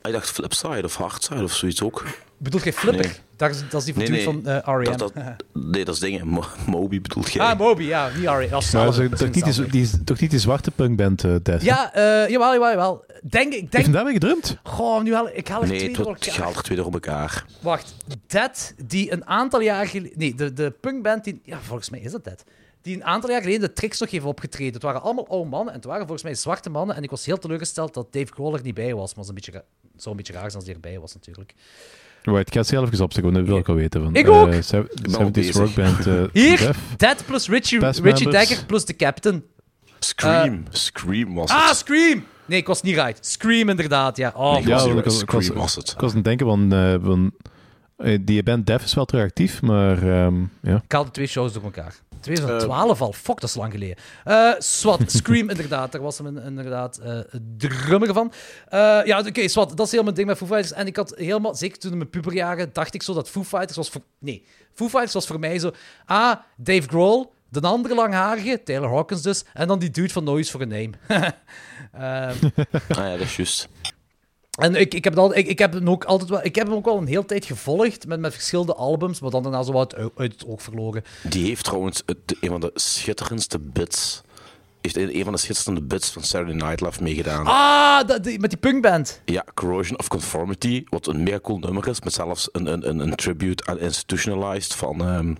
Ik 0.03 0.11
dacht 0.11 0.31
Flipside 0.31 0.83
of 0.83 0.95
Hardside 0.95 1.43
of 1.43 1.53
zoiets 1.53 1.81
ook. 1.81 2.03
Bedoelt 2.37 2.63
jij 2.63 2.73
Flipper? 2.73 3.05
Nee. 3.05 3.15
Dat, 3.35 3.49
is, 3.49 3.63
dat 3.69 3.81
is 3.81 3.85
die 3.85 3.95
nee, 3.95 4.09
nee. 4.09 4.23
van 4.23 4.41
uh, 4.45 4.57
R.E.M. 4.57 4.83
Dat, 4.83 4.99
dat, 4.99 5.13
nee, 5.53 5.85
dat 5.85 5.93
is 5.93 5.99
dingen. 5.99 6.27
Mo 6.27 6.43
Moby 6.67 7.01
bedoelt 7.01 7.31
jij. 7.31 7.45
Ah, 7.45 7.59
Moby, 7.59 7.83
ja. 7.83 8.09
Niet 8.15 8.25
R.E.M. 8.25 8.49
Dat 8.49 8.63
is 8.63 8.69
toch, 9.19 9.31
niet 9.31 9.55
die, 9.55 9.69
die, 9.69 10.03
toch 10.03 10.19
niet 10.19 10.29
die 10.31 10.39
zwarte 10.39 10.71
punkband, 10.71 11.23
uh, 11.23 11.35
Tess? 11.35 11.65
Ja, 11.65 11.91
uh, 11.97 12.29
jawel, 12.29 12.53
jawel, 12.53 12.69
jawel. 12.69 13.05
Denk, 13.21 13.53
ik 13.53 13.59
denk... 13.59 13.73
Heeft 13.73 13.93
daarmee 13.93 14.13
gedrumd? 14.13 14.57
Goh, 14.63 15.03
nu 15.03 15.13
haal 15.13 15.29
ik 15.33 15.47
haal 15.47 15.61
er 15.61 15.67
nee, 15.67 15.77
twee 15.77 15.93
door 15.93 16.07
elkaar. 16.07 16.27
Nee, 16.27 16.45
haal 16.45 16.53
er 16.53 16.63
twee 16.63 16.77
door 16.77 16.93
elkaar. 16.93 17.45
Wacht. 17.59 17.95
Dead, 18.27 18.73
die 18.85 19.11
een 19.11 19.25
aantal 19.25 19.61
jaar 19.61 19.87
geleden... 19.87 20.17
Nee, 20.17 20.35
de, 20.35 20.53
de 20.53 20.73
punkband 20.81 21.23
die... 21.23 21.41
Ja, 21.43 21.59
volgens 21.61 21.89
mij 21.89 21.99
is 21.99 22.11
dat 22.11 22.23
Dead. 22.23 22.43
Die 22.83 22.95
een 22.95 23.03
aantal 23.03 23.29
jaar 23.29 23.41
geleden 23.41 23.61
de 23.61 23.73
tricks 23.73 23.99
nog 23.99 24.11
heeft 24.11 24.25
opgetreden. 24.25 24.73
Het 24.73 24.83
waren 24.83 25.01
allemaal 25.01 25.27
oude 25.27 25.49
mannen 25.49 25.73
en 25.73 25.79
het 25.79 25.87
waren 25.87 26.01
volgens 26.01 26.23
mij 26.23 26.35
zwarte 26.35 26.69
mannen. 26.69 26.95
En 26.95 27.03
ik 27.03 27.09
was 27.09 27.25
heel 27.25 27.37
teleurgesteld 27.37 27.93
dat 27.93 28.13
Dave 28.13 28.33
Grohl 28.33 28.53
er 28.53 28.63
niet 28.63 28.73
bij 28.73 28.93
was. 28.95 29.15
Maar 29.15 29.25
het 29.25 29.35
zou 29.97 30.15
een 30.15 30.15
beetje 30.15 30.33
raar 30.33 30.51
zijn 30.51 30.55
als 30.55 30.65
hij 30.65 30.73
erbij 30.73 30.99
was, 30.99 31.13
natuurlijk. 31.13 31.53
Right, 32.23 32.47
ik 32.47 32.53
ga 32.53 32.59
het 32.59 32.67
zelf 32.67 32.91
eens 32.91 33.01
opzoeken, 33.01 33.33
want 33.33 33.45
dat 33.45 33.53
wil 33.53 33.61
ik 33.61 33.69
al 33.69 33.75
weten. 33.75 34.03
Van, 34.03 34.15
ik 34.15 34.29
ook! 34.29 34.47
Uh, 34.47 34.55
70's 34.55 35.51
Rock 35.51 35.75
Band. 35.75 36.07
Uh, 36.07 36.23
Hier, 36.33 36.57
Def. 36.57 36.77
Dead 36.97 37.25
plus 37.25 37.47
Richie, 37.49 37.79
Richie 37.79 38.31
Dagger 38.31 38.65
plus 38.65 38.85
de 38.85 38.95
Captain. 38.95 39.43
Scream. 39.99 40.53
Uh, 40.53 40.59
Scream 40.69 41.33
was 41.33 41.51
het. 41.51 41.59
Ah, 41.59 41.73
Scream! 41.73 42.25
Nee, 42.45 42.59
ik 42.59 42.67
was 42.67 42.81
niet 42.81 42.95
right. 42.95 43.25
Scream, 43.25 43.69
inderdaad, 43.69 44.17
ja. 44.17 44.33
Oh, 44.35 44.53
nee, 44.53 44.67
ja, 44.67 44.69
was, 44.69 44.85
ik 44.85 45.03
was, 45.03 45.19
Scream 45.19 45.41
ik 45.41 45.47
was, 45.47 45.57
was 45.57 45.75
het. 45.75 45.91
Ik 45.91 45.99
was 45.99 46.09
aan 46.09 46.15
het 46.15 46.25
denken 46.25 46.45
van... 46.45 46.73
Uh, 46.73 46.95
van 47.01 47.33
die 48.21 48.43
band 48.43 48.65
Def 48.65 48.83
is 48.83 48.93
wel 48.93 49.05
terug 49.05 49.23
actief, 49.23 49.61
maar 49.61 50.25
um, 50.25 50.51
ja. 50.61 50.81
Ik 50.83 50.91
haalde 50.91 51.11
twee 51.11 51.27
shows 51.27 51.53
door 51.53 51.63
elkaar. 51.63 51.95
2012 52.23 52.95
uh, 52.95 53.01
al, 53.01 53.13
fuck, 53.13 53.39
dat 53.39 53.49
is 53.49 53.55
lang 53.55 53.71
geleden. 53.71 53.95
Uh, 54.25 54.53
Swat, 54.57 55.01
Scream, 55.11 55.49
inderdaad. 55.49 55.91
Daar 55.91 56.01
was 56.01 56.17
hem 56.17 56.37
inderdaad 56.37 56.99
uh, 57.03 57.19
drummer 57.57 58.13
van. 58.13 58.31
Uh, 58.73 58.79
ja, 59.05 59.19
oké, 59.19 59.27
okay, 59.27 59.47
Swat, 59.47 59.77
dat 59.77 59.85
is 59.85 59.91
helemaal 59.91 60.03
mijn 60.03 60.15
ding 60.15 60.27
met 60.27 60.37
Foo 60.37 60.47
Fighters. 60.47 60.71
En 60.71 60.87
ik 60.87 60.95
had 60.95 61.13
helemaal, 61.15 61.55
zeker 61.55 61.79
toen 61.79 61.91
in 61.91 61.97
mijn 61.97 62.09
puberjaren, 62.09 62.69
dacht 62.73 62.93
ik 62.93 63.03
zo 63.03 63.13
dat 63.13 63.29
Foo 63.29 63.43
Fighters 63.43 63.75
was 63.77 63.89
voor... 63.89 64.01
Nee, 64.19 64.45
Foo 64.73 64.87
Fighters 64.87 65.13
was 65.13 65.27
voor 65.27 65.39
mij 65.39 65.59
zo... 65.59 65.71
Ah, 66.05 66.35
Dave 66.57 66.87
Grohl, 66.87 67.31
de 67.49 67.61
andere 67.61 67.95
langharige, 67.95 68.63
Taylor 68.63 68.89
Hawkins 68.89 69.21
dus, 69.21 69.43
en 69.53 69.67
dan 69.67 69.79
die 69.79 69.89
dude 69.89 70.13
van 70.13 70.23
Noise 70.23 70.51
for 70.51 70.61
a 70.61 70.65
Name. 70.65 70.91
ah 71.91 72.33
ja, 72.87 73.17
dat 73.17 73.19
is 73.19 73.35
juist. 73.35 73.69
En 74.59 74.75
ik, 74.75 74.93
ik, 74.93 75.03
heb 75.03 75.17
altijd, 75.17 75.39
ik, 75.39 75.47
ik, 75.47 75.59
heb 75.59 75.73
hem 75.73 75.89
ook 75.89 76.03
altijd 76.03 76.29
wel, 76.29 76.43
ik 76.43 76.55
heb 76.55 76.67
hem 76.67 76.75
ook 76.75 76.85
wel 76.85 76.97
een 76.97 77.07
hele 77.07 77.25
tijd 77.25 77.45
gevolgd 77.45 78.07
met, 78.07 78.19
met 78.19 78.33
verschillende 78.33 78.73
albums, 78.73 79.19
maar 79.19 79.31
dan 79.31 79.43
daarna 79.43 79.63
zo 79.63 79.71
wat 79.71 79.95
uit, 79.95 80.11
uit 80.15 80.31
het 80.31 80.45
oog 80.45 80.61
verloren. 80.61 81.03
Die 81.23 81.45
heeft 81.45 81.63
trouwens 81.63 82.03
het, 82.05 82.17
een 82.41 82.49
van 82.49 82.59
de 82.59 82.71
schitterendste 82.73 83.59
bits. 83.59 84.21
Heeft 84.81 84.95
een 84.95 85.23
van 85.23 85.33
de 85.33 85.39
schitterende 85.39 85.81
bits 85.81 86.09
van 86.09 86.23
Saturday 86.23 86.55
Night 86.55 86.81
Live 86.81 87.03
meegedaan. 87.03 87.45
Ah, 87.45 88.07
dat, 88.07 88.23
die, 88.23 88.39
met 88.39 88.49
die 88.49 88.59
punkband. 88.59 89.21
Ja, 89.25 89.45
Corrosion 89.53 89.99
of 89.99 90.07
Conformity, 90.07 90.83
wat 90.89 91.07
een 91.07 91.23
mega 91.23 91.39
cool 91.39 91.57
nummer 91.57 91.87
is, 91.87 92.01
met 92.01 92.13
zelfs 92.13 92.49
een, 92.51 92.65
een, 92.65 92.89
een, 92.89 92.99
een 92.99 93.15
tribute 93.15 93.65
aan 93.65 93.79
Institutionalized 93.79 94.73
van 94.73 95.07
um, 95.07 95.37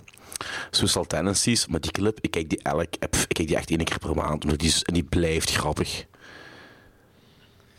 Suicidal 0.71 1.05
Tendencies. 1.05 1.67
Maar 1.67 1.81
die 1.81 1.91
clip, 1.91 2.17
ik 2.21 2.31
kijk 2.31 2.49
die 2.49 2.61
elk, 2.61 2.93
ik 2.99 3.27
kijk 3.27 3.47
die 3.47 3.55
echt 3.55 3.69
één 3.69 3.83
keer 3.83 3.99
per 3.99 4.15
maand, 4.15 4.43
omdat 4.43 4.59
die, 4.59 4.73
en 4.83 4.93
die 4.93 5.03
blijft 5.03 5.51
grappig. 5.51 6.05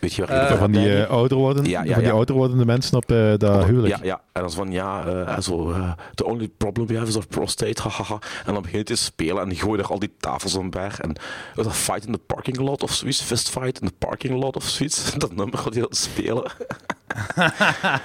Weet 0.05 0.15
je 0.15 0.27
waar 0.27 0.53
uh, 0.53 0.59
van 0.59 0.73
die 0.73 0.89
uh, 0.89 1.11
ouder 1.11 1.39
worden, 1.39 1.65
ja, 1.65 1.83
ja, 1.83 1.93
van 1.93 2.03
die 2.03 2.09
ja. 2.09 2.17
ouder 2.17 2.35
wordende 2.35 2.65
mensen 2.65 2.97
op 2.97 3.11
uh, 3.11 3.35
dat 3.37 3.65
huwelijk. 3.65 3.97
Ja, 3.97 3.99
ja, 4.03 4.15
en 4.33 4.41
dan 4.41 4.45
is 4.45 4.55
van 4.55 4.73
ja, 4.73 5.07
uh, 5.07 5.39
zo, 5.41 5.71
uh, 5.71 5.93
the 6.15 6.25
only 6.25 6.49
problem 6.49 6.87
we 6.87 6.97
have 6.97 7.09
is 7.09 7.15
our 7.17 7.27
prostate, 7.27 7.83
hahaha. 7.83 8.19
En 8.45 8.53
dan 8.53 8.63
begint 8.63 8.89
hij 8.89 8.97
te 8.97 9.03
spelen 9.03 9.43
en 9.43 9.49
die 9.49 9.59
gooit 9.59 9.81
er 9.81 9.87
al 9.87 9.99
die 9.99 10.15
tafels 10.19 10.55
omver. 10.55 10.97
En 11.01 11.17
een 11.55 11.71
fight 11.71 12.07
in 12.07 12.13
the 12.13 12.19
parking 12.19 12.57
lot 12.57 12.83
of 12.83 12.93
zoiets, 12.93 13.23
fist 13.23 13.51
fight 13.51 13.81
in 13.81 13.87
the 13.89 13.95
parking 13.99 14.41
lot 14.41 14.57
of 14.57 14.65
zoiets. 14.65 15.13
Dat 15.19 15.35
nummer 15.35 15.59
gaat 15.59 15.73
hij 15.73 15.83
dat 15.83 15.97
spelen. 15.97 16.45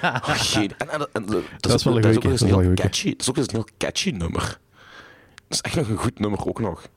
Oh, 0.02 0.30
geen- 0.30 0.72
en, 0.78 0.90
en, 0.90 1.08
en, 1.12 1.26
dat, 1.26 1.44
Dat 1.58 1.74
is 1.74 1.84
wel 1.84 1.96
een 1.96 2.02
dat 2.02 2.16
ook 2.16 2.24
eens 2.24 2.42
is 2.42 2.50
wel 2.50 2.60
een 2.60 2.66
heel 2.66 2.74
catchy. 2.74 3.10
Dat 3.10 3.22
is 3.22 3.30
ook 3.30 3.38
eens 3.38 3.48
een 3.48 3.54
heel 3.54 3.68
catchy 3.78 4.10
nummer. 4.10 4.60
Dat 5.48 5.58
is 5.58 5.62
echt 5.62 5.76
nog 5.76 5.88
een 5.88 5.98
goed 5.98 6.20
nummer 6.20 6.48
ook 6.48 6.60
nog. 6.60 6.88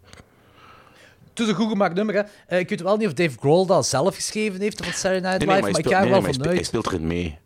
Het 1.32 1.40
is 1.40 1.48
een 1.48 1.54
goed 1.54 1.68
gemaakt 1.68 1.94
nummer, 1.94 2.14
hè. 2.14 2.22
Eh, 2.46 2.58
ik 2.58 2.68
weet 2.68 2.82
wel 2.82 2.96
niet 2.96 3.06
of 3.06 3.12
Dave 3.12 3.38
Grohl 3.38 3.66
dat 3.66 3.86
zelf 3.86 4.14
geschreven 4.14 4.60
heeft 4.60 4.84
van 4.84 4.92
Saturday 4.92 5.20
Night 5.20 5.40
Live, 5.40 5.52
nee, 5.52 5.60
maar 5.60 5.70
ik 5.70 5.76
speelt, 5.76 5.94
ga 5.94 6.00
er 6.00 6.02
nee, 6.02 6.12
wel 6.12 6.22
hij 6.22 6.32
vanuit. 6.32 6.54
hij 6.54 6.64
speelt 6.64 6.86
erin 6.86 7.06
mee. 7.06 7.38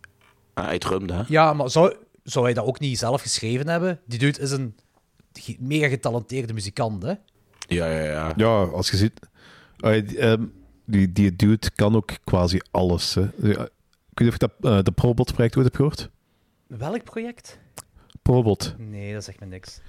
Ah, 0.55 0.65
hij 0.65 0.79
drumde, 0.79 1.13
hè? 1.13 1.23
Ja, 1.29 1.53
maar 1.53 1.71
zou, 1.71 1.95
zou 2.23 2.45
hij 2.45 2.55
dat 2.55 2.65
ook 2.65 2.81
niet 2.81 2.99
zelf 2.99 3.23
geschreven 3.23 3.69
hebben? 3.69 4.01
Die 4.07 4.19
dude 4.19 4.41
is 4.41 4.51
een 4.51 4.75
mega 5.59 5.89
getalenteerde 5.89 6.53
muzikant, 6.53 7.03
hè? 7.03 7.15
Ja, 7.69 7.91
ja, 7.91 8.03
ja. 8.03 8.33
Ja, 8.37 8.63
als 8.63 8.91
je 8.91 8.97
ziet... 8.97 9.21
Die, 9.77 10.19
ehm, 10.19 10.45
die, 10.85 11.13
die 11.13 11.37
dude 11.37 11.71
kan 11.75 11.97
ook 11.97 12.11
quasi 12.25 12.61
alles. 12.71 13.15
Hè. 13.15 13.23
Ik 13.23 13.33
weet 13.43 13.69
niet 14.15 14.29
of 14.29 14.51
je 14.51 14.51
dat, 14.59 14.73
eh, 14.73 14.83
de 14.83 14.93
Probot-project 14.93 15.57
ooit 15.57 15.65
hebt 15.65 15.77
gehoord. 15.77 16.11
Welk 16.67 17.05
project? 17.05 17.59
Probot. 18.23 18.75
Nee, 18.79 19.13
dat 19.13 19.25
zegt 19.25 19.41
me 19.41 19.47
niks. 19.47 19.81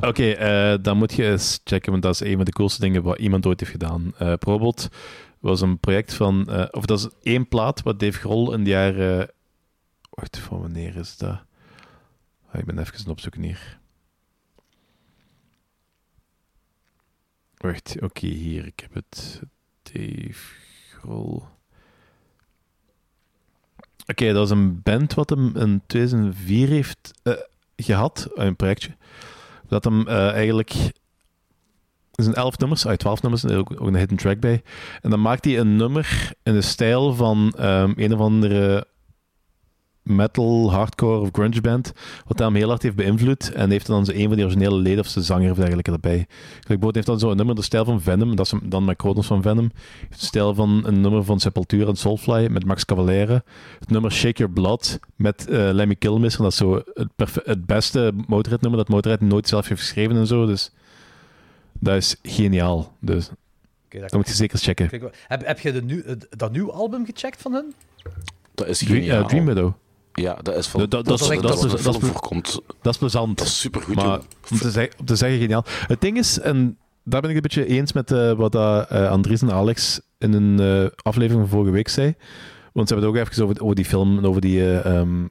Oké, 0.00 0.30
eh, 0.30 0.74
dan 0.82 0.96
moet 0.96 1.12
je 1.12 1.30
eens 1.30 1.60
checken, 1.64 1.90
want 1.90 2.02
dat 2.02 2.14
is 2.14 2.20
een 2.20 2.36
van 2.36 2.44
de 2.44 2.52
coolste 2.52 2.80
dingen 2.80 3.02
wat 3.02 3.18
iemand 3.18 3.46
ooit 3.46 3.60
heeft 3.60 3.72
gedaan. 3.72 4.12
Eh 4.18 4.34
Probot 4.34 4.88
was 5.38 5.60
een 5.60 5.78
project 5.78 6.14
van... 6.14 6.48
eh, 6.48 6.66
of 6.70 6.84
dat 6.84 6.98
is 6.98 7.08
één 7.22 7.48
plaat 7.48 7.82
wat 7.82 8.00
Dave 8.00 8.18
Grohl 8.18 8.52
in 8.52 8.64
de 8.64 8.70
jaren... 8.70 9.30
wacht, 10.10 10.38
van 10.38 10.60
wanneer 10.60 10.96
is 10.96 11.16
dat? 11.16 11.42
Ah, 12.50 12.60
ik 12.60 12.64
ben 12.64 12.78
even 12.78 13.10
opzoeken 13.10 13.42
hier. 13.42 13.78
Wacht, 17.56 17.96
oké, 18.00 18.26
hier, 18.26 18.66
ik 18.66 18.80
heb 18.80 18.94
het. 18.94 19.40
Dave 19.82 20.54
Grohl... 20.88 21.42
Oké, 24.06 24.26
dat 24.26 24.36
was 24.36 24.50
een 24.50 24.82
band 24.82 25.14
wat 25.14 25.30
hem 25.30 25.56
in 25.56 25.82
2004 25.86 26.68
heeft 26.68 27.12
eh, 27.22 27.32
gehad, 27.76 28.30
een 28.34 28.56
projectje. 28.56 28.96
Dat 29.70 29.84
hem 29.84 30.08
eh, 30.08 30.32
eigenlijk. 30.32 30.70
Er 32.14 32.24
zijn 32.24 32.34
elf 32.34 32.58
nummers, 32.58 32.86
uit 32.86 32.98
twaalf 32.98 33.22
nummers, 33.22 33.44
en 33.44 33.50
er 33.50 33.58
ook, 33.58 33.72
ook 33.72 33.86
een 33.86 33.96
hidden 33.96 34.16
track 34.18 34.40
bij. 34.40 34.62
En 35.00 35.10
dan 35.10 35.20
maakt 35.20 35.44
hij 35.44 35.58
een 35.58 35.76
nummer 35.76 36.32
in 36.42 36.52
de 36.52 36.60
stijl 36.60 37.14
van 37.14 37.52
ehm, 37.56 37.92
een 37.96 38.14
of 38.14 38.20
andere 38.20 38.86
metal, 40.10 40.72
hardcore 40.72 41.18
of 41.20 41.28
grunge 41.32 41.60
band, 41.60 41.92
wat 42.26 42.38
hem 42.38 42.54
heel 42.54 42.68
hard 42.68 42.82
heeft 42.82 42.94
beïnvloed. 42.96 43.52
En 43.52 43.70
heeft 43.70 43.86
dan 43.86 44.04
zo 44.04 44.12
een 44.12 44.26
van 44.26 44.36
die 44.36 44.44
originele 44.44 44.76
leden 44.76 45.00
of 45.00 45.06
zijn 45.06 45.24
zanger 45.24 45.50
of 45.50 45.56
dergelijke 45.56 45.90
erbij. 45.92 46.26
Bijvoorbeeld 46.58 46.94
heeft 46.94 47.06
dan 47.06 47.18
zo 47.18 47.30
een 47.30 47.36
nummer 47.36 47.54
de 47.54 47.62
stijl 47.62 47.84
van 47.84 48.00
Venom, 48.00 48.36
dat 48.36 48.46
is 48.46 48.52
dan 48.62 48.84
met 48.84 48.96
Kronos 48.96 49.26
van 49.26 49.42
Venom. 49.42 49.70
Heeft 50.08 50.20
de 50.20 50.26
stijl 50.26 50.54
van 50.54 50.82
een 50.86 51.00
nummer 51.00 51.24
van 51.24 51.40
Sepultura 51.40 51.86
en 51.88 51.96
Soulfly 51.96 52.48
met 52.48 52.64
Max 52.64 52.84
Cavalera. 52.84 53.42
Het 53.80 53.90
nummer 53.90 54.12
Shake 54.12 54.38
Your 54.38 54.52
Blood 54.52 54.98
met 55.16 55.48
eh, 55.48 55.70
Lemmy 55.72 55.94
Kilmister. 55.94 56.42
Dat 56.42 56.52
is 56.52 56.58
zo 56.58 56.82
het, 56.94 57.08
het 57.44 57.66
beste 57.66 58.12
Motorhead 58.26 58.60
nummer 58.60 58.78
dat 58.80 58.88
Motorhead 58.88 59.20
nooit 59.20 59.48
zelf 59.48 59.68
heeft 59.68 59.80
geschreven 59.80 60.16
en 60.16 60.26
zo. 60.26 60.46
Dus 60.46 60.72
dat 61.78 61.96
is 61.96 62.16
geniaal. 62.22 62.92
Dus 63.00 63.30
Oké, 63.86 64.00
dat 64.00 64.10
dat 64.10 64.18
moet 64.18 64.28
je 64.28 64.34
zeker 64.34 64.58
checken. 64.58 64.90
Heb, 65.26 65.46
heb 65.46 65.58
je 65.58 65.72
de 65.72 66.02
het- 66.06 66.26
dat 66.30 66.52
nieuwe 66.52 66.72
album 66.72 67.04
gecheckt 67.06 67.42
van 67.42 67.52
hun? 67.52 67.74
Dat 68.54 68.66
is 68.66 68.78
Dream, 68.78 68.94
geniaal. 68.94 69.22
eh, 69.22 69.28
Dream 69.28 69.44
Widow. 69.46 69.72
Ja, 70.20 70.34
dat 70.42 70.56
is 70.56 70.66
van... 70.66 70.80
Dat- 70.80 70.90
dat- 70.90 71.04
dat, 71.04 71.18
dat 71.18 71.30
is 71.32 71.40
dat, 71.82 71.94
is- 71.94 72.02
is- 72.02 72.08
voorkomt. 72.08 72.60
Dat 72.82 72.92
is 72.92 72.98
plezant. 72.98 73.38
Dat 73.38 73.46
is 73.46 73.60
supergoed, 73.60 73.94
Maar 73.94 74.20
om 74.50 74.58
te, 74.58 74.70
zeggen, 74.70 74.98
om 74.98 75.04
te 75.04 75.16
zeggen, 75.16 75.38
geniaal. 75.40 75.64
Het 75.86 76.00
ding 76.00 76.18
is, 76.18 76.38
en 76.40 76.78
daar 77.04 77.20
ben 77.20 77.30
ik 77.30 77.36
een 77.36 77.42
beetje 77.42 77.66
eens 77.66 77.92
met 77.92 78.10
eh, 78.12 78.32
wat 78.32 78.52
dat, 78.52 78.88
eh, 78.88 79.10
Andries 79.10 79.42
en 79.42 79.52
Alex 79.52 80.00
in 80.18 80.32
een 80.32 80.60
eh, 80.60 80.90
aflevering 81.02 81.40
van 81.40 81.50
vorige 81.58 81.72
week 81.72 81.88
zei. 81.88 82.14
Want 82.72 82.88
ze 82.88 82.94
hebben 82.94 83.12
het 83.12 83.20
ook 83.22 83.28
even 83.30 83.44
over, 83.44 83.62
over 83.62 83.76
die 83.76 83.84
film 83.84 84.18
en 84.18 84.24
over, 84.26 84.40
die, 84.40 84.60
eh, 84.60 84.96
ehm, 84.98 85.22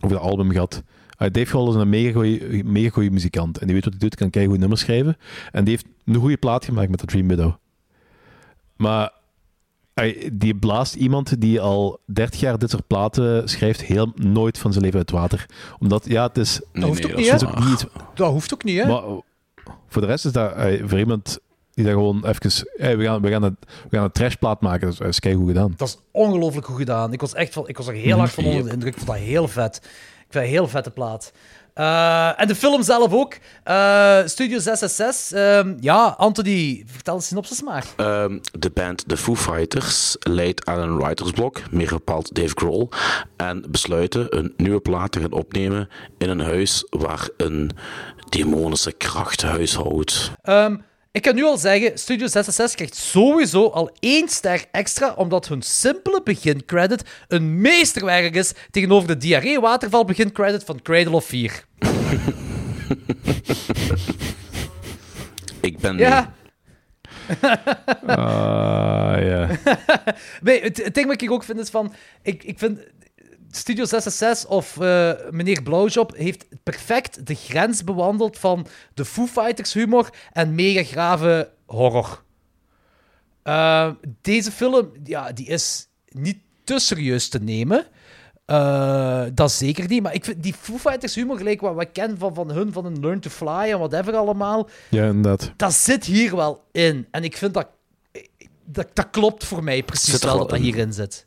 over 0.00 0.16
dat 0.16 0.26
album 0.26 0.50
gehad. 0.50 0.82
Uh, 1.18 1.28
Dave 1.30 1.46
Grohl 1.46 1.68
is 1.68 1.74
een 1.74 1.88
mega 1.88 2.12
goeie, 2.12 2.64
mega 2.64 2.90
goeie 2.90 3.10
muzikant. 3.10 3.58
En 3.58 3.64
die 3.66 3.74
weet 3.74 3.84
wat 3.84 3.92
hij 3.92 4.02
doet, 4.02 4.14
kan 4.18 4.30
keigoed 4.30 4.58
nummers 4.58 4.80
schrijven. 4.80 5.16
En 5.52 5.64
die 5.64 5.74
heeft 5.74 5.86
een 6.04 6.14
goede 6.14 6.36
plaat 6.36 6.64
gemaakt 6.64 6.90
met 6.90 7.00
de 7.00 7.06
Dream 7.06 7.28
Widow. 7.28 7.54
Maar 8.76 9.12
die 10.32 10.54
blaast 10.54 10.94
iemand 10.94 11.40
die 11.40 11.60
al 11.60 12.00
30 12.04 12.40
jaar 12.40 12.58
dit 12.58 12.70
soort 12.70 12.86
platen 12.86 13.48
schrijft, 13.48 13.82
heel 13.82 14.12
nooit 14.14 14.58
van 14.58 14.72
zijn 14.72 14.84
leven 14.84 14.98
uit 14.98 15.10
water. 15.10 15.46
Omdat, 15.78 16.04
ja, 16.08 16.26
het 16.26 16.38
is... 16.38 16.60
Dat 16.72 16.82
hoeft 16.82 17.02
nee, 17.02 17.10
ook 17.10 17.16
dat 17.16 17.18
niet, 17.18 17.42
is 17.42 17.46
ook 17.46 17.64
niet 17.64 17.86
Dat 18.14 18.30
hoeft 18.30 18.54
ook 18.54 18.64
niet, 18.64 18.82
hè? 18.82 18.86
maar 18.86 19.02
voor 19.88 20.02
de 20.02 20.06
rest 20.06 20.24
is 20.24 20.32
dat 20.32 20.52
eh, 20.52 20.82
voor 20.86 20.98
iemand 20.98 21.38
die 21.74 21.84
dat 21.84 21.94
gewoon 21.94 22.26
even... 22.26 22.68
hey, 22.76 22.96
we, 22.96 23.04
gaan, 23.04 23.22
we, 23.22 23.30
gaan 23.30 23.42
een, 23.42 23.56
we 23.60 23.96
gaan 23.96 24.04
een 24.04 24.12
trashplaat 24.12 24.60
maken, 24.60 24.88
dus 24.88 24.96
dat 24.96 25.08
is 25.08 25.20
keigoed 25.20 25.46
gedaan. 25.46 25.74
Dat 25.76 25.88
is 25.88 25.98
ongelooflijk 26.10 26.66
goed 26.66 26.76
gedaan. 26.76 27.12
Ik 27.12 27.20
was 27.20 27.34
echt 27.34 27.52
van, 27.52 27.68
ik 27.68 27.76
was 27.76 27.86
er 27.86 27.94
heel 27.94 28.18
hard 28.18 28.30
van 28.30 28.44
onder 28.44 28.64
de 28.64 28.70
indruk. 28.70 28.92
Ik 28.92 28.98
vond 28.98 29.10
dat 29.10 29.26
heel 29.26 29.48
vet. 29.48 29.76
Ik 29.76 29.82
vind 30.32 30.32
dat 30.32 30.42
een 30.42 30.48
heel 30.48 30.68
vette 30.68 30.90
plaat. 30.90 31.32
Eh, 31.76 32.40
en 32.40 32.48
de 32.48 32.54
film 32.54 32.82
zelf 32.82 33.12
ook. 33.12 33.38
Eh, 33.64 34.18
Studio 34.24 34.58
666. 34.58 35.38
Ehm, 35.38 35.74
ja, 35.80 36.14
Anthony, 36.18 36.84
vertel 36.86 37.14
een 37.14 37.22
synopsis 37.22 37.62
maar. 37.62 37.84
Ehm, 37.96 38.38
de 38.58 38.70
band 38.70 39.08
The 39.08 39.16
Foo 39.16 39.34
Fighters 39.34 40.16
leidt 40.18 40.66
aan 40.66 40.78
een 40.78 40.96
writersblok, 40.96 41.62
meer 41.70 41.88
bepaald 41.88 42.34
Dave 42.34 42.52
Grohl, 42.54 42.88
en 43.36 43.64
besluiten 43.68 44.36
een 44.36 44.52
nieuwe 44.56 44.80
plaat 44.80 45.12
te 45.12 45.20
gaan 45.20 45.32
opnemen 45.32 45.88
in 46.18 46.28
een 46.28 46.40
huis 46.40 46.86
waar 46.90 47.28
een 47.36 47.70
demonische 48.28 48.92
kracht 48.92 49.42
huishoudt. 49.42 50.30
Ehm, 50.42 50.76
ik 51.16 51.22
kan 51.22 51.34
nu 51.34 51.44
al 51.44 51.58
zeggen, 51.58 51.98
Studio 51.98 52.26
66 52.26 52.76
krijgt 52.76 52.94
sowieso 52.94 53.68
al 53.68 53.90
één 54.00 54.28
ster 54.28 54.64
extra, 54.70 55.12
omdat 55.16 55.48
hun 55.48 55.62
simpele 55.62 56.20
begincredit 56.24 57.02
een 57.28 57.60
meesterwerk 57.60 58.34
is 58.34 58.52
tegenover 58.70 59.08
de 59.08 59.16
diarree-waterval 59.16 60.04
begincredit 60.04 60.64
van 60.64 60.82
Cradle 60.82 61.14
of 61.14 61.24
Fear. 61.24 61.64
Ik 65.60 65.78
ben 65.78 65.98
Ja. 65.98 66.34
Ah, 68.06 69.16
ja. 69.18 69.48
nee, 70.42 70.62
het, 70.62 70.84
het 70.84 70.94
ding 70.94 71.06
wat 71.06 71.22
ik 71.22 71.30
ook 71.30 71.44
vind 71.44 71.58
is 71.58 71.70
van... 71.70 71.92
Ik, 72.22 72.44
ik 72.44 72.58
vind... 72.58 72.78
Studio 73.56 73.84
66 73.84 74.50
of 74.50 74.80
eh, 74.80 75.12
meneer 75.30 75.62
Blauwjob 75.62 76.16
heeft 76.16 76.46
perfect 76.62 77.26
de 77.26 77.34
grens 77.34 77.84
bewandeld 77.84 78.38
van 78.38 78.66
de 78.94 79.04
Foo 79.04 79.26
Fighters 79.26 79.72
humor 79.72 80.10
en 80.32 80.54
mega 80.54 80.82
grave 80.82 81.50
horror. 81.66 82.22
Eh, 83.42 83.90
deze 84.20 84.50
film, 84.50 84.90
ja, 85.04 85.32
die 85.32 85.46
is 85.46 85.88
niet 86.08 86.38
te 86.64 86.78
serieus 86.78 87.28
te 87.28 87.38
nemen. 87.38 87.86
Eh, 88.44 89.24
dat 89.34 89.52
zeker 89.52 89.88
niet. 89.88 90.02
Maar 90.02 90.14
ik 90.14 90.24
vind 90.24 90.42
die 90.42 90.54
Foo 90.54 90.76
Fighters 90.78 91.14
humor, 91.14 91.36
gelijk 91.36 91.60
wat 91.60 91.76
we 91.76 91.84
kennen 91.86 92.18
van, 92.18 92.34
van 92.34 92.50
hun, 92.50 92.72
van 92.72 92.84
een 92.84 93.00
Learn 93.00 93.20
to 93.20 93.30
Fly 93.30 93.70
en 93.70 93.78
whatever 93.78 94.14
allemaal, 94.14 94.68
ja, 94.90 95.06
inderdaad. 95.06 95.52
dat 95.56 95.72
zit 95.72 96.04
hier 96.04 96.36
wel 96.36 96.64
in. 96.72 97.06
En 97.10 97.24
ik 97.24 97.36
vind 97.36 97.54
dat... 97.54 97.66
Dat, 98.68 98.88
dat 98.92 99.10
klopt 99.10 99.44
voor 99.44 99.64
mij 99.64 99.82
precies 99.82 100.20
er 100.20 100.26
wel 100.26 100.38
dat 100.38 100.48
dat 100.48 100.58
in. 100.58 100.64
hierin 100.64 100.92
zit. 100.92 101.26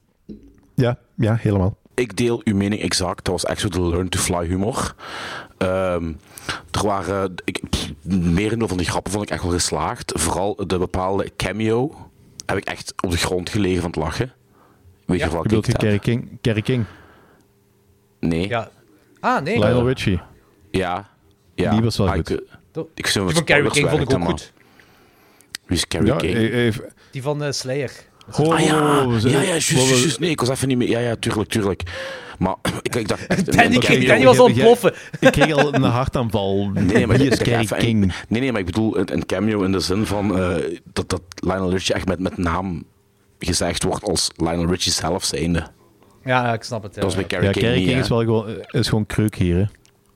Ja, 0.76 0.98
ja, 1.16 1.36
helemaal. 1.36 1.78
Ik 2.00 2.18
deel 2.18 2.42
uw 2.44 2.56
mening 2.56 2.82
exact. 2.82 3.26
Dat 3.26 3.34
was 3.34 3.46
echt 3.46 3.62
zo 3.62 3.68
de 3.68 3.82
learn 3.82 4.10
to 4.10 4.20
fly 4.20 4.46
humor. 4.48 4.96
Ehm, 5.58 6.12
er 6.72 6.84
waren... 6.86 7.34
Ik, 7.46 7.62
pff, 7.70 7.92
merendeel 8.12 8.68
van 8.68 8.78
die 8.78 8.88
grappen 8.88 9.12
vond 9.12 9.24
ik 9.24 9.30
echt 9.30 9.44
wel 9.44 9.52
geslaagd. 9.52 10.12
Vooral 10.16 10.56
de 10.68 10.78
bepaalde 10.78 11.32
cameo 11.38 12.10
heb 12.46 12.58
ik 12.58 12.66
echt 12.66 12.94
op 13.02 13.12
de 13.12 13.18
grond 13.18 13.50
gelegen 13.50 13.82
van 13.82 13.90
het 13.90 14.00
lachen. 14.00 14.34
Weet 15.06 15.20
je 15.20 15.26
Je 15.26 15.32
wat 15.32 15.52
ik 15.52 15.66
je 15.66 15.72
Kerry 15.72 16.00
King? 16.00 16.38
Kerry 16.42 16.62
King? 16.62 16.86
Nee. 18.20 18.48
Ja. 18.48 18.70
Ah, 19.20 19.42
nee. 19.42 19.60
Lionel 19.60 19.88
Richie. 19.88 20.22
Ja. 20.72 21.10
ja. 21.56 21.72
Die 21.72 21.82
was 21.82 21.98
wel 21.98 22.08
Ah, 22.08 22.14
goed. 22.14 22.30
Ik, 22.30 22.38
eh, 22.76 22.82
ik 22.96 23.04
Die 23.14 23.24
van 23.24 23.36
spoilers 23.36 23.74
King 23.74 23.90
vond 23.90 24.02
ik 24.02 24.14
ook 24.14 24.24
goed. 24.26 24.52
Wie 25.66 25.78
is 25.78 25.88
Carrie 25.88 26.08
Ja, 26.08 26.16
King? 26.16 26.34
eh, 26.36 26.68
eh, 26.68 26.76
Die 27.12 27.22
van 27.22 27.44
eh, 27.44 27.52
Slayer. 27.52 27.92
Oh, 28.38 28.54
ah 28.54 28.60
ja, 28.60 28.66
ja, 28.66 29.30
ja, 29.30 29.44
juist, 29.44 29.70
juist, 29.70 29.90
juist. 29.90 30.20
Nee, 30.20 30.30
ik 30.30 30.40
was 30.40 30.50
even 30.50 30.68
niet 30.68 30.78
meer... 30.78 30.90
Ja, 30.90 31.00
ja, 31.00 31.16
tuurlijk, 31.20 31.50
tuurlijk. 31.50 31.84
Maar 32.40 32.56
ik, 32.82 32.96
ik 32.96 33.08
dacht... 33.08 33.28
echt, 33.28 33.46
Danny 33.58 33.78
kreeg- 33.78 33.86
cameo- 33.86 34.08
Danny 34.08 34.26
was 34.26 34.40
aan 34.40 34.46
het 34.46 34.56
Jij- 34.56 34.66
ploffen. 34.66 34.94
Ik 35.20 35.32
kreeg 35.32 35.52
al 35.54 35.74
een 35.74 35.84
hartaanval. 35.84 36.70
Nee, 36.74 37.08
maar 37.08 37.22
ik 37.22 37.32
is 37.32 37.68
King? 37.78 38.14
Nee, 38.28 38.42
nee, 38.42 38.52
maar 38.52 38.60
ik 38.60 38.66
bedoel 38.66 38.98
een, 38.98 39.14
een 39.14 39.26
cameo 39.26 39.64
in 39.64 39.72
de 39.72 39.80
zin 39.80 40.06
van 40.06 40.38
eh, 40.40 40.56
dat, 40.94 41.10
dat 41.10 41.22
Lionel 41.36 41.70
Richie 41.72 41.96
echt 41.96 42.08
met, 42.08 42.20
met 42.20 42.38
naam 42.38 42.84
gezegd 43.40 43.84
wordt 43.84 44.04
als 44.04 44.32
Lionel 44.36 44.66
Richie 44.70 44.92
zelf 44.92 45.24
zijnde. 45.24 45.68
Ja, 46.26 46.54
ik 46.54 46.64
snap 46.64 46.84
het. 46.84 46.96
Ja. 46.96 47.02
Dat 47.02 47.14
was 47.14 47.28
bij 47.28 47.40
Carrie 47.40 47.66
Ja, 47.66 47.74
King 47.86 48.00
is 48.00 48.08
wel 48.10 48.20
gewoon, 48.20 48.48
is 48.68 48.88
gewoon 48.90 49.06
kreuk 49.06 49.36
hier, 49.36 49.56
hè. 49.56 49.66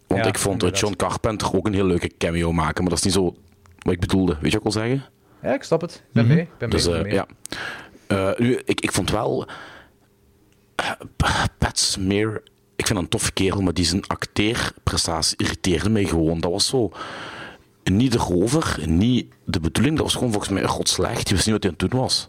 Want 0.07 0.22
Ja, 0.23 0.27
ik 0.27 0.38
vond 0.38 0.53
inderdaad. 0.53 0.80
John 0.80 0.95
Carpenter 0.95 1.56
ook 1.56 1.65
een 1.68 1.73
heel 1.73 1.85
leuke 1.85 2.11
cameo 2.18 2.52
maken, 2.52 2.81
maar 2.81 2.90
dat 2.90 2.98
is 2.99 3.03
niet 3.06 3.14
zo 3.14 3.35
wat 3.80 3.94
ik 3.94 3.99
bedoelde. 3.99 4.38
Weet 4.41 4.52
je 4.52 4.57
wat 4.60 4.68
ik 4.68 4.73
wil 4.73 4.84
zeggen? 4.84 5.03
Ja, 5.44 5.53
ik 5.53 5.64
snap 5.64 5.81
het. 5.81 5.94
Ik 5.94 6.02
ben 6.14 6.27
mee. 6.27 6.38
Ik 6.40 6.48
ben 6.57 6.69
mee. 6.69 6.77
Dus 6.77 6.85
ik 6.85 6.91
ben 6.91 6.99
eh, 6.99 7.06
mee. 7.06 7.14
ja. 7.14 7.27
Eh, 8.07 8.30
nu, 8.38 8.61
ik, 8.65 8.81
ik 8.81 8.91
vond 8.91 9.09
wel... 9.11 9.47
eh, 10.75 10.91
Pat 11.57 11.80
Smear, 11.80 12.41
ik 12.75 12.88
vind 12.88 12.99
een 12.99 13.07
toffe 13.09 13.31
kerel, 13.31 13.61
maar 13.61 13.73
die 13.73 13.85
zijn 13.85 14.07
acteerprestatie 14.07 15.38
irriteerde 15.38 15.89
mij 15.89 16.05
gewoon. 16.05 16.39
Dat 16.39 16.51
was 16.51 16.67
zo... 16.67 16.91
Niet 17.84 18.11
de 18.11 18.17
rover, 18.17 18.80
niet 18.85 19.25
de 19.45 19.59
bedoeling. 19.59 19.95
Dat 19.95 20.05
was 20.05 20.15
gewoon 20.15 20.31
volgens 20.31 20.51
mij 20.53 20.63
god 20.63 20.89
slecht. 20.89 21.25
Die 21.27 21.35
wist 21.35 21.45
niet 21.45 21.53
wat 21.55 21.63
hij 21.63 21.71
aan 21.71 21.77
het 21.80 21.91
doen 21.91 21.99
was. 21.99 22.27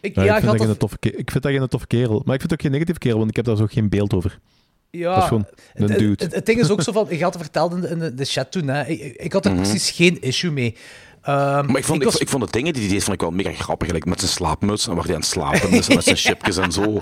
Ik, 0.00 0.14
Ja, 0.14 0.22
ja, 0.22 0.34
ik, 0.36 0.42
vind 0.44 0.58
dat 0.58 0.66
geen 0.66 0.76
toffe, 0.76 0.96
ik 1.00 1.30
vind 1.30 1.42
dat 1.42 1.52
geen 1.52 1.68
toffe 1.68 1.86
kerel. 1.86 2.22
Maar 2.24 2.34
ik 2.34 2.40
vind 2.40 2.42
het 2.42 2.52
ook 2.52 2.60
geen 2.60 2.70
negatieve 2.70 2.98
kerel, 3.00 3.18
want 3.18 3.30
ik 3.30 3.36
heb 3.36 3.44
daar 3.44 3.56
zo 3.56 3.66
geen 3.66 3.88
beeld 3.88 4.14
over. 4.14 4.38
Ja, 4.90 5.14
Dat 5.14 5.22
is 5.22 5.28
gewoon 5.28 5.46
een 5.74 5.88
het, 5.90 5.98
dude. 5.98 6.24
Het, 6.24 6.34
het 6.34 6.46
ding 6.46 6.60
is 6.60 6.70
ook 6.70 6.82
zo 6.82 6.92
van, 6.92 7.06
je 7.10 7.22
had 7.22 7.32
het 7.34 7.42
verteld 7.42 7.74
in 7.74 7.80
de, 7.80 7.88
in 7.88 7.98
de- 7.98 8.14
de 8.14 8.24
chat 8.24 8.50
toen, 8.52 8.66
hè. 8.68 8.86
Ik, 8.86 9.00
ik 9.16 9.32
had 9.32 9.44
er 9.44 9.52
Mhm. 9.52 9.60
precies 9.62 9.90
geen 9.90 10.20
issue 10.20 10.50
mee. 10.50 10.76
Ehm, 11.22 11.66
Maar 11.66 11.76
ik 11.76 11.84
vond, 11.84 11.98
ik, 12.02 12.04
was- 12.10 12.16
ik 12.20 12.28
vond 12.28 12.44
de 12.44 12.50
dingen 12.50 12.72
die 12.72 12.82
hij 12.82 12.90
deed 12.92 13.02
vond 13.02 13.14
ik 13.14 13.20
wel 13.20 13.30
mega 13.30 13.52
grappig. 13.52 13.90
Like 13.90 14.08
met 14.08 14.18
zijn 14.18 14.30
slaapmuts 14.32 14.86
en 14.88 14.94
waar 14.94 15.04
hij 15.04 15.14
aan 15.14 15.20
het 15.20 15.28
slapen 15.28 15.70
is 15.70 15.88
en 15.88 15.94
met 15.94 16.04
zijn 16.04 16.16
chipjes 16.26 16.56
en 16.56 16.72
zo. 16.72 17.00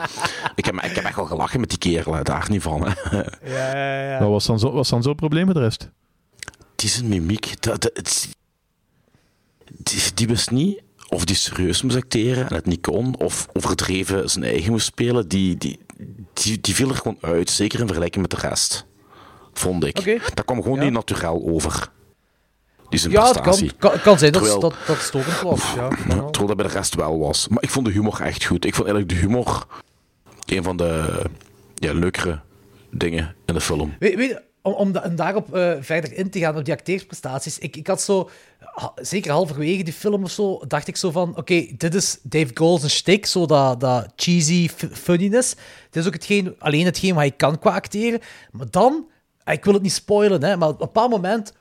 Ik 0.55 0.65
heb, 0.65 0.75
ik 0.75 0.95
heb 0.95 1.05
echt 1.05 1.17
wel 1.17 1.25
gelachen 1.27 1.61
met 1.61 1.69
die 1.69 1.79
kerel, 1.79 2.23
daar 2.25 2.47
niet 2.51 2.63
van. 2.63 2.83
Hè. 2.89 3.17
Ja, 3.17 3.25
ja, 3.77 4.11
ja. 4.11 4.19
Wat 4.19 4.29
was 4.29 4.47
dan 4.47 4.59
zo- 4.59 4.73
was 4.73 4.89
dan 4.89 5.03
zo'n 5.03 5.15
probleem 5.15 5.47
met 5.47 5.55
de 5.55 5.61
rest? 5.61 5.89
Die 6.77 6.89
zijn 6.91 7.09
mimiek, 7.09 7.63
dat, 7.63 7.83
dat, 7.83 7.91
het- 7.95 8.29
die, 9.67 10.01
die 10.15 10.27
wist 10.27 10.51
niet 10.51 10.83
of 11.09 11.25
die 11.25 11.37
serieus 11.37 11.83
moest 11.83 11.97
acteren 11.97 12.49
en 12.49 12.55
het 12.55 12.67
niet 12.67 12.81
kon, 12.81 13.17
of 13.19 13.49
overdreven 13.53 14.31
zijn 14.31 14.45
eigen 14.45 14.71
moest 14.71 14.87
spelen. 14.87 15.29
Die, 15.29 15.57
die, 15.57 15.79
die, 16.33 16.61
die 16.61 16.75
viel 16.75 16.89
er 16.89 16.97
gewoon 16.97 17.19
uit, 17.21 17.51
zeker 17.51 17.81
in 17.81 17.87
vergelijking 17.87 18.23
met 18.29 18.41
de 18.41 18.49
rest. 18.49 18.87
Vond 19.53 19.85
ik. 19.85 20.21
Dat 20.35 20.45
kwam 20.45 20.63
gewoon 20.63 20.79
Ja. 20.79 20.85
niet 20.85 20.93
natuurlijk 20.93 21.31
over. 21.33 21.91
Ja, 22.91 23.27
het 23.29 23.41
kan, 23.41 23.71
kan, 23.79 24.01
kan 24.01 24.19
zijn 24.19 24.33
dat, 24.33 24.43
Terwijl- 24.43 24.61
dat, 24.61 24.75
dat 24.87 24.99
stokend 24.99 25.41
was. 25.41 25.73
Ja, 25.75 25.89
Terwijl 25.89 26.31
dat 26.47 26.57
bij 26.57 26.67
de 26.67 26.73
rest 26.73 26.95
wel 26.95 27.19
was. 27.19 27.49
Maar 27.49 27.63
ik 27.63 27.71
vond 27.71 27.87
de 27.87 27.93
humor 27.93 28.21
echt 28.21 28.45
goed. 28.45 28.65
Ik 28.65 28.75
vond 28.75 28.89
eigenlijk 28.89 29.21
de 29.21 29.27
humor 29.27 29.67
een 30.47 30.63
van 30.63 30.77
de 30.77 31.23
ja, 31.75 31.93
leukere 31.93 32.41
dingen 32.91 33.35
in 33.47 33.55
de 33.55 33.61
film. 33.61 33.95
Weet, 33.99 34.15
weet 34.15 34.41
om, 34.63 34.73
om, 34.73 34.93
da- 34.93 35.03
om 35.07 35.17
daarop 35.17 35.55
eh, 35.55 35.73
verder 35.81 36.13
in 36.13 36.31
te 36.31 36.39
gaan, 36.39 36.57
op 36.57 36.65
die 36.65 36.75
acteersprestaties. 36.75 37.59
Ik, 37.59 37.77
ik 37.77 37.87
had 37.87 38.03
zo, 38.03 38.31
ha- 38.61 38.93
zeker 38.97 39.31
halverwege 39.33 39.83
die 39.83 39.93
film 39.93 40.25
of 40.25 40.31
zo, 40.31 40.61
dacht 40.69 40.89
ik 40.89 40.97
zo 40.97 41.11
van: 41.11 41.37
oké, 41.37 41.67
dit 41.77 41.95
is 41.95 42.19
Dave 42.23 42.51
Grohl's 42.55 42.89
shtick, 42.95 43.27
zo 43.27 43.47
dat, 43.47 43.81
dat 43.81 44.09
cheesy 44.17 44.69
funniness. 44.93 45.55
Dit 45.91 46.03
is 46.03 46.07
ook 46.07 46.13
hetgeen, 46.13 46.55
alleen 46.59 46.85
hetgeen 46.85 47.11
wat 47.15 47.21
hij 47.23 47.31
kan 47.33 47.59
qua 47.59 47.71
acteren. 47.75 48.21
Maar 48.53 48.71
dan, 48.71 49.07
ik 49.45 49.65
wil 49.65 49.75
het 49.75 49.83
niet 49.83 49.93
spoilen, 49.93 50.43
hè, 50.45 50.57
maar 50.57 50.69
op 50.69 50.81
een 50.81 50.87
bepaald 50.87 51.11
moment 51.11 51.53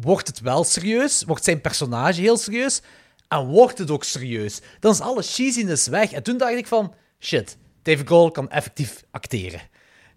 wordt 0.00 0.26
het 0.26 0.40
wel 0.40 0.64
serieus, 0.64 1.22
wordt 1.26 1.44
zijn 1.44 1.60
personage 1.60 2.20
heel 2.20 2.36
serieus, 2.36 2.80
en 3.28 3.46
wordt 3.46 3.78
het 3.78 3.90
ook 3.90 4.04
serieus. 4.04 4.60
Dan 4.80 4.92
is 4.92 5.00
alle 5.00 5.22
cheesiness 5.22 5.86
weg. 5.86 6.12
En 6.12 6.22
toen 6.22 6.38
dacht 6.38 6.52
ik 6.54 6.66
van: 6.66 6.92
shit, 7.20 7.56
Dave 7.82 8.04
Grohl 8.04 8.30
kan 8.30 8.50
effectief 8.50 9.02
acteren. 9.10 9.60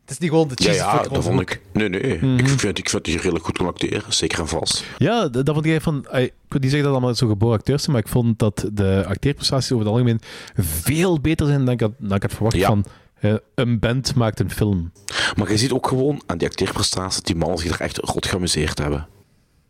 Het 0.02 0.18
is 0.18 0.18
niet 0.18 0.30
gewoon 0.30 0.48
de 0.48 0.54
Ja, 0.58 0.66
cheesy 0.66 0.80
ja, 0.84 0.92
fucker 0.96 1.14
dat 1.14 1.24
vond 1.24 1.40
ik. 1.42 1.62
Nee, 1.74 1.90
nee. 1.90 2.02
Ik 2.38 2.48
vind, 2.48 2.78
ik 2.78 2.90
vind 2.90 3.06
die 3.06 3.18
redelijk 3.18 3.46
goed 3.46 3.58
kon 3.58 3.68
acteren. 3.68 4.14
Zeker 4.14 4.40
en 4.40 4.48
vast. 4.48 4.84
Ja, 4.98 5.28
dat 5.28 5.50
vond 5.54 5.66
ik 5.66 5.82
van. 5.82 5.98
Ik 5.98 6.34
wil 6.48 6.60
niet 6.60 6.62
zeggen 6.70 6.84
dat 6.84 6.92
allemaal 6.92 7.16
zo 7.16 7.28
geboren 7.28 7.58
acteurs 7.58 7.84
zijn, 7.84 7.96
maar 7.96 8.06
ik 8.06 8.12
vond 8.12 8.40
dat 8.40 8.66
de 8.74 9.04
acteerprestaties 9.08 9.72
over 9.72 9.86
het 9.86 9.94
algemeen 9.94 10.20
veel 10.56 11.20
beter 11.22 11.48
zijn 11.48 11.66
dan 11.66 11.74
ik 11.74 11.80
had, 11.80 11.92
dan 11.98 12.16
ik 12.16 12.22
had 12.22 12.34
verwacht 12.34 12.56
Ja. 12.56 12.68
van. 12.68 12.86
eh, 13.20 13.34
een 13.56 13.80
band 13.80 14.16
maakt 14.16 14.40
een 14.40 14.52
film. 14.52 14.92
Maar 15.36 15.52
je 15.52 15.58
ziet 15.58 15.72
ook 15.72 15.88
gewoon 15.88 16.22
aan 16.26 16.38
die 16.38 16.48
acteerprestaties 16.48 17.16
dat 17.16 17.26
die 17.26 17.36
mannen 17.36 17.58
zich 17.58 17.72
er 17.74 17.82
echt 17.82 17.98
rot 17.98 18.26
geamuseerd 18.28 18.78
hebben. 18.78 19.08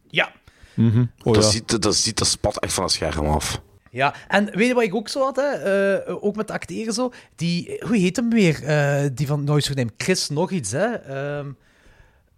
Ja. 0.10 0.32
Oh, 0.78 1.34
dat, 1.34 1.44
ja. 1.44 1.50
ziet, 1.50 1.82
dat, 1.82 1.96
ziet, 1.96 2.18
dat 2.18 2.28
spat 2.28 2.60
echt 2.60 2.74
van 2.74 2.84
het 2.84 2.94
scherm 2.94 3.26
af. 3.26 3.62
Ja, 3.92 4.16
en 4.28 4.46
weet 4.46 4.68
je 4.68 4.74
wat 4.74 4.84
ik 4.84 4.96
ook 4.96 5.10
zo 5.10 5.24
had, 5.24 5.36
hè? 5.36 5.52
Eh, 5.52 6.24
ook 6.24 6.36
met 6.36 6.52
acteren 6.52 6.94
zo? 6.94 7.12
Die, 7.36 7.82
hoe 7.86 7.98
heet 7.98 8.16
hem 8.16 8.30
weer? 8.30 8.64
Eh, 8.64 9.10
die 9.14 9.28
van 9.28 9.44
Noise 9.44 9.74
Name. 9.74 9.90
Chris 9.98 10.30
nog 10.30 10.52
iets, 10.52 10.72
hè? 10.72 10.94
Ehm, 10.94 11.52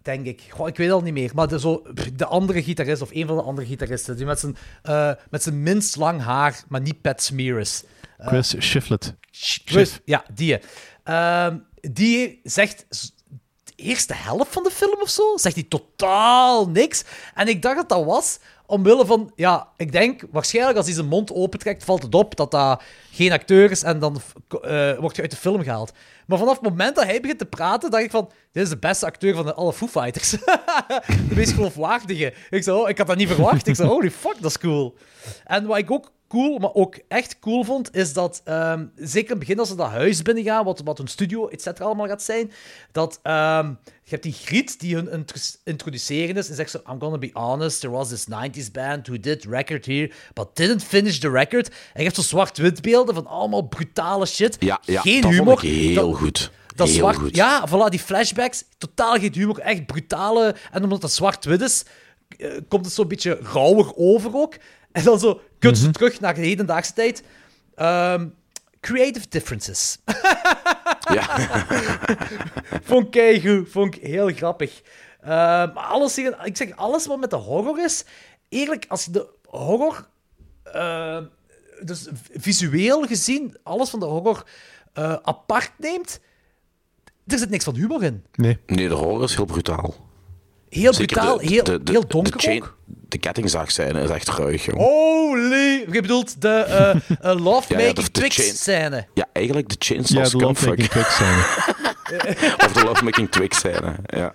denk 0.02 0.26
ik. 0.26 0.42
Goh, 0.50 0.68
ik 0.68 0.76
weet 0.76 0.86
het 0.86 0.96
al 0.96 1.02
niet 1.02 1.12
meer. 1.12 1.30
Maar 1.34 1.48
de, 1.48 1.60
zo, 1.60 1.82
de 2.16 2.26
andere 2.26 2.62
gitarist, 2.62 3.02
of 3.02 3.10
een 3.12 3.26
van 3.26 3.36
de 3.36 3.42
andere 3.42 3.66
gitaristen, 3.66 4.16
die 4.16 4.26
met 4.26 4.40
zijn, 4.40 4.56
eh, 4.82 5.12
met 5.30 5.42
zijn 5.42 5.62
minst 5.62 5.96
lang 5.96 6.22
haar, 6.22 6.62
maar 6.68 6.80
niet 6.80 7.00
Pat 7.00 7.22
Smears. 7.22 7.82
Chris 8.18 8.56
Shiflett. 8.60 9.14
Chris, 9.64 10.00
ja, 10.04 10.24
die. 10.34 10.58
Ehm, 11.04 11.56
die 11.80 12.40
zegt 12.42 12.86
eerste 13.82 14.14
helft 14.14 14.52
van 14.52 14.62
de 14.62 14.70
film 14.70 15.00
of 15.00 15.08
zo, 15.08 15.36
zegt 15.36 15.54
hij 15.54 15.64
totaal 15.68 16.68
niks. 16.68 17.04
En 17.34 17.48
ik 17.48 17.62
dacht 17.62 17.76
dat 17.76 17.88
dat 17.88 18.04
was 18.04 18.38
omwille 18.72 19.06
van, 19.06 19.32
ja, 19.36 19.68
ik 19.76 19.92
denk 19.92 20.22
waarschijnlijk 20.30 20.76
als 20.76 20.86
hij 20.86 20.94
zijn 20.94 21.06
mond 21.06 21.32
opentrekt, 21.32 21.84
valt 21.84 22.02
het 22.02 22.14
op 22.14 22.36
dat 22.36 22.50
dat 22.50 22.82
geen 23.10 23.32
acteur 23.32 23.70
is 23.70 23.82
en 23.82 23.98
dan 23.98 24.20
eh 24.48 24.98
wordt 24.98 25.16
hij 25.16 25.24
uit 25.24 25.30
de 25.30 25.36
film 25.36 25.62
gehaald. 25.62 25.92
Maar 26.26 26.38
vanaf 26.38 26.54
het 26.54 26.62
moment 26.62 26.96
dat 26.96 27.04
hij 27.04 27.20
begint 27.20 27.38
te 27.38 27.46
praten, 27.46 27.90
dacht 27.90 28.04
ik 28.04 28.10
van, 28.10 28.30
dit 28.52 28.62
is 28.62 28.68
de 28.68 28.78
beste 28.78 29.06
acteur 29.06 29.34
van 29.34 29.56
alle 29.56 29.72
Foo 29.72 29.88
Fighters. 29.88 30.30
de 31.28 31.34
meest 31.34 31.52
geloofwaardige. 31.52 32.34
Ik, 32.50 32.62
zo, 32.62 32.86
ik 32.86 32.98
had 32.98 33.06
dat 33.06 33.16
niet 33.16 33.28
verwacht. 33.28 33.66
Ik 33.66 33.74
zei, 33.74 33.88
holy 33.88 34.10
fuck, 34.10 34.36
dat 34.40 34.50
is 34.50 34.58
cool. 34.58 34.96
En 35.44 35.66
wat 35.66 35.78
ik 35.78 35.90
ook 35.90 36.12
cool, 36.32 36.58
maar 36.58 36.72
ook 36.74 36.98
echt 37.08 37.38
cool 37.38 37.64
vond, 37.64 37.94
is 37.96 38.12
dat, 38.12 38.40
ehm, 38.44 38.84
zeker 38.96 39.22
in 39.22 39.28
het 39.30 39.38
begin 39.38 39.58
als 39.58 39.68
ze 39.68 39.74
dat 39.76 39.88
huis 39.90 40.22
binnengaan, 40.22 40.64
wat, 40.64 40.80
wat 40.84 40.98
hun 40.98 41.06
studio, 41.06 41.48
et 41.48 41.62
cetera, 41.62 41.84
allemaal 41.84 42.06
gaat 42.06 42.22
zijn, 42.22 42.52
dat 42.92 43.20
ehm, 43.22 43.66
je 44.02 44.10
hebt 44.10 44.22
die 44.22 44.32
griet 44.32 44.80
die 44.80 44.94
hun 44.94 45.10
intro- 45.10 45.40
introduceren 45.64 46.36
is 46.36 46.48
en 46.48 46.54
zegt 46.54 46.70
zo, 46.70 46.78
I'm 46.90 47.00
gonna 47.00 47.18
be 47.18 47.30
honest, 47.32 47.80
there 47.80 47.92
was 47.92 48.08
this 48.08 48.26
90s 48.28 48.70
band 48.72 49.06
who 49.06 49.20
did 49.20 49.44
record 49.44 49.86
here, 49.86 50.10
but 50.34 50.46
didn't 50.56 50.84
finish 50.84 51.18
the 51.18 51.30
record. 51.30 51.68
En 51.68 51.74
je 51.94 52.02
hebt 52.02 52.16
zo 52.16 52.22
zwart-wit 52.22 52.82
beelden 52.82 53.14
van 53.14 53.26
allemaal 53.26 53.62
brutale 53.62 54.26
shit. 54.26 54.56
Ja, 54.58 54.80
ja 54.84 55.00
geen 55.00 55.20
dat 55.20 55.30
humor. 55.30 55.46
vond 55.46 55.62
ik 55.62 55.68
heel 55.70 55.94
Dat- 56.10 56.18
goed. 56.18 56.50
dat 56.76 56.88
heel 56.88 56.96
zwart, 56.96 57.16
goed. 57.16 57.36
Ja, 57.36 57.68
voilà, 57.68 57.88
die 57.90 58.00
flashbacks, 58.00 58.64
totaal 58.78 59.18
geen 59.18 59.32
humor, 59.34 59.58
echt 59.58 59.86
brutale. 59.86 60.54
En 60.72 60.82
omdat 60.82 61.00
dat 61.00 61.12
zwart-wit 61.12 61.60
is, 61.60 61.84
eh, 62.38 62.50
komt 62.68 62.84
het 62.84 62.94
zo'n 62.94 63.08
beetje 63.08 63.38
rauwer 63.52 63.92
over 63.96 64.34
ook. 64.36 64.54
En 64.92 65.04
dan 65.04 65.18
zo, 65.20 65.40
kut 65.58 65.78
ze 65.78 65.90
terug 65.90 66.20
naar 66.20 66.34
de 66.34 66.40
hedendaagse 66.40 66.92
tijd. 66.92 67.22
Ehm, 67.74 68.28
creative 68.80 69.26
differences. 69.28 69.98
Ja. 71.12 71.36
vond 72.88 73.04
ik 73.04 73.10
keigoed, 73.10 73.68
vond 73.70 73.94
ik 73.94 74.02
heel 74.02 74.28
grappig. 74.32 74.82
Ehm, 75.20 75.28
maar 75.74 75.84
alles, 75.84 76.18
ik 76.18 76.56
zeg, 76.56 76.76
alles 76.76 77.06
wat 77.06 77.20
met 77.20 77.30
de 77.30 77.36
horror 77.36 77.84
is, 77.84 78.04
eerlijk, 78.48 78.84
als 78.88 79.04
je 79.04 79.10
de 79.10 79.26
horror, 79.46 80.08
ehm, 80.64 81.24
dus 81.82 82.08
visueel 82.36 83.06
gezien, 83.06 83.56
alles 83.62 83.90
van 83.90 84.00
de 84.00 84.06
horror 84.06 84.46
eh, 84.92 85.12
apart 85.22 85.70
neemt, 85.78 86.20
er 87.26 87.38
zit 87.38 87.50
niks 87.50 87.64
van 87.64 87.74
humor 87.74 88.02
in. 88.02 88.24
Nee. 88.34 88.58
Nee, 88.66 88.88
de 88.88 88.94
horror 88.94 89.22
is 89.24 89.34
heel 89.34 89.44
brutaal. 89.44 89.94
Heel 90.68 90.92
Zeker 90.94 91.16
brutaal, 91.16 91.38
de- 91.38 91.46
heel, 91.46 91.64
de- 91.64 91.82
de- 91.82 91.92
heel 91.92 92.06
donker 92.06 92.32
de, 92.32 92.38
chain- 92.38 92.62
ook. 92.62 92.76
De 93.12 93.18
kettingzaagscène 93.18 94.02
is 94.02 94.10
echt 94.10 94.28
ruig, 94.28 94.64
jong. 94.64 94.78
Holy! 94.78 95.84
Je 95.92 96.00
bedoelt 96.00 96.40
de 96.40 96.48
eh 96.48 96.90
eh, 96.90 96.96
Ja, 97.22 97.34
love-making 97.34 97.80
ja, 97.80 97.92
de- 97.92 98.02
de 98.02 98.10
Twix 98.10 98.36
chain- 98.36 98.54
scène. 98.54 99.06
Ja, 99.14 99.26
eigenlijk 99.32 99.68
de 99.68 99.76
Chainsaw 99.78 100.16
Ja, 100.16 100.22
de 100.22 100.28
Scumfuck. 100.28 100.68
Lovemaking 100.68 100.88
Twix 100.88 101.14
scène. 101.14 101.44
of 102.66 102.72
de 102.72 102.82
Lovemaking 102.84 103.30
Twix 103.30 103.56
scène, 103.58 103.94
ja. 104.06 104.32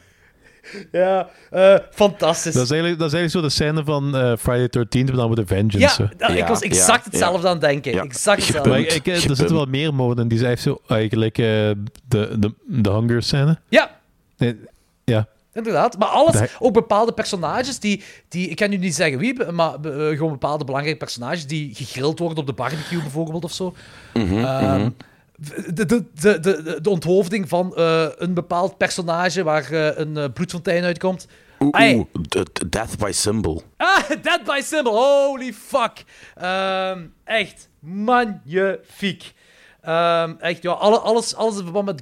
Ja, 0.91 1.29
eh, 1.49 1.75
fantastisch. 1.91 2.53
Dat 2.53 2.63
is, 2.63 2.69
eigenlijk, 2.69 2.99
dat 2.99 3.07
is 3.13 3.13
eigenlijk 3.19 3.31
zo 3.31 3.41
de 3.41 3.49
scène 3.63 3.83
van 3.83 4.15
eh, 4.17 4.33
Friday 4.39 4.67
13, 4.69 5.05
maar 5.05 5.15
dan 5.15 5.27
met 5.29 5.37
de 5.37 5.45
Vengeance. 5.45 6.01
ja, 6.17 6.27
dat- 6.27 6.37
ik 6.37 6.47
was 6.47 6.61
exact 6.61 7.03
ja, 7.05 7.09
hetzelfde 7.11 7.41
ja. 7.41 7.47
aan 7.47 7.51
het 7.59 7.61
denken. 7.61 7.91
Ja. 7.93 8.03
Exact 8.03 8.37
hetzelfde. 8.41 8.69
Maar 8.69 8.79
ik, 8.79 8.93
ik, 8.93 9.07
er 9.07 9.17
zitten 9.19 9.53
wel 9.53 9.65
meer 9.65 9.93
moden. 9.93 10.27
Die 10.27 10.45
heeft 10.45 10.61
zo 10.61 10.81
eigenlijk 10.87 11.37
eh, 11.37 11.45
de, 11.45 12.35
de, 12.39 12.53
de 12.65 12.89
Hunger 12.89 13.23
scène. 13.23 13.59
Ja, 13.69 13.95
Nee, 14.37 14.55
ja. 15.03 15.27
Inderdaad, 15.57 15.97
maar 15.97 16.07
alles, 16.07 16.35
ook 16.59 16.73
bepaalde 16.73 17.11
personages 17.13 17.79
die, 17.79 18.03
die, 18.29 18.47
ik 18.49 18.55
kan 18.55 18.69
nu 18.69 18.77
niet 18.77 18.95
zeggen 18.95 19.19
wie, 19.19 19.51
maar 19.51 19.73
eh, 19.73 20.07
gewoon 20.17 20.31
bepaalde 20.31 20.65
belangrijke 20.65 20.99
personages 20.99 21.47
die 21.47 21.75
gegrild 21.75 22.19
worden 22.19 22.37
op 22.37 22.45
de 22.45 22.53
barbecue 22.53 23.01
bijvoorbeeld 23.01 23.43
of 23.43 23.51
zo. 23.53 23.73
Mhm, 24.13 24.37
Ehm, 24.37 24.89
de, 25.35 25.73
de, 25.73 25.85
de, 25.85 26.03
de, 26.39 26.39
de, 26.39 26.79
de 26.81 26.89
onthoofding 26.89 27.49
van 27.49 27.75
eh, 27.75 28.05
een 28.17 28.33
bepaald 28.33 28.77
personage 28.77 29.43
waar 29.43 29.71
eh, 29.71 29.97
een 29.97 30.33
bloedfontein 30.33 30.83
uitkomt. 30.83 31.27
Oeh, 31.59 31.71
Ai. 31.75 31.95
oeh, 31.95 32.05
de- 32.21 32.45
de 32.53 32.69
Death 32.69 32.97
by 32.97 33.11
Symbol. 33.13 33.63
Ah, 33.77 34.09
Dead 34.21 34.43
by 34.43 34.59
Symbol, 34.63 34.93
holy 34.95 35.53
fuck. 35.53 36.03
Ehm, 36.35 37.01
echt, 37.23 37.69
magnifiek. 37.79 39.33
Ehm, 39.81 40.33
echt, 40.39 40.61
ja, 40.63 40.71
alle, 40.71 40.99
alles, 40.99 41.35
alles 41.35 41.57
in 41.57 41.63
verband 41.63 41.85
met, 41.85 42.01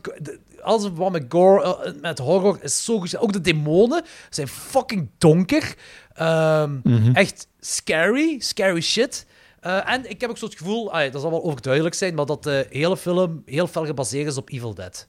alles 0.65 0.81
in 0.83 0.87
verband 0.89 1.11
met 1.11 1.25
gore, 1.29 1.63
eh, 1.85 1.91
met 2.01 2.19
horror 2.19 2.57
is 2.61 2.83
zo 2.85 2.99
goed. 2.99 3.17
Ook 3.17 3.33
de 3.33 3.41
demonen 3.41 4.03
zijn 4.29 4.47
fucking 4.47 5.09
donker. 5.17 5.75
Ehm, 6.13 6.75
Echt 7.13 7.47
scary, 7.59 8.35
scary 8.39 8.81
shit. 8.81 9.25
Eh, 9.59 9.89
en 9.91 10.09
ik 10.09 10.21
heb 10.21 10.29
ook 10.29 10.37
zo 10.37 10.45
het 10.45 10.55
gevoel, 10.57 10.91
dat 11.11 11.21
zal 11.21 11.29
wel 11.29 11.43
overduidelijk 11.43 11.95
zijn, 11.95 12.15
maar 12.15 12.25
dat 12.25 12.43
de 12.43 12.67
hele 12.69 12.97
film 12.97 13.41
heel 13.45 13.67
fel 13.67 13.85
gebaseerd 13.85 14.27
is 14.27 14.37
op 14.37 14.49
Evil 14.49 14.73
Dead. 14.73 15.07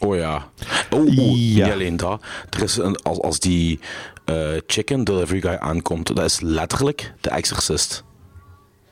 Oh 0.00 0.16
ja. 0.16 0.48
Oh, 0.90 1.00
oeh, 1.00 1.54
Ja. 1.54 1.64
niet 1.64 1.72
alleen 1.72 1.96
dat. 1.96 2.22
Er 2.50 2.62
is 2.62 2.76
een, 2.76 2.96
als, 3.02 3.18
als 3.20 3.38
die 3.38 3.80
eh, 4.24 4.50
chicken 4.66 5.04
delivery 5.04 5.40
guy 5.40 5.54
aankomt, 5.54 6.16
dat 6.16 6.24
is 6.24 6.40
letterlijk 6.40 7.12
de 7.20 7.30
exorcist. 7.30 8.04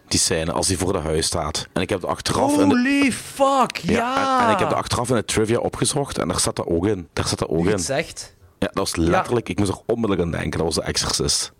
Die 0.08 0.18
scène, 0.18 0.52
als 0.52 0.68
hij 0.68 0.76
voor 0.76 0.92
de 0.92 0.98
huis 0.98 1.26
staat. 1.26 1.68
En 1.72 1.82
ik 1.82 1.88
heb 1.88 2.00
het 2.00 2.10
achteraf... 2.10 2.56
de, 2.56 2.64
Holy 2.64 3.12
fuck, 3.12 3.76
ja! 3.76 4.38
En, 4.40 4.46
en 4.46 4.52
ik 4.52 4.58
heb 4.58 4.68
de 4.68 4.74
achteraf 4.74 5.08
in 5.08 5.14
de 5.14 5.24
trivia 5.24 5.58
opgezocht 5.58 6.18
en 6.18 6.28
daar 6.28 6.38
staat 6.40 6.56
dat 6.56 6.66
ook 6.66 6.86
in. 6.86 7.08
Daar 7.12 7.24
staat 7.26 7.38
dat 7.38 7.48
ook 7.48 7.64
in. 7.64 7.70
het 7.72 7.82
zegt. 7.82 8.34
Ja, 8.58 8.66
dat 8.66 8.76
was 8.76 8.96
letterlijk... 8.96 9.48
Ik 9.48 9.58
moest 9.58 9.70
er 9.70 9.78
onmiddellijk 9.86 10.22
aan 10.22 10.30
denken. 10.30 10.50
Dat 10.50 10.66
was 10.66 10.74
de 10.74 10.82
exorcist. 10.82 11.52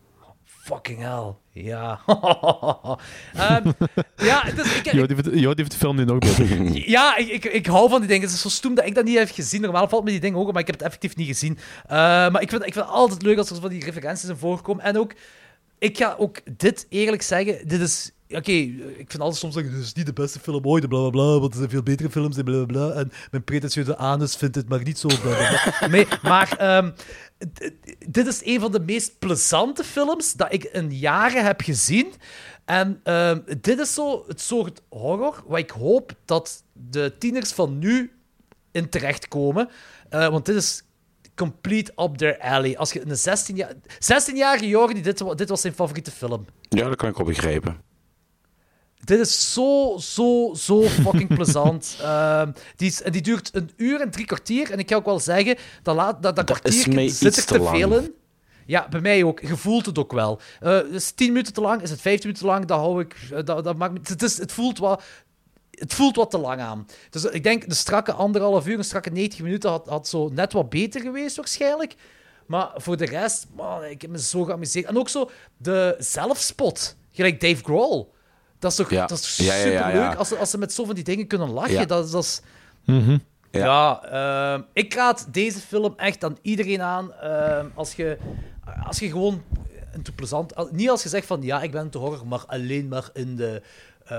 Fucking 0.45 0.99
hell. 1.01 1.35
Ja. 1.51 2.01
Ehm, 3.35 3.71
ja, 4.17 4.43
dus 4.57 4.77
ik, 4.77 4.93
Jo, 4.93 5.07
die 5.07 5.17
vindt- 5.17 5.31
Jo, 5.41 5.49
die 5.55 5.55
heeft 5.55 5.71
de 5.71 5.77
film 5.77 5.97
nu 5.97 6.05
nog 6.05 6.19
beter. 6.19 6.63
ja, 6.97 7.17
ik, 7.17 7.29
ik, 7.29 7.45
ik 7.45 7.67
hou 7.67 7.89
van 7.89 7.99
die 7.99 8.09
dingen. 8.09 8.23
Het 8.25 8.33
is 8.35 8.41
zo 8.41 8.49
stoem 8.49 8.75
dat 8.75 8.87
ik 8.87 8.95
dat 8.95 9.05
niet 9.05 9.19
heb 9.19 9.31
gezien. 9.31 9.61
Normaal 9.61 9.89
valt 9.89 10.05
me 10.05 10.11
die 10.11 10.21
dingen 10.21 10.39
ook 10.39 10.47
op, 10.47 10.53
maar 10.53 10.61
ik 10.61 10.67
heb 10.67 10.77
het 10.77 10.85
effectief 10.87 11.17
niet 11.17 11.27
gezien. 11.27 11.59
Eh, 11.87 11.97
maar 11.97 12.43
ik 12.43 12.51
vind, 12.51 12.67
ik 12.67 12.73
vind 12.73 12.85
het 12.85 12.95
altijd 12.95 13.23
leuk 13.23 13.39
als 13.39 13.51
er 13.51 13.61
van 13.61 13.71
die 13.71 13.85
referenties 13.85 14.29
in 14.29 14.37
voorkomen. 14.37 14.85
En 14.85 14.99
ook, 14.99 15.13
ik 15.85 15.97
ga 15.97 16.15
ook 16.19 16.41
dit 16.57 16.87
eerlijk 16.89 17.23
zeggen. 17.23 17.69
Dit 17.69 17.81
is... 17.81 18.13
Oké, 18.29 18.53
ik 18.53 19.11
vind 19.11 19.21
altijd 19.21 19.41
soms 19.41 19.55
zeggen, 19.55 19.73
dit 19.73 19.83
is 19.83 19.93
niet 19.93 20.07
de 20.07 20.13
beste 20.13 20.41
film 20.41 20.67
ooit, 20.67 20.89
bla 20.89 21.01
bla 21.01 21.11
bla, 21.11 21.39
want 21.41 21.53
er 21.53 21.59
zijn 21.59 21.71
veel 21.71 21.83
betere 21.83 22.11
films 22.11 22.37
en 22.37 22.45
bla 22.45 22.65
bla 22.65 22.67
bla. 22.67 23.01
En 23.01 23.13
mijn 23.31 23.45
pretentieuze 23.45 23.97
anus 23.97 24.37
vindt 24.37 24.55
het 24.55 24.69
maar 24.69 24.83
niet 24.83 24.99
zo, 24.99 25.09
bla 25.09 25.19
bla. 25.19 25.89
Nee, 25.95 26.07
maar 26.23 26.57
ehm, 26.57 26.91
dit 28.09 28.27
is 28.27 28.41
een 28.45 28.61
van 28.61 28.73
de 28.73 28.81
meest 28.81 29.19
plezante 29.19 29.85
films 29.85 30.33
dat 30.33 30.53
ik 30.53 30.65
in 30.65 30.97
jaren 30.97 31.45
heb 31.45 31.61
gezien. 31.61 32.13
En 32.65 33.01
ehm, 33.03 33.41
dit 33.61 33.79
is 33.79 33.95
zo 33.95 34.25
het 34.29 34.41
soort 34.41 34.83
horror 34.89 35.43
waar 35.47 35.59
ik 35.59 35.71
hoop 35.71 36.13
dat 36.25 36.63
de 36.73 37.13
tieners 37.19 37.53
van 37.53 37.79
nu 37.79 38.13
in 38.73 38.89
terechtkomen. 38.89 39.69
Eh, 40.09 40.29
want 40.29 40.47
dit 40.47 40.57
is 40.57 40.83
complete 41.35 41.93
up 41.97 42.17
their 42.17 42.39
alley. 42.39 42.77
Als 42.79 42.93
je 42.93 43.07
een 43.07 43.17
16 43.17 43.57
jaar... 43.57 43.73
16-jarige 43.95 44.69
Jordi, 44.69 45.03
dit, 45.03 45.25
dit 45.37 45.49
was 45.49 45.61
zijn 45.61 45.75
favoriete 45.75 46.11
film. 46.11 46.45
Ja, 46.69 46.89
dat 46.89 46.97
kan 46.97 47.09
ik 47.09 47.17
wel 47.17 47.27
begrijpen. 47.27 47.81
Dit 49.05 49.19
is 49.21 49.53
zo, 49.53 49.97
zo, 50.01 50.55
zo 50.57 50.83
fucking 50.83 51.35
plezant. 51.37 51.97
Ehm, 52.01 52.53
die, 52.77 52.89
is, 52.89 53.03
en 53.03 53.13
die 53.13 53.23
duurt 53.23 53.51
een 53.53 53.71
uur 53.77 54.01
en 54.01 54.11
drie 54.11 54.27
kwartier. 54.27 54.71
En 54.71 54.79
ik 54.79 54.89
ga 54.91 54.97
ook 54.97 55.05
wel 55.05 55.21
zeggen, 55.21 55.57
dat, 55.83 55.95
laat, 55.97 56.23
dat, 56.23 56.37
dat 56.37 56.45
kwartier 56.45 57.11
zit 57.11 57.37
er 57.37 57.45
te 57.45 57.59
te 57.59 57.63
veel 57.65 57.97
in. 57.99 58.13
Ja, 58.67 58.89
bij 58.89 59.01
mij 59.01 59.25
ook. 59.25 59.41
Je 59.41 59.57
voelt 59.57 59.87
het 59.87 59.99
ook 59.99 60.13
wel. 60.13 60.41
Eh 60.61 60.79
is 60.91 61.07
het 61.07 61.17
10 61.17 61.29
minuten 61.29 61.53
te 61.53 61.61
lang? 61.61 61.83
Is 61.83 61.91
het 61.91 62.01
15 62.01 62.27
minuten 62.29 62.47
te 62.49 62.53
lang? 62.55 62.67
Dat 62.67 62.79
hou 62.79 63.01
ik... 63.01 63.17
eh, 63.33 63.45
Dat, 63.45 63.65
dat 63.65 63.77
maakt, 63.77 63.93
me- 63.93 64.01
het, 64.03 64.23
is, 64.23 64.39
het, 64.39 64.53
voelt 64.53 64.79
wat, 64.79 65.03
het 65.85 65.95
voelt 65.95 66.17
wat 66.17 66.31
te 66.31 66.39
lang 66.39 66.61
aan. 66.61 66.87
Dus 67.11 67.25
ik 67.25 67.43
denk, 67.43 67.69
de 67.69 67.75
strakke 67.75 68.13
anderhalf 68.13 68.67
uur, 68.67 68.79
een 68.79 68.85
strakke 68.85 69.11
90 69.11 69.41
minuten 69.41 69.71
had, 69.71 69.89
had 69.89 70.09
zo 70.09 70.29
net 70.29 70.53
wat 70.53 70.69
beter 70.71 71.01
geweest 71.01 71.37
waarschijnlijk. 71.37 71.95
Maar 72.47 72.71
voor 72.77 72.97
de 72.97 73.05
rest, 73.07 73.47
man, 73.57 73.85
ik 73.85 74.03
heb 74.03 74.11
me 74.11 74.19
zo 74.19 74.45
geamuseerd. 74.45 74.87
En 74.87 74.99
ook 74.99 75.09
zo 75.09 75.31
de 75.57 75.95
zelfspot. 75.99 76.97
Gelijk 77.13 77.41
Dave 77.41 77.63
Grohl. 77.65 78.13
Dat 78.59 78.71
is 78.71 78.77
toch, 78.77 78.91
Ja. 78.91 79.07
dat 79.07 79.19
is 79.19 79.37
Ja, 79.37 79.45
ja, 79.55 79.63
superleuk 79.63 79.95
ja, 79.95 80.11
ja. 80.11 80.15
Als, 80.15 80.29
ze, 80.29 80.37
als 80.37 80.51
ze 80.51 80.59
met 80.59 80.73
zo 80.73 80.85
van 80.85 80.95
die 80.95 81.05
dingen 81.05 81.27
kunnen 81.27 81.51
lachen. 81.51 81.73
Ja. 81.73 81.85
Dat, 81.85 82.05
is- 82.05 82.11
dat 82.11 82.23
is... 82.25 82.41
Mhm. 82.85 83.19
Ja, 83.51 84.03
ehm, 84.05 84.63
ik 84.73 84.95
raad 84.95 85.27
deze 85.31 85.59
film 85.59 85.93
echt 85.97 86.25
aan 86.25 86.37
iedereen 86.43 86.83
aan. 86.83 87.13
ehm, 87.13 87.67
als, 87.75 87.95
je, 87.95 88.19
als 88.87 88.99
je 88.99 89.09
gewoon 89.11 89.43
een 89.93 90.03
te 90.03 90.13
plezant. 90.13 90.73
Niet 90.73 90.91
als 90.91 91.03
je 91.03 91.09
zegt 91.09 91.27
van 91.27 91.43
ja, 91.43 91.63
ik 91.63 91.71
ben 91.71 91.91
te 91.91 91.99
horror, 91.99 92.27
maar 92.27 92.45
alleen 92.47 92.89
maar 92.89 93.09
in 93.13 93.37
de. 93.37 93.63
eh, 94.05 94.17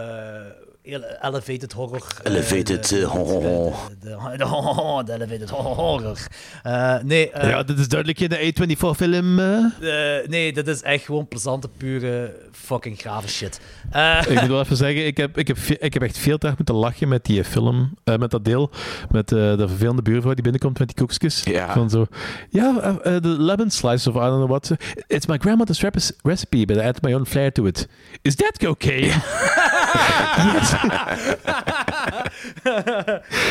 elevated 1.22 1.74
horror. 1.74 2.02
eh, 2.24 2.32
Elevated, 2.34 2.90
de- 2.90 2.99
eh, 3.02 3.07
horror. 3.07 3.74
De, 3.99 4.10
de, 4.10 4.38
de- 4.38 5.03
de 5.06 5.14
elevated 5.14 5.49
horror. 5.49 6.18
Eh, 6.64 6.95
nee, 7.03 7.32
ja, 7.34 7.64
dit 7.64 7.80
is 7.80 7.88
duidelijk 7.88 8.20
geen 8.20 8.53
A24-film. 8.53 9.40
eh, 9.40 10.28
nee, 10.28 10.53
dit 10.53 10.68
is 10.68 10.82
echt 10.82 11.06
gewoon 11.06 11.28
plezante, 11.28 11.68
pure 11.78 12.36
fucking 12.52 12.99
grave 12.99 13.28
shit. 13.28 13.60
Eh, 13.91 14.22
ik 14.28 14.40
moet 14.41 14.49
wel 14.56 14.60
even 14.62 14.78
zeggen, 14.78 15.06
ik 15.06 15.18
heb, 15.18 15.38
ik 15.38 15.48
heb, 15.48 15.57
ik 15.57 15.94
heb 15.94 16.03
echt 16.03 16.18
veel 16.18 16.38
te 16.38 16.45
hard 16.45 16.57
moeten 16.57 16.76
lachen 16.76 17.07
met 17.07 17.26
die 17.26 17.44
film, 17.44 17.98
eh, 18.03 18.16
met 18.18 18.32
dat 18.32 18.45
deel, 18.45 18.70
met 19.10 19.32
eh, 19.32 19.38
de 19.57 19.68
vervelende 19.68 20.02
buurvrouw 20.02 20.34
die 20.34 20.44
binnenkomt 20.44 20.80
met 20.80 20.88
die 20.88 20.98
koekjes. 21.06 21.41
Ja. 21.44 21.74
Van 21.74 21.90
zo, 21.90 22.06
ja, 22.49 22.74
the 23.03 23.20
lemon 23.38 23.70
slice 23.70 24.10
of 24.10 24.16
I 24.16 24.20
don't 24.20 24.36
know 24.36 24.49
what. 24.49 24.72
It's 25.07 25.26
my 25.26 25.38
grandmother's 25.38 25.84
recipe, 26.24 26.66
but 26.66 26.78
I 26.78 26.80
add 26.80 27.02
my 27.02 27.14
own 27.14 27.26
flair 27.26 27.52
to 27.52 27.66
it. 27.66 27.88
Is 28.22 28.36
that 28.36 28.57
cocaine? 28.57 29.14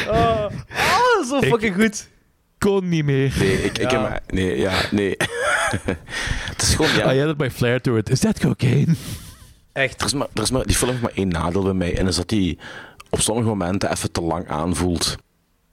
oh, 0.09 0.47
oh, 0.71 1.27
zo 1.29 1.39
Ik- 1.39 1.45
fucking 1.45 1.75
goed. 1.75 2.09
Kon 2.59 2.89
niet 2.89 3.05
meer. 3.05 3.35
Nee, 3.39 3.63
ik, 3.63 3.79
ik 3.79 3.91
Ja. 3.91 4.09
heb... 4.11 4.33
Nee, 4.33 4.59
ja, 4.59 4.73
nee. 4.91 5.15
het 6.51 6.63
is 6.63 6.75
gewoon... 6.75 6.93
Ja, 6.95 7.15
I 7.15 7.21
added 7.21 7.39
my 7.39 7.51
flair 7.51 7.81
to 7.81 7.97
it. 7.97 8.11
Is 8.11 8.19
that 8.21 8.39
cocaine? 8.41 8.95
Echt. 9.73 10.01
er 10.01 10.07
is 10.07 10.13
maar, 10.15 10.27
er 10.35 10.43
is 10.43 10.51
maar, 10.51 10.67
die 10.67 10.77
film 10.77 10.91
heeft 10.91 11.03
maar 11.03 11.13
één 11.15 11.29
nadeel 11.29 11.63
bij 11.63 11.73
mij. 11.73 11.91
En 11.91 11.99
dat 12.01 12.09
is 12.09 12.17
dat 12.17 12.29
die 12.29 12.59
op 13.11 13.21
sommige 13.21 13.49
momenten 13.49 13.91
even 13.91 14.13
te 14.13 14.21
lang 14.21 14.49
aanvoelt. 14.49 15.17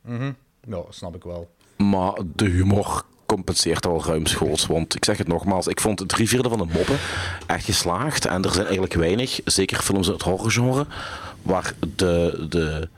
Mhm. 0.05 0.31
Ja, 0.67 0.81
snap 0.89 1.15
ik 1.15 1.23
wel. 1.23 1.49
Maar 1.77 2.13
de 2.35 2.45
humor 2.45 3.03
compenseert 3.25 3.81
dat 3.83 3.91
wel 3.91 4.05
ruimschoots. 4.05 4.65
Want 4.65 4.95
ik 4.95 5.05
zeg 5.05 5.17
het 5.17 5.27
nogmaals, 5.27 5.67
ik 5.67 5.81
vond 5.81 6.07
drie 6.09 6.27
vierde 6.27 6.49
van 6.49 6.57
de 6.57 6.67
moppen 6.73 6.97
echt 7.47 7.65
geslaagd. 7.65 8.25
En 8.25 8.43
er 8.43 8.49
zijn 8.51 8.63
eigenlijk 8.65 8.93
weinig, 8.93 9.39
zeker 9.45 9.81
films 9.81 10.05
uit 10.09 10.15
het 10.17 10.25
horrorgenre, 10.25 10.85
waar 11.41 11.73
de, 11.95 12.45
de 12.49 12.89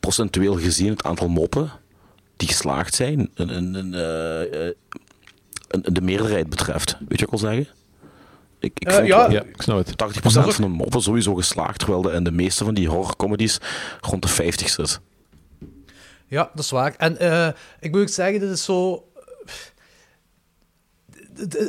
procentueel 0.00 0.58
gezien 0.58 0.88
het 0.90 1.02
aantal 1.04 1.28
moppen 1.28 1.70
die 2.36 2.48
geslaagd 2.48 2.94
zijn, 2.94 3.30
een, 3.34 3.56
een, 3.56 3.74
een, 3.74 3.94
eh, 3.94 4.66
eh, 4.66 4.74
een- 5.68 5.94
de 5.94 6.00
meerderheid 6.00 6.48
betreft. 6.48 6.96
Weet 7.08 7.18
je 7.20 7.26
wat 7.26 7.34
ik 7.34 7.40
wil 7.40 7.50
zeggen? 7.50 7.66
Ik, 8.58 8.78
ik 8.78 8.92
vond 8.92 9.06
ja. 9.06 9.28
ik 9.28 9.62
snap 9.62 9.86
het. 9.86 9.96
80% 9.98 10.54
van 10.54 10.64
de 10.64 10.68
moppen 10.68 11.02
sowieso 11.02 11.34
geslaagd, 11.34 11.78
terwijl 11.78 12.02
de, 12.02 12.10
en 12.10 12.24
de 12.24 12.30
meeste 12.30 12.64
van 12.64 12.74
die 12.74 12.88
horrorcomedies 12.88 13.58
rond 14.00 14.22
de 14.22 14.28
50 14.28 14.68
zit. 14.68 15.00
Ja, 16.26 16.50
dat 16.54 16.64
is 16.64 16.70
waar. 16.70 16.94
En 16.96 17.18
eh, 17.18 17.48
ik 17.80 17.90
moet 17.90 18.00
ook 18.00 18.08
zeggen, 18.08 18.40
dit 18.40 18.50
is 18.50 18.64
zo... 18.64 19.08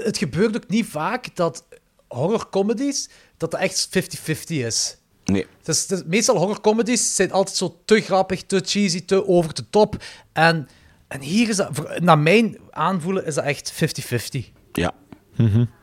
Het 0.03 0.17
gebeurt 0.17 0.55
ook 0.55 0.67
niet 0.67 0.85
vaak 0.85 1.35
dat 1.35 1.65
horrorcomedies, 2.07 3.09
dat 3.37 3.51
dat 3.51 3.59
echt 3.59 3.89
50-50 4.27 4.39
is. 4.47 4.97
Nee. 5.31 5.45
Het 5.57 5.67
is, 5.67 5.81
het 5.81 5.91
is- 5.91 6.03
meestal 6.05 6.37
horrorcomedies 6.37 7.15
zijn 7.15 7.31
altijd 7.31 7.55
zo 7.57 7.79
te 7.85 8.01
grappig, 8.01 8.43
te 8.43 8.61
cheesy, 8.65 9.05
te 9.05 9.27
over 9.27 9.53
de 9.53 9.69
top. 9.69 9.95
En, 10.33 10.67
en 11.07 11.21
hier 11.21 11.49
is 11.49 11.55
dat, 11.55 11.99
naar 11.99 12.19
mijn 12.19 12.57
aanvoelen, 12.71 13.25
is 13.25 13.35
dat 13.35 13.43
echt 13.43 13.73
50-50. 13.73 14.51
Ja, 14.71 14.93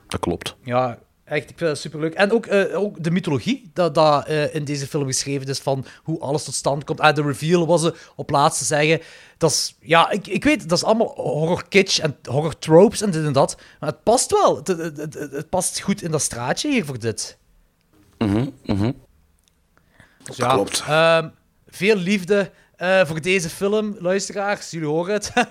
dat 0.08 0.20
klopt. 0.20 0.56
Ja, 0.64 0.98
echt, 1.24 1.50
ik 1.50 1.58
vind 1.58 1.70
dat 1.70 1.78
superleuk. 1.78 2.14
En 2.14 2.32
ook, 2.32 2.46
eh, 2.46 2.78
ook 2.80 3.02
de 3.02 3.10
mythologie 3.10 3.70
dat, 3.72 3.94
dat 3.94 4.26
eh, 4.26 4.54
in 4.54 4.64
deze 4.64 4.86
film 4.86 5.06
geschreven 5.06 5.46
is 5.48 5.58
van 5.58 5.84
hoe 6.02 6.20
alles 6.20 6.44
tot 6.44 6.54
stand 6.54 6.84
komt. 6.84 7.00
Ah, 7.00 7.14
de 7.14 7.22
reveal 7.22 7.66
was 7.66 7.80
ze 7.80 7.94
op 8.16 8.30
laatst 8.30 8.58
te 8.58 8.64
zeggen. 8.64 9.00
Dat 9.38 9.50
is, 9.50 9.76
ja, 9.80 10.10
ik, 10.10 10.26
ik 10.26 10.44
weet, 10.44 10.68
dat 10.68 10.78
is 10.78 10.84
allemaal 10.84 11.12
horror 11.16 11.68
kitsch 11.68 11.98
en 11.98 12.16
horror 12.22 12.58
tropes 12.58 13.00
en 13.00 13.10
dit 13.10 13.24
en 13.24 13.32
dat. 13.32 13.56
Maar 13.80 13.88
het 13.88 14.02
past 14.02 14.30
wel. 14.30 14.56
Het, 14.56 14.68
het, 14.68 14.96
het, 14.96 15.14
het- 15.14 15.32
het 15.32 15.48
past 15.48 15.80
goed 15.80 16.02
in 16.02 16.10
dat 16.10 16.22
straatje 16.22 16.70
hier 16.70 16.84
voor 16.84 16.98
dit. 16.98 17.38
Mhm, 18.18 18.46
mhm. 18.64 18.92
Dus 20.24 20.36
ja, 20.36 20.52
Klopt. 20.52 20.82
ehm, 20.88 21.28
veel 21.68 21.96
liefde 21.96 22.50
eh, 22.76 23.04
voor 23.06 23.20
deze 23.20 23.48
film, 23.48 23.96
luisteraars. 23.98 24.70
Jullie 24.70 24.88
horen 24.88 25.12
het. 25.12 25.32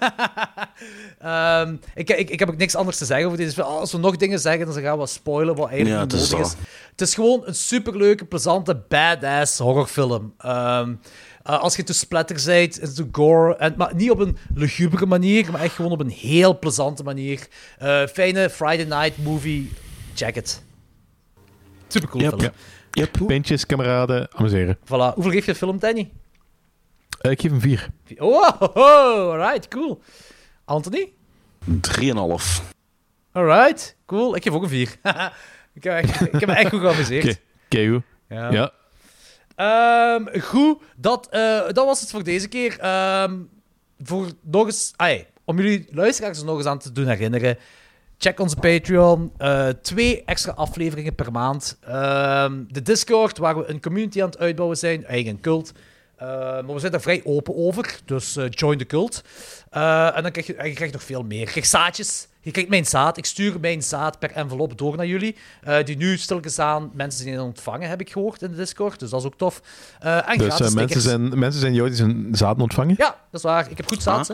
Ehm, 1.20 1.76
ik, 1.96 2.10
ik, 2.10 2.30
ik 2.30 2.40
heb 2.40 2.50
ook 2.50 2.58
niks 2.58 2.76
anders 2.76 2.98
te 2.98 3.06
zeggen 3.06 3.26
over 3.26 3.38
deze 3.38 3.54
film. 3.54 3.68
Als 3.68 3.92
we 3.92 3.98
nog 3.98 4.16
dingen 4.18 4.40
zeggen, 4.40 4.66
dan 4.66 4.74
gaan 4.82 4.92
we 4.92 4.98
wat 4.98 5.10
spoilen 5.10 5.56
wat 5.56 5.70
eigenlijk 5.70 5.96
Ja, 5.98 6.04
het 6.18 6.24
is 6.24 6.30
nodig 6.32 6.48
is. 6.48 6.56
Het 6.92 7.02
is 7.02 7.14
gewoon 7.14 7.42
een 7.46 7.56
superleuke, 7.56 8.26
plezante, 8.26 8.76
badass 8.88 9.58
horrorfilm. 9.58 10.34
Eh, 10.38 10.84
als 11.44 11.76
je 11.76 11.84
te 11.84 11.94
splatter 11.94 12.42
bent, 12.46 12.80
en 12.80 12.94
te 12.96 13.08
gore, 13.12 13.56
en, 13.56 13.74
maar 13.78 13.96
niet 13.96 14.12
op 14.12 14.20
een 14.20 14.38
lugubere 14.56 15.06
manier, 15.06 15.52
maar 15.52 15.62
echt 15.62 15.76
gewoon 15.76 15.92
op 15.92 16.00
een 16.00 16.10
heel 16.10 16.60
plezante 16.60 17.04
manier. 17.04 17.48
Eh, 17.78 18.06
fijne 18.06 18.50
Friday 18.50 18.86
night 18.86 19.18
movie. 19.24 19.72
Check 20.14 20.36
it. 20.36 20.64
Supercool 21.88 22.22
Yep. 22.22 22.40
film. 22.40 22.52
Yep. 22.94 23.18
Pintjes, 23.28 23.66
kameraden, 23.66 24.28
amuseren. 24.32 24.78
Voilà. 24.78 25.14
Hoeveel 25.14 25.32
geef 25.32 25.46
je 25.46 25.52
de 25.52 25.58
film, 25.58 25.80
Danny? 25.80 26.12
Eh, 27.22 27.32
ik 27.32 27.42
geef 27.42 27.52
hem 27.52 27.60
vier. 27.62 27.90
Oh, 28.18 28.50
oh, 28.60 28.76
oh, 28.76 29.32
alright, 29.32 29.68
cool. 29.68 30.02
Anthony? 30.66 31.12
3,5. 31.66 32.64
Alright, 33.32 33.96
cool. 34.06 34.36
Ik 34.36 34.44
geef 34.44 34.54
ook 34.54 34.64
een 34.64 34.70
4. 34.70 34.90
ik, 35.74 35.84
heb 35.84 35.94
echt- 35.94 36.22
ik 36.22 36.32
heb 36.40 36.46
me 36.46 36.54
echt 36.56 36.70
goed 36.70 36.80
geamuseerd. 36.80 37.26
Oké, 37.66 37.78
okay. 37.78 38.02
Ja. 38.28 38.52
Ja. 38.52 38.72
Ehm, 39.56 40.40
goed, 40.42 40.82
dat, 40.96 41.28
eh, 41.30 41.60
dat 41.68 41.86
was 41.86 42.02
het 42.02 42.10
voor 42.12 42.24
deze 42.24 42.48
keer. 42.48 42.80
Ehm, 42.80 43.40
voor 44.04 44.28
nog 44.42 44.66
eens, 44.66 44.94
om 45.44 45.58
jullie 45.60 45.88
luisteraars 45.92 46.40
er 46.40 46.46
nog 46.46 46.58
eens 46.58 46.66
aan 46.66 46.80
te 46.80 46.92
doen 46.92 47.08
herinneren. 47.08 47.58
Check 48.24 48.40
onze 48.40 48.56
Patreon. 48.56 49.32
Eh, 49.38 49.68
twee 49.82 50.24
extra 50.26 50.52
afleveringen 50.52 51.16
per 51.16 51.32
maand. 51.32 51.78
Ehm, 51.82 52.64
de 52.70 52.82
Discord, 52.82 53.38
waar 53.38 53.58
we 53.58 53.70
een 53.70 53.82
community 53.82 54.22
aan 54.22 54.30
het 54.30 54.38
uitbouwen 54.40 54.78
zijn. 54.78 55.06
Eigen 55.06 55.40
cult. 55.40 55.72
Eh, 56.16 56.28
maar 56.30 56.74
we 56.74 56.80
zijn 56.80 56.92
daar 56.92 57.02
vrij 57.02 57.22
open 57.24 57.56
over. 57.56 58.00
Dus 58.06 58.36
eh, 58.36 58.46
join 58.50 58.78
de 58.78 58.86
cult. 58.86 59.22
Eh, 59.70 60.18
en 60.18 60.22
dan 60.24 60.32
krijg 60.32 60.48
je, 60.48 60.56
en 60.56 60.68
je 60.68 60.74
krijgt 60.74 60.94
nog 60.94 61.04
veel 61.04 61.24
meer. 61.24 61.40
Je 61.40 61.46
krijgt 61.46 61.70
zaadjes. 61.70 62.28
Je 62.42 62.52
krijgt 62.52 62.70
mijn 62.70 62.86
zaad. 62.86 63.18
Ik 63.18 63.26
stuur 63.26 63.60
mijn 63.60 63.84
zaad 63.84 64.20
per 64.20 64.32
envelop 64.32 64.78
door 64.78 64.96
naar 64.96 65.06
jullie. 65.08 65.36
eh, 65.64 65.84
die 65.84 65.98
nu 65.98 66.18
stilletjes 66.18 66.60
aan 66.60 66.92
mensen 66.94 67.24
zijn 67.24 67.40
ontvangen, 67.40 67.90
heb 67.90 68.02
ik 68.02 68.12
gehoord 68.12 68.42
in 68.42 68.50
de 68.52 68.56
Discord. 68.58 69.00
Dus 69.00 69.10
dat 69.10 69.20
is 69.20 69.26
ook 69.26 69.38
tof. 69.38 69.62
Eh, 70.00 70.30
en 70.30 70.38
Dus 70.38 70.48
gratis 70.54 70.74
mensen, 70.74 71.02
zijn, 71.02 71.40
mensen 71.40 71.62
zijn 71.62 71.74
jou 71.74 71.88
die 71.88 71.98
zijn 71.98 72.28
zaden 72.32 72.62
ontvangen? 72.62 72.96
Ja, 72.98 73.08
dat 73.32 73.40
is 73.40 73.42
waar. 73.42 73.70
Ik 73.72 73.78
heb 73.78 73.88
goed 73.88 74.02
zaad. 74.04 74.28
hè. 74.28 74.34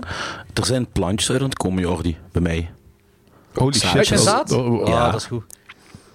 Er 0.54 0.66
zijn 0.66 0.92
plantjes 0.92 1.30
uit 1.32 1.40
aan 1.40 1.46
het 1.50 1.58
komen, 1.58 1.82
Jordi, 1.82 2.18
bij 2.32 2.42
mij. 2.42 2.70
Holy 3.54 3.74
shit. 3.74 3.84
Uit 3.84 3.94
mijn 3.94 4.08
dat- 4.10 4.20
zaad? 4.30 4.52
oh, 4.52 4.72
oh, 4.82 4.88
Ja, 4.88 4.94
Ja. 4.94 5.12
dat 5.12 5.20
is 5.22 5.26
goed. 5.28 5.44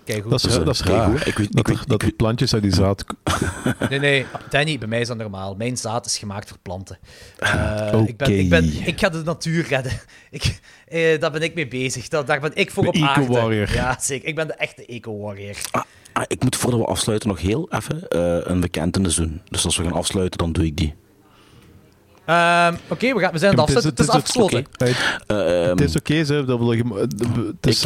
Kijk 0.05 0.23
goed. 0.23 0.31
Dat 0.31 0.45
is, 0.45 0.53
dat 0.55 0.69
is 0.69 0.83
raar. 0.83 1.13
dat, 1.51 1.69
er- 1.69 1.83
dat 1.87 2.01
die 2.01 2.13
plantjes 2.13 2.55
uit 2.55 2.63
die 2.63 2.75
zaad... 2.75 3.05
Nee, 3.91 3.99
nee, 3.99 4.27
Danny, 4.51 4.79
bij 4.79 4.89
mij 4.89 5.01
is 5.01 5.09
dat 5.09 5.17
normaal. 5.17 5.55
Mijn 5.55 5.77
zaad 5.77 6.07
is 6.07 6.19
gemaakt 6.19 6.49
voor 6.49 6.59
planten. 6.63 6.99
Eh, 7.39 7.91
Oké. 7.95 8.09
ik, 8.09 8.17
ben, 8.17 8.39
ik, 8.39 8.49
ben, 8.49 8.87
ik 8.87 9.01
ga 9.01 9.09
de 9.09 9.23
natuur 9.23 9.67
redden. 9.69 9.93
Ik, 10.31 10.61
eh, 10.89 11.21
daar 11.21 11.31
ben 11.31 11.43
ik 11.43 11.55
mee 11.55 11.69
bezig. 11.69 12.09
Dat, 12.09 12.27
daar 12.27 12.41
ben 12.41 12.51
ik 12.55 12.71
voor 12.71 12.83
De 12.83 12.89
op 12.89 12.97
aarde. 12.97 13.21
eco-warrior. 13.21 13.73
Ja, 13.75 13.97
zeker. 14.01 14.29
Ik 14.29 14.35
ben 14.35 14.47
de 14.47 14.55
echte 14.55 14.87
eco-warrior. 14.87 15.57
Ah, 16.13 16.23
ik 16.27 16.43
moet 16.43 16.57
voordat 16.57 16.81
we 16.81 16.87
afsluiten 16.87 17.29
nog 17.29 17.41
heel 17.41 17.69
even 17.71 18.09
eh, 18.09 18.37
een 18.43 18.61
bekentenis 18.61 19.15
doen. 19.15 19.41
Dus 19.49 19.65
als 19.65 19.77
we 19.77 19.83
gaan 19.83 19.93
afsluiten, 19.93 20.39
dan 20.39 20.53
doe 20.53 20.65
ik 20.67 20.77
die. 20.77 20.95
Ehm, 22.27 22.75
Oké, 22.89 23.15
we, 23.15 23.21
gaan- 23.21 23.33
we 23.33 23.39
zijn 23.39 23.59
aan 23.59 23.65
het 23.65 23.85
Het 23.85 23.85
is- 23.85 23.85
afsluiten. 23.85 23.89
Het 23.89 23.99
is 24.01 24.07
het 24.07 24.09
is- 24.09 24.09
afgesloten. 24.09 24.67
Ehm, 25.27 25.69
het 25.69 25.81
is 25.81 25.97
oké, 25.97 26.13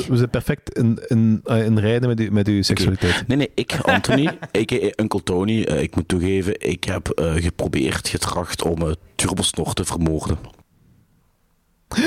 ik- 0.02 0.06
we 0.08 0.16
zijn 0.16 0.30
perfect 0.30 0.70
in, 0.78 0.98
in, 1.06 1.40
eh, 1.44 1.64
in 1.64 1.78
rijden 1.78 2.08
met, 2.08 2.20
u, 2.20 2.30
met 2.30 2.48
uw 2.48 2.62
seksualiteit. 2.62 3.26
Nee, 3.28 3.36
nee, 3.36 3.50
ik, 3.54 3.76
Anthony. 3.82 4.38
Uncle 5.02 5.22
Tony, 5.22 5.62
eh, 5.62 5.82
ik 5.82 5.94
moet 5.96 6.08
toegeven, 6.08 6.60
ik 6.60 6.84
heb 6.84 7.08
eh, 7.08 7.32
geprobeerd, 7.34 8.08
getracht 8.08 8.62
om 8.62 8.82
uh, 8.82 8.92
Turbosnor 9.14 9.72
te 9.74 9.84
vermoorden. 9.84 10.38
om 11.88 11.98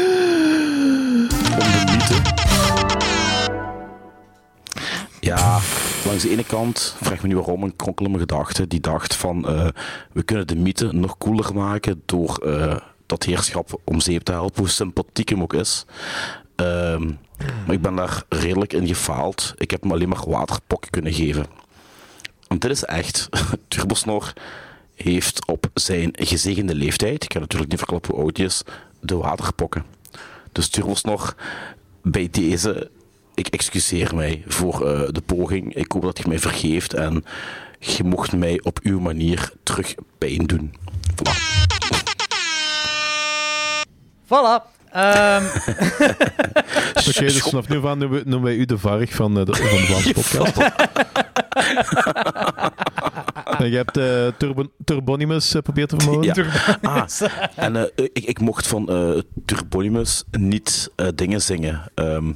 de 1.72 1.84
mythe. 1.92 2.16
Ja, 5.20 5.60
langs 6.06 6.24
de 6.24 6.30
ene 6.30 6.44
kant, 6.44 6.96
vraag 7.02 7.22
me 7.22 7.28
niet 7.28 7.38
waarom, 7.38 7.64
een 7.64 7.76
kronkel 7.76 8.06
in 8.06 8.12
mijn 8.12 8.24
gedachten, 8.24 8.70
die 8.70 8.80
dacht 8.80 9.16
van, 9.16 9.48
eh, 9.48 9.68
we 10.12 10.24
kunnen 10.24 10.48
de 10.48 10.56
mythe 10.56 10.94
nog 10.94 11.18
cooler 11.18 11.54
maken 11.54 12.02
door 12.06 12.38
eh, 12.38 12.76
dat 13.06 13.24
heerschap 13.24 13.80
om 13.84 14.00
zeep 14.00 14.24
te 14.24 14.32
helpen, 14.32 14.60
hoe 14.60 14.70
sympathiek 14.70 15.30
hem 15.30 15.42
ook 15.42 15.54
is. 15.54 15.86
Ehm, 16.56 17.06
maar 17.66 17.76
ik 17.76 17.82
ben 17.82 17.96
daar 17.96 18.24
redelijk 18.30 18.74
in 18.74 18.88
gefaald. 18.88 19.54
Ik 19.58 19.72
heb 19.72 19.82
hem 19.82 19.92
alleen 19.92 20.10
maar 20.10 20.30
waterpokken 20.30 20.92
kunnen 20.92 21.14
geven. 21.14 21.46
Want 22.48 22.62
dit 22.62 22.72
is 22.72 22.84
echt. 22.84 23.30
Turbosnor 23.68 24.34
heeft 24.96 25.48
op 25.48 25.70
zijn 25.74 26.10
gezegende 26.14 26.76
leeftijd, 26.76 27.24
ik 27.24 27.34
ga 27.34 27.40
natuurlijk 27.40 27.70
niet 27.70 27.80
verklappen 27.80 28.14
hoe 28.14 28.24
oud 28.24 28.38
hij 28.38 28.46
is, 28.46 28.64
de 29.00 29.16
waterpokken. 29.16 29.86
Dus 30.52 30.70
Turbosnor, 30.70 31.36
bij 32.02 32.28
deze, 32.32 32.90
ik 33.34 33.48
excuseer 33.48 34.16
mij 34.16 34.44
voor 34.48 34.88
eh, 34.88 35.08
de 35.12 35.22
poging. 35.22 35.76
Ik 35.76 35.92
hoop 35.92 36.02
dat 36.02 36.18
je 36.18 36.28
mij 36.28 36.40
vergeeft 36.40 36.94
en 36.94 37.24
je 37.80 38.04
mocht 38.04 38.34
mij 38.34 38.60
op 38.64 38.80
uw 38.84 39.00
manier 39.00 39.52
terug 39.64 39.96
pijn 40.18 40.46
doen. 40.46 40.74
Voilà. 41.16 41.60
Voilà. 44.26 44.80
Ehm, 44.92 45.44
Oké, 47.08 47.20
dus 47.20 47.40
vanaf 47.42 47.68
nu 47.68 47.86
aan 47.86 47.98
noemen, 47.98 48.42
wij 48.42 48.56
u 48.56 48.66
de 48.66 48.78
varg 48.78 49.14
van 49.14 49.34
de, 49.34 49.46
van 49.46 49.66
de 49.66 49.86
Vlaamse 49.86 50.14
podcast. 50.22 50.58
en 53.58 53.70
je 53.70 53.76
hebt 53.76 53.98
eh 53.98 54.28
Turbo, 54.38 54.72
Turbonimus 54.84 55.54
eh, 55.56 55.62
proberen 55.62 55.90
te 55.90 55.96
vermoorden. 55.98 56.46
Ja. 56.46 56.78
Ah, 56.82 57.06
en 57.56 57.76
eh, 57.76 57.84
ik, 57.96 58.26
ik 58.26 58.40
mocht 58.40 58.68
van 58.68 58.90
eh 58.90 59.20
Turbonimus 59.46 60.24
niet 60.32 60.92
eh, 60.96 61.08
dingen 61.16 61.42
zingen. 61.42 61.92
Ehm, 61.96 62.32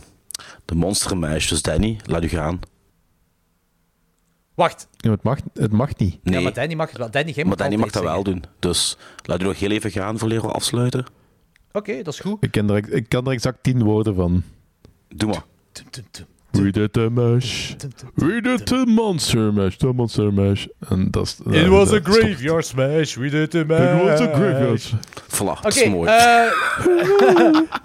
de 0.65 0.75
monstermeisjes, 0.75 1.49
dus 1.49 1.61
Danny, 1.61 1.99
laat 2.03 2.23
u 2.23 2.27
gaan. 2.27 2.59
Wacht. 4.53 4.87
Ja, 4.97 5.11
het, 5.11 5.23
mag, 5.23 5.39
het 5.53 5.71
mag 5.71 5.95
niet. 5.97 6.23
Nee, 6.23 6.33
Ja, 6.35 6.41
maar 6.41 6.53
Danny 6.53 6.73
mag 6.75 6.89
het 6.89 6.97
wel. 6.97 7.11
Danny, 7.11 7.31
jij 7.31 7.45
maar 7.45 7.57
Danny 7.57 7.75
mag 7.75 7.91
dat 7.91 8.03
wel 8.03 8.23
doen. 8.23 8.43
Dus 8.59 8.97
laat 9.23 9.41
u 9.41 9.43
nog 9.43 9.59
heel 9.59 9.71
even 9.71 9.91
gaan 9.91 10.17
voor 10.19 10.27
leren 10.27 10.53
afsluiten. 10.53 11.05
Oké, 11.71 12.01
dat 12.03 12.13
is 12.13 12.19
goed. 12.19 12.43
Ik, 12.43 12.51
ken 12.51 12.69
er, 12.69 12.93
ik 12.93 13.09
kan 13.09 13.25
er 13.25 13.31
exact 13.31 13.63
tien 13.63 13.83
woorden 13.83 14.15
van. 14.15 14.43
Doe 15.07 15.29
maar. 15.29 15.43
We 16.61 16.71
did 16.71 16.93
the 16.93 17.09
mash. 17.11 17.73
We 18.15 18.41
did 18.41 18.65
the 18.65 18.85
monster 18.85 19.53
mash. 19.53 19.75
The 19.77 19.93
monster 19.93 20.33
mash. 20.33 20.65
En 20.89 21.07
dat 21.11 21.23
is... 21.25 21.53
It 21.61 21.67
was 21.67 21.91
a 21.91 21.99
graveyard 22.03 22.65
smash, 22.65 23.15
we 23.15 23.29
did 23.29 23.51
the 23.51 23.59
It 23.59 23.67
was 23.67 24.19
a 24.19 24.23
mash. 24.23 24.35
graveyard. 24.35 24.93
Voilà, 25.27 25.61
dat 25.61 25.75
is 25.75 25.89
mooi. 25.89 26.09
eh, 26.09 26.45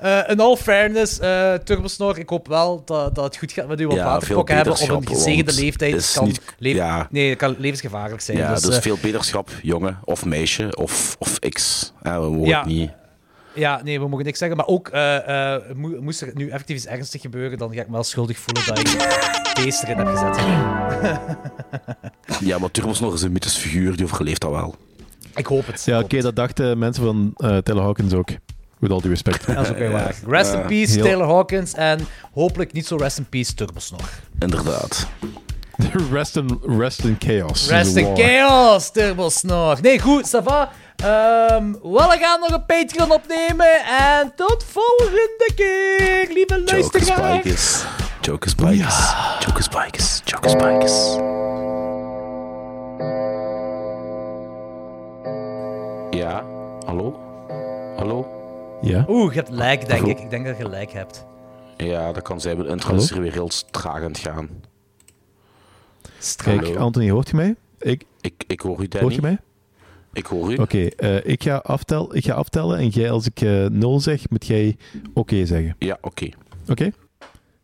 eh, 0.25 0.31
in 0.31 0.41
all 0.41 0.57
fairness, 0.57 1.19
eh 1.19 1.55
Turbosnor, 1.55 2.19
ik 2.19 2.29
hoop 2.29 2.49
wel 2.49 2.83
dat, 2.85 3.15
dat 3.15 3.25
het 3.25 3.37
goed 3.37 3.53
gaat 3.53 3.69
met 3.69 3.81
u, 3.81 3.87
want 3.87 3.99
Ja, 3.99 4.05
waterpokken 4.05 4.55
hebben 4.57 4.73
op 4.81 4.91
een 4.91 5.07
gezegende 5.07 5.55
leeftijd 5.55 5.95
is 5.95 6.13
kan, 6.13 6.25
niet- 6.25 6.41
le- 6.59 6.69
ja. 6.69 7.07
nee, 7.11 7.29
het 7.29 7.39
kan 7.39 7.55
levensgevaarlijk 7.59 8.21
zijn. 8.21 8.37
ja, 8.37 8.53
dus, 8.55 8.63
dus 8.63 8.79
veel 8.79 8.99
beterschap, 9.03 9.51
jongen 9.63 9.99
of 10.05 10.25
meisje 10.25 10.77
of, 10.77 11.17
of 11.19 11.39
X. 11.39 11.93
Ja, 12.03 12.21
we 12.21 12.63
niet. 12.67 12.91
Ja, 13.61 13.81
nee, 13.85 14.01
we 14.01 14.09
mogen 14.09 14.25
niks 14.25 14.39
zeggen. 14.39 14.57
Maar 14.57 14.67
ook, 14.67 14.89
eh, 14.89 15.55
eh, 15.55 15.63
mo- 15.75 16.01
moest 16.01 16.21
er 16.21 16.31
nu 16.35 16.49
effectief 16.49 16.77
iets 16.77 16.87
ernstig 16.87 17.21
gebeuren, 17.21 17.59
dan 17.59 17.75
ga 17.75 17.81
ik 17.81 17.87
me 17.87 17.93
wel 17.93 18.05
schuldig 18.05 18.39
voelen 18.39 18.67
dat 18.67 18.79
ik 18.79 18.87
deze 19.65 19.87
erin 19.87 19.97
heb 19.99 20.07
gezet. 20.07 20.39
Ja, 22.41 22.59
maar 22.59 22.71
Turbos 22.71 23.01
nog 23.01 23.13
eens 23.13 23.23
een 23.23 23.33
mythisch 23.33 23.57
figuur, 23.57 23.97
die 23.97 24.05
overleeft 24.05 24.41
dat 24.41 24.51
wel. 24.51 24.75
ik 25.35 25.47
hoop 25.47 25.67
het. 25.67 25.85
Ja, 25.85 25.99
oké, 26.01 26.21
dat 26.21 26.37
dachten 26.37 26.79
mensen 26.79 27.05
van 27.05 27.33
eh 27.37 27.57
Taylor 27.57 27.83
Hawkins 27.85 28.13
ook. 28.13 28.29
Met 28.79 28.91
al 28.91 29.01
die 29.01 29.11
respect. 29.11 29.47
Dat 29.47 29.65
is 29.65 29.71
ook 29.71 29.79
weer 29.79 29.91
waar. 29.91 30.15
Rest 30.27 30.53
in 30.53 30.61
peace, 30.67 30.93
heel- 30.93 31.03
Taylor 31.05 31.27
Hawkins. 31.27 31.75
En 31.75 32.01
hopelijk 32.33 32.73
niet 32.73 32.87
zo 32.87 32.97
rest 32.97 33.19
in 33.19 33.25
peace, 33.29 33.55
Turbosnor. 33.55 34.01
Inderdaad. 34.39 35.07
rest, 36.13 36.37
in, 36.37 36.61
rest 36.79 37.05
in 37.05 37.17
chaos. 37.19 37.69
Rest 37.69 37.97
in 37.97 38.17
chaos, 38.17 38.91
Turbosnor. 38.91 39.79
Nee, 39.83 39.99
goed, 39.99 40.27
ça 40.29 40.43
Ehm, 41.03 41.73
we 41.73 42.17
gaan 42.21 42.41
nog 42.41 42.51
een 42.51 42.65
Patreon 42.67 43.13
opnemen. 43.13 43.85
En 43.85 44.33
tot 44.37 44.65
volgende 44.65 45.53
keer, 45.55 46.29
lieve 46.33 46.63
Jokers 46.65 46.93
luisteraars. 46.93 47.85
Jokers 48.21 48.55
Bikers. 48.55 49.13
Jokers 49.47 49.69
Bikers. 49.69 50.21
Jokers 50.25 50.53
Bikers. 50.57 51.17
Ja, 56.11 56.45
hallo? 56.87 57.19
Hallo? 57.97 58.27
Ja? 58.81 59.05
Oeh, 59.09 59.33
je 59.33 59.39
hebt 59.39 59.51
lijk, 59.51 59.81
denk 59.87 60.01
Hallo? 60.01 60.15
ik. 60.15 60.21
Ik 60.21 60.31
denk 60.31 60.47
dat 60.47 60.57
je 60.57 60.63
gelijk 60.63 60.93
hebt. 60.93 61.27
Ja, 61.77 62.13
dat 62.13 62.23
kan 62.23 62.41
zijn. 62.41 62.57
De 62.59 62.67
intro 62.69 62.95
is 62.95 63.11
er 63.11 63.21
weer 63.21 63.33
heel 63.33 63.51
het 64.13 64.27
gaan. 64.29 64.49
Kijk, 66.37 66.65
Hallo? 66.65 66.79
Anthony, 66.81 67.11
hoort 67.11 67.29
je 67.29 67.37
mij? 67.37 67.55
Ik, 67.79 68.05
Ik, 68.21 68.45
ik 68.47 68.61
hoor 68.61 68.81
u, 68.83 68.89
Danny. 68.89 69.01
hoort 69.01 69.15
je 69.15 69.23
mij? 69.23 69.39
Ik 70.13 70.27
hoor 70.27 70.53
u. 70.53 70.57
Oké, 70.57 70.87
eh, 70.87 71.27
ik, 71.27 71.43
ga 71.43 71.57
aftel, 71.57 72.17
ik 72.17 72.25
ga 72.25 72.33
aftellen 72.35 72.79
en 72.79 72.89
jij, 72.89 73.11
als 73.11 73.27
ik 73.27 73.41
eh 73.41 73.65
0 73.67 74.01
zeg, 74.01 74.31
moet 74.31 74.47
jij 74.47 74.77
oké 75.15 75.47
zeggen. 75.47 75.77
Ja, 75.79 75.99
oké. 76.01 76.29
Oké? 76.69 76.91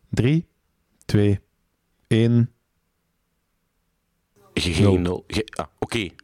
3, 0.09 0.45
2, 1.05 1.39
1. 2.07 2.51
Geen 4.53 4.81
Nul. 4.83 4.97
nul. 4.97 5.23
Ge- 5.27 5.47
ah, 5.55 5.65
oké. 5.79 6.07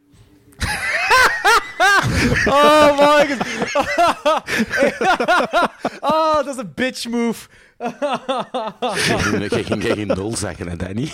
Oh 2.45 2.97
my 2.97 3.27
god. 3.27 3.47
oh, 6.13 6.35
dat 6.35 6.47
is 6.47 6.57
een 6.57 6.71
bitch 6.75 7.07
move. 7.09 7.47
Jij 9.49 9.63
ging 9.63 9.83
geen 9.83 10.07
nul 10.07 10.35
zeggen, 10.35 10.67
hè, 10.67 10.75
Danny? 10.75 11.11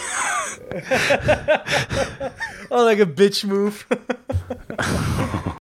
oh, 2.69 2.85
like 2.87 3.01
a 3.01 3.05
bitch 3.05 3.43
move. 3.43 3.85